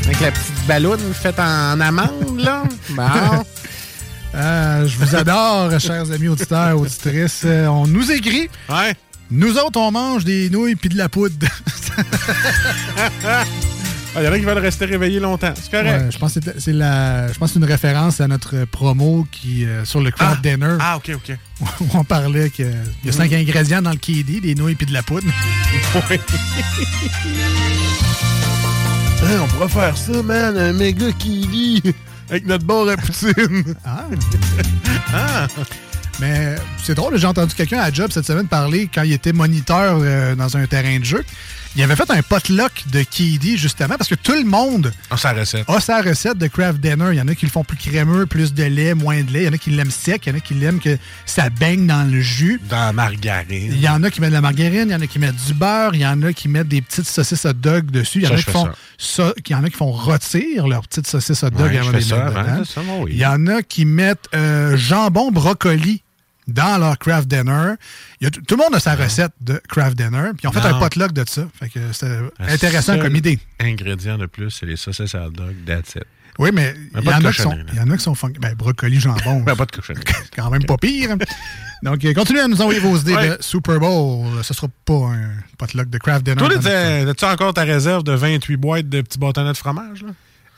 Avec 0.04 0.20
la 0.20 0.30
petite 0.30 0.66
ballonne 0.66 1.14
faite 1.14 1.38
en 1.38 1.80
amande, 1.80 2.40
là. 2.40 2.64
Bon. 2.90 3.44
Euh, 4.34 4.86
je 4.86 4.98
vous 4.98 5.16
adore, 5.16 5.78
chers 5.80 6.10
amis 6.12 6.28
auditeurs, 6.28 6.78
auditrices. 6.78 7.42
Euh, 7.44 7.66
on 7.66 7.86
nous 7.86 8.12
écrit. 8.12 8.48
Ouais. 8.68 8.94
Nous 9.30 9.58
autres, 9.58 9.78
on 9.78 9.90
mange 9.90 10.24
des 10.24 10.50
nouilles 10.50 10.76
puis 10.76 10.88
de 10.88 10.96
la 10.96 11.08
poudre. 11.08 11.34
Il 14.16 14.22
y 14.24 14.26
en 14.28 14.32
a 14.32 14.39
qui 14.39 14.44
veulent 14.44 14.59
rester 14.59 14.85
réveillés 14.86 15.20
longtemps. 15.20 15.52
C'est 15.55 15.70
correct. 15.70 16.02
Ouais, 16.05 16.10
je 16.10 16.18
pense 16.18 16.35
que 16.35 16.40
c'est- 16.59 16.72
la, 16.72 17.30
je 17.32 17.39
pense 17.39 17.55
une 17.55 17.64
référence 17.64 18.20
à 18.20 18.26
notre 18.26 18.64
promo 18.64 19.26
qui 19.30 19.64
euh, 19.64 19.85
sur 19.85 20.01
le 20.01 20.10
craft 20.10 20.43
dinner. 20.43 20.76
Ah, 20.80 20.97
OK, 20.97 21.10
OK. 21.14 21.36
où 21.80 21.85
on 21.94 22.05
parlait 22.05 22.51
qu'il 22.51 22.72
y 23.05 23.09
a 23.09 23.12
cinq 23.12 23.32
ingrédients 23.32 23.82
dans 23.82 23.90
le 23.93 23.97
KD, 23.97 24.40
des 24.40 24.55
nouilles 24.55 24.74
puis 24.74 24.86
de 24.86 24.93
la 24.93 25.02
poudre. 25.02 25.26
Hein, 29.20 29.40
on 29.43 29.47
pourrait 29.48 29.68
faire 29.68 29.97
ça, 29.97 30.22
man, 30.22 30.56
un 30.56 30.72
méga 30.72 31.10
kiwi 31.12 31.82
avec 32.30 32.47
notre 32.47 32.64
bord 32.64 32.89
à 32.89 32.97
poutine. 32.97 33.74
Ah. 33.85 35.47
Mais 36.20 36.56
c'est 36.82 36.94
drôle, 36.94 37.16
j'ai 37.18 37.26
entendu 37.26 37.55
quelqu'un 37.55 37.78
à 37.80 37.93
Job 37.93 38.10
cette 38.12 38.26
semaine 38.26 38.47
parler 38.48 38.89
quand 38.93 39.02
il 39.02 39.12
était 39.12 39.32
moniteur 39.32 39.98
euh, 40.01 40.35
dans 40.35 40.56
un 40.56 40.66
terrain 40.66 40.98
de 40.98 41.05
jeu. 41.05 41.24
Il 41.78 41.84
avait 41.84 41.94
fait 41.94 42.10
un 42.10 42.22
potluck 42.22 42.72
de 42.90 43.05
KD 43.05 43.56
justement 43.56 43.94
parce 43.96 44.10
que 44.10 44.16
tout 44.16 44.32
le 44.32 44.42
monde 44.42 44.90
Ah, 45.10 45.16
sa 45.16 45.32
recette. 45.32 45.62
a 45.70 45.78
sa 45.78 46.02
recette 46.02 46.36
de 46.36 46.48
craft 46.48 46.80
dinner. 46.80 47.10
Il 47.12 47.18
y 47.18 47.20
en 47.20 47.28
a 47.28 47.36
qui 47.36 47.46
le 47.46 47.52
font 47.52 47.62
plus 47.62 47.76
crémeux, 47.76 48.26
plus 48.26 48.52
de 48.52 48.64
lait, 48.64 48.94
moins 48.94 49.22
de 49.22 49.30
lait. 49.32 49.42
Il 49.42 49.46
y 49.46 49.48
en 49.48 49.52
a 49.52 49.59
qui 49.59 49.70
l'aiment 49.70 49.92
sec, 49.92 50.26
il 50.26 50.30
y 50.30 50.32
en 50.32 50.38
a 50.38 50.40
qui 50.40 50.55
l'aiment 50.55 50.80
que 50.80 50.98
ça 51.24 51.50
baigne 51.50 51.86
dans 51.86 52.02
le 52.02 52.20
jus. 52.20 52.60
Dans 52.68 52.86
la 52.86 52.92
margarine. 52.92 53.70
Il 53.72 53.80
y 53.80 53.88
en 53.88 54.02
a 54.02 54.10
qui 54.10 54.20
mettent 54.20 54.30
de 54.30 54.34
la 54.34 54.40
margarine, 54.40 54.86
il 54.88 54.90
y 54.90 54.94
en 54.96 55.00
a 55.00 55.06
qui 55.06 55.20
mettent 55.20 55.36
du 55.46 55.55
beurre, 55.55 55.94
il 55.94 56.00
y 56.00 56.06
en 56.06 56.20
a 56.24 56.32
qui 56.32 56.48
mettent 56.48 56.66
des 56.66 56.82
petites 56.82 57.06
saucisses 57.06 57.44
hot 57.44 57.52
dog 57.52 57.92
dessus. 57.92 58.22
Il 58.22 58.24
y 58.24 58.26
en 58.26 58.32
a 58.34 58.38
qui 58.38 58.50
font 58.50 58.68
ça. 58.98 59.32
il 59.36 59.52
y 59.52 59.55
en 59.55 59.62
a 59.62 59.70
qui 59.70 59.76
font 59.76 59.92
rôtir 59.92 60.66
leurs 60.66 60.82
petites 60.82 61.06
saucisses 61.06 61.44
hot 61.44 61.50
dog 61.50 61.70
Ouais, 61.70 61.80
oui. 63.02 63.10
Il 63.12 63.18
y 63.18 63.24
en 63.24 63.46
a 63.46 63.62
qui 63.62 63.84
mettent 63.84 64.28
euh, 64.34 64.76
jambon 64.76 65.30
brocoli 65.30 66.02
dans 66.48 66.78
leur 66.78 66.98
craft 66.98 67.28
dinner. 67.28 67.74
Il 68.20 68.24
y 68.24 68.26
a 68.26 68.30
t- 68.30 68.40
tout 68.42 68.56
le 68.56 68.62
monde 68.64 68.74
a 68.74 68.80
sa 68.80 68.94
recette 68.96 69.32
de 69.40 69.60
craft 69.68 69.96
dinner. 69.96 70.30
Puis 70.36 70.40
ils 70.44 70.48
ont 70.48 70.52
fait 70.52 70.60
Non. 70.68 70.76
un 70.76 70.80
potluck 70.80 71.12
de 71.12 71.24
ça. 71.28 71.42
Fait 71.58 71.68
que 71.68 71.78
c'était 71.92 72.18
intéressant 72.40 72.98
comme 72.98 73.14
idée. 73.14 73.38
ingrédient 73.60 74.18
de 74.18 74.26
plus, 74.26 74.50
c'est 74.50 74.66
les 74.66 74.76
saucisses 74.76 75.14
hot 75.14 75.30
dog, 75.30 75.54
that's 75.66 75.94
it. 75.94 76.04
Oui, 76.40 76.50
mais 76.52 76.72
il 76.96 77.02
y, 77.04 77.08
en 77.12 77.24
a 77.24 77.32
qui 77.32 77.42
sont, 77.42 77.52
il 77.72 77.78
y 77.78 77.80
en 77.80 77.90
a 77.90 77.96
qui 77.96 78.02
sont 78.04 78.14
fun- 78.14 78.30
Ben, 78.40 78.54
brocoli, 78.54 79.00
jambon. 79.00 79.40
Ben, 79.44 79.56
pas 79.56 79.66
de 79.66 79.72
cochonnerie. 79.72 80.04
Quand 80.36 80.48
même 80.50 80.64
pas 80.64 80.76
pire. 80.76 81.16
Donc, 81.82 82.04
euh, 82.04 82.14
continuez 82.14 82.42
à 82.42 82.46
nous 82.46 82.62
envoyer 82.62 82.78
vos 82.78 82.96
idées 82.96 83.14
Ouais. 83.14 83.28
de 83.30 83.36
Super 83.40 83.80
Bowl. 83.80 84.24
Ce 84.44 84.54
sera 84.54 84.68
pas 84.84 84.94
un 84.94 85.30
potluck 85.58 85.90
de 85.90 85.98
craft 85.98 86.24
dinner. 86.24 86.36
Toi, 86.36 87.08
as-tu 87.10 87.24
encore 87.24 87.54
ta 87.54 87.64
réserve 87.64 88.04
de 88.04 88.12
28 88.12 88.56
boîtes 88.56 88.88
de 88.88 89.00
petits 89.00 89.18
bâtonnets 89.18 89.50
de 89.52 89.56
fromage? 89.56 90.02
Là? 90.04 90.10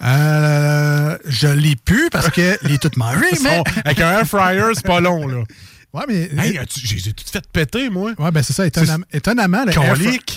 Euh, 0.02 1.18
je 1.26 1.48
l'ai 1.48 1.76
pu 1.76 2.08
parce 2.12 2.28
que 2.30 2.58
les 2.66 2.78
toutes 2.78 2.96
mangées, 2.98 3.26
mais... 3.42 3.62
Avec 3.84 4.00
un 4.00 4.18
air 4.18 4.26
fryer, 4.26 4.62
c'est 4.74 4.84
pas 4.86 5.00
long, 5.00 5.26
là. 5.26 5.44
Ouais, 5.92 6.02
mais... 6.06 6.30
Hey, 6.38 6.56
as-tu- 6.58 6.86
je 6.86 6.94
les 6.94 7.08
ai 7.08 7.12
toutes 7.12 7.28
faites 7.30 7.48
péter, 7.48 7.90
moi. 7.90 8.12
Ouais, 8.18 8.30
ben 8.30 8.42
c'est 8.44 8.52
ça. 8.52 8.64
Étonnam- 8.66 9.02
étonnamment, 9.12 9.64
le 9.64 9.72
air, 9.72 9.96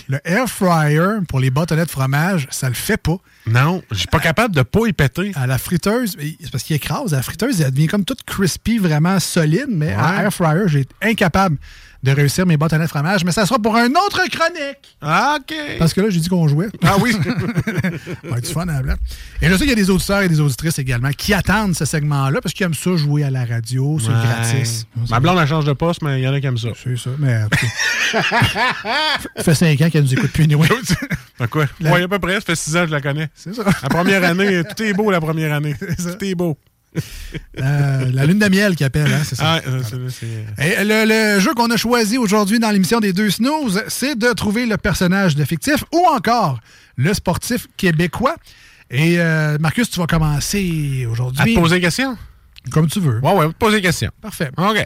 le 0.10 0.20
air 0.26 0.50
fryer 0.50 1.20
pour 1.28 1.40
les 1.40 1.52
bâtonnets 1.52 1.86
de 1.86 1.92
fromage, 1.92 2.48
ça 2.50 2.68
le 2.70 2.74
fait 2.76 2.98
pas. 2.98 3.18
Non, 3.46 3.84
je 3.92 3.98
suis 3.98 4.08
pas 4.08 4.20
capable 4.20 4.56
de 4.56 4.62
pas 4.64 4.88
y 4.88 4.94
péter. 4.94 5.32
À 5.36 5.46
la 5.46 5.58
friteuse, 5.60 6.16
c'est 6.42 6.52
parce 6.52 6.64
qu'il 6.64 6.76
écrase. 6.76 7.14
À 7.14 7.18
la 7.18 7.24
friteuse, 7.24 7.62
elle 7.62 7.72
devient 7.72 7.88
comme 7.88 8.04
toute 8.06 8.24
crispy, 8.24 8.80
vraiment 8.80 9.20
solide, 9.20 9.68
mais 9.70 9.94
à 9.94 10.24
air 10.24 10.34
fryer, 10.34 10.64
j'ai 10.68 10.80
été 10.82 10.96
incapable 11.04 11.58
de 12.04 12.12
réussir 12.12 12.46
mes 12.46 12.58
bâtonnets 12.58 12.84
de 12.84 12.90
fromage. 12.90 13.24
Mais 13.26 13.32
ça 13.32 13.46
sera 13.46 13.58
pour 13.60 13.76
un 13.76 13.90
autre 13.90 14.22
chronique. 14.30 14.98
Ah, 15.02 15.38
OK. 15.40 15.56
Parce 15.80 15.94
que 15.94 16.02
là, 16.02 16.10
j'ai 16.10 16.20
dit 16.20 16.30
qu'on 16.30 16.48
jouait. 16.48 16.68
Ah 16.84 16.96
oui. 17.02 17.14
Va 18.24 18.38
être 18.38 18.48
fun 18.52 18.64
à 18.68 18.74
la 18.74 18.82
blague. 18.82 18.98
Et 19.42 19.48
je 19.48 19.54
sais 19.54 19.60
qu'il 19.60 19.70
y 19.70 19.72
a 19.72 19.76
des 19.76 19.90
auditeurs 19.90 20.22
et 20.22 20.30
des 20.30 20.40
auditrices 20.40 20.78
également 20.80 21.12
qui 21.12 21.34
attendent 21.34 21.76
ce 21.76 21.86
segment-là 21.86 22.42
parce 22.42 22.54
qu'ils 22.54 22.66
aiment 22.66 22.74
ça 22.74 22.96
jouer 22.96 23.24
à 23.24 23.30
la 23.32 23.46
radio, 23.46 23.98
c'est 24.00 24.10
Ouais. 24.10 24.14
gratis. 24.16 24.86
Ma 25.10 25.20
blonde, 25.20 25.40
elle 25.42 25.48
change 25.48 25.66
de 25.66 25.74
poste, 25.74 26.02
mais 26.02 26.20
il 26.20 26.24
y 26.24 26.28
en 26.28 26.34
a 26.34 26.40
qui 26.40 26.46
aiment 26.48 26.58
ça. 26.58 26.70
C'est 26.82 26.98
ça, 26.98 27.10
mais... 27.18 27.42
ça 28.12 29.44
fait 29.44 29.56
cinq 29.56 29.82
ans 29.82 29.90
qu'elle 29.90 30.04
nous 30.04 30.14
écoute 30.14 30.32
plus, 30.32 30.44
anyway. 30.44 30.68
Fait 31.38 31.48
quoi? 31.50 31.66
La- 31.80 31.94
Oui, 31.94 32.02
à 32.04 32.08
peu 32.08 32.20
près. 32.20 32.36
Ça 32.36 32.42
fait 32.42 32.56
six 32.56 32.76
ans 32.78 32.82
que 32.82 32.88
je 32.88 32.92
la 32.92 33.02
connais. 33.02 33.28
C'est 33.34 33.54
ça. 33.56 33.64
La 33.82 33.90
première 33.90 34.24
année, 34.24 34.62
tout 34.64 34.84
est 34.84 34.94
beau 34.94 35.10
la 35.10 35.20
première 35.22 35.54
année. 35.54 35.76
Tout 35.80 36.24
est 36.24 36.36
beau. 36.36 36.58
Euh, 37.60 38.10
la 38.12 38.26
lune 38.26 38.40
de 38.40 38.48
miel 38.50 38.76
qui 38.76 38.84
appelle, 38.84 39.12
hein, 39.12 39.22
c'est 39.24 39.36
ça. 39.36 39.44
Ah, 39.46 39.62
euh, 39.68 39.82
c'est- 39.84 40.26
Et 40.64 40.84
le, 40.84 41.06
le 41.36 41.40
jeu 41.40 41.54
qu'on 41.54 41.70
a 41.72 41.78
choisi 41.78 42.18
aujourd'hui 42.18 42.60
dans 42.60 42.70
l'émission 42.72 43.00
des 43.00 43.14
deux 43.14 43.30
snooze, 43.32 43.84
c'est 43.88 44.18
de 44.18 44.32
trouver 44.34 44.66
le 44.66 44.78
personnage 44.78 45.36
de 45.36 45.44
fictif 45.46 45.84
ou 45.94 46.06
encore 46.08 46.60
le 46.96 47.14
sportif 47.14 47.68
québécois. 47.78 48.36
Et 48.92 49.20
euh, 49.20 49.58
Marcus, 49.60 49.90
tu 49.90 50.00
vas 50.00 50.08
commencer 50.08 51.04
À 51.06 51.10
aujourd'hui. 51.12 51.56
te 51.56 51.60
poser 51.60 51.76
des 51.76 51.82
questions? 51.82 52.18
Comme 52.72 52.88
tu 52.88 53.00
veux. 53.00 53.20
Ouais, 53.22 53.34
ouais, 53.34 53.48
te 53.48 53.54
poser 53.54 53.78
des 53.78 53.82
questions. 53.84 54.12
Parfait. 54.22 54.50
OK. 54.58 54.86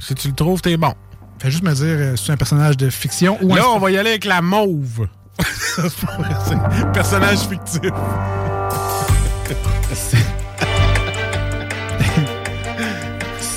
Si 0.00 0.14
tu 0.14 0.28
le 0.28 0.34
trouves, 0.34 0.60
t'es 0.60 0.76
bon. 0.76 0.94
Fais 1.40 1.50
juste 1.50 1.62
me 1.64 1.72
dire 1.74 1.84
euh, 1.84 2.16
si 2.16 2.26
c'est 2.26 2.32
un 2.32 2.36
personnage 2.36 2.76
de 2.76 2.90
fiction 2.90 3.38
ou 3.42 3.52
un 3.52 3.56
Là, 3.56 3.68
on 3.70 3.78
va 3.78 3.90
y 3.90 3.98
aller 3.98 4.10
avec 4.10 4.24
la 4.24 4.40
mauve. 4.42 5.08
Personnage 6.92 7.38
fictif. 7.40 7.80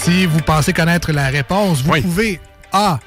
Si 0.07 0.25
vous 0.25 0.39
pensez 0.39 0.71
connaître 0.71 1.11
la 1.11 1.27
réponse, 1.27 1.81
vous 1.81 2.01
pouvez 2.01 2.39
A. 2.71 2.97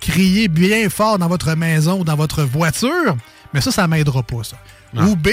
Crier 0.00 0.48
bien 0.48 0.90
fort 0.90 1.16
dans 1.16 1.28
votre 1.28 1.54
maison 1.54 2.00
ou 2.00 2.04
dans 2.04 2.16
votre 2.16 2.42
voiture, 2.42 3.16
mais 3.54 3.60
ça, 3.60 3.70
ça 3.70 3.86
m'aidera 3.86 4.24
pas, 4.24 4.42
ça. 4.42 4.56
Ou 5.00 5.14
B. 5.14 5.28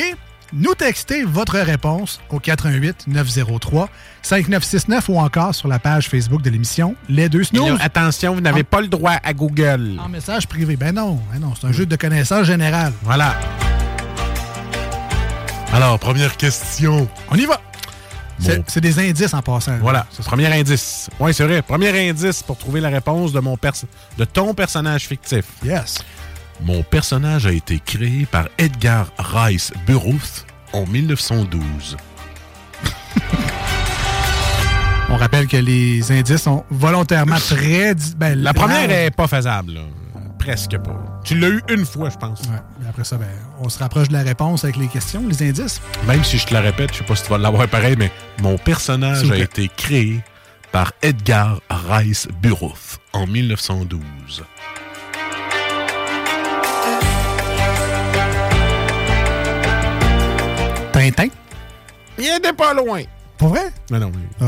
Nous 0.53 0.75
texter 0.75 1.23
votre 1.23 1.57
réponse 1.57 2.21
au 2.29 2.39
88 2.39 3.05
903 3.07 3.89
5969 4.21 5.09
ou 5.09 5.17
encore 5.17 5.55
sur 5.55 5.67
la 5.67 5.79
page 5.79 6.07
Facebook 6.07 6.43
de 6.43 6.51
l'émission 6.51 6.95
Les 7.09 7.29
Deux 7.29 7.45
Snooze. 7.45 7.79
attention, 7.81 8.35
vous 8.35 8.41
n'avez 8.41 8.63
pas 8.63 8.81
le 8.81 8.87
droit 8.87 9.13
à 9.23 9.33
Google. 9.33 9.99
En 9.99 10.09
message 10.09 10.47
privé. 10.47 10.75
Ben 10.77 10.93
non, 10.93 11.19
ben 11.33 11.39
non, 11.39 11.53
c'est 11.59 11.65
un 11.65 11.71
jeu 11.71 11.87
de 11.87 11.95
connaissance 11.95 12.45
générale. 12.45 12.93
Voilà. 13.01 13.35
Alors, 15.73 15.97
première 15.97 16.37
question. 16.37 17.09
On 17.31 17.35
y 17.35 17.45
va. 17.45 17.59
C'est 18.39 18.81
des 18.81 18.99
indices 18.99 19.33
en 19.33 19.41
passant. 19.41 19.77
Voilà, 19.79 20.05
c'est 20.11 20.19
le 20.19 20.25
premier 20.25 20.47
indice. 20.47 21.09
Oui, 21.19 21.33
c'est 21.33 21.43
vrai. 21.43 21.61
Premier 21.61 22.09
indice 22.09 22.43
pour 22.43 22.57
trouver 22.57 22.81
la 22.81 22.89
réponse 22.89 23.31
de, 23.31 23.39
mon 23.39 23.57
de 24.17 24.25
ton 24.25 24.53
personnage 24.53 25.07
fictif. 25.07 25.45
Yes. 25.63 25.99
Mon 26.61 26.83
personnage 26.83 27.45
a 27.45 27.51
été 27.51 27.79
créé 27.79 28.25
par 28.25 28.47
Edgar 28.57 29.07
Rice 29.17 29.71
Burroughs 29.85 30.45
en 30.73 30.85
1912. 30.85 31.97
On 35.09 35.15
rappelle 35.15 35.47
que 35.47 35.57
les 35.57 36.11
indices 36.11 36.41
sont 36.41 36.65
volontairement 36.69 37.37
très... 37.37 37.95
Ben, 38.17 38.41
La 38.41 38.53
première 38.53 38.91
est 38.91 39.11
pas 39.11 39.27
faisable, 39.27 39.73
là. 39.73 39.81
Presque 40.37 40.77
pas. 40.77 41.21
Tu 41.23 41.37
l'as 41.37 41.49
eu 41.49 41.61
une 41.69 41.85
fois, 41.85 42.09
je 42.09 42.17
pense. 42.17 42.41
Ouais, 42.41 42.76
après 42.89 43.03
ça, 43.03 43.17
ben, 43.17 43.27
on 43.59 43.69
se 43.69 43.79
rapproche 43.79 44.07
de 44.09 44.13
la 44.13 44.23
réponse 44.23 44.63
avec 44.63 44.77
les 44.77 44.87
questions, 44.87 45.23
les 45.27 45.49
indices. 45.49 45.81
Même 46.05 46.23
si 46.23 46.37
je 46.37 46.45
te 46.47 46.53
la 46.53 46.61
répète, 46.61 46.91
je 46.93 46.99
sais 46.99 47.03
pas 47.03 47.15
si 47.15 47.23
tu 47.23 47.29
vas 47.29 47.37
l'avoir 47.37 47.67
pareil, 47.67 47.95
mais 47.97 48.11
mon 48.41 48.57
personnage 48.57 49.29
a 49.31 49.37
été 49.37 49.69
créé 49.75 50.21
par 50.71 50.91
Edgar 51.01 51.59
Rice 51.69 52.27
Burroughs 52.41 52.99
en 53.13 53.27
1912. 53.27 54.43
Tintin? 60.91 61.27
Il 62.17 62.25
était 62.37 62.53
pas 62.53 62.73
loin. 62.73 63.03
Pour 63.37 63.49
vrai? 63.49 63.71
Mais 63.91 63.99
non, 63.99 64.11
Ah. 64.41 64.45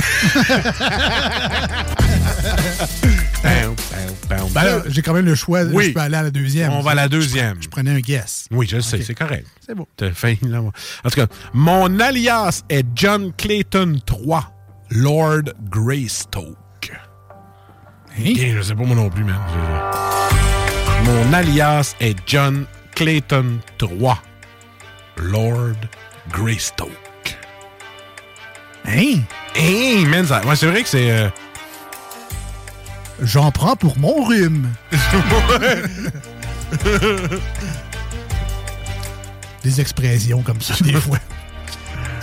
Ben 4.52 4.64
là, 4.64 4.82
j'ai 4.86 5.02
quand 5.02 5.12
même 5.12 5.26
le 5.26 5.34
choix. 5.34 5.62
Oui. 5.64 5.86
Je 5.86 5.92
peux 5.92 6.00
aller 6.00 6.16
à 6.16 6.22
la 6.22 6.30
deuxième. 6.30 6.72
On 6.72 6.80
va 6.80 6.92
à 6.92 6.94
la 6.94 7.08
deuxième. 7.08 7.62
Je 7.62 7.68
prenais 7.68 7.90
un 7.90 8.00
guess. 8.00 8.46
Oui, 8.50 8.66
je 8.68 8.80
sais, 8.80 9.02
c'est 9.02 9.14
correct. 9.14 9.46
C'est. 9.64 9.74
T'as 9.96 10.10
faim, 10.10 10.36
là. 10.42 10.60
En 10.60 11.10
tout 11.10 11.20
cas, 11.20 11.26
mon 11.52 12.00
alias 12.00 12.62
est 12.68 12.86
John 12.94 13.32
Clayton 13.36 13.98
III, 14.08 14.40
Lord 14.90 15.52
Greystoke. 15.70 16.56
Hein? 18.18 18.30
Ok, 18.30 18.40
je 18.56 18.62
sais 18.62 18.74
pas 18.74 18.82
moi 18.82 18.96
non 18.96 19.10
plus, 19.10 19.24
man. 19.24 19.38
Mon 21.04 21.32
alias 21.32 21.94
est 22.00 22.16
John 22.26 22.66
Clayton 22.94 23.60
III, 23.80 24.14
Lord 25.16 25.76
Greystoke. 26.30 27.09
Hein? 28.86 29.20
Hein, 29.56 30.04
man, 30.08 30.26
ça- 30.26 30.44
ouais, 30.44 30.56
c'est 30.56 30.66
vrai 30.66 30.82
que 30.82 30.88
c'est... 30.88 31.10
euh, 31.10 31.28
J'en 33.22 33.50
prends 33.50 33.76
pour 33.76 33.98
mon 33.98 34.24
rhume. 34.24 34.66
Des 39.62 39.80
expressions 39.80 40.42
comme 40.42 40.60
ça, 40.60 40.74
des 40.82 40.94
fois. 40.94 41.18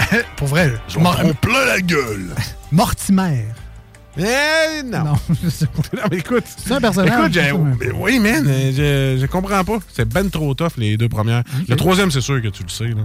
pour 0.38 0.48
vrai. 0.48 0.74
J'en 0.88 1.02
Mor- 1.02 1.16
prends 1.18 1.34
plein 1.34 1.66
la 1.66 1.82
gueule. 1.82 2.34
Mortimer. 2.72 3.46
Eh, 4.18 4.82
non. 4.84 5.04
Non, 5.04 5.14
je 5.44 5.50
sais 5.50 5.68
pas. 5.68 5.84
Non, 5.96 6.04
mais 6.10 6.18
écoute. 6.18 6.44
C'est 6.48 6.72
un 6.74 6.82
personnage. 6.82 7.38
Écoute, 7.38 7.78
mais 7.80 7.92
oui, 7.92 8.18
man, 8.20 8.44
euh, 8.48 9.16
je, 9.16 9.22
je 9.22 9.26
comprends 9.28 9.64
pas. 9.64 9.78
C'est 9.94 10.10
ben 10.10 10.28
trop 10.32 10.56
tough, 10.56 10.72
les 10.78 10.98
deux 10.98 11.10
premières. 11.10 11.44
Le 11.68 11.76
troisième, 11.76 12.10
c'est 12.10 12.22
sûr 12.22 12.42
que 12.42 12.48
tu 12.48 12.64
le 12.64 12.70
sais. 12.70 12.88
Là. 12.88 13.04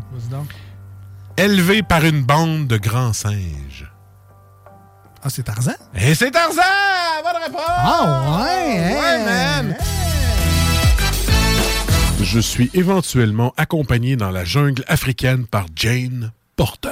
Élevé 1.37 1.83
par 1.83 2.05
une 2.05 2.23
bande 2.23 2.67
de 2.67 2.77
grands 2.77 3.13
singes. 3.13 3.91
Ah, 5.23 5.31
c'est 5.31 5.45
Tarzan? 5.45 5.73
Et 5.95 6.15
c'est 6.15 6.31
Tarzan! 6.31 6.61
Bonne 7.25 7.43
réponse! 7.43 7.61
Ah, 7.67 8.39
ouais! 8.43 8.79
Ouais, 8.79 9.19
hey. 9.19 9.25
man! 9.25 9.77
Je 12.23 12.39
suis 12.39 12.71
éventuellement 12.75 13.53
accompagné 13.57 14.17
dans 14.17 14.31
la 14.31 14.45
jungle 14.45 14.85
africaine 14.89 15.47
par 15.47 15.67
Jane 15.75 16.33
Porter. 16.57 16.91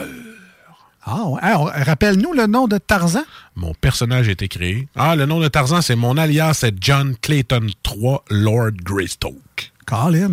Ah, 1.04 1.28
ouais. 1.28 1.40
Rappelle-nous 1.82 2.32
le 2.32 2.46
nom 2.46 2.66
de 2.68 2.78
Tarzan. 2.78 3.22
Mon 3.56 3.74
personnage 3.74 4.28
a 4.28 4.32
été 4.32 4.48
créé. 4.48 4.88
Ah, 4.96 5.16
le 5.16 5.26
nom 5.26 5.40
de 5.40 5.48
Tarzan, 5.48 5.80
c'est 5.82 5.96
mon 5.96 6.16
alias, 6.16 6.54
c'est 6.54 6.74
John 6.80 7.16
Clayton 7.20 7.66
III, 7.86 8.18
Lord 8.30 8.72
Greystoke. 8.84 9.72
Colin. 9.86 10.30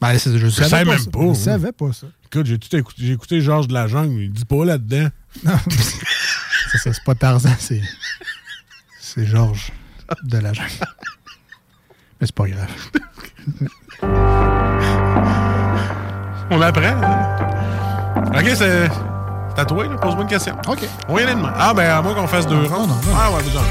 Ben, 0.00 0.12
je 0.18 0.36
Je 0.38 0.48
savais 0.48 0.68
savais 0.68 0.84
pas 0.84 0.90
même 0.92 0.98
ça. 1.00 1.10
pas. 1.10 1.20
Je 1.20 1.28
hein. 1.28 1.34
savais 1.34 1.72
pas 1.72 1.92
ça. 1.92 2.06
Écoute, 2.34 2.46
j'ai 2.46 2.58
tout 2.58 2.74
écouté, 2.74 3.02
j'ai 3.04 3.12
écouté 3.12 3.40
Georges 3.40 3.68
de 3.68 3.74
la 3.74 3.86
Jungle, 3.86 4.20
il 4.22 4.32
dit 4.32 4.44
pas 4.44 4.64
là-dedans. 4.64 5.06
C'est 6.72 6.78
ça, 6.78 6.92
c'est 6.92 7.04
pas 7.04 7.14
Tarzan, 7.14 7.54
c'est. 7.60 7.80
C'est 8.98 9.24
Georges 9.24 9.70
de 10.24 10.38
la 10.38 10.52
jungle. 10.52 10.72
Mais 12.20 12.26
c'est 12.26 12.34
pas 12.34 12.48
grave. 12.48 12.68
On 16.50 16.60
apprend. 16.60 16.82
hein? 16.82 18.24
OK, 18.34 18.44
c'est. 18.56 18.88
C'est 18.88 19.60
à 19.60 19.64
toi, 19.64 19.86
là. 19.86 19.96
Pose-moi 19.98 20.24
une 20.24 20.28
question. 20.28 20.56
OK. 20.66 20.80
On 21.08 21.16
y. 21.16 21.22
Ah, 21.56 21.72
ben, 21.72 21.88
à 21.88 22.02
moins 22.02 22.14
qu'on 22.14 22.26
fasse 22.26 22.48
deux 22.48 22.64
rangs. 22.64 22.88
Ah, 23.14 23.30
ouais, 23.30 23.42
besoin. 23.44 23.62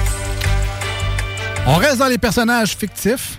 On 1.65 1.75
reste 1.75 1.97
dans 1.97 2.07
les 2.07 2.17
personnages 2.17 2.77
fictifs. 2.77 3.37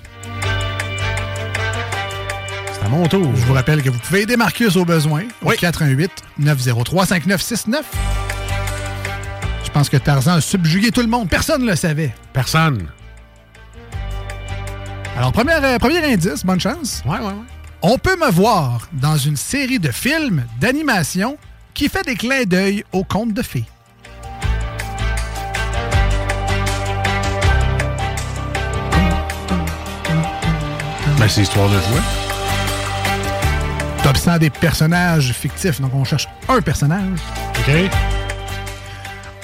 À 2.84 2.88
mon 2.88 3.06
tour. 3.06 3.34
Je 3.34 3.46
vous 3.46 3.54
rappelle 3.54 3.82
que 3.82 3.88
vous 3.88 3.98
pouvez 3.98 4.22
aider 4.22 4.36
Marcus 4.36 4.76
au 4.76 4.84
besoin 4.84 5.22
au 5.42 5.50
418 5.50 6.10
903 6.38 7.06
5969. 7.06 7.86
Je 9.64 9.70
pense 9.70 9.88
que 9.88 9.96
Tarzan 9.96 10.34
a 10.34 10.40
subjugué 10.42 10.90
tout 10.90 11.00
le 11.00 11.06
monde. 11.06 11.30
Personne 11.30 11.62
ne 11.62 11.70
le 11.70 11.76
savait. 11.76 12.14
Personne. 12.34 12.86
Alors, 15.16 15.32
premier, 15.32 15.54
euh, 15.54 15.78
premier 15.78 16.04
indice, 16.12 16.44
bonne 16.44 16.60
chance. 16.60 17.02
Ouais, 17.06 17.18
ouais, 17.18 17.24
ouais. 17.24 17.32
On 17.80 17.96
peut 17.96 18.16
me 18.16 18.30
voir 18.30 18.88
dans 18.92 19.16
une 19.16 19.36
série 19.36 19.78
de 19.78 19.90
films 19.90 20.44
d'animation 20.60 21.38
qui 21.72 21.88
fait 21.88 22.04
des 22.04 22.16
clins 22.16 22.44
d'œil 22.44 22.84
aux 22.92 23.04
contes 23.04 23.32
de 23.32 23.42
fées. 23.42 23.64
Ben, 31.18 31.28
c'est 31.28 31.42
histoire 31.42 31.68
de 31.68 31.74
jouer. 31.74 32.23
Top 34.04 34.18
100 34.18 34.36
des 34.36 34.50
personnages 34.50 35.32
fictifs, 35.32 35.80
donc 35.80 35.94
on 35.94 36.04
cherche 36.04 36.28
un 36.50 36.60
personnage. 36.60 37.18
OK. 37.58 37.90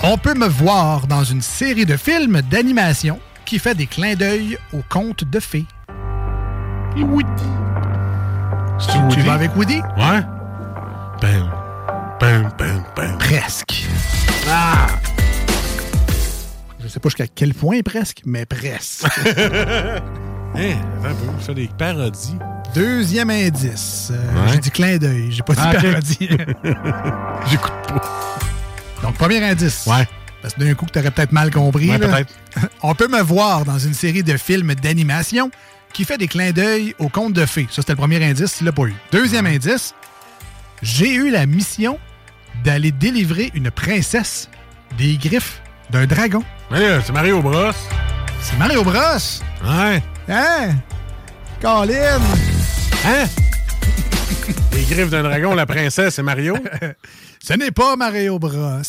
On 0.02 0.18
peut 0.18 0.34
me 0.34 0.46
voir 0.46 1.06
dans 1.06 1.24
une 1.24 1.40
série 1.40 1.86
de 1.86 1.96
films 1.96 2.42
d'animation 2.42 3.18
qui 3.46 3.58
fait 3.58 3.74
des 3.74 3.86
clins 3.86 4.16
d'œil 4.16 4.58
aux 4.74 4.82
contes 4.86 5.24
de 5.24 5.40
fées. 5.40 5.64
Oui. 6.94 7.24
Tu, 8.78 9.16
tu 9.16 9.22
vas 9.22 9.32
avec 9.32 9.56
Woody? 9.56 9.80
Ouais. 9.96 10.20
Ben. 11.22 11.50
Ben, 12.20 12.52
ben, 12.58 12.84
ben. 12.94 13.16
Presque. 13.16 13.86
Ah! 14.46 14.88
Je 16.80 16.88
sais 16.88 17.00
pas 17.00 17.08
jusqu'à 17.08 17.28
quel 17.28 17.54
point 17.54 17.80
presque, 17.80 18.20
mais 18.26 18.44
presque. 18.44 19.06
Hein, 20.56 20.74
attends 20.98 21.09
un 21.10 21.14
peu, 21.14 21.27
je 21.39 21.44
fais 21.44 21.55
des 21.55 21.68
parodies. 21.78 22.36
Deuxième 22.74 23.31
indice. 23.31 24.09
Euh, 24.12 24.32
Ouais. 24.44 24.52
J'ai 24.52 24.59
dit 24.59 24.70
clin 24.70 24.97
d'œil, 24.98 25.31
j'ai 25.32 25.43
pas 25.43 25.55
dit 25.55 25.60
Ah, 25.62 25.72
parodie. 25.74 26.28
J'écoute 27.51 27.72
pas. 27.89 28.39
Donc, 29.02 29.14
premier 29.16 29.43
indice. 29.44 29.86
Ouais. 29.86 30.06
Parce 30.43 30.55
que 30.55 30.60
d'un 30.60 30.74
coup, 30.74 30.86
que 30.86 30.93
t'aurais 30.93 31.10
peut-être 31.10 31.32
mal 31.32 31.51
compris. 31.51 31.90
Ouais, 31.90 31.98
peut-être. 31.98 32.32
On 32.82 32.94
peut 32.94 33.09
me 33.09 33.20
voir 33.22 33.64
dans 33.64 33.78
une 33.78 33.94
série 33.94 34.22
de 34.22 34.36
films 34.36 34.74
d'animation 34.74 35.51
qui 35.93 36.05
fait 36.05 36.16
des 36.18 36.28
clins 36.28 36.52
d'œil 36.52 36.94
aux 36.98 37.09
contes 37.09 37.32
de 37.32 37.44
fées. 37.47 37.66
Ça, 37.70 37.82
c'était 37.82 37.93
le 37.93 37.98
premier 37.98 38.24
indice, 38.24 38.59
il 38.60 38.64
l'a 38.66 38.72
pas 38.72 38.85
eu. 38.85 38.94
Deuxième 39.12 39.47
indice, 39.47 39.94
j'ai 40.82 41.12
eu 41.14 41.31
la 41.31 41.47
mission 41.47 41.98
d'aller 42.64 42.93
délivrer 42.93 43.51
une 43.55 43.70
princesse 43.70 44.48
des 44.98 45.16
griffes 45.16 45.60
d'un 45.90 46.06
dragon. 46.06 46.43
Mais 46.70 46.81
là, 46.89 47.01
c'est 47.05 47.12
Mario 47.12 47.40
Bros. 47.43 47.72
C'est 48.40 48.56
Mario 48.59 48.82
Bros. 48.85 48.94
Ouais. 49.64 50.02
Hein? 50.32 50.77
Colin! 51.61 52.20
Hein? 53.05 53.27
Les 54.73 54.85
griffes 54.85 55.11
d'un 55.11 55.24
dragon, 55.24 55.57
la 55.57 55.66
princesse, 55.66 56.15
c'est 56.15 56.23
Mario? 56.23 56.57
Ce 57.43 57.55
n'est 57.55 57.73
pas 57.73 57.97
Mario 57.97 58.39
Bros. 58.39 58.81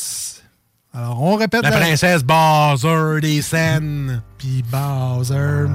Alors, 0.94 1.20
on 1.20 1.36
répète 1.36 1.64
La 1.64 1.72
princesse 1.72 2.24
Bowser 2.24 3.22
des 3.22 3.42
scènes. 3.42 4.22
Puis 4.38 4.64
Bowser. 4.72 5.66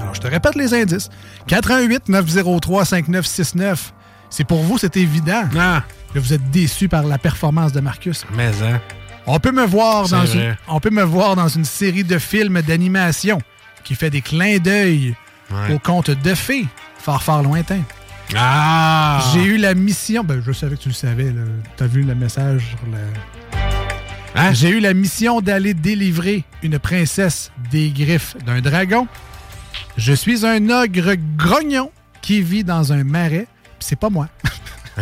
Alors, 0.00 0.14
je 0.14 0.20
te 0.20 0.26
répète 0.26 0.56
les 0.56 0.74
indices. 0.74 1.10
88 1.46 2.08
903 2.08 2.84
5969. 2.86 3.92
C'est 4.30 4.44
pour 4.44 4.64
vous, 4.64 4.78
c'est 4.78 4.96
évident. 4.96 5.44
Ah. 5.56 5.84
Que 6.12 6.18
vous 6.18 6.32
êtes 6.32 6.50
déçu 6.50 6.88
par 6.88 7.04
la 7.04 7.18
performance 7.18 7.70
de 7.70 7.78
Marcus. 7.78 8.24
Mais, 8.34 8.50
hein? 8.64 8.80
On 9.28 9.38
peut 9.38 9.52
me 9.52 9.64
voir 9.64 10.08
dans 10.08 10.24
vrai. 10.24 10.48
une, 10.48 10.56
on 10.66 10.80
peut 10.80 10.90
me 10.90 11.04
voir 11.04 11.36
dans 11.36 11.48
une 11.48 11.64
série 11.64 12.04
de 12.04 12.18
films 12.18 12.62
d'animation 12.62 13.38
qui 13.84 13.94
fait 13.94 14.10
des 14.10 14.20
clins 14.22 14.58
d'œil 14.58 15.14
Ouais. 15.50 15.74
aux 15.74 15.78
contes 15.78 16.10
de 16.10 16.34
fées, 16.34 16.66
fort 16.98 17.22
fort 17.22 17.42
lointain. 17.42 17.80
Ah! 18.34 19.22
J'ai 19.32 19.44
eu 19.44 19.56
la 19.58 19.74
mission, 19.74 20.24
ben 20.24 20.42
je 20.44 20.52
savais 20.52 20.76
que 20.76 20.80
tu 20.82 20.88
le 20.88 20.94
savais, 20.94 21.32
t'as 21.76 21.86
vu 21.86 22.02
le 22.02 22.14
message 22.14 22.62
sur 22.70 22.78
le... 22.90 22.98
Hein? 24.34 24.52
J'ai 24.54 24.70
eu 24.70 24.80
la 24.80 24.94
mission 24.94 25.40
d'aller 25.42 25.74
délivrer 25.74 26.44
une 26.62 26.78
princesse 26.78 27.52
des 27.70 27.90
griffes 27.90 28.36
d'un 28.46 28.60
dragon. 28.62 29.06
Je 29.98 30.12
suis 30.14 30.44
un 30.46 30.70
ogre 30.70 31.14
grognon 31.36 31.92
qui 32.22 32.40
vit 32.40 32.64
dans 32.64 32.92
un 32.92 33.04
marais, 33.04 33.46
c'est 33.78 33.98
pas 33.98 34.08
moi. 34.10 34.28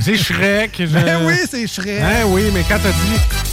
C'est 0.01 0.17
Shrek. 0.19 0.75
je- 0.81 0.87
Ben 0.87 1.25
oui, 1.25 1.35
c'est 1.49 1.67
Shrek. 1.69 2.01
Hein, 2.03 2.25
oui, 2.27 2.43
mais 2.53 2.65
quand 2.69 2.79
t'as 2.83 2.91
dit. 2.91 3.52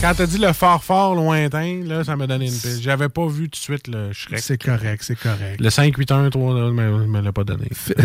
Quand 0.00 0.12
t'as 0.14 0.26
dit 0.26 0.38
le 0.38 0.52
fort 0.52 0.84
fort 0.84 1.14
lointain, 1.14 1.80
là, 1.84 2.04
ça 2.04 2.16
m'a 2.16 2.26
donné 2.26 2.44
une 2.46 2.52
piste. 2.52 2.82
J'avais 2.82 3.08
pas 3.08 3.26
vu 3.26 3.44
tout 3.44 3.58
de 3.58 3.64
suite 3.64 3.88
le 3.88 4.12
Shrek. 4.12 4.40
C'est 4.40 4.62
correct, 4.62 5.02
c'est 5.02 5.18
correct. 5.18 5.58
Le 5.58 5.70
581 5.70 6.28
3 6.30 6.54
là, 6.54 6.70
me, 6.70 7.06
me 7.06 7.20
l'a 7.22 7.32
pas 7.32 7.44
donné. 7.44 7.68
ouais, 7.98 8.04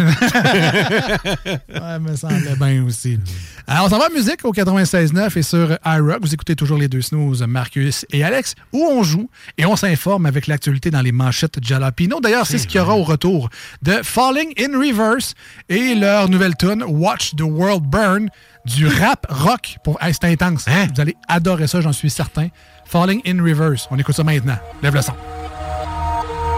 me 2.00 2.16
semblait 2.16 2.56
bien 2.60 2.86
aussi. 2.86 3.20
Alors, 3.68 3.86
on 3.86 3.90
s'en 3.90 4.00
va 4.00 4.08
en 4.08 4.14
musique 4.14 4.44
au 4.46 4.54
96.9 4.54 5.38
et 5.38 5.44
sur 5.44 5.78
iRock. 5.86 6.22
Vous 6.22 6.34
écoutez 6.34 6.56
toujours 6.56 6.78
les 6.78 6.88
deux 6.88 7.02
snooze, 7.02 7.44
Marcus 7.44 8.06
et 8.12 8.24
Alex, 8.24 8.56
où 8.72 8.84
on 8.84 9.04
joue 9.04 9.30
et 9.58 9.66
on 9.66 9.76
s'informe 9.76 10.26
avec 10.26 10.48
l'actualité 10.48 10.92
dans 10.92 11.02
les 11.02 11.12
manchettes 11.12 11.58
Jalapino. 11.62 12.22
D'ailleurs, 12.22 12.48
c'est 12.48 12.58
ce 12.58 12.68
qu'il 12.68 12.78
y 12.78 12.82
aura 12.82 12.96
au 12.96 13.04
retour 13.04 13.50
de 13.82 14.00
Falling 14.02 14.54
in 14.58 14.80
Reverse 14.80 15.34
et 15.68 15.94
leur 15.96 16.30
nouvelle 16.30 16.56
tune 16.56 16.84
Watch 16.88 17.36
the 17.36 17.42
World 17.42 17.84
Burn 17.84 18.30
du 18.66 18.88
rap 18.88 19.26
rock. 19.30 19.78
Pour... 19.84 19.98
Hey, 20.02 20.14
c'est 20.14 20.26
intense. 20.26 20.66
Vous 20.68 21.02
allez 21.02 21.16
adorer 21.28 21.68
ça, 21.68 21.82
j'en 21.82 21.94
suis 21.94 22.10
certain. 22.10 22.48
Falling 22.86 23.22
in 23.26 23.42
Reverse. 23.44 23.88
On 23.90 23.98
écoute 23.98 24.16
ça 24.16 24.24
maintenant. 24.24 24.58
Lève 24.84 24.94
le 24.94 25.02
son. 25.02 25.14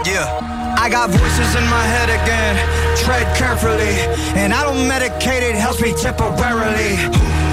Yeah. 0.04 0.28
I 0.76 0.90
got 0.90 1.08
voices 1.08 1.56
in 1.56 1.64
my 1.70 1.82
head 1.82 2.10
again. 2.10 2.56
Tread 2.96 3.26
carefully. 3.36 3.96
And 4.36 4.52
I 4.52 4.62
don't 4.64 4.86
medicate 4.86 5.40
it, 5.40 5.54
helps 5.54 5.80
me 5.80 5.94
temporarily. 5.94 6.98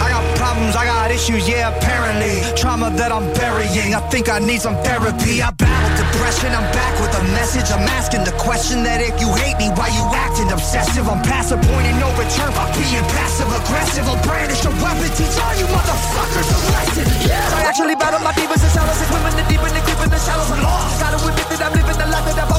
I 0.02 0.10
got 0.10 0.11
problems, 0.52 0.76
I 0.76 0.86
got 0.86 1.12
issues, 1.12 1.48
yeah, 1.48 1.72
apparently. 1.72 2.36
Trauma 2.60 2.92
that 3.00 3.12
I'm 3.12 3.28
burying. 3.40 3.96
I 3.96 4.02
think 4.12 4.28
I 4.28 4.40
need 4.40 4.60
some 4.60 4.76
therapy. 4.84 5.40
I 5.40 5.52
battled 5.52 5.96
depression, 5.96 6.52
I'm 6.52 6.68
back 6.76 6.94
with 7.00 7.14
a 7.16 7.24
message. 7.32 7.72
I'm 7.72 7.88
asking 8.00 8.24
the 8.28 8.36
question 8.36 8.84
that 8.84 9.00
if 9.00 9.16
you 9.24 9.32
hate 9.32 9.56
me, 9.56 9.72
why 9.80 9.88
you 9.96 10.04
acting 10.12 10.52
obsessive? 10.52 11.08
I'm 11.08 11.24
past 11.24 11.56
the 11.56 11.60
point 11.72 11.88
of 11.88 11.96
no 12.04 12.10
return 12.20 12.52
by 12.52 12.68
being 12.76 13.06
passive 13.16 13.48
aggressive. 13.48 14.04
I'll 14.08 14.20
brandish 14.28 14.64
a 14.68 14.72
weapon, 14.84 15.10
teach 15.16 15.36
all 15.40 15.56
you 15.56 15.68
motherfuckers 15.72 16.50
a 16.52 16.60
lesson. 16.76 17.08
Yeah. 17.28 17.58
I 17.58 17.64
actually 17.72 17.96
battle 17.96 18.20
my 18.20 18.36
demons 18.36 18.64
and 18.64 18.76
and 18.76 19.12
women 19.16 19.32
the 19.40 19.46
deep 19.48 19.64
and 19.64 19.76
the 19.76 19.82
creep 19.88 20.00
in 20.04 20.10
the 20.12 20.20
shallows 20.20 20.52
and 20.52 20.62
lost. 20.64 21.00
Gotta 21.00 21.18
admit 21.18 21.48
that 21.56 21.62
I'm 21.64 21.74
living 21.80 22.00
the 22.00 22.08
life 22.12 22.26
that 22.28 22.40
I've 22.44 22.51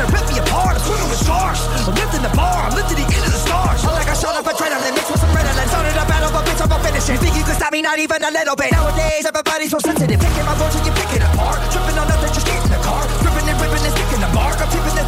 fixing 0.00 0.06
to 0.06 0.06
rip 0.12 0.24
me 0.32 0.36
apart. 0.40 0.76
I'm 0.76 0.82
swimming 0.82 1.10
with 1.10 1.22
sharks. 1.24 1.60
I'm 1.86 1.94
lifting 1.94 2.22
the 2.22 2.32
bar, 2.36 2.64
I'm 2.64 2.74
lifting 2.74 2.96
the 2.96 3.06
end 3.06 3.24
of 3.24 3.32
the 3.32 3.42
stars. 3.42 3.84
I 3.84 3.92
like 3.92 4.08
I 4.08 4.14
shot 4.14 4.36
up 4.36 4.46
a 4.46 4.52
adrenaline, 4.52 4.94
mixed 4.94 5.10
with 5.10 5.20
some 5.20 5.30
adrenaline. 5.30 5.68
Started 5.68 5.96
a 5.96 6.04
battle, 6.06 6.30
but 6.32 6.44
bitch, 6.46 6.60
I'm 6.60 6.68
gonna 6.68 6.84
finish 6.84 7.08
it. 7.08 7.18
Think 7.20 7.36
you 7.36 7.44
can 7.44 7.54
stop 7.54 7.72
me, 7.72 7.82
not 7.82 7.98
even 7.98 8.22
a 8.22 8.30
little 8.30 8.56
bit. 8.56 8.72
Nowadays, 8.72 9.26
everybody's 9.26 9.70
so 9.70 9.78
sensitive. 9.78 10.20
Picking 10.20 10.46
my 10.46 10.54
voice 10.56 10.76
and 10.76 10.86
you 10.86 10.92
pick 10.92 11.10
it 11.16 11.22
apart. 11.22 11.60
Tripping 11.72 11.98
on 11.98 12.08
nothing, 12.08 12.32
just 12.32 12.46
get 12.46 12.60
in 12.64 12.70
the 12.70 12.80
car. 12.80 13.02
Ripping 13.24 13.48
and 13.48 13.58
ripping 13.60 13.84
and 13.84 13.94
sticking 13.94 14.20
the 14.20 14.30
mark. 14.32 14.56
I'm 14.60 14.68
tipping 14.70 14.96
the 14.96 15.04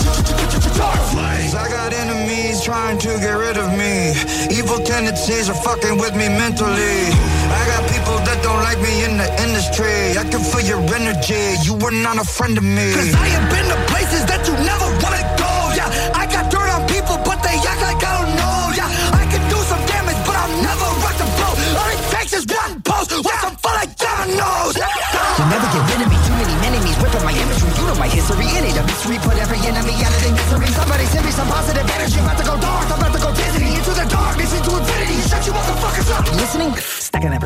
jar. 0.77 0.97
I 1.55 1.69
got 1.69 1.93
enemies 1.93 2.63
trying 2.63 2.99
to 2.99 3.09
get 3.21 3.37
rid 3.37 3.59
of 3.59 3.71
me. 3.77 4.17
Evil 4.53 4.77
tendencies 4.85 5.49
are 5.49 5.57
fucking 5.65 5.97
with 5.97 6.13
me 6.13 6.29
mentally. 6.29 7.09
I 7.49 7.61
got 7.73 7.89
people 7.89 8.21
that 8.29 8.37
don't 8.45 8.61
like 8.61 8.77
me 8.85 9.01
in 9.01 9.17
the 9.17 9.25
industry. 9.41 10.13
I 10.13 10.29
can 10.29 10.45
feel 10.45 10.61
your 10.61 10.83
energy. 10.93 11.57
You 11.65 11.73
were 11.81 11.97
not 12.05 12.21
a 12.21 12.27
friend 12.37 12.61
of 12.61 12.65
me. 12.65 12.93
Cause 12.93 13.17
I 13.17 13.33
have 13.33 13.49
been 13.49 13.65
to 13.73 13.79
places 13.89 14.29
that 14.29 14.45
you 14.45 14.53
never 14.61 14.89
wanna 15.01 15.25
go. 15.41 15.53
Yeah, 15.73 15.89
I 16.13 16.29
got 16.29 16.53
dirt 16.53 16.69
on 16.69 16.85
people, 16.85 17.17
but 17.25 17.41
they 17.41 17.57
act 17.65 17.81
like 17.81 17.97
I 18.05 18.13
don't 18.13 18.33
know. 18.37 18.77
Yeah, 18.77 18.93
I 19.17 19.25
can 19.33 19.41
do 19.49 19.57
some 19.65 19.81
damage, 19.89 20.21
but 20.29 20.37
I'll 20.37 20.53
never 20.61 20.89
rock 21.01 21.17
the 21.17 21.29
boat. 21.41 21.57
All 21.73 21.89
it 21.89 22.03
takes 22.13 22.33
is 22.37 22.45
one 22.45 22.77
post. 22.85 23.09
with 23.09 23.25
some 23.41 23.57
them 23.57 23.73
like 23.73 23.97
dominoes. 23.97 24.77
You'll 24.77 25.49
never 25.49 25.69
get 25.73 25.83
rid 25.97 26.01
of 26.05 26.09
me. 26.13 26.19
Too 26.29 26.37
many 26.37 26.55
enemies 26.69 26.97
ripping 27.01 27.25
my 27.25 27.33
imagery. 27.33 27.73
You 27.73 27.85
know 27.89 27.97
my 27.97 28.11
history. 28.13 28.45
In 28.53 28.69
it, 28.69 28.77
a 28.77 28.85
mystery. 28.85 29.17
Put 29.17 29.41
every 29.41 29.61
enemy 29.65 29.97
out 30.05 30.13
of 30.13 30.21
their 30.21 30.35
misery. 30.37 30.69
Somebody 30.77 31.05
send 31.09 31.25
me 31.25 31.33
some 31.33 31.49
positive 31.49 31.89
energy. 31.89 32.21
About 32.21 32.37
to 32.37 32.45
go 32.45 32.52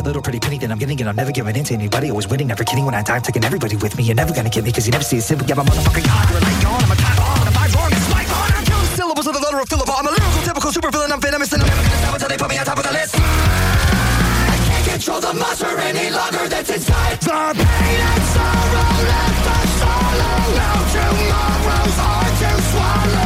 little 0.07 0.23
pretty 0.23 0.41
penny 0.41 0.57
that 0.59 0.71
I'm 0.71 0.79
getting, 0.79 0.99
and 1.01 1.09
I'm 1.11 1.17
never 1.17 1.33
giving 1.33 1.57
in 1.57 1.65
to 1.65 1.75
anybody. 1.75 2.11
Always 2.11 2.29
winning, 2.29 2.47
never 2.47 2.65
kidding 2.65 2.87
when 2.87 2.95
I 2.95 3.03
die. 3.03 3.17
I'm 3.17 3.23
taking 3.23 3.45
everybody 3.45 3.77
with 3.77 3.97
me. 3.99 4.05
You're 4.05 4.15
never 4.15 4.33
gonna 4.33 4.49
get 4.49 4.65
me, 4.65 4.73
cause 4.73 4.87
you 4.87 4.93
never 4.93 5.05
see 5.05 5.19
it 5.19 5.23
simple. 5.23 5.47
Yeah, 5.47 5.59
I'm 5.59 5.67
motherfucking 5.67 6.07
God. 6.07 6.25
You're 6.31 6.39
a 6.39 6.63
gone, 6.63 6.85
I'm 6.85 6.93
a 6.93 6.97
time 6.97 7.19
on, 7.19 7.41
I'm 7.43 7.49
a 7.49 7.53
vibe 7.53 7.75
wrong, 7.75 7.93
it's 7.93 8.09
my. 8.09 8.23
I'm 8.25 8.65
killing 8.65 8.97
syllables 8.97 9.27
of 9.27 9.35
the 9.35 9.41
letter 9.41 9.61
of 9.61 9.69
Philip. 9.69 9.89
I'm 9.91 10.07
a 10.07 10.11
lyrical, 10.11 10.43
typical 10.47 10.73
super 10.73 10.91
villain. 10.91 11.13
I'm 11.13 11.21
venomous, 11.21 11.53
and 11.53 11.63
I'm 11.63 11.69
never 11.69 11.83
gonna 11.83 11.99
stop 12.01 12.15
until 12.15 12.29
they 12.29 12.39
put 12.39 12.49
me 12.49 12.59
on 12.59 12.65
top 12.65 12.79
of 12.79 12.85
the 12.87 12.93
list. 12.93 13.15
I 13.19 14.57
can't 14.65 14.85
control 14.89 15.21
the 15.21 15.35
monster 15.35 15.75
any 15.85 16.09
longer 16.11 16.49
that's 16.49 16.71
inside. 16.71 17.21
The 17.21 17.53
pain 17.53 18.01
and 18.01 18.25
sorrow 18.33 18.89
left 19.11 19.47
us 19.59 19.83
all 19.85 20.17
alone. 20.17 20.87
Tomorrow's 20.97 21.99
hard 22.01 22.35
to 22.41 22.51
swallow. 22.71 23.26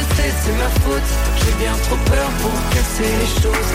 c'est 0.15 0.57
ma 0.57 0.69
faute. 0.81 1.09
J'ai 1.37 1.53
bien 1.63 1.73
trop 1.83 1.95
peur 2.05 2.29
pour 2.41 2.51
casser 2.73 3.03
les 3.19 3.41
choses. 3.41 3.71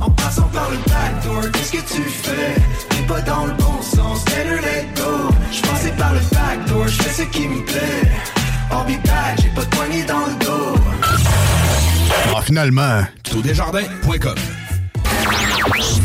En 0.00 0.10
passant 0.10 0.48
par 0.52 0.70
le 0.70 0.76
backdoor, 0.78 1.50
qu'est-ce 1.52 1.72
que 1.72 1.94
tu 1.94 2.02
fais? 2.02 2.54
T'es 2.90 3.02
pas 3.06 3.20
dans 3.22 3.46
le 3.46 3.52
bon 3.54 3.82
sens, 3.82 4.24
better 4.24 4.60
let 4.62 4.86
go 4.96 5.28
Je 5.52 5.60
passais 5.62 5.92
par 5.92 6.12
le 6.14 6.20
backdoor, 6.32 6.88
je 6.88 7.02
fais 7.02 7.22
ce 7.22 7.28
qui 7.28 7.48
me 7.48 7.64
plaît 7.64 8.10
I'll 8.70 8.84
be 8.86 9.00
back, 9.06 9.40
j'ai 9.42 9.48
pas 9.48 9.64
de 9.64 9.70
poignée 9.70 10.04
dans 10.04 10.26
le 10.26 10.44
dos 10.44 10.80
Ah, 12.36 12.42
finalement. 12.42 13.02
Desjardins.com 13.42 14.34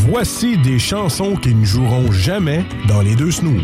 Voici 0.07 0.57
des 0.57 0.79
chansons 0.79 1.35
qui 1.35 1.53
ne 1.55 1.65
joueront 1.65 2.11
jamais 2.11 2.63
dans 2.87 3.01
les 3.01 3.15
deux 3.15 3.31
snooze. 3.31 3.63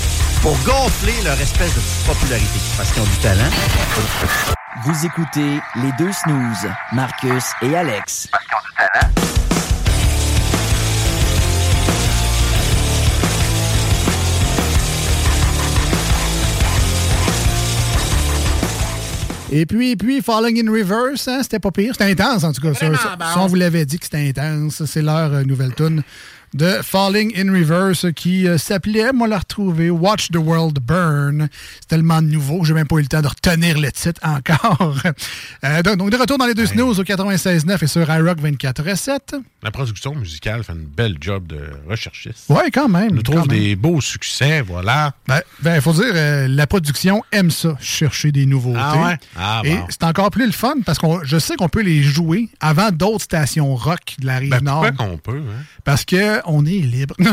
Pour 0.41 0.57
gonfler 0.65 1.13
leur 1.23 1.39
espèce 1.39 1.75
de 1.75 2.07
popularité, 2.07 2.59
parce 2.75 2.91
qu'ils 2.91 3.03
ont 3.03 3.05
du 3.05 3.17
talent. 3.17 3.49
Vous 4.83 5.05
écoutez 5.05 5.59
les 5.75 5.91
deux 5.99 6.11
snooze, 6.11 6.67
Marcus 6.93 7.43
et 7.61 7.75
Alex. 7.75 8.27
Et 19.53 19.65
puis, 19.67 19.91
et 19.91 19.95
puis, 19.95 20.21
Falling 20.21 20.65
in 20.65 20.71
Reverse, 20.71 21.27
hein, 21.27 21.41
c'était 21.43 21.59
pas 21.59 21.71
pire. 21.71 21.93
C'était 21.93 22.09
intense, 22.09 22.45
en 22.45 22.53
tout 22.53 22.61
cas. 22.61 22.73
Ça, 22.73 22.87
ça, 22.95 23.17
on 23.37 23.47
vous 23.47 23.55
l'avait 23.55 23.85
dit 23.85 23.99
que 23.99 24.05
c'était 24.05 24.29
intense. 24.29 24.85
C'est 24.85 25.01
leur 25.01 25.33
euh, 25.33 25.43
nouvelle 25.43 25.75
tune 25.75 26.03
de 26.53 26.79
Falling 26.83 27.31
in 27.37 27.51
Reverse 27.51 28.07
qui 28.15 28.47
euh, 28.47 28.57
s'appelait, 28.57 29.13
moi, 29.13 29.27
la 29.27 29.39
retrouver, 29.39 29.89
Watch 29.89 30.29
the 30.31 30.37
World 30.37 30.79
Burn. 30.81 31.47
C'est 31.79 31.87
tellement 31.87 32.21
nouveau 32.21 32.61
que 32.61 32.67
j'ai 32.67 32.73
même 32.73 32.87
pas 32.87 32.97
eu 32.97 33.01
le 33.01 33.07
temps 33.07 33.21
de 33.21 33.27
retenir 33.27 33.79
le 33.79 33.91
titre 33.91 34.19
encore. 34.23 35.01
Euh, 35.63 35.83
donc, 35.83 35.97
donc, 35.97 36.09
de 36.09 36.17
retour 36.17 36.37
dans 36.39 36.45
les 36.47 36.55
deux 36.55 36.65
snooze 36.65 36.99
au 36.99 37.03
96.9 37.03 37.83
et 37.83 37.87
sur 37.87 38.09
iRock 38.09 38.39
24.7. 38.41 39.19
La 39.61 39.69
production 39.69 40.15
musicale 40.15 40.63
fait 40.63 40.73
une 40.73 40.85
belle 40.85 41.17
job 41.21 41.45
de 41.45 41.59
recherchiste. 41.87 42.49
Ouais, 42.49 42.71
quand 42.71 42.89
même. 42.89 43.17
On 43.17 43.21
trouve 43.21 43.47
même. 43.47 43.59
des 43.59 43.75
beaux 43.75 44.01
succès, 44.01 44.61
voilà. 44.61 45.13
Ben, 45.27 45.41
ben, 45.61 45.79
faut 45.81 45.93
dire, 45.93 46.11
euh, 46.13 46.47
la 46.47 46.65
production 46.65 47.23
aime 47.31 47.51
ça, 47.51 47.77
chercher 47.79 48.31
des 48.31 48.45
nouveautés. 48.47 48.79
Ah 48.81 49.03
ouais? 49.07 49.17
Ah 49.37 49.61
Et 49.63 49.75
bon. 49.75 49.85
c'est 49.89 50.03
encore 50.03 50.31
plus 50.31 50.47
le 50.47 50.51
fun 50.51 50.75
parce 50.85 50.97
que 50.97 51.05
je 51.23 51.37
sais 51.37 51.55
qu'on 51.55 51.69
peut 51.69 51.83
les 51.83 52.01
jouer 52.01 52.49
avant 52.59 52.89
d'autres 52.91 53.23
stations 53.25 53.75
rock 53.75 54.15
de 54.19 54.25
la 54.25 54.37
rive 54.39 54.49
Ben, 54.49 54.61
nord. 54.63 54.85
pourquoi 54.87 55.05
qu'on 55.07 55.17
peut, 55.17 55.37
hein? 55.47 55.63
Parce 55.83 56.05
que 56.05 56.40
on 56.45 56.65
est 56.65 56.69
libre. 56.79 57.15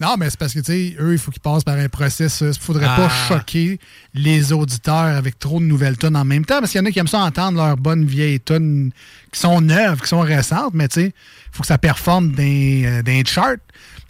Non, 0.00 0.16
mais 0.18 0.30
c'est 0.30 0.38
parce 0.38 0.52
que, 0.54 0.58
tu 0.60 0.64
sais, 0.66 0.96
eux, 1.00 1.12
il 1.12 1.18
faut 1.18 1.30
qu'ils 1.30 1.40
passent 1.40 1.64
par 1.64 1.76
un 1.78 1.88
processus. 1.88 2.56
Il 2.56 2.62
faudrait 2.62 2.86
pas 2.86 3.08
Ah. 3.10 3.28
choquer 3.28 3.78
les 4.14 4.52
auditeurs 4.52 4.94
avec 5.16 5.38
trop 5.38 5.60
de 5.60 5.64
nouvelles 5.64 5.96
tonnes 5.96 6.16
en 6.16 6.24
même 6.24 6.44
temps. 6.44 6.58
Parce 6.60 6.72
qu'il 6.72 6.80
y 6.80 6.82
en 6.82 6.86
a 6.86 6.90
qui 6.90 6.98
aiment 6.98 7.06
ça 7.06 7.20
entendre 7.20 7.58
leurs 7.58 7.76
bonnes 7.76 8.04
vieilles 8.04 8.40
tonnes 8.40 8.90
qui 9.32 9.40
sont 9.40 9.60
neuves, 9.60 10.00
qui 10.00 10.08
sont 10.08 10.20
récentes, 10.20 10.74
mais 10.74 10.88
tu 10.88 11.00
sais, 11.00 11.06
il 11.06 11.12
faut 11.56 11.62
que 11.62 11.66
ça 11.68 11.78
performe 11.78 12.32
dans, 12.32 12.42
euh, 12.42 13.02
dans 13.02 13.12
les 13.12 13.24
charts. 13.24 13.56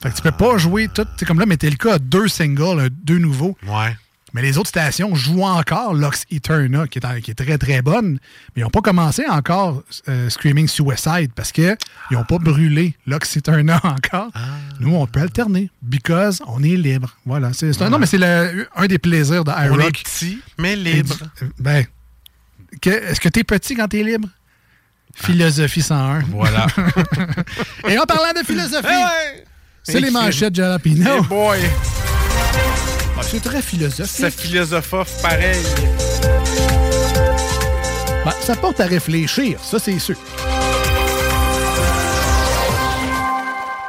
Fait 0.02 0.10
que 0.10 0.16
tu 0.16 0.22
peux 0.22 0.32
pas 0.32 0.56
jouer 0.58 0.88
tout. 0.92 1.06
C'est 1.16 1.24
comme 1.26 1.38
là, 1.38 1.46
mais 1.46 1.56
t'es 1.56 1.70
le 1.70 1.76
cas, 1.76 1.98
deux 1.98 2.26
singles, 2.28 2.80
euh, 2.80 2.88
deux 2.90 3.18
nouveaux. 3.18 3.56
Ouais. 3.66 3.96
Mais 4.34 4.40
les 4.42 4.56
autres 4.56 4.70
stations 4.70 5.14
jouent 5.14 5.42
encore 5.44 5.92
Lux 5.94 6.24
Eterna, 6.30 6.86
qui 6.86 6.98
est, 6.98 7.04
en- 7.04 7.20
qui 7.20 7.30
est 7.30 7.34
très, 7.34 7.58
très 7.58 7.82
bonne. 7.82 8.12
Mais 8.54 8.60
ils 8.60 8.62
n'ont 8.62 8.70
pas 8.70 8.80
commencé 8.80 9.24
encore 9.28 9.82
euh, 10.08 10.30
Screaming 10.30 10.68
Suicide 10.68 11.30
parce 11.34 11.52
qu'ils 11.52 11.76
n'ont 12.10 12.24
pas 12.24 12.38
brûlé 12.38 12.94
Lux 13.06 13.36
Eterna 13.36 13.78
encore. 13.84 14.30
Nous, 14.80 14.94
on 14.94 15.06
peut 15.06 15.20
alterner 15.20 15.70
because 15.82 16.40
on 16.46 16.62
est 16.62 16.76
libre. 16.76 17.14
Voilà. 17.26 17.52
C'est, 17.52 17.78
non, 17.80 17.98
mais 17.98 18.06
c'est 18.06 18.18
le- 18.18 18.66
un 18.74 18.86
des 18.86 18.98
plaisirs 18.98 19.44
de 19.44 19.50
On 19.50 19.78
est 19.80 19.90
petit, 19.92 20.40
mais 20.58 20.76
libre. 20.76 21.14
Ben, 21.58 21.84
que- 22.80 22.88
est-ce 22.90 23.20
que 23.20 23.28
tu 23.28 23.40
es 23.40 23.44
petit 23.44 23.74
quand 23.74 23.88
tu 23.88 24.00
es 24.00 24.02
libre? 24.02 24.28
Philosophie 25.14 25.82
101. 25.82 26.20
Voilà. 26.30 26.66
Et 27.88 27.98
en 27.98 28.04
parlant 28.06 28.32
de 28.40 28.46
philosophie, 28.46 28.86
Ouais. 28.86 29.44
c'est 29.82 30.00
les 30.00 30.10
manchettes 30.10 30.54
Jalapino. 30.54 31.16
Hey 31.16 31.20
boy! 31.28 31.58
C'est 33.22 33.42
très 33.42 33.62
philosophique. 33.62 34.06
Ça 34.06 34.30
philosophe 34.30 34.94
pareil. 35.22 35.64
Ben, 38.24 38.32
ça 38.40 38.54
porte 38.54 38.80
à 38.80 38.86
réfléchir, 38.86 39.58
ça 39.62 39.78
c'est 39.78 39.98
sûr. 39.98 40.16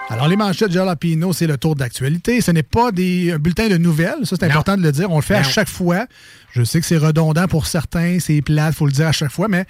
Alors, 0.10 0.28
les 0.28 0.36
manchettes 0.36 0.72
Jalapino, 0.72 1.34
c'est 1.34 1.48
le 1.48 1.58
tour 1.58 1.76
d'actualité. 1.76 2.42
Ce 2.42 2.52
n'est 2.52 2.62
pas 2.62 2.92
des 2.92 3.32
un 3.32 3.40
bulletin 3.40 3.68
de 3.68 3.78
nouvelles. 3.78 4.26
Ça, 4.26 4.36
c'est 4.40 4.46
important 4.46 4.78
de 4.78 4.84
le 4.84 4.92
dire. 4.92 5.10
On 5.10 5.16
le 5.16 5.24
fait 5.24 5.36
à 5.36 5.44
chaque 5.44 5.70
fois. 5.70 6.06
Je 6.52 6.64
sais 6.64 6.80
que 6.80 6.86
c'est 6.86 6.98
redondant 6.98 7.48
pour 7.48 7.66
certains, 7.66 8.20
c'est 8.20 8.44
plate, 8.44 8.74
il 8.74 8.78
faut 8.78 8.86
le 8.86 8.92
dire 8.92 9.08
à 9.08 9.12
chaque 9.12 9.32
fois, 9.32 9.48
mais 9.48 9.66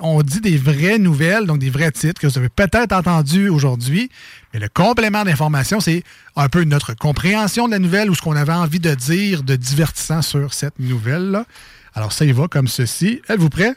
on 0.00 0.22
dit 0.22 0.40
des 0.40 0.56
vraies 0.56 0.98
nouvelles, 0.98 1.46
donc 1.46 1.60
des 1.60 1.70
vrais 1.70 1.92
titres 1.92 2.20
que 2.20 2.26
vous 2.26 2.36
avez 2.36 2.48
peut-être 2.48 2.90
entendus 2.90 3.48
aujourd'hui. 3.48 4.10
Mais 4.52 4.58
le 4.58 4.68
complément 4.68 5.22
d'information, 5.22 5.78
c'est 5.78 6.02
un 6.34 6.48
peu 6.48 6.64
notre 6.64 6.94
compréhension 6.94 7.68
de 7.68 7.72
la 7.72 7.78
nouvelle 7.78 8.10
ou 8.10 8.16
ce 8.16 8.22
qu'on 8.22 8.34
avait 8.34 8.52
envie 8.52 8.80
de 8.80 8.92
dire 8.92 9.44
de 9.44 9.54
divertissant 9.54 10.20
sur 10.20 10.52
cette 10.52 10.80
nouvelle-là. 10.80 11.44
Alors, 11.94 12.12
ça 12.12 12.24
y 12.24 12.32
va 12.32 12.48
comme 12.48 12.66
ceci. 12.66 13.22
Êtes-vous 13.28 13.50
prêt? 13.50 13.74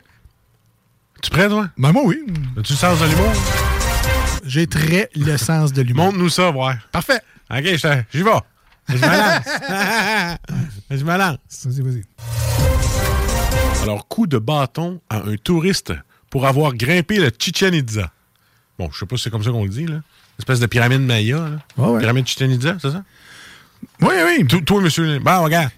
Tu 1.21 1.29
prêt, 1.29 1.47
toi? 1.47 1.69
Ben, 1.77 1.91
moi, 1.91 2.01
oui. 2.03 2.19
As-tu 2.57 2.73
le 2.73 2.77
sens 2.77 2.99
de 2.99 3.05
l'humour? 3.05 3.31
J'ai 4.45 4.67
très 4.67 5.09
le 5.15 5.37
sens 5.37 5.73
de 5.73 5.81
l'humour. 5.81 6.05
Montre-nous 6.05 6.29
ça, 6.29 6.51
voir. 6.51 6.75
Parfait. 6.91 7.21
OK, 7.49 7.63
j'y 7.63 8.23
vais. 8.23 8.31
Je 8.89 8.95
me 8.95 9.01
lance. 9.01 10.37
je 10.91 11.03
me 11.03 11.17
lance. 11.17 11.37
Vas-y, 11.65 11.81
vas-y. 11.81 12.03
Alors, 13.83 14.07
coup 14.07 14.27
de 14.27 14.37
bâton 14.37 15.01
à 15.09 15.17
un 15.17 15.35
touriste 15.37 15.93
pour 16.29 16.45
avoir 16.45 16.73
grimpé 16.73 17.17
le 17.17 17.31
Chichen 17.37 17.73
Itza. 17.73 18.11
Bon, 18.77 18.89
je 18.91 18.99
sais 18.99 19.05
pas 19.05 19.17
si 19.17 19.23
c'est 19.23 19.29
comme 19.29 19.43
ça 19.43 19.51
qu'on 19.51 19.63
le 19.63 19.69
dit, 19.69 19.85
là. 19.85 20.01
Espèce 20.39 20.59
de 20.59 20.65
pyramide 20.65 21.01
Maya, 21.01 21.37
là. 21.37 21.57
Ouais, 21.77 21.89
ouais. 21.91 21.99
Pyramide 21.99 22.27
Chichen 22.27 22.51
Itza, 22.51 22.77
c'est 22.81 22.91
ça? 22.91 23.03
Oui, 24.01 24.13
oui. 24.25 24.47
Toi, 24.47 24.61
toi, 24.65 24.81
monsieur. 24.81 25.19
Bon, 25.19 25.43
regarde. 25.43 25.69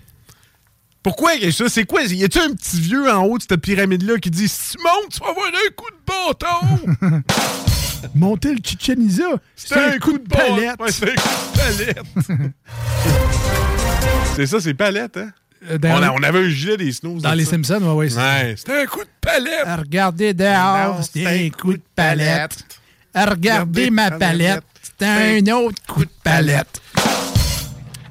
Pourquoi 1.03 1.31
ça? 1.51 1.69
C'est 1.69 1.85
quoi? 1.85 2.03
Y 2.03 2.23
a-tu 2.23 2.39
un 2.39 2.53
petit 2.53 2.79
vieux 2.79 3.11
en 3.11 3.23
haut 3.25 3.37
de 3.37 3.43
cette 3.43 3.61
pyramide-là 3.61 4.17
qui 4.17 4.31
dit 4.31 4.47
Simon, 4.47 4.89
tu 5.11 5.19
vas 5.19 5.29
avoir 5.29 5.45
un 5.47 5.71
coup 5.75 5.91
de 5.91 5.97
bâton? 6.07 7.21
Monter 8.13 8.53
le 8.53 8.59
Chichen 8.63 9.09
c'est 9.55 9.75
un, 9.75 9.97
coup 9.99 10.17
de 10.17 10.27
palette. 10.27 10.79
Ouais, 10.79 10.91
c'est 10.91 11.09
un 11.11 11.15
coup 11.15 11.29
de 11.53 11.57
palette. 11.57 12.03
c'est 14.35 14.45
ça, 14.45 14.59
c'est 14.59 14.73
palette, 14.73 15.17
hein? 15.17 15.31
Euh, 15.69 15.77
on, 15.83 16.03
a- 16.03 16.11
on 16.11 16.21
avait 16.21 16.45
un 16.45 16.49
gilet 16.49 16.77
des 16.77 16.91
snows. 16.91 17.19
Dans 17.19 17.33
les 17.33 17.45
Simpsons, 17.45 17.81
ouais, 17.81 17.93
ouais. 17.93 18.09
c'est- 18.09 18.17
Ouais, 18.17 18.53
c'était 18.57 18.81
un 18.83 18.85
coup 18.85 19.03
de 19.03 19.09
palette. 19.19 19.65
À 19.65 19.77
regarder 19.77 20.33
dehors, 20.33 21.03
c'était 21.03 21.45
un 21.45 21.49
coup 21.49 21.73
de 21.73 21.81
palette. 21.95 22.63
À 23.13 23.25
regarder 23.25 23.89
ma 23.89 24.11
palette, 24.11 24.63
c'était 24.81 25.05
un 25.05 25.53
autre 25.53 25.81
coup 25.87 26.05
de 26.05 26.11
palette. 26.23 26.81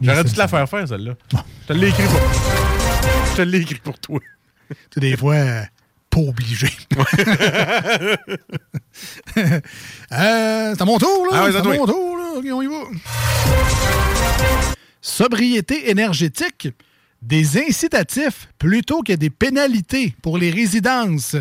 J'aurais 0.01 0.25
dû 0.25 0.33
te 0.33 0.39
la 0.39 0.49
faire 0.49 0.69
faire, 0.69 0.89
celle-là. 0.89 1.13
Je 1.33 1.67
te 1.69 1.73
l'ai 1.73 1.89
écrit 1.89 2.03
pour 2.05 2.21
Je 3.31 3.37
te 3.37 3.43
l'ai 3.43 3.59
écrit 3.61 3.81
pour 3.83 3.99
toi. 3.99 4.19
Tu 4.69 4.77
sais, 4.95 5.01
des 5.01 5.17
fois, 5.17 5.35
euh, 5.35 5.63
pas 6.15 6.21
obligé. 6.21 6.69
euh, 9.37 9.61
c'est 10.09 10.83
à 10.83 10.85
mon 10.85 10.99
tour, 10.99 11.27
là. 11.31 11.45
Ah 11.45 11.49
c'est 11.51 11.59
à 11.59 11.63
mon 11.63 11.87
tour, 11.87 12.17
là. 12.17 12.35
OK, 12.37 12.45
on 12.53 12.63
y 12.63 12.67
va. 12.67 12.83
Sobriété 15.01 15.91
énergétique. 15.91 16.69
Des 17.21 17.59
incitatifs 17.59 18.49
plutôt 18.59 19.03
que 19.03 19.15
des 19.15 19.31
pénalités 19.31 20.15
pour 20.23 20.39
les 20.39 20.51
résidences. 20.51 21.37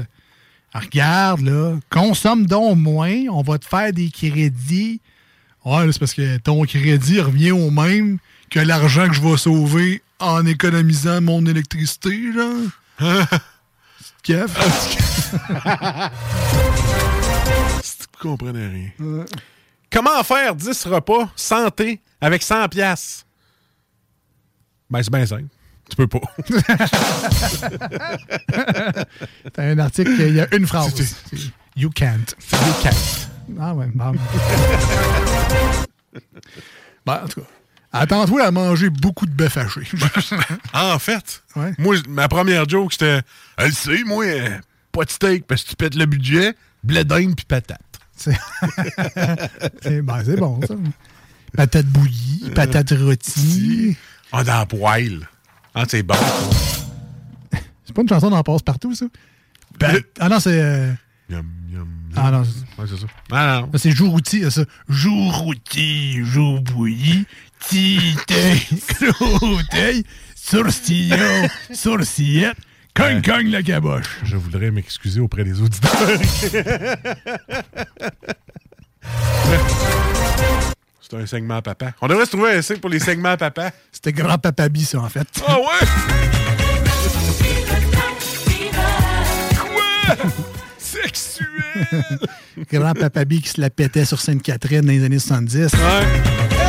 Ah, 0.74 0.80
Regarde, 0.80 1.42
là, 1.42 1.78
consomme 1.90 2.46
donc 2.46 2.78
moins, 2.78 3.26
on 3.30 3.42
va 3.42 3.60
te 3.60 3.66
faire 3.66 3.92
des 3.92 4.10
crédits. 4.10 5.02
Ouais, 5.66 5.86
là, 5.86 5.92
c'est 5.92 6.00
parce 6.00 6.14
que 6.14 6.38
ton 6.38 6.64
crédit 6.64 7.20
revient 7.20 7.52
au 7.52 7.70
même 7.70 8.18
que 8.50 8.60
l'argent 8.60 9.08
que 9.10 9.14
je 9.14 9.22
vais 9.22 9.38
sauver 9.38 10.02
en 10.20 10.46
économisant 10.46 11.22
mon 11.22 11.46
électricité, 11.46 12.32
genre. 12.34 13.28
Si 17.84 17.98
tu 17.98 18.06
comprenais 18.20 18.68
rien. 18.68 18.90
Comment 19.92 20.24
faire 20.24 20.56
10 20.56 20.88
repas 20.88 21.30
santé 21.36 22.02
avec 22.20 22.42
100 22.42 22.70
piastres? 22.70 23.26
Ben, 24.90 25.04
c'est 25.04 25.12
bien 25.12 25.26
simple. 25.26 25.46
Tu 25.90 25.96
peux 25.96 26.08
pas. 26.08 26.22
T'as 29.54 29.64
un 29.64 29.80
article, 29.80 30.12
il 30.20 30.36
y 30.36 30.42
a 30.42 30.48
une 30.56 30.66
phrase. 30.66 31.16
You 31.76 31.90
can't. 31.90 32.36
You 32.52 32.74
can't. 32.82 33.30
Ah 33.60 33.74
ouais, 33.74 33.88
bon. 33.94 34.14
Ben, 37.06 37.22
en 37.24 37.28
tout 37.28 37.42
cas, 37.42 37.48
attends-toi 37.94 38.44
à 38.46 38.52
manger 38.52 38.90
beaucoup 38.90 39.26
de 39.26 39.32
bœuf 39.32 39.56
haché. 39.58 39.82
en 40.74 41.00
fait, 41.00 41.44
Ouais. 41.56 41.74
moi, 41.78 41.96
ma 42.10 42.28
première 42.28 42.68
joke, 42.68 42.92
c'était 42.94 43.22
Elle 43.58 43.72
sait, 43.74 44.04
moi, 44.04 44.26
euh, 44.26 44.50
pas 44.92 45.06
de 45.06 45.10
steak 45.12 45.46
parce 45.48 45.64
que 45.64 45.70
tu 45.70 45.76
pètes 45.76 45.96
le 45.96 46.06
budget, 46.06 46.56
blé 46.84 47.04
d'Inde 47.06 47.36
puis 47.36 47.46
patate. 47.46 47.80
C'est 48.16 48.38
ben, 50.02 50.24
bon, 50.38 50.60
ça. 50.68 50.76
Patate 51.56 51.86
bouillie, 51.88 52.50
patate 52.56 52.92
rôtie. 52.98 53.96
Ah, 54.32 54.44
dans 54.44 54.60
la 54.60 54.66
poêle. 54.66 55.28
Ah, 55.76 55.84
c'est 55.88 56.04
bon. 56.04 56.16
C'est 57.86 57.94
pas 57.94 58.02
une 58.02 58.10
chanson 58.10 58.30
d'en 58.30 58.42
passe 58.44 58.62
partout, 58.62 58.96
ça? 58.96 59.06
Pa- 59.80 59.92
ah 60.20 60.30
non, 60.30 60.40
c'est. 60.40 60.60
euh, 60.62 60.94
Yum, 61.30 61.46
yum, 61.72 61.88
Ah 62.16 62.32
non, 62.32 62.42
Ouais, 62.42 62.86
c'est 62.88 62.98
ça. 63.00 63.06
Ah, 63.32 63.62
non. 63.62 63.72
ça, 63.74 63.78
c'est 63.80 63.92
jour 63.92 64.12
routi, 64.12 64.50
ça. 64.52 64.64
Jour 64.90 65.36
routi, 65.38 66.24
jour 66.24 66.62
bouilli, 66.62 67.26
tité, 67.68 68.68
sourcillon, 70.36 71.48
sourcillette, 71.74 72.58
cogne, 72.94 73.22
cogne 73.22 73.50
la 73.50 73.64
caboche. 73.64 74.20
Je 74.24 74.36
voudrais 74.36 74.72
m'excuser 74.72 75.20
auprès 75.20 75.44
des 75.44 75.62
auditeurs. 75.62 75.92
C'est 81.02 81.18
un 81.18 81.26
segment 81.26 81.58
à 81.58 81.62
papa. 81.62 81.92
On 82.02 82.08
devrait 82.08 82.26
se 82.26 82.32
trouver 82.32 82.54
un 82.54 82.62
signe 82.62 82.78
pour 82.78 82.90
les 82.90 83.00
segments 83.00 83.30
à 83.30 83.38
papa. 83.38 83.72
C'était 83.92 84.14
grand-papa 84.14 84.70
Bi, 84.70 84.84
ça, 84.84 85.00
en 85.00 85.10
fait. 85.10 85.28
Ah 85.46 85.58
ouais? 85.60 85.88
Quoi? 89.60 90.16
Sexuel? 90.78 92.04
Grand-papa 92.72 93.26
Bi 93.26 93.42
qui 93.42 93.50
se 93.50 93.62
la 93.62 93.70
pétait 93.70 94.06
sur 94.06 94.20
Sainte-Catherine 94.20 94.82
dans 94.82 94.92
les 94.92 95.04
années 95.04 95.20
70. 95.20 95.74
Écoute, 95.76 96.63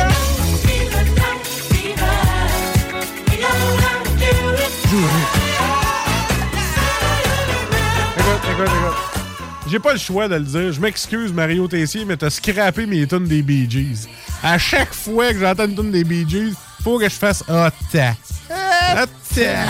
J'ai 9.67 9.79
pas 9.79 9.93
le 9.93 9.99
choix 9.99 10.27
de 10.27 10.35
le 10.35 10.41
dire. 10.43 10.71
Je 10.71 10.79
m'excuse, 10.79 11.33
Mario 11.33 11.67
Tessier, 11.67 12.05
mais 12.05 12.17
t'as 12.17 12.29
scrappé 12.29 12.85
mes 12.85 13.07
tunes 13.07 13.25
des 13.25 13.41
Bee 13.41 13.67
Gees. 13.69 14.07
À 14.43 14.57
chaque 14.57 14.93
fois 14.93 15.33
que 15.33 15.39
j'entends 15.39 15.65
une 15.65 15.75
tune 15.75 15.91
des 15.91 16.03
Bee 16.03 16.25
Gees, 16.27 16.53
faut 16.83 16.99
que 16.99 17.05
je 17.05 17.15
fasse 17.15 17.43
Ah, 17.47 17.71
ta. 17.91 18.13
Ah, 18.51 19.05
ta. 19.33 19.65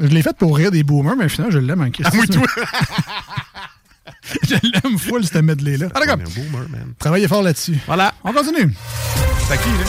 Je 0.00 0.06
l'ai 0.06 0.22
fait 0.22 0.36
pour 0.36 0.56
rire 0.56 0.70
des 0.70 0.82
boomers, 0.82 1.16
mais 1.16 1.28
finalement, 1.28 1.52
je 1.52 1.58
l'aime 1.58 1.80
en 1.80 1.90
Christ. 1.90 2.10
Ah 2.12 2.16
oui, 2.18 2.26
toi. 2.28 2.42
je 4.48 4.54
l'aime 4.54 4.98
full, 4.98 5.24
ce 5.26 5.38
medley-là. 5.38 5.88
Ah, 5.94 6.00
d'accord. 6.00 6.18
Travaillez 6.98 7.28
fort 7.28 7.42
là-dessus. 7.42 7.78
Voilà. 7.86 8.14
On 8.24 8.32
continue. 8.32 8.72
C'est 9.46 9.54
à 9.54 9.56
qui, 9.56 9.68
là? 9.68 9.84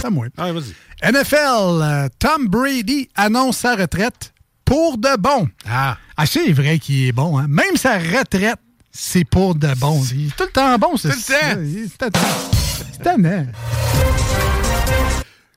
C'est 0.00 0.06
à 0.06 0.10
moi. 0.10 0.26
Ah, 0.36 0.52
vas-y. 0.52 0.74
NFL, 1.02 1.82
euh, 1.82 2.08
Tom 2.18 2.46
Brady 2.46 3.08
annonce 3.14 3.58
sa 3.58 3.74
retraite 3.74 4.34
pour 4.64 4.98
de 4.98 5.16
bon. 5.18 5.48
Ah. 5.68 5.96
Ah, 6.16 6.26
c'est 6.26 6.52
vrai 6.52 6.78
qu'il 6.78 7.06
est 7.06 7.12
bon. 7.12 7.38
Hein? 7.38 7.46
Même 7.48 7.76
sa 7.76 7.98
retraite, 7.98 8.58
c'est 8.92 9.24
pour 9.24 9.54
de 9.54 9.72
bon. 9.74 10.02
Il 10.12 10.28
est 10.28 10.36
tout 10.36 10.44
le 10.44 10.50
temps 10.50 10.78
bon, 10.78 10.96
c'est 10.96 11.08
Tout 11.08 11.16
le 11.16 11.22
temps. 11.22 11.88
C'est 11.88 11.98
tannant. 11.98 12.26
C'est 12.92 13.02
tannant. 13.02 13.46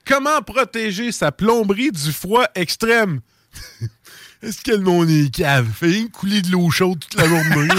Comment 0.06 0.42
protéger 0.42 1.12
sa 1.12 1.32
plomberie 1.32 1.92
du 1.92 2.12
froid 2.12 2.46
extrême? 2.56 3.20
Est-ce 4.44 4.62
que 4.62 4.72
le 4.72 4.80
monde 4.80 5.10
est 5.10 5.34
cave? 5.34 5.68
Fait 5.74 5.88
que 6.06 6.12
couler 6.12 6.42
de 6.42 6.52
l'eau 6.52 6.70
chaude 6.70 7.00
toute 7.00 7.16
la 7.16 7.28
journée. 7.30 7.70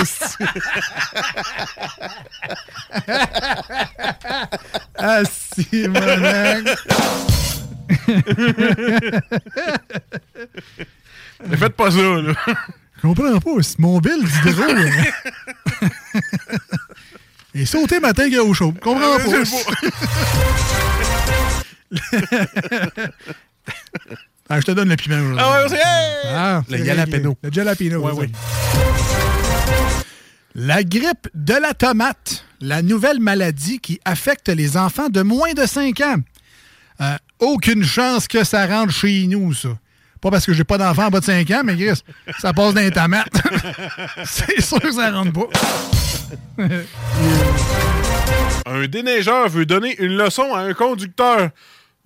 ah, 4.99 5.21
si, 5.25 5.87
mon 5.89 6.01
Mais 11.47 11.57
faites 11.59 11.77
pas 11.77 11.91
ça, 11.91 11.99
là. 11.99 12.33
Je 12.97 13.03
comprends 13.03 13.39
pas. 13.41 13.63
C'est 13.63 13.79
mon 13.79 13.99
bill 13.99 14.25
d'hydro. 14.45 14.65
Et 17.55 17.67
sauté 17.67 18.01
matin 18.01 18.25
qu'il 18.25 18.33
y 18.35 18.39
a 18.39 18.43
au 18.43 18.55
chaud. 18.55 18.73
Je 18.75 18.81
comprends 18.81 19.19
Euh, 19.19 19.45
pas. 22.95 23.09
ah, 24.49 24.61
je 24.61 24.67
te 24.67 24.73
donne 24.73 24.89
le 24.89 24.97
piment 24.97 25.17
aujourd'hui. 25.17 25.39
Ah 25.41 25.63
ouais, 25.63 25.69
c'est- 25.69 25.77
hey! 25.77 26.35
Ah, 26.35 26.63
Le 26.69 26.77
c'est 26.79 26.85
jalapeno. 26.85 27.37
Le 27.43 27.51
jalapeno. 27.53 28.01
Ouais, 28.01 28.27
ça. 28.27 28.39
La 30.55 30.85
grippe 30.85 31.29
de 31.35 31.55
la 31.55 31.75
tomate, 31.75 32.45
la 32.61 32.83
nouvelle 32.83 33.19
maladie 33.21 33.81
qui 33.81 34.01
affecte 34.05 34.49
les 34.49 34.77
enfants 34.77 35.09
de 35.09 35.23
moins 35.23 35.53
de 35.55 35.67
5 35.67 36.01
ans. 36.01 36.17
Euh, 37.01 37.17
aucune 37.41 37.83
chance 37.85 38.29
que 38.29 38.45
ça 38.45 38.67
rentre 38.67 38.93
chez 38.93 39.27
nous, 39.27 39.53
ça. 39.53 39.71
Pas 40.21 40.31
parce 40.31 40.47
que 40.47 40.53
j'ai 40.55 40.63
pas 40.65 40.79
d'enfant 40.79 41.07
en 41.07 41.11
bas 41.11 41.21
de 41.21 41.25
5 41.25 41.51
ans, 41.51 41.63
mais 41.65 41.75
Chris, 41.77 42.01
ça 42.39 42.53
passe 42.53 42.73
dans 42.73 42.81
les 42.81 42.91
tomates. 42.93 43.27
C'est 44.25 44.61
sûr 44.63 44.79
que 44.81 44.93
ça 44.93 45.11
rentre 45.11 45.33
pas. 45.33 46.63
Un 48.67 48.87
déneigeur 48.87 49.49
veut 49.49 49.67
donner 49.67 49.97
une 50.01 50.17
leçon 50.17 50.55
à 50.55 50.61
un 50.61 50.73
conducteur. 50.73 51.51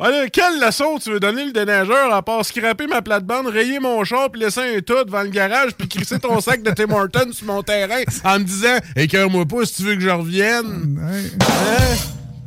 Allez, 0.01 0.31
quelle 0.31 0.61
leçon 0.61 0.97
tu 1.03 1.11
veux 1.11 1.19
donner 1.19 1.45
le 1.45 1.51
déneigeur 1.51 2.15
à 2.15 2.23
part 2.23 2.45
scraper 2.45 2.87
ma 2.87 3.03
plate-bande, 3.03 3.49
rayer 3.49 3.81
mon 3.81 4.05
char 4.05 4.31
puis 4.31 4.41
laisser 4.41 4.77
un 4.77 4.81
tas 4.81 5.03
devant 5.03 5.23
le 5.23 5.29
garage 5.29 5.73
puis 5.73 5.89
crisser 5.89 6.21
ton 6.21 6.41
sac 6.43 6.63
de 6.63 6.71
Tim 6.71 6.93
Hortons 6.93 7.33
sur 7.33 7.47
mon 7.49 7.65
terrain 7.65 8.03
en 8.23 8.39
me 8.39 8.45
disant 8.45 8.77
Écœure-moi 8.95 9.45
pas 9.45 9.67
si 9.67 9.75
tu 9.75 9.83
veux 9.83 9.97
que 9.97 10.01
je 10.01 10.09
revienne. 10.09 11.01
Hein? 11.03 11.47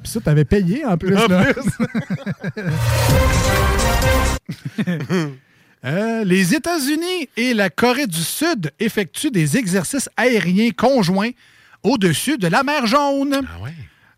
Puis 0.01 0.11
ça, 0.13 0.21
t'avais 0.21 0.45
payé 0.45 0.85
en 0.85 0.97
plus. 0.97 1.17
En 1.17 1.27
là. 1.27 1.53
plus. 1.53 1.63
Euh, 5.83 6.23
les 6.25 6.53
États-Unis 6.53 7.27
et 7.35 7.55
la 7.55 7.71
Corée 7.71 8.05
du 8.05 8.21
Sud 8.21 8.69
effectuent 8.79 9.31
des 9.31 9.57
exercices 9.57 10.09
aériens 10.15 10.69
conjoints 10.69 11.31
au-dessus 11.81 12.37
de 12.37 12.47
la 12.47 12.61
mer 12.61 12.85
Jaune. 12.85 13.41
Ah 13.43 13.63
ouais? 13.63 13.73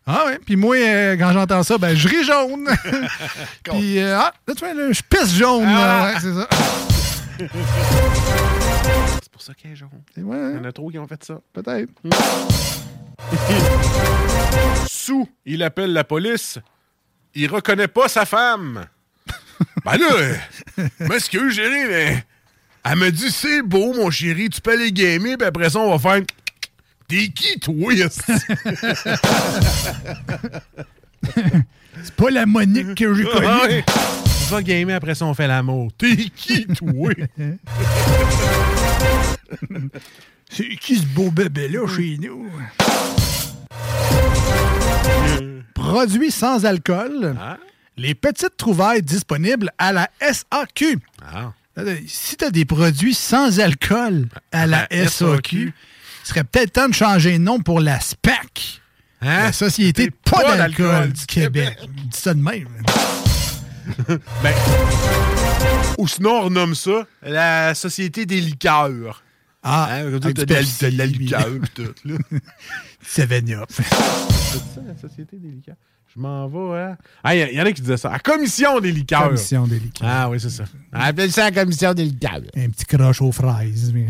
Ah 0.06 0.26
ouais. 0.26 0.40
Puis 0.46 0.56
moi, 0.56 0.76
euh, 0.76 1.16
quand 1.18 1.32
j'entends 1.32 1.64
ça, 1.64 1.78
ben 1.78 1.96
je 1.96 2.08
ris 2.08 2.24
jaune. 2.24 2.66
Puis 3.64 4.00
euh, 4.00 4.20
ah, 4.20 4.34
là, 4.48 4.54
tu 4.54 4.66
vois, 4.66 4.74
là, 4.74 4.92
je 4.92 5.02
pisse 5.02 5.36
jaune. 5.36 5.66
Ah. 5.68 6.12
Ouais, 6.14 6.20
c'est 6.20 6.34
ça. 6.34 6.48
C'est 9.22 9.32
pour 9.32 9.42
ça 9.42 9.54
qu'il 9.54 9.72
est 9.72 9.76
jaune. 9.76 9.90
Ouais, 10.18 10.52
Il 10.52 10.58
y 10.58 10.60
en 10.60 10.66
a 10.66 10.72
trop 10.72 10.90
qui 10.90 11.00
ont 11.00 11.08
fait 11.08 11.24
ça. 11.24 11.40
Peut-être. 11.54 11.90
Sous, 14.88 15.28
il 15.46 15.64
appelle 15.64 15.94
la 15.94 16.04
police. 16.04 16.60
Il 17.34 17.50
reconnaît 17.50 17.88
pas 17.88 18.08
sa 18.10 18.26
femme. 18.26 18.86
ben 19.86 19.98
là, 19.98 20.08
euh, 20.12 20.36
m'excuse, 21.00 21.56
chérie, 21.56 21.86
mais 21.88 22.26
elle 22.84 22.98
me 22.98 23.12
dit 23.12 23.32
c'est 23.32 23.62
beau, 23.62 23.94
mon 23.94 24.12
chéri, 24.12 24.50
tu 24.50 24.60
peux 24.60 24.72
aller 24.72 24.92
gamer, 24.92 25.38
puis 25.38 25.48
après 25.48 25.70
ça, 25.70 25.80
on 25.80 25.96
va 25.96 25.98
faire. 25.98 26.22
T'es 27.14 27.27
qui, 27.27 27.60
toi? 27.60 27.94
C'est 32.03 32.15
pas 32.15 32.31
la 32.31 32.48
Monique 32.48 32.95
que 32.95 33.14
j'ai 33.14 33.23
connue. 33.23 33.45
Ah 33.48 33.61
ouais. 33.68 33.84
Tu 33.85 34.52
vas 34.52 34.64
gamer, 34.64 34.95
après 34.95 35.14
ça, 35.14 35.26
on 35.27 35.35
fait 35.35 35.45
l'amour. 35.48 35.91
T'es 35.95 36.15
qui, 36.35 36.65
toi? 36.65 37.11
C'est 40.49 40.69
qui 40.77 40.98
ce 40.98 41.06
beau 41.06 41.30
bébé-là 41.30 41.88
chez 41.88 42.18
nous? 42.19 42.49
Produits 45.76 46.31
sans 46.31 46.65
alcool. 46.65 47.35
Les 47.95 48.15
petites 48.15 48.57
trouvailles 48.57 49.03
disponibles 49.03 49.69
à 49.77 49.94
la 49.94 50.10
SAQ. 50.19 50.98
Ah. 51.22 51.52
Euh, 51.77 51.95
Si 52.07 52.38
tu 52.38 52.45
as 52.45 52.49
des 52.49 52.65
produits 52.65 53.14
sans 53.14 53.60
alcool 53.60 54.30
à 54.52 54.65
la 54.65 54.88
La 54.90 55.07
SAQ, 55.07 55.73
il 56.24 56.28
serait 56.28 56.44
peut-être 56.44 56.74
temps 56.74 56.88
de 56.90 56.94
changer 56.94 57.34
de 57.34 57.44
nom 57.44 57.60
pour 57.60 57.80
la 57.80 58.00
SPAC. 58.00 58.82
Hein? 59.22 59.44
La 59.44 59.52
Société 59.54 60.12
pas 60.12 60.41
pas 60.41 60.58
d'alcool 60.58 61.12
du 61.14 61.26
Québec. 61.26 61.78
Je 61.82 61.86
dis 62.04 62.18
ça 62.18 62.34
de 62.34 62.41
même. 62.41 62.68
Ben, 64.41 64.54
ou 65.98 66.08
sinon, 66.08 66.32
on 66.32 66.41
renomme 66.45 66.74
ça 66.74 67.06
la 67.22 67.76
Société 67.76 68.26
des 68.26 68.40
liqueurs. 68.40 69.24
Ah, 69.62 69.90
hein, 69.91 70.04
comme 70.04 70.20
de 70.32 70.54
la- 70.54 70.90
de 70.91 71.04
liqueur 71.04 71.48
pis 71.62 71.70
tout. 71.84 71.94
Là. 72.06 72.16
Seven 73.06 73.52
Up. 73.54 73.66
C'est 73.72 73.84
ça, 73.84 74.82
la 74.88 74.95
Société 74.98 75.38
des 75.38 75.50
liqueurs. 75.50 75.76
Je 76.16 76.20
m'en 76.22 76.48
vais, 76.48 76.80
hein? 76.82 76.98
Ah, 77.24 77.36
il 77.36 77.50
y, 77.52 77.56
y 77.56 77.62
en 77.62 77.66
a 77.66 77.72
qui 77.74 77.82
disaient 77.82 77.98
ça. 77.98 78.10
La 78.12 78.20
Commission 78.20 78.80
des 78.80 78.91
liqueurs. 78.91 79.24
Commission 79.26 79.68
des 79.68 79.80
liqueurs. 79.80 80.08
Ah 80.10 80.30
oui, 80.30 80.40
c'est 80.40 80.50
ça. 80.50 80.64
Appelle 80.94 81.32
ça 81.32 81.50
la 81.50 81.52
Commission 81.52 81.94
des 81.94 82.06
liqueurs. 82.06 82.40
Un 82.56 82.70
petit 82.70 82.86
croche 82.86 83.22
aux 83.22 83.32
fraises. 83.34 83.91
mais- 83.94 84.08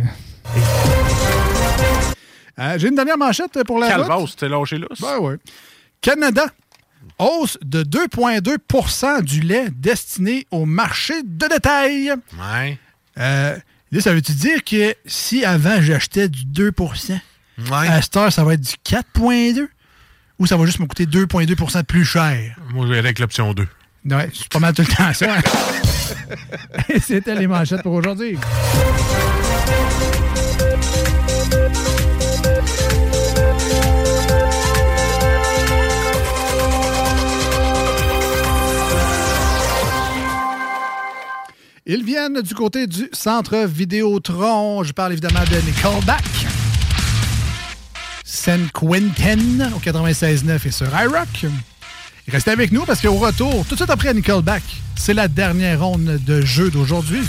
Euh, 2.59 2.77
J'ai 2.77 2.87
une 2.89 2.95
dernière 2.95 3.17
manchette 3.17 3.63
pour 3.65 3.79
la 3.79 3.97
route. 3.97 4.35
t'es 4.35 4.47
lâché 4.49 4.77
là? 4.77 4.87
Ben 5.01 5.17
ouais. 5.19 5.37
Canada. 6.01 6.45
Hausse 7.19 7.57
de 7.63 7.83
2,2% 7.83 9.21
du 9.21 9.41
lait 9.41 9.67
destiné 9.71 10.47
au 10.51 10.65
marché 10.65 11.13
de 11.23 11.47
détail. 11.47 12.11
Ouais. 12.33 12.79
Euh, 13.19 13.55
là, 13.91 14.01
ça 14.01 14.13
veut-tu 14.13 14.31
dire 14.33 14.63
que 14.63 14.95
si 15.05 15.45
avant 15.45 15.81
j'achetais 15.81 16.27
du 16.29 16.45
2 16.45 16.71
Ouais. 17.69 17.87
à 17.87 18.01
cette 18.01 18.17
heure, 18.17 18.33
ça 18.33 18.43
va 18.43 18.53
être 18.55 18.61
du 18.61 18.73
4,2 18.83 19.67
ou 20.39 20.47
ça 20.47 20.57
va 20.57 20.65
juste 20.65 20.79
me 20.79 20.87
coûter 20.87 21.05
2,2 21.05 21.45
de 21.45 21.81
plus 21.85 22.03
cher? 22.05 22.55
Moi, 22.73 22.85
je 22.85 22.91
vais 22.91 22.97
aller 22.99 23.07
avec 23.09 23.19
l'option 23.19 23.53
2. 23.53 23.67
Ouais, 24.09 24.29
c'est 24.33 24.49
pas 24.51 24.59
mal 24.59 24.73
tout 24.73 24.81
le 24.81 24.87
temps 24.95 25.13
ça. 25.13 25.35
hein. 25.37 25.41
C'était 27.01 27.35
les 27.35 27.47
manchettes 27.47 27.83
pour 27.83 27.93
aujourd'hui. 27.93 28.37
Ils 41.95 42.03
viennent 42.03 42.41
du 42.41 42.55
côté 42.55 42.87
du 42.87 43.07
centre 43.11 43.55
Vidéotron. 43.67 44.83
Je 44.83 44.93
parle 44.93 45.11
évidemment 45.11 45.43
de 45.43 45.57
Nickelback. 45.57 46.23
San 48.25 48.67
Quentin 48.73 49.71
au 49.75 49.79
96.9 49.79 50.67
et 50.67 50.71
sur 50.71 50.87
iRock. 50.87 51.45
Restez 52.27 52.49
avec 52.49 52.71
nous 52.71 52.83
parce 52.85 52.99
qu'au 52.99 53.13
retour, 53.13 53.63
tout 53.67 53.75
de 53.75 53.79
suite 53.79 53.91
après 53.91 54.11
Nickelback, 54.11 54.63
c'est 54.95 55.13
la 55.13 55.27
dernière 55.27 55.85
ronde 55.85 56.19
de 56.25 56.41
jeu 56.41 56.71
d'aujourd'hui. 56.71 57.21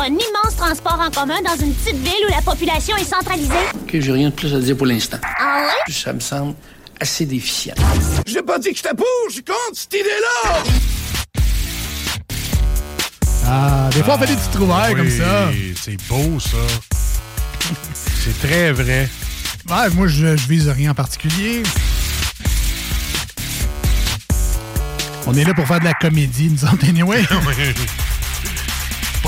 Un 0.00 0.08
immense 0.08 0.56
transport 0.56 1.00
en 1.00 1.10
commun 1.10 1.40
dans 1.42 1.56
une 1.64 1.72
petite 1.74 1.96
ville 1.96 2.26
où 2.28 2.30
la 2.30 2.42
population 2.42 2.96
est 2.96 3.04
centralisée? 3.04 3.52
OK, 3.82 3.96
j'ai 3.98 4.12
rien 4.12 4.30
de 4.30 4.34
plus 4.34 4.54
à 4.54 4.58
dire 4.58 4.76
pour 4.76 4.86
l'instant. 4.86 5.18
Ah 5.38 5.62
ouais? 5.66 5.92
Ça 5.92 6.12
me 6.12 6.20
semble 6.20 6.54
assez 7.00 7.26
déficient. 7.26 7.74
J'ai 8.26 8.42
pas 8.42 8.58
dit 8.58 8.70
que 8.70 8.76
j'étais 8.76 8.94
pour, 8.94 9.06
je 9.28 9.34
suis 9.34 9.44
contre 9.44 9.58
cette 9.74 9.94
idée-là! 9.94 10.62
Ah, 13.48 13.88
des 13.94 14.02
fois, 14.02 14.14
on 14.14 14.18
fait 14.18 14.26
des 14.26 14.34
petites 14.34 14.52
trouvailles 14.52 14.94
oui, 14.94 15.00
comme 15.00 15.10
ça. 15.10 15.50
C'est 15.80 15.96
beau, 16.08 16.40
ça. 16.40 16.56
c'est 17.94 18.38
très 18.46 18.72
vrai. 18.72 19.08
Ouais, 19.68 19.88
moi, 19.94 20.08
je, 20.08 20.36
je 20.36 20.48
vise 20.48 20.68
rien 20.68 20.90
en 20.90 20.94
particulier. 20.94 21.62
On 25.28 25.34
est 25.34 25.44
là 25.44 25.54
pour 25.54 25.66
faire 25.66 25.80
de 25.80 25.84
la 25.84 25.94
comédie, 25.94 26.50
nous 26.50 26.64
autres, 26.64 26.88
anyway. 26.88 27.22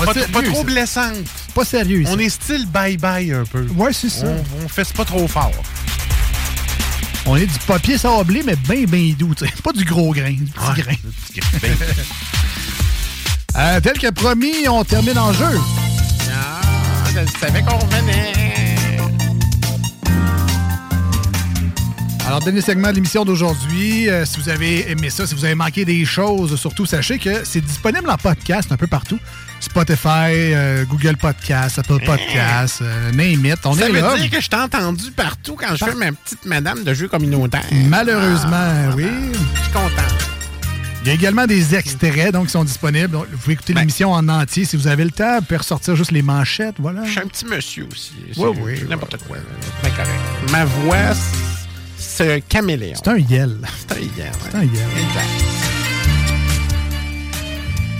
Pas, 0.05 0.13
sérieux, 0.13 0.31
pas 0.31 0.41
trop 0.43 0.63
blessante. 0.63 1.15
Pas 1.53 1.65
sérieux, 1.65 2.03
On 2.07 2.17
est 2.19 2.29
style 2.29 2.67
bye-bye 2.67 3.33
un 3.41 3.43
peu. 3.45 3.65
Ouais, 3.75 3.93
c'est 3.93 4.09
ça. 4.09 4.25
On, 4.27 4.65
on 4.65 4.67
fesse 4.67 4.91
pas 4.93 5.05
trop 5.05 5.27
fort. 5.27 5.51
On 7.25 7.35
est 7.35 7.45
du 7.45 7.59
papier 7.67 7.97
sablé, 7.97 8.41
mais 8.45 8.55
bien, 8.55 8.85
bien 8.85 9.13
doux. 9.17 9.35
tu 9.35 9.45
sais. 9.45 9.53
Pas 9.61 9.71
du 9.71 9.83
gros 9.85 10.11
grain, 10.13 10.31
du 10.31 10.45
petit 10.45 10.81
grain. 10.81 10.95
Euh, 13.57 13.79
tel 13.81 13.97
que 13.97 14.09
promis, 14.11 14.67
on 14.69 14.83
termine 14.85 15.17
en 15.17 15.33
jeu. 15.33 15.59
Ah, 16.31 16.61
je 17.07 17.39
savais 17.39 17.61
qu'on 17.63 17.77
revenait. 17.77 18.58
Alors, 22.29 22.41
dernier 22.41 22.61
segment 22.61 22.89
de 22.91 22.93
l'émission 22.93 23.25
d'aujourd'hui. 23.25 24.07
Euh, 24.07 24.23
si 24.23 24.39
vous 24.39 24.49
avez 24.49 24.91
aimé 24.91 25.09
ça, 25.09 25.25
si 25.25 25.33
vous 25.33 25.45
avez 25.45 25.55
manqué 25.55 25.83
des 25.83 26.05
choses, 26.05 26.55
surtout, 26.59 26.85
sachez 26.85 27.17
que 27.17 27.43
c'est 27.43 27.59
disponible 27.59 28.07
en 28.07 28.17
podcast 28.17 28.71
un 28.71 28.77
peu 28.77 28.85
partout. 28.85 29.17
Spotify, 29.59 30.53
euh, 30.53 30.85
Google 30.85 31.17
Podcast, 31.17 31.79
Apple 31.79 31.97
Podcast, 32.05 32.83
euh, 32.83 33.11
name 33.13 33.43
it. 33.47 33.57
On 33.65 33.73
Ça 33.73 33.89
est 33.89 33.91
veut 33.91 33.99
là. 34.01 34.15
dire 34.15 34.29
que 34.29 34.39
je 34.41 34.47
t'ai 34.47 34.57
entendu 34.57 35.09
partout 35.09 35.55
quand 35.55 35.75
je 35.75 35.83
fais 35.83 35.95
ma 35.95 36.11
petite 36.11 36.45
madame 36.45 36.83
de 36.83 36.93
jeu 36.93 37.07
communautaire. 37.07 37.65
Malheureusement, 37.87 38.91
oui. 38.95 39.07
Je 39.55 39.61
suis 39.63 39.71
content. 39.71 40.29
Il 41.01 41.07
y 41.07 41.09
a 41.09 41.13
également 41.15 41.47
des 41.47 41.73
extraits 41.73 42.31
donc, 42.31 42.45
qui 42.45 42.51
sont 42.51 42.63
disponibles. 42.63 43.09
Donc, 43.09 43.25
vous 43.31 43.37
pouvez 43.39 43.53
écouter 43.53 43.73
l'émission 43.73 44.11
en 44.11 44.29
entier 44.29 44.65
si 44.65 44.77
vous 44.77 44.85
avez 44.85 45.03
le 45.03 45.09
temps. 45.11 45.37
Vous 45.39 45.45
pouvez 45.45 45.57
ressortir 45.57 45.95
juste 45.95 46.11
les 46.11 46.21
manchettes. 46.21 46.75
Voilà. 46.77 47.05
Je 47.05 47.09
suis 47.09 47.19
un 47.21 47.25
petit 47.25 47.45
monsieur 47.45 47.87
aussi. 47.91 48.11
Oui, 48.37 48.49
oui. 48.61 48.83
N'importe 48.87 49.17
quoi. 49.27 49.37
C'est 49.61 49.81
bien 49.89 49.97
correct. 49.97 50.19
Ma 50.51 50.65
voix, 50.65 51.15
c'est 51.99 52.33
un 52.35 52.39
caméléon. 52.39 52.95
C'est 52.95 53.09
un 53.09 53.17
yell. 53.17 53.57
C'est 53.77 53.91
un 53.97 53.99
yell. 53.99 54.31
C'est 54.41 54.55
un 54.57 54.63
yell. 54.63 54.87
Exact. 55.07 55.27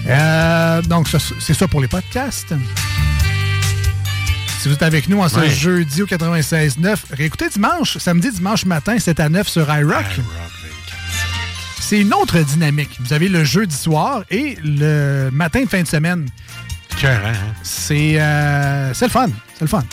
Euh, 0.07 0.81
donc, 0.83 1.07
c'est 1.39 1.53
ça 1.53 1.67
pour 1.67 1.81
les 1.81 1.87
podcasts. 1.87 2.53
Si 4.61 4.67
vous 4.67 4.73
êtes 4.73 4.81
avec 4.83 5.07
nous 5.07 5.21
en 5.21 5.29
ce 5.29 5.37
Ouais. 5.39 5.49
jeudi 5.49 6.01
au 6.01 6.05
96.9, 6.05 6.97
réécoutez 7.11 7.47
dimanche, 7.49 7.97
samedi, 7.97 8.31
dimanche 8.31 8.65
matin, 8.65 8.97
7 8.99 9.19
à 9.19 9.29
9 9.29 9.47
sur 9.47 9.73
iRock. 9.73 10.05
C'est 11.79 11.99
une 12.01 12.13
autre 12.13 12.39
dynamique. 12.39 12.97
Vous 12.99 13.13
avez 13.13 13.29
le 13.29 13.43
jeudi 13.43 13.75
soir 13.75 14.23
et 14.29 14.57
le 14.63 15.29
matin 15.31 15.63
de 15.63 15.69
fin 15.69 15.81
de 15.81 15.87
semaine. 15.87 16.27
Cœur, 16.99 17.21
hein? 17.25 17.33
C'est 17.63 18.19
euh, 18.19 18.93
c'est 18.93 19.05
le 19.05 19.11
fun. 19.11 19.29
C'est 19.55 19.61
le 19.61 19.67
fun. 19.67 19.83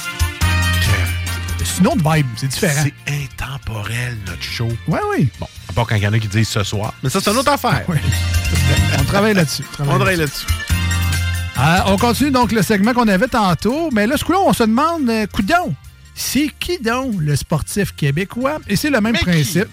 C'est 1.76 1.82
une 1.82 1.88
autre 1.88 2.10
vibe. 2.14 2.26
C'est 2.36 2.46
différent. 2.48 2.84
C'est 2.84 3.12
intemporel, 3.12 4.16
notre 4.26 4.42
show. 4.42 4.68
Oui, 4.88 4.98
oui. 5.10 5.28
Bon, 5.38 5.46
à 5.68 5.72
part 5.74 5.86
quand 5.86 5.96
il 5.96 6.02
y 6.02 6.06
en 6.06 6.12
a 6.14 6.18
qui 6.18 6.26
disent 6.26 6.48
ce 6.48 6.62
soir. 6.64 6.94
Mais 7.02 7.10
ça, 7.10 7.20
c'est 7.20 7.30
une 7.30 7.36
autre 7.36 7.52
affaire. 7.52 7.84
On 8.98 9.04
travaille 9.04 9.34
là-dessus. 9.34 9.62
On 9.80 9.84
travaille 9.84 10.16
là-dessus. 10.16 10.46
Euh, 11.58 11.78
on 11.88 11.98
continue 11.98 12.30
donc 12.30 12.52
le 12.52 12.62
segment 12.62 12.94
qu'on 12.94 13.08
avait 13.08 13.28
tantôt, 13.28 13.90
mais 13.92 14.06
là, 14.06 14.16
ce 14.16 14.24
coup-là, 14.24 14.38
on 14.46 14.54
se 14.54 14.62
demande, 14.62 15.08
euh, 15.10 15.26
coudon, 15.26 15.74
c'est 16.14 16.50
qui 16.58 16.78
donc 16.78 17.14
le 17.18 17.36
sportif 17.36 17.94
québécois? 17.94 18.56
Et 18.68 18.76
c'est 18.76 18.88
le 18.90 19.00
même 19.02 19.16
principe. 19.18 19.68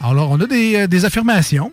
Alors, 0.00 0.30
on 0.30 0.40
a 0.40 0.46
des, 0.46 0.76
euh, 0.76 0.86
des 0.86 1.04
affirmations. 1.04 1.72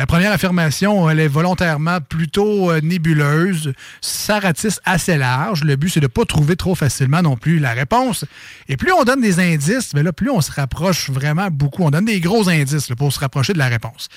La 0.00 0.06
première 0.06 0.32
affirmation, 0.32 1.10
elle 1.10 1.20
est 1.20 1.28
volontairement 1.28 2.00
plutôt 2.00 2.70
euh, 2.70 2.80
nébuleuse. 2.80 3.74
Ça 4.00 4.40
ratisse 4.40 4.80
assez 4.86 5.18
large. 5.18 5.62
Le 5.62 5.76
but, 5.76 5.90
c'est 5.90 6.00
de 6.00 6.06
ne 6.06 6.08
pas 6.08 6.24
trouver 6.24 6.56
trop 6.56 6.74
facilement 6.74 7.20
non 7.20 7.36
plus 7.36 7.58
la 7.58 7.72
réponse. 7.74 8.24
Et 8.66 8.78
plus 8.78 8.92
on 8.94 9.04
donne 9.04 9.20
des 9.20 9.40
indices, 9.40 9.92
mais 9.92 10.02
là, 10.02 10.14
plus 10.14 10.30
on 10.30 10.40
se 10.40 10.52
rapproche 10.52 11.10
vraiment 11.10 11.48
beaucoup. 11.50 11.82
On 11.84 11.90
donne 11.90 12.06
des 12.06 12.18
gros 12.18 12.48
indices 12.48 12.88
là, 12.88 12.96
pour 12.96 13.12
se 13.12 13.20
rapprocher 13.20 13.52
de 13.52 13.58
la 13.58 13.68
réponse. 13.68 14.08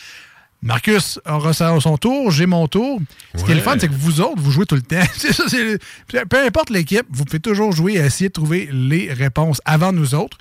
Marcus 0.62 1.20
aura 1.26 1.52
son 1.52 1.98
tour, 1.98 2.32
j'ai 2.32 2.46
mon 2.46 2.70
tour. 2.70 3.02
Ce 3.36 3.44
qui 3.44 3.52
est 3.52 3.56
le 3.56 3.60
fun, 3.60 3.76
c'est 3.78 3.90
que 3.90 3.94
vous 3.94 4.22
autres, 4.22 4.42
vous 4.42 4.52
jouez 4.52 4.66
tout 4.66 4.76
le 4.76 4.82
temps. 4.84 5.04
Ça, 5.18 5.44
le- 5.52 5.80
Peu 6.26 6.46
importe 6.46 6.70
l'équipe, 6.70 7.06
vous 7.10 7.26
pouvez 7.26 7.42
toujours 7.42 7.74
jouer 7.74 7.96
et 7.96 8.06
essayer 8.06 8.30
de 8.30 8.34
trouver 8.34 8.70
les 8.72 9.12
réponses 9.12 9.60
avant 9.66 9.92
nous 9.92 10.16
autres. 10.16 10.38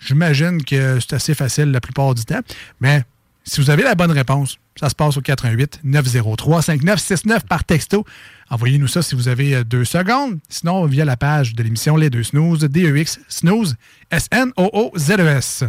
J'imagine 0.00 0.62
que 0.62 0.98
c'est 1.00 1.14
assez 1.14 1.32
facile 1.34 1.70
la 1.70 1.80
plupart 1.80 2.14
du 2.14 2.26
temps. 2.26 2.40
Mais 2.82 3.04
si 3.44 3.60
vous 3.60 3.70
avez 3.70 3.82
la 3.82 3.94
bonne 3.94 4.10
réponse, 4.12 4.58
ça 4.78 4.88
se 4.88 4.94
passe 4.94 5.16
au 5.16 5.20
88 5.20 5.80
903 5.84 6.62
5969 6.62 7.44
par 7.46 7.64
texto. 7.64 8.04
Envoyez-nous 8.50 8.86
ça 8.88 9.02
si 9.02 9.14
vous 9.14 9.28
avez 9.28 9.54
euh, 9.56 9.64
deux 9.64 9.84
secondes. 9.84 10.38
Sinon, 10.48 10.84
via 10.86 11.04
la 11.04 11.16
page 11.16 11.54
de 11.54 11.62
l'émission 11.62 11.96
Les 11.96 12.10
Deux 12.10 12.22
Snooze, 12.22 12.60
DEX 12.60 13.18
Snooze, 13.28 13.76
S-N-O-O-Z-E-S. 14.10 15.64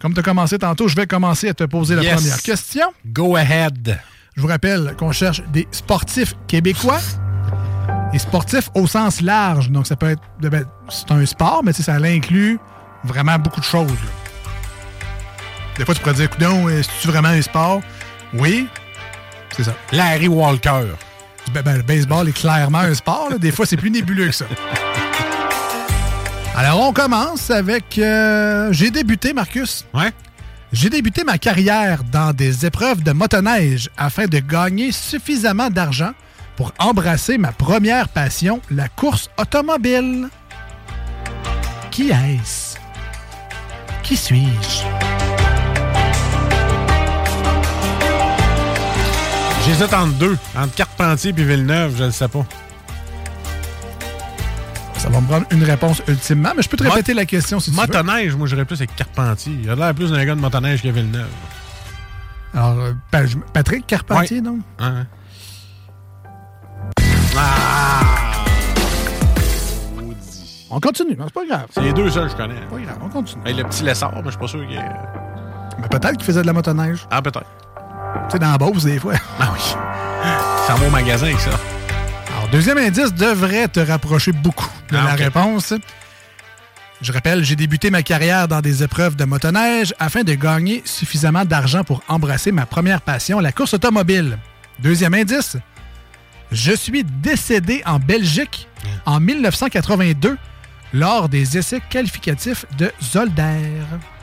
Comme 0.00 0.14
tu 0.14 0.20
as 0.20 0.22
commencé 0.22 0.58
tantôt, 0.58 0.88
je 0.88 0.96
vais 0.96 1.06
commencer 1.06 1.48
à 1.48 1.54
te 1.54 1.64
poser 1.64 1.94
la 1.94 2.02
Yes. 2.02 2.14
première 2.16 2.42
question. 2.42 2.86
Go 3.06 3.36
ahead. 3.36 3.98
Je 4.36 4.40
vous 4.40 4.48
rappelle 4.48 4.94
qu'on 4.98 5.12
cherche 5.12 5.42
des 5.52 5.68
sportifs 5.70 6.34
québécois. 6.48 7.00
Et 8.14 8.18
sportifs 8.18 8.68
au 8.74 8.86
sens 8.86 9.20
large. 9.22 9.70
Donc, 9.70 9.86
ça 9.86 9.96
peut 9.96 10.10
être. 10.10 10.22
ben, 10.40 10.64
c'est 10.90 11.10
un 11.10 11.24
sport, 11.24 11.62
mais 11.64 11.72
ça 11.72 11.94
inclut 11.94 12.58
vraiment 13.04 13.38
beaucoup 13.38 13.60
de 13.60 13.64
choses. 13.64 13.88
là. 13.90 14.21
Des 15.78 15.84
fois, 15.84 15.94
tu 15.94 16.00
pourrais 16.00 16.14
dire, 16.14 16.30
coudon, 16.30 16.68
est-ce 16.68 16.88
que 16.88 17.08
vraiment 17.08 17.28
un 17.28 17.42
sport? 17.42 17.80
Oui. 18.34 18.68
C'est 19.56 19.64
ça. 19.64 19.74
Larry 19.90 20.28
Walker. 20.28 20.84
Ben, 21.52 21.62
ben, 21.62 21.76
le 21.76 21.82
baseball 21.82 22.28
est 22.28 22.32
clairement 22.32 22.78
un 22.78 22.94
sport. 22.94 23.28
là. 23.30 23.38
Des 23.38 23.50
fois, 23.52 23.66
c'est 23.66 23.76
plus 23.76 23.90
nébuleux 23.90 24.26
que 24.26 24.32
ça. 24.32 24.44
Alors, 26.56 26.80
on 26.80 26.92
commence 26.92 27.50
avec. 27.50 27.98
euh, 27.98 28.68
J'ai 28.72 28.90
débuté, 28.90 29.32
Marcus. 29.32 29.84
Ouais. 29.94 30.12
J'ai 30.72 30.88
débuté 30.88 31.24
ma 31.24 31.36
carrière 31.38 32.02
dans 32.04 32.32
des 32.32 32.64
épreuves 32.64 33.02
de 33.02 33.12
motoneige 33.12 33.90
afin 33.98 34.26
de 34.26 34.38
gagner 34.38 34.92
suffisamment 34.92 35.68
d'argent 35.68 36.12
pour 36.56 36.72
embrasser 36.78 37.36
ma 37.38 37.52
première 37.52 38.08
passion, 38.08 38.60
la 38.70 38.88
course 38.88 39.28
automobile. 39.38 40.28
Qui 41.90 42.10
est-ce? 42.10 42.76
Qui 44.02 44.16
suis-je? 44.16 45.11
J'hésite 49.64 49.92
entre 49.94 50.12
deux. 50.18 50.36
Entre 50.56 50.74
Carpentier 50.74 51.30
et 51.30 51.42
Villeneuve, 51.44 51.94
je 51.96 52.04
le 52.04 52.10
sais 52.10 52.28
pas. 52.28 52.44
Ça 54.98 55.08
va 55.08 55.20
me 55.20 55.26
prendre 55.26 55.46
une 55.50 55.64
réponse 55.64 56.02
ultimement, 56.06 56.50
mais 56.56 56.62
je 56.62 56.68
peux 56.68 56.76
te 56.76 56.84
répéter 56.84 57.14
la 57.14 57.24
question 57.26 57.58
si 57.60 57.70
tu 57.70 57.76
veux. 57.76 57.82
Motoneige, 57.82 58.34
moi, 58.36 58.46
j'irais 58.46 58.64
plus 58.64 58.76
avec 58.76 58.94
Carpentier. 58.94 59.56
Il 59.62 59.70
a 59.70 59.74
l'air 59.74 59.94
plus 59.94 60.10
d'un 60.10 60.24
gars 60.24 60.34
de 60.34 60.40
motoneige 60.40 60.82
que 60.82 60.88
Villeneuve. 60.88 61.26
Alors, 62.54 62.78
euh, 62.78 62.92
Pa- 63.10 63.22
Patrick 63.52 63.86
Carpentier, 63.86 64.36
Ouais. 64.38 64.42
non? 64.42 64.58
Hein? 64.78 65.06
Ah! 67.36 68.00
On 70.70 70.80
continue, 70.80 71.16
c'est 71.18 71.32
pas 71.34 71.44
grave. 71.46 71.66
C'est 71.70 71.82
les 71.82 71.92
deux 71.92 72.10
seuls 72.10 72.24
que 72.26 72.32
je 72.32 72.36
connais. 72.36 72.54
Pas 72.70 72.78
grave, 72.78 72.98
on 73.02 73.08
continue. 73.08 73.42
Hey, 73.46 73.54
le 73.54 73.64
petit 73.64 73.82
Lessard, 73.84 74.12
mais 74.16 74.22
je 74.24 74.30
suis 74.30 74.38
pas 74.38 74.48
sûr 74.48 74.66
qu'il 74.66 74.76
est... 74.76 74.82
Mais 75.80 75.88
peut-être 75.88 76.16
qu'il 76.16 76.24
faisait 76.24 76.42
de 76.42 76.46
la 76.46 76.52
motoneige. 76.52 77.06
Ah, 77.10 77.20
peut-être. 77.22 77.44
Tu 78.28 78.32
sais, 78.32 78.38
dans 78.38 78.52
la 78.52 78.58
Beauce, 78.58 78.84
des 78.84 78.98
fois. 78.98 79.14
Ah 79.40 79.50
oui. 79.52 79.60
Ça 80.66 80.74
va 80.74 80.86
au 80.86 80.90
magasin 80.90 81.26
avec 81.26 81.40
ça. 81.40 81.50
Alors, 82.36 82.48
deuxième 82.50 82.78
indice 82.78 83.12
devrait 83.12 83.68
te 83.68 83.80
rapprocher 83.80 84.32
beaucoup 84.32 84.68
de 84.90 84.96
Ah, 84.96 85.04
la 85.04 85.14
réponse. 85.14 85.74
Je 87.00 87.12
rappelle, 87.12 87.42
j'ai 87.44 87.56
débuté 87.56 87.90
ma 87.90 88.02
carrière 88.02 88.46
dans 88.46 88.60
des 88.60 88.82
épreuves 88.84 89.16
de 89.16 89.24
motoneige 89.24 89.92
afin 89.98 90.22
de 90.22 90.34
gagner 90.34 90.82
suffisamment 90.84 91.44
d'argent 91.44 91.82
pour 91.82 92.00
embrasser 92.06 92.52
ma 92.52 92.64
première 92.64 93.00
passion, 93.00 93.40
la 93.40 93.50
course 93.50 93.74
automobile. 93.74 94.38
Deuxième 94.78 95.14
indice, 95.14 95.56
je 96.52 96.72
suis 96.72 97.02
décédé 97.02 97.82
en 97.86 97.98
Belgique 97.98 98.68
en 99.04 99.18
1982 99.18 100.38
lors 100.94 101.28
des 101.28 101.58
essais 101.58 101.80
qualificatifs 101.90 102.66
de 102.78 102.92
Zolder. 103.02 103.58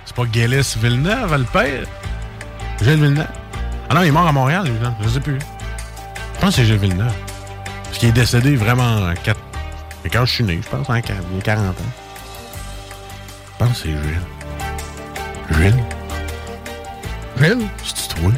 C'est 0.05 0.15
pas 0.15 0.23
Gilles 0.31 0.61
Villeneuve, 0.81 1.35
le 1.37 1.43
père? 1.43 1.83
Gilles 2.81 2.95
Villeneuve? 3.01 3.27
Ah 3.91 3.95
non, 3.95 4.03
il 4.03 4.09
est 4.09 4.11
mort 4.11 4.27
à 4.27 4.31
Montréal, 4.31 4.65
lui, 4.65 4.79
non? 4.79 4.93
Je 5.01 5.09
sais 5.09 5.19
plus. 5.19 5.39
Je 6.35 6.39
pense 6.39 6.51
que 6.51 6.55
c'est 6.57 6.65
Gilles 6.65 6.77
Villeneuve. 6.77 7.11
Parce 7.85 7.97
qu'il 7.97 8.09
est 8.09 8.13
décédé 8.13 8.55
vraiment 8.55 8.97
en 8.97 9.13
4... 9.15 9.39
Mais 10.03 10.11
quand 10.11 10.25
je 10.25 10.31
suis 10.31 10.43
né, 10.43 10.59
je 10.63 10.69
pense, 10.69 10.87
en 10.87 11.01
4, 11.01 11.23
il 11.31 11.37
y 11.37 11.39
a 11.39 11.41
40 11.41 11.69
ans. 11.69 11.73
Je 13.45 13.65
pense 13.65 13.69
que 13.69 13.75
c'est 13.75 13.89
Gilles. 13.89 14.21
Gilles? 15.51 15.83
Gilles? 17.37 17.67
C'est-tu 17.83 18.15
toi? 18.15 18.31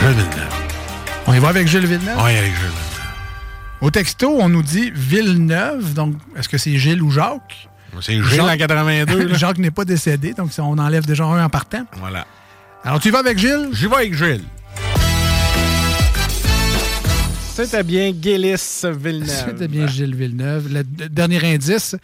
Gilles 0.00 0.08
Villeneuve. 0.10 0.54
On 1.26 1.34
y 1.34 1.38
va 1.40 1.48
avec 1.48 1.66
Gilles 1.66 1.86
Villeneuve? 1.86 2.16
Oui, 2.24 2.38
avec 2.38 2.54
Gilles. 2.54 2.70
Au 3.80 3.90
texto, 3.90 4.38
on 4.40 4.48
nous 4.48 4.62
dit 4.62 4.92
Villeneuve. 4.94 5.94
Donc, 5.94 6.14
est-ce 6.36 6.48
que 6.48 6.58
c'est 6.58 6.76
Gilles 6.78 7.02
ou 7.02 7.10
Jacques? 7.10 7.69
C'est 8.00 8.22
Gilles 8.22 8.40
en 8.40 8.56
82. 8.56 9.26
là. 9.26 9.34
Jacques 9.38 9.58
n'est 9.58 9.70
pas 9.70 9.84
décédé, 9.84 10.32
donc 10.32 10.50
on 10.58 10.78
enlève 10.78 11.06
déjà 11.06 11.24
un 11.24 11.44
en 11.44 11.48
partant. 11.48 11.84
Voilà. 11.98 12.26
Alors, 12.84 13.00
tu 13.00 13.10
vas 13.10 13.18
avec 13.18 13.38
Gilles? 13.38 13.70
J'y 13.72 13.86
vais 13.86 13.96
avec 13.96 14.14
Gilles. 14.14 14.44
C'était 17.54 17.82
bien 17.82 18.12
Gillis 18.18 18.84
Villeneuve. 18.84 19.44
C'était 19.46 19.68
bien 19.68 19.86
Gilles 19.86 20.14
Villeneuve. 20.14 20.72
Le 20.72 20.82
dernier 20.82 21.44
indice, 21.54 21.94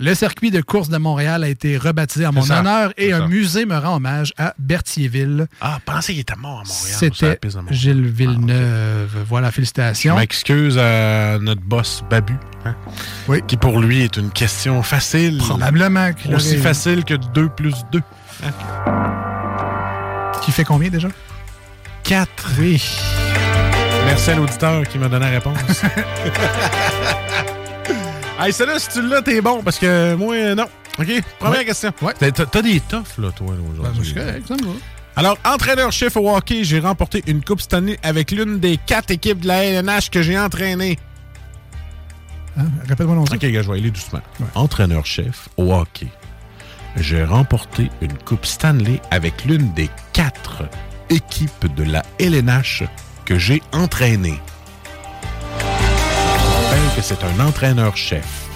le 0.00 0.14
circuit 0.14 0.50
de 0.50 0.60
course 0.60 0.88
de 0.88 0.98
Montréal 0.98 1.44
a 1.44 1.48
été 1.48 1.76
rebaptisé 1.78 2.26
en 2.26 2.32
mon 2.32 2.42
ça, 2.42 2.60
honneur 2.60 2.92
et 2.96 3.12
un 3.12 3.20
ça. 3.20 3.28
musée 3.28 3.64
me 3.66 3.76
rend 3.78 3.96
hommage 3.96 4.32
à 4.38 4.54
Berthierville. 4.58 5.46
Ah, 5.60 5.78
pensez 5.84 6.12
qu'il 6.12 6.20
était 6.22 6.34
mort 6.36 6.62
à 6.64 6.68
Montréal. 6.68 6.96
C'était. 6.98 7.38
Gilles 7.70 8.06
Villeneuve. 8.06 9.24
Voilà, 9.28 9.48
Je 9.48 9.54
félicitations. 9.54 10.16
m'excuse 10.16 10.78
à 10.78 11.38
notre 11.40 11.62
boss 11.62 12.02
Babu, 12.10 12.34
hein, 12.64 12.74
qui 13.46 13.56
pour 13.56 13.78
lui 13.80 14.02
est 14.02 14.16
une 14.16 14.30
question 14.30 14.82
facile. 14.82 15.38
Probablement 15.38 16.10
Aussi 16.34 16.56
facile 16.58 17.04
que 17.04 17.14
2 17.14 17.48
plus 17.50 17.74
2. 17.92 18.00
Qui 20.42 20.52
fait 20.52 20.64
combien 20.64 20.90
déjà? 20.90 21.08
4. 22.02 22.50
Oui. 22.58 22.82
Merci 24.06 24.30
à 24.32 24.34
l'auditeur 24.34 24.82
qui 24.86 24.98
m'a 24.98 25.08
donné 25.08 25.24
la 25.26 25.30
réponse. 25.32 25.56
hey, 28.40 28.52
celle-là, 28.52 28.78
si 28.78 28.88
tu 28.90 29.02
l'as, 29.06 29.22
t'es 29.22 29.40
bon, 29.40 29.62
parce 29.62 29.78
que 29.78 30.14
moi, 30.14 30.54
non. 30.54 30.66
OK, 30.98 31.06
première 31.38 31.58
Ouais. 31.60 31.64
question. 31.64 31.92
T'as- 32.18 32.30
T'as 32.30 32.46
t'as 32.46 32.62
des 32.62 32.80
toughs, 32.80 33.18
là, 33.18 33.30
toi, 33.32 33.54
aujourd'hui. 33.72 34.12
Ben, 34.14 34.26
correct, 34.26 34.46
ça 34.48 34.54
me 34.54 34.62
va. 34.64 34.72
Alors, 35.16 35.38
entraîneur-chef 35.44 36.16
au 36.16 36.34
hockey, 36.34 36.64
j'ai 36.64 36.80
remporté 36.80 37.22
une 37.26 37.42
Coupe 37.44 37.60
cette 37.60 37.74
année 37.74 37.98
avec 38.02 38.30
l'une 38.32 38.58
des 38.58 38.76
quatre 38.78 39.10
équipes 39.12 39.40
de 39.40 39.48
la 39.48 39.64
LNH 39.64 40.10
que 40.10 40.22
j'ai 40.22 40.38
entraînées. 40.38 40.98
Hein? 42.56 42.66
Répète-moi 42.88 43.14
non 43.16 43.22
OK, 43.22 43.38
gars, 43.38 43.62
je 43.62 43.70
vais 43.70 43.78
aller 43.78 43.90
doucement. 43.90 44.20
Entraîneur-chef 44.54 45.48
au 45.56 45.72
hockey. 45.72 46.08
J'ai 46.96 47.24
remporté 47.24 47.90
une 48.00 48.12
Coupe 48.18 48.46
Stanley 48.46 49.00
avec 49.10 49.44
l'une 49.44 49.72
des 49.74 49.90
quatre 50.12 50.62
équipes 51.10 51.74
de 51.74 51.82
la 51.84 52.04
LNH 52.20 52.84
que 53.24 53.36
j'ai 53.38 53.60
entraînées. 53.72 54.40
Que 56.94 57.02
c'est 57.02 57.24
un 57.24 57.40
entraîneur-chef. 57.40 58.48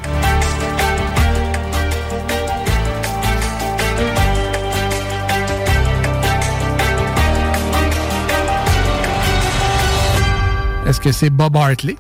Est-ce 10.87 11.01
que 11.01 11.13
c'est 11.13 11.31
Bob 11.31 11.57
Hartley? 11.57 11.97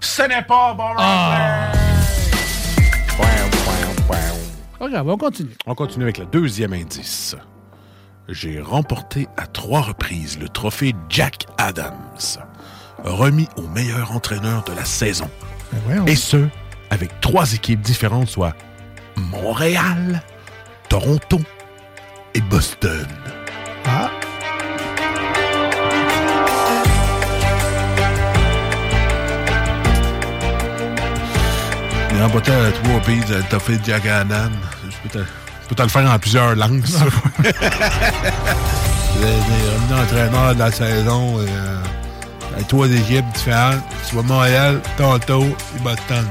Ce 0.00 0.22
n'est 0.22 0.42
pas 0.42 0.72
bon. 0.72 0.94
Pas 4.78 4.88
grave, 4.88 5.08
on 5.08 5.16
continue. 5.18 5.56
On 5.66 5.74
continue 5.74 6.04
avec 6.04 6.18
le 6.18 6.26
deuxième 6.26 6.72
indice. 6.72 7.34
J'ai 8.28 8.60
remporté 8.60 9.26
à 9.36 9.46
trois 9.46 9.82
reprises 9.82 10.38
le 10.38 10.48
trophée 10.48 10.94
Jack 11.08 11.46
Adams, 11.58 11.94
remis 13.04 13.48
au 13.56 13.62
meilleur 13.62 14.12
entraîneur 14.12 14.62
de 14.64 14.72
la 14.72 14.84
saison. 14.84 15.28
Et 16.06 16.16
ce, 16.16 16.46
avec 16.90 17.20
trois 17.20 17.52
équipes 17.52 17.80
différentes, 17.80 18.28
soit 18.28 18.54
Montréal, 19.16 20.22
Toronto 20.88 21.40
et 22.34 22.40
Boston. 22.40 23.06
Ah. 23.86 24.10
J'ai 32.10 32.22
remporté 32.22 32.52
à 32.52 32.70
trois 32.72 33.00
pays 33.00 33.20
le 33.28 33.42
trophée 33.48 33.78
Jack 33.84 34.06
Adams. 34.06 34.52
Je 34.88 34.96
peux 35.02 35.08
te, 35.18 35.20
je 35.24 35.68
peux 35.68 35.74
te 35.74 35.82
le 35.82 35.88
faire 35.88 36.10
en 36.10 36.18
plusieurs 36.18 36.54
langues, 36.54 36.86
ça. 36.86 37.04
Entraîneur 40.02 40.54
de 40.54 40.58
la 40.58 40.70
saison. 40.70 41.40
et, 41.40 41.46
euh, 41.48 41.76
avec 42.56 42.68
trois 42.68 42.88
équipes 42.88 43.30
différentes, 43.34 43.82
soit 44.02 44.22
Montréal, 44.22 44.80
Toronto 44.96 45.44
et 45.44 45.80
Boston. 45.80 46.26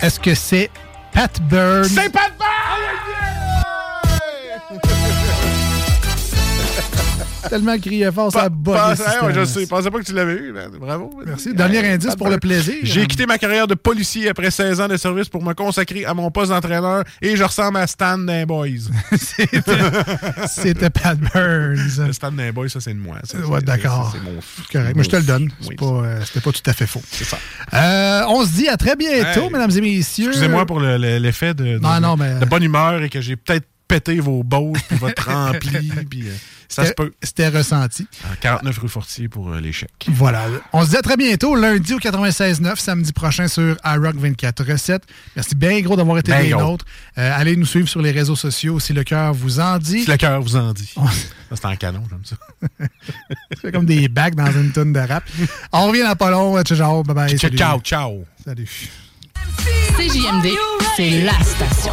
Est-ce 0.00 0.20
que 0.20 0.34
c'est 0.34 0.70
Pat 1.12 1.40
Burns? 1.42 1.84
C'est 1.88 2.12
pas 2.12 2.28
de 2.28 2.34
Tellement 7.50 7.78
crié 7.78 8.10
fort, 8.12 8.32
ça 8.32 8.44
a 8.44 9.32
je 9.32 9.44
sais, 9.44 9.62
je 9.62 9.66
pensais 9.66 9.90
pas 9.90 9.98
que 9.98 10.04
tu 10.04 10.12
l'avais 10.12 10.34
eu. 10.34 10.52
man. 10.52 10.70
Bravo. 10.78 11.10
Merci. 11.26 11.54
Dernier 11.54 11.86
indice 11.92 12.14
pour 12.16 12.28
le 12.28 12.38
plaisir. 12.38 12.74
J'ai 12.82 13.06
quitté 13.06 13.26
ma 13.26 13.38
carrière 13.38 13.66
de 13.66 13.74
policier 13.74 14.28
après 14.28 14.50
16 14.50 14.80
ans 14.80 14.88
de 14.88 14.96
service 14.96 15.28
pour 15.28 15.42
me 15.44 15.52
consacrer 15.54 16.04
à 16.04 16.14
mon 16.14 16.30
poste 16.30 16.50
d'entraîneur 16.50 17.04
et 17.22 17.36
je 17.36 17.44
ressemble 17.44 17.78
à 17.78 17.86
Stan 17.86 18.18
d'un 18.18 18.44
Boys. 18.46 18.88
C'était 20.48 20.90
Pat 20.90 21.18
Burns. 21.18 22.12
Stan 22.12 22.32
d'un 22.32 22.52
Boys, 22.52 22.68
ça, 22.68 22.80
c'est 22.80 22.94
de 22.94 22.98
moi. 22.98 23.16
Ça, 23.24 23.38
Ouais, 23.38 23.60
d'accord. 23.62 24.12
c'est- 24.14 24.20
mon- 24.20 24.40
correct, 24.80 24.96
mais 24.96 25.04
je 25.04 25.10
te 25.10 25.16
le 25.16 25.22
donne. 25.22 25.50
Pas, 25.78 25.84
euh, 25.86 26.20
C'était 26.24 26.40
pas 26.40 26.52
tout 26.52 26.62
à 26.70 26.72
fait 26.72 26.86
faux. 26.86 27.02
C'est 27.10 27.24
ça. 27.24 27.38
Euh, 27.72 28.22
on 28.28 28.44
se 28.44 28.52
dit 28.52 28.68
à 28.68 28.76
très 28.76 28.96
bientôt, 28.96 29.44
Hey. 29.44 29.50
mesdames 29.52 29.70
et 29.76 29.80
messieurs. 29.80 30.28
Excusez-moi 30.28 30.66
pour 30.66 30.80
le- 30.80 30.96
le- 30.96 31.18
l'effet 31.18 31.54
de, 31.54 31.64
de- 31.64 31.78
Non, 31.78 32.00
non, 32.00 32.16
mais- 32.16 32.38
de 32.38 32.44
bonne 32.44 32.62
humeur 32.62 33.02
et 33.02 33.08
que 33.08 33.20
j'ai 33.20 33.36
peut-être 33.36 33.66
pété 33.88 34.18
vos 34.20 34.42
bosses 34.42 34.80
puis 34.88 34.96
votre 34.98 35.28
rempli. 35.30 35.92
puis, 36.08 36.22
euh, 36.28 36.32
ça 36.74 36.82
se 36.82 36.88
C'était- 36.88 37.02
peut. 37.04 37.12
C'était 37.22 37.48
ressenti. 37.48 38.06
À 38.30 38.36
49 38.36 38.78
rue 38.78 38.88
Fortier 38.88 39.28
pour 39.28 39.50
euh, 39.52 39.60
l'échec. 39.60 39.90
Voilà. 40.08 40.44
On 40.72 40.84
se 40.84 40.90
dit 40.90 40.96
à 40.96 41.02
très 41.02 41.16
bientôt, 41.16 41.54
lundi 41.54 41.94
au 41.94 41.98
96.9, 41.98 42.76
samedi 42.78 43.12
prochain 43.12 43.48
sur 43.48 43.76
iRock 43.84 44.16
24 44.16 44.64
Recettes. 44.64 45.04
Merci 45.36 45.54
bien 45.54 45.80
gros 45.80 45.96
d'avoir 45.96 46.18
été 46.18 46.32
Ben 46.32 46.50
gros. 46.50 46.60
nôtres. 46.60 46.84
Euh, 47.18 47.30
allez 47.34 47.56
nous 47.56 47.66
suivre 47.66 47.88
sur 47.88 48.02
les 48.02 48.10
réseaux 48.10 48.36
sociaux 48.36 48.80
si 48.80 48.92
le 48.92 49.04
cœur 49.04 49.32
vous 49.34 49.60
en 49.60 49.78
dit. 49.78 50.02
Si 50.02 50.10
le 50.10 50.16
cœur 50.16 50.40
vous 50.42 50.56
en 50.56 50.72
dit. 50.72 50.92
C'est 51.54 51.64
en 51.66 51.76
canon, 51.76 52.02
j'aime 52.10 52.22
ça. 52.24 52.36
C'est 53.62 53.70
comme 53.72 53.86
des 53.86 54.08
bacs 54.08 54.34
dans 54.34 54.50
une 54.50 54.72
tonne 54.72 54.92
de 54.92 54.98
rap. 55.00 55.22
On 55.72 55.86
revient 55.88 56.02
dans 56.02 56.16
pas 56.16 56.30
long. 56.30 56.60
Ciao, 56.64 57.02
bye 57.04 57.14
bye. 57.14 57.28
Ciao, 57.30 57.38
salut. 57.38 57.56
ciao, 57.58 57.80
ciao. 57.80 58.24
Salut. 58.44 58.90
CJMD, 59.96 60.48
c'est 60.96 61.22
la 61.22 61.32
station. 61.44 61.92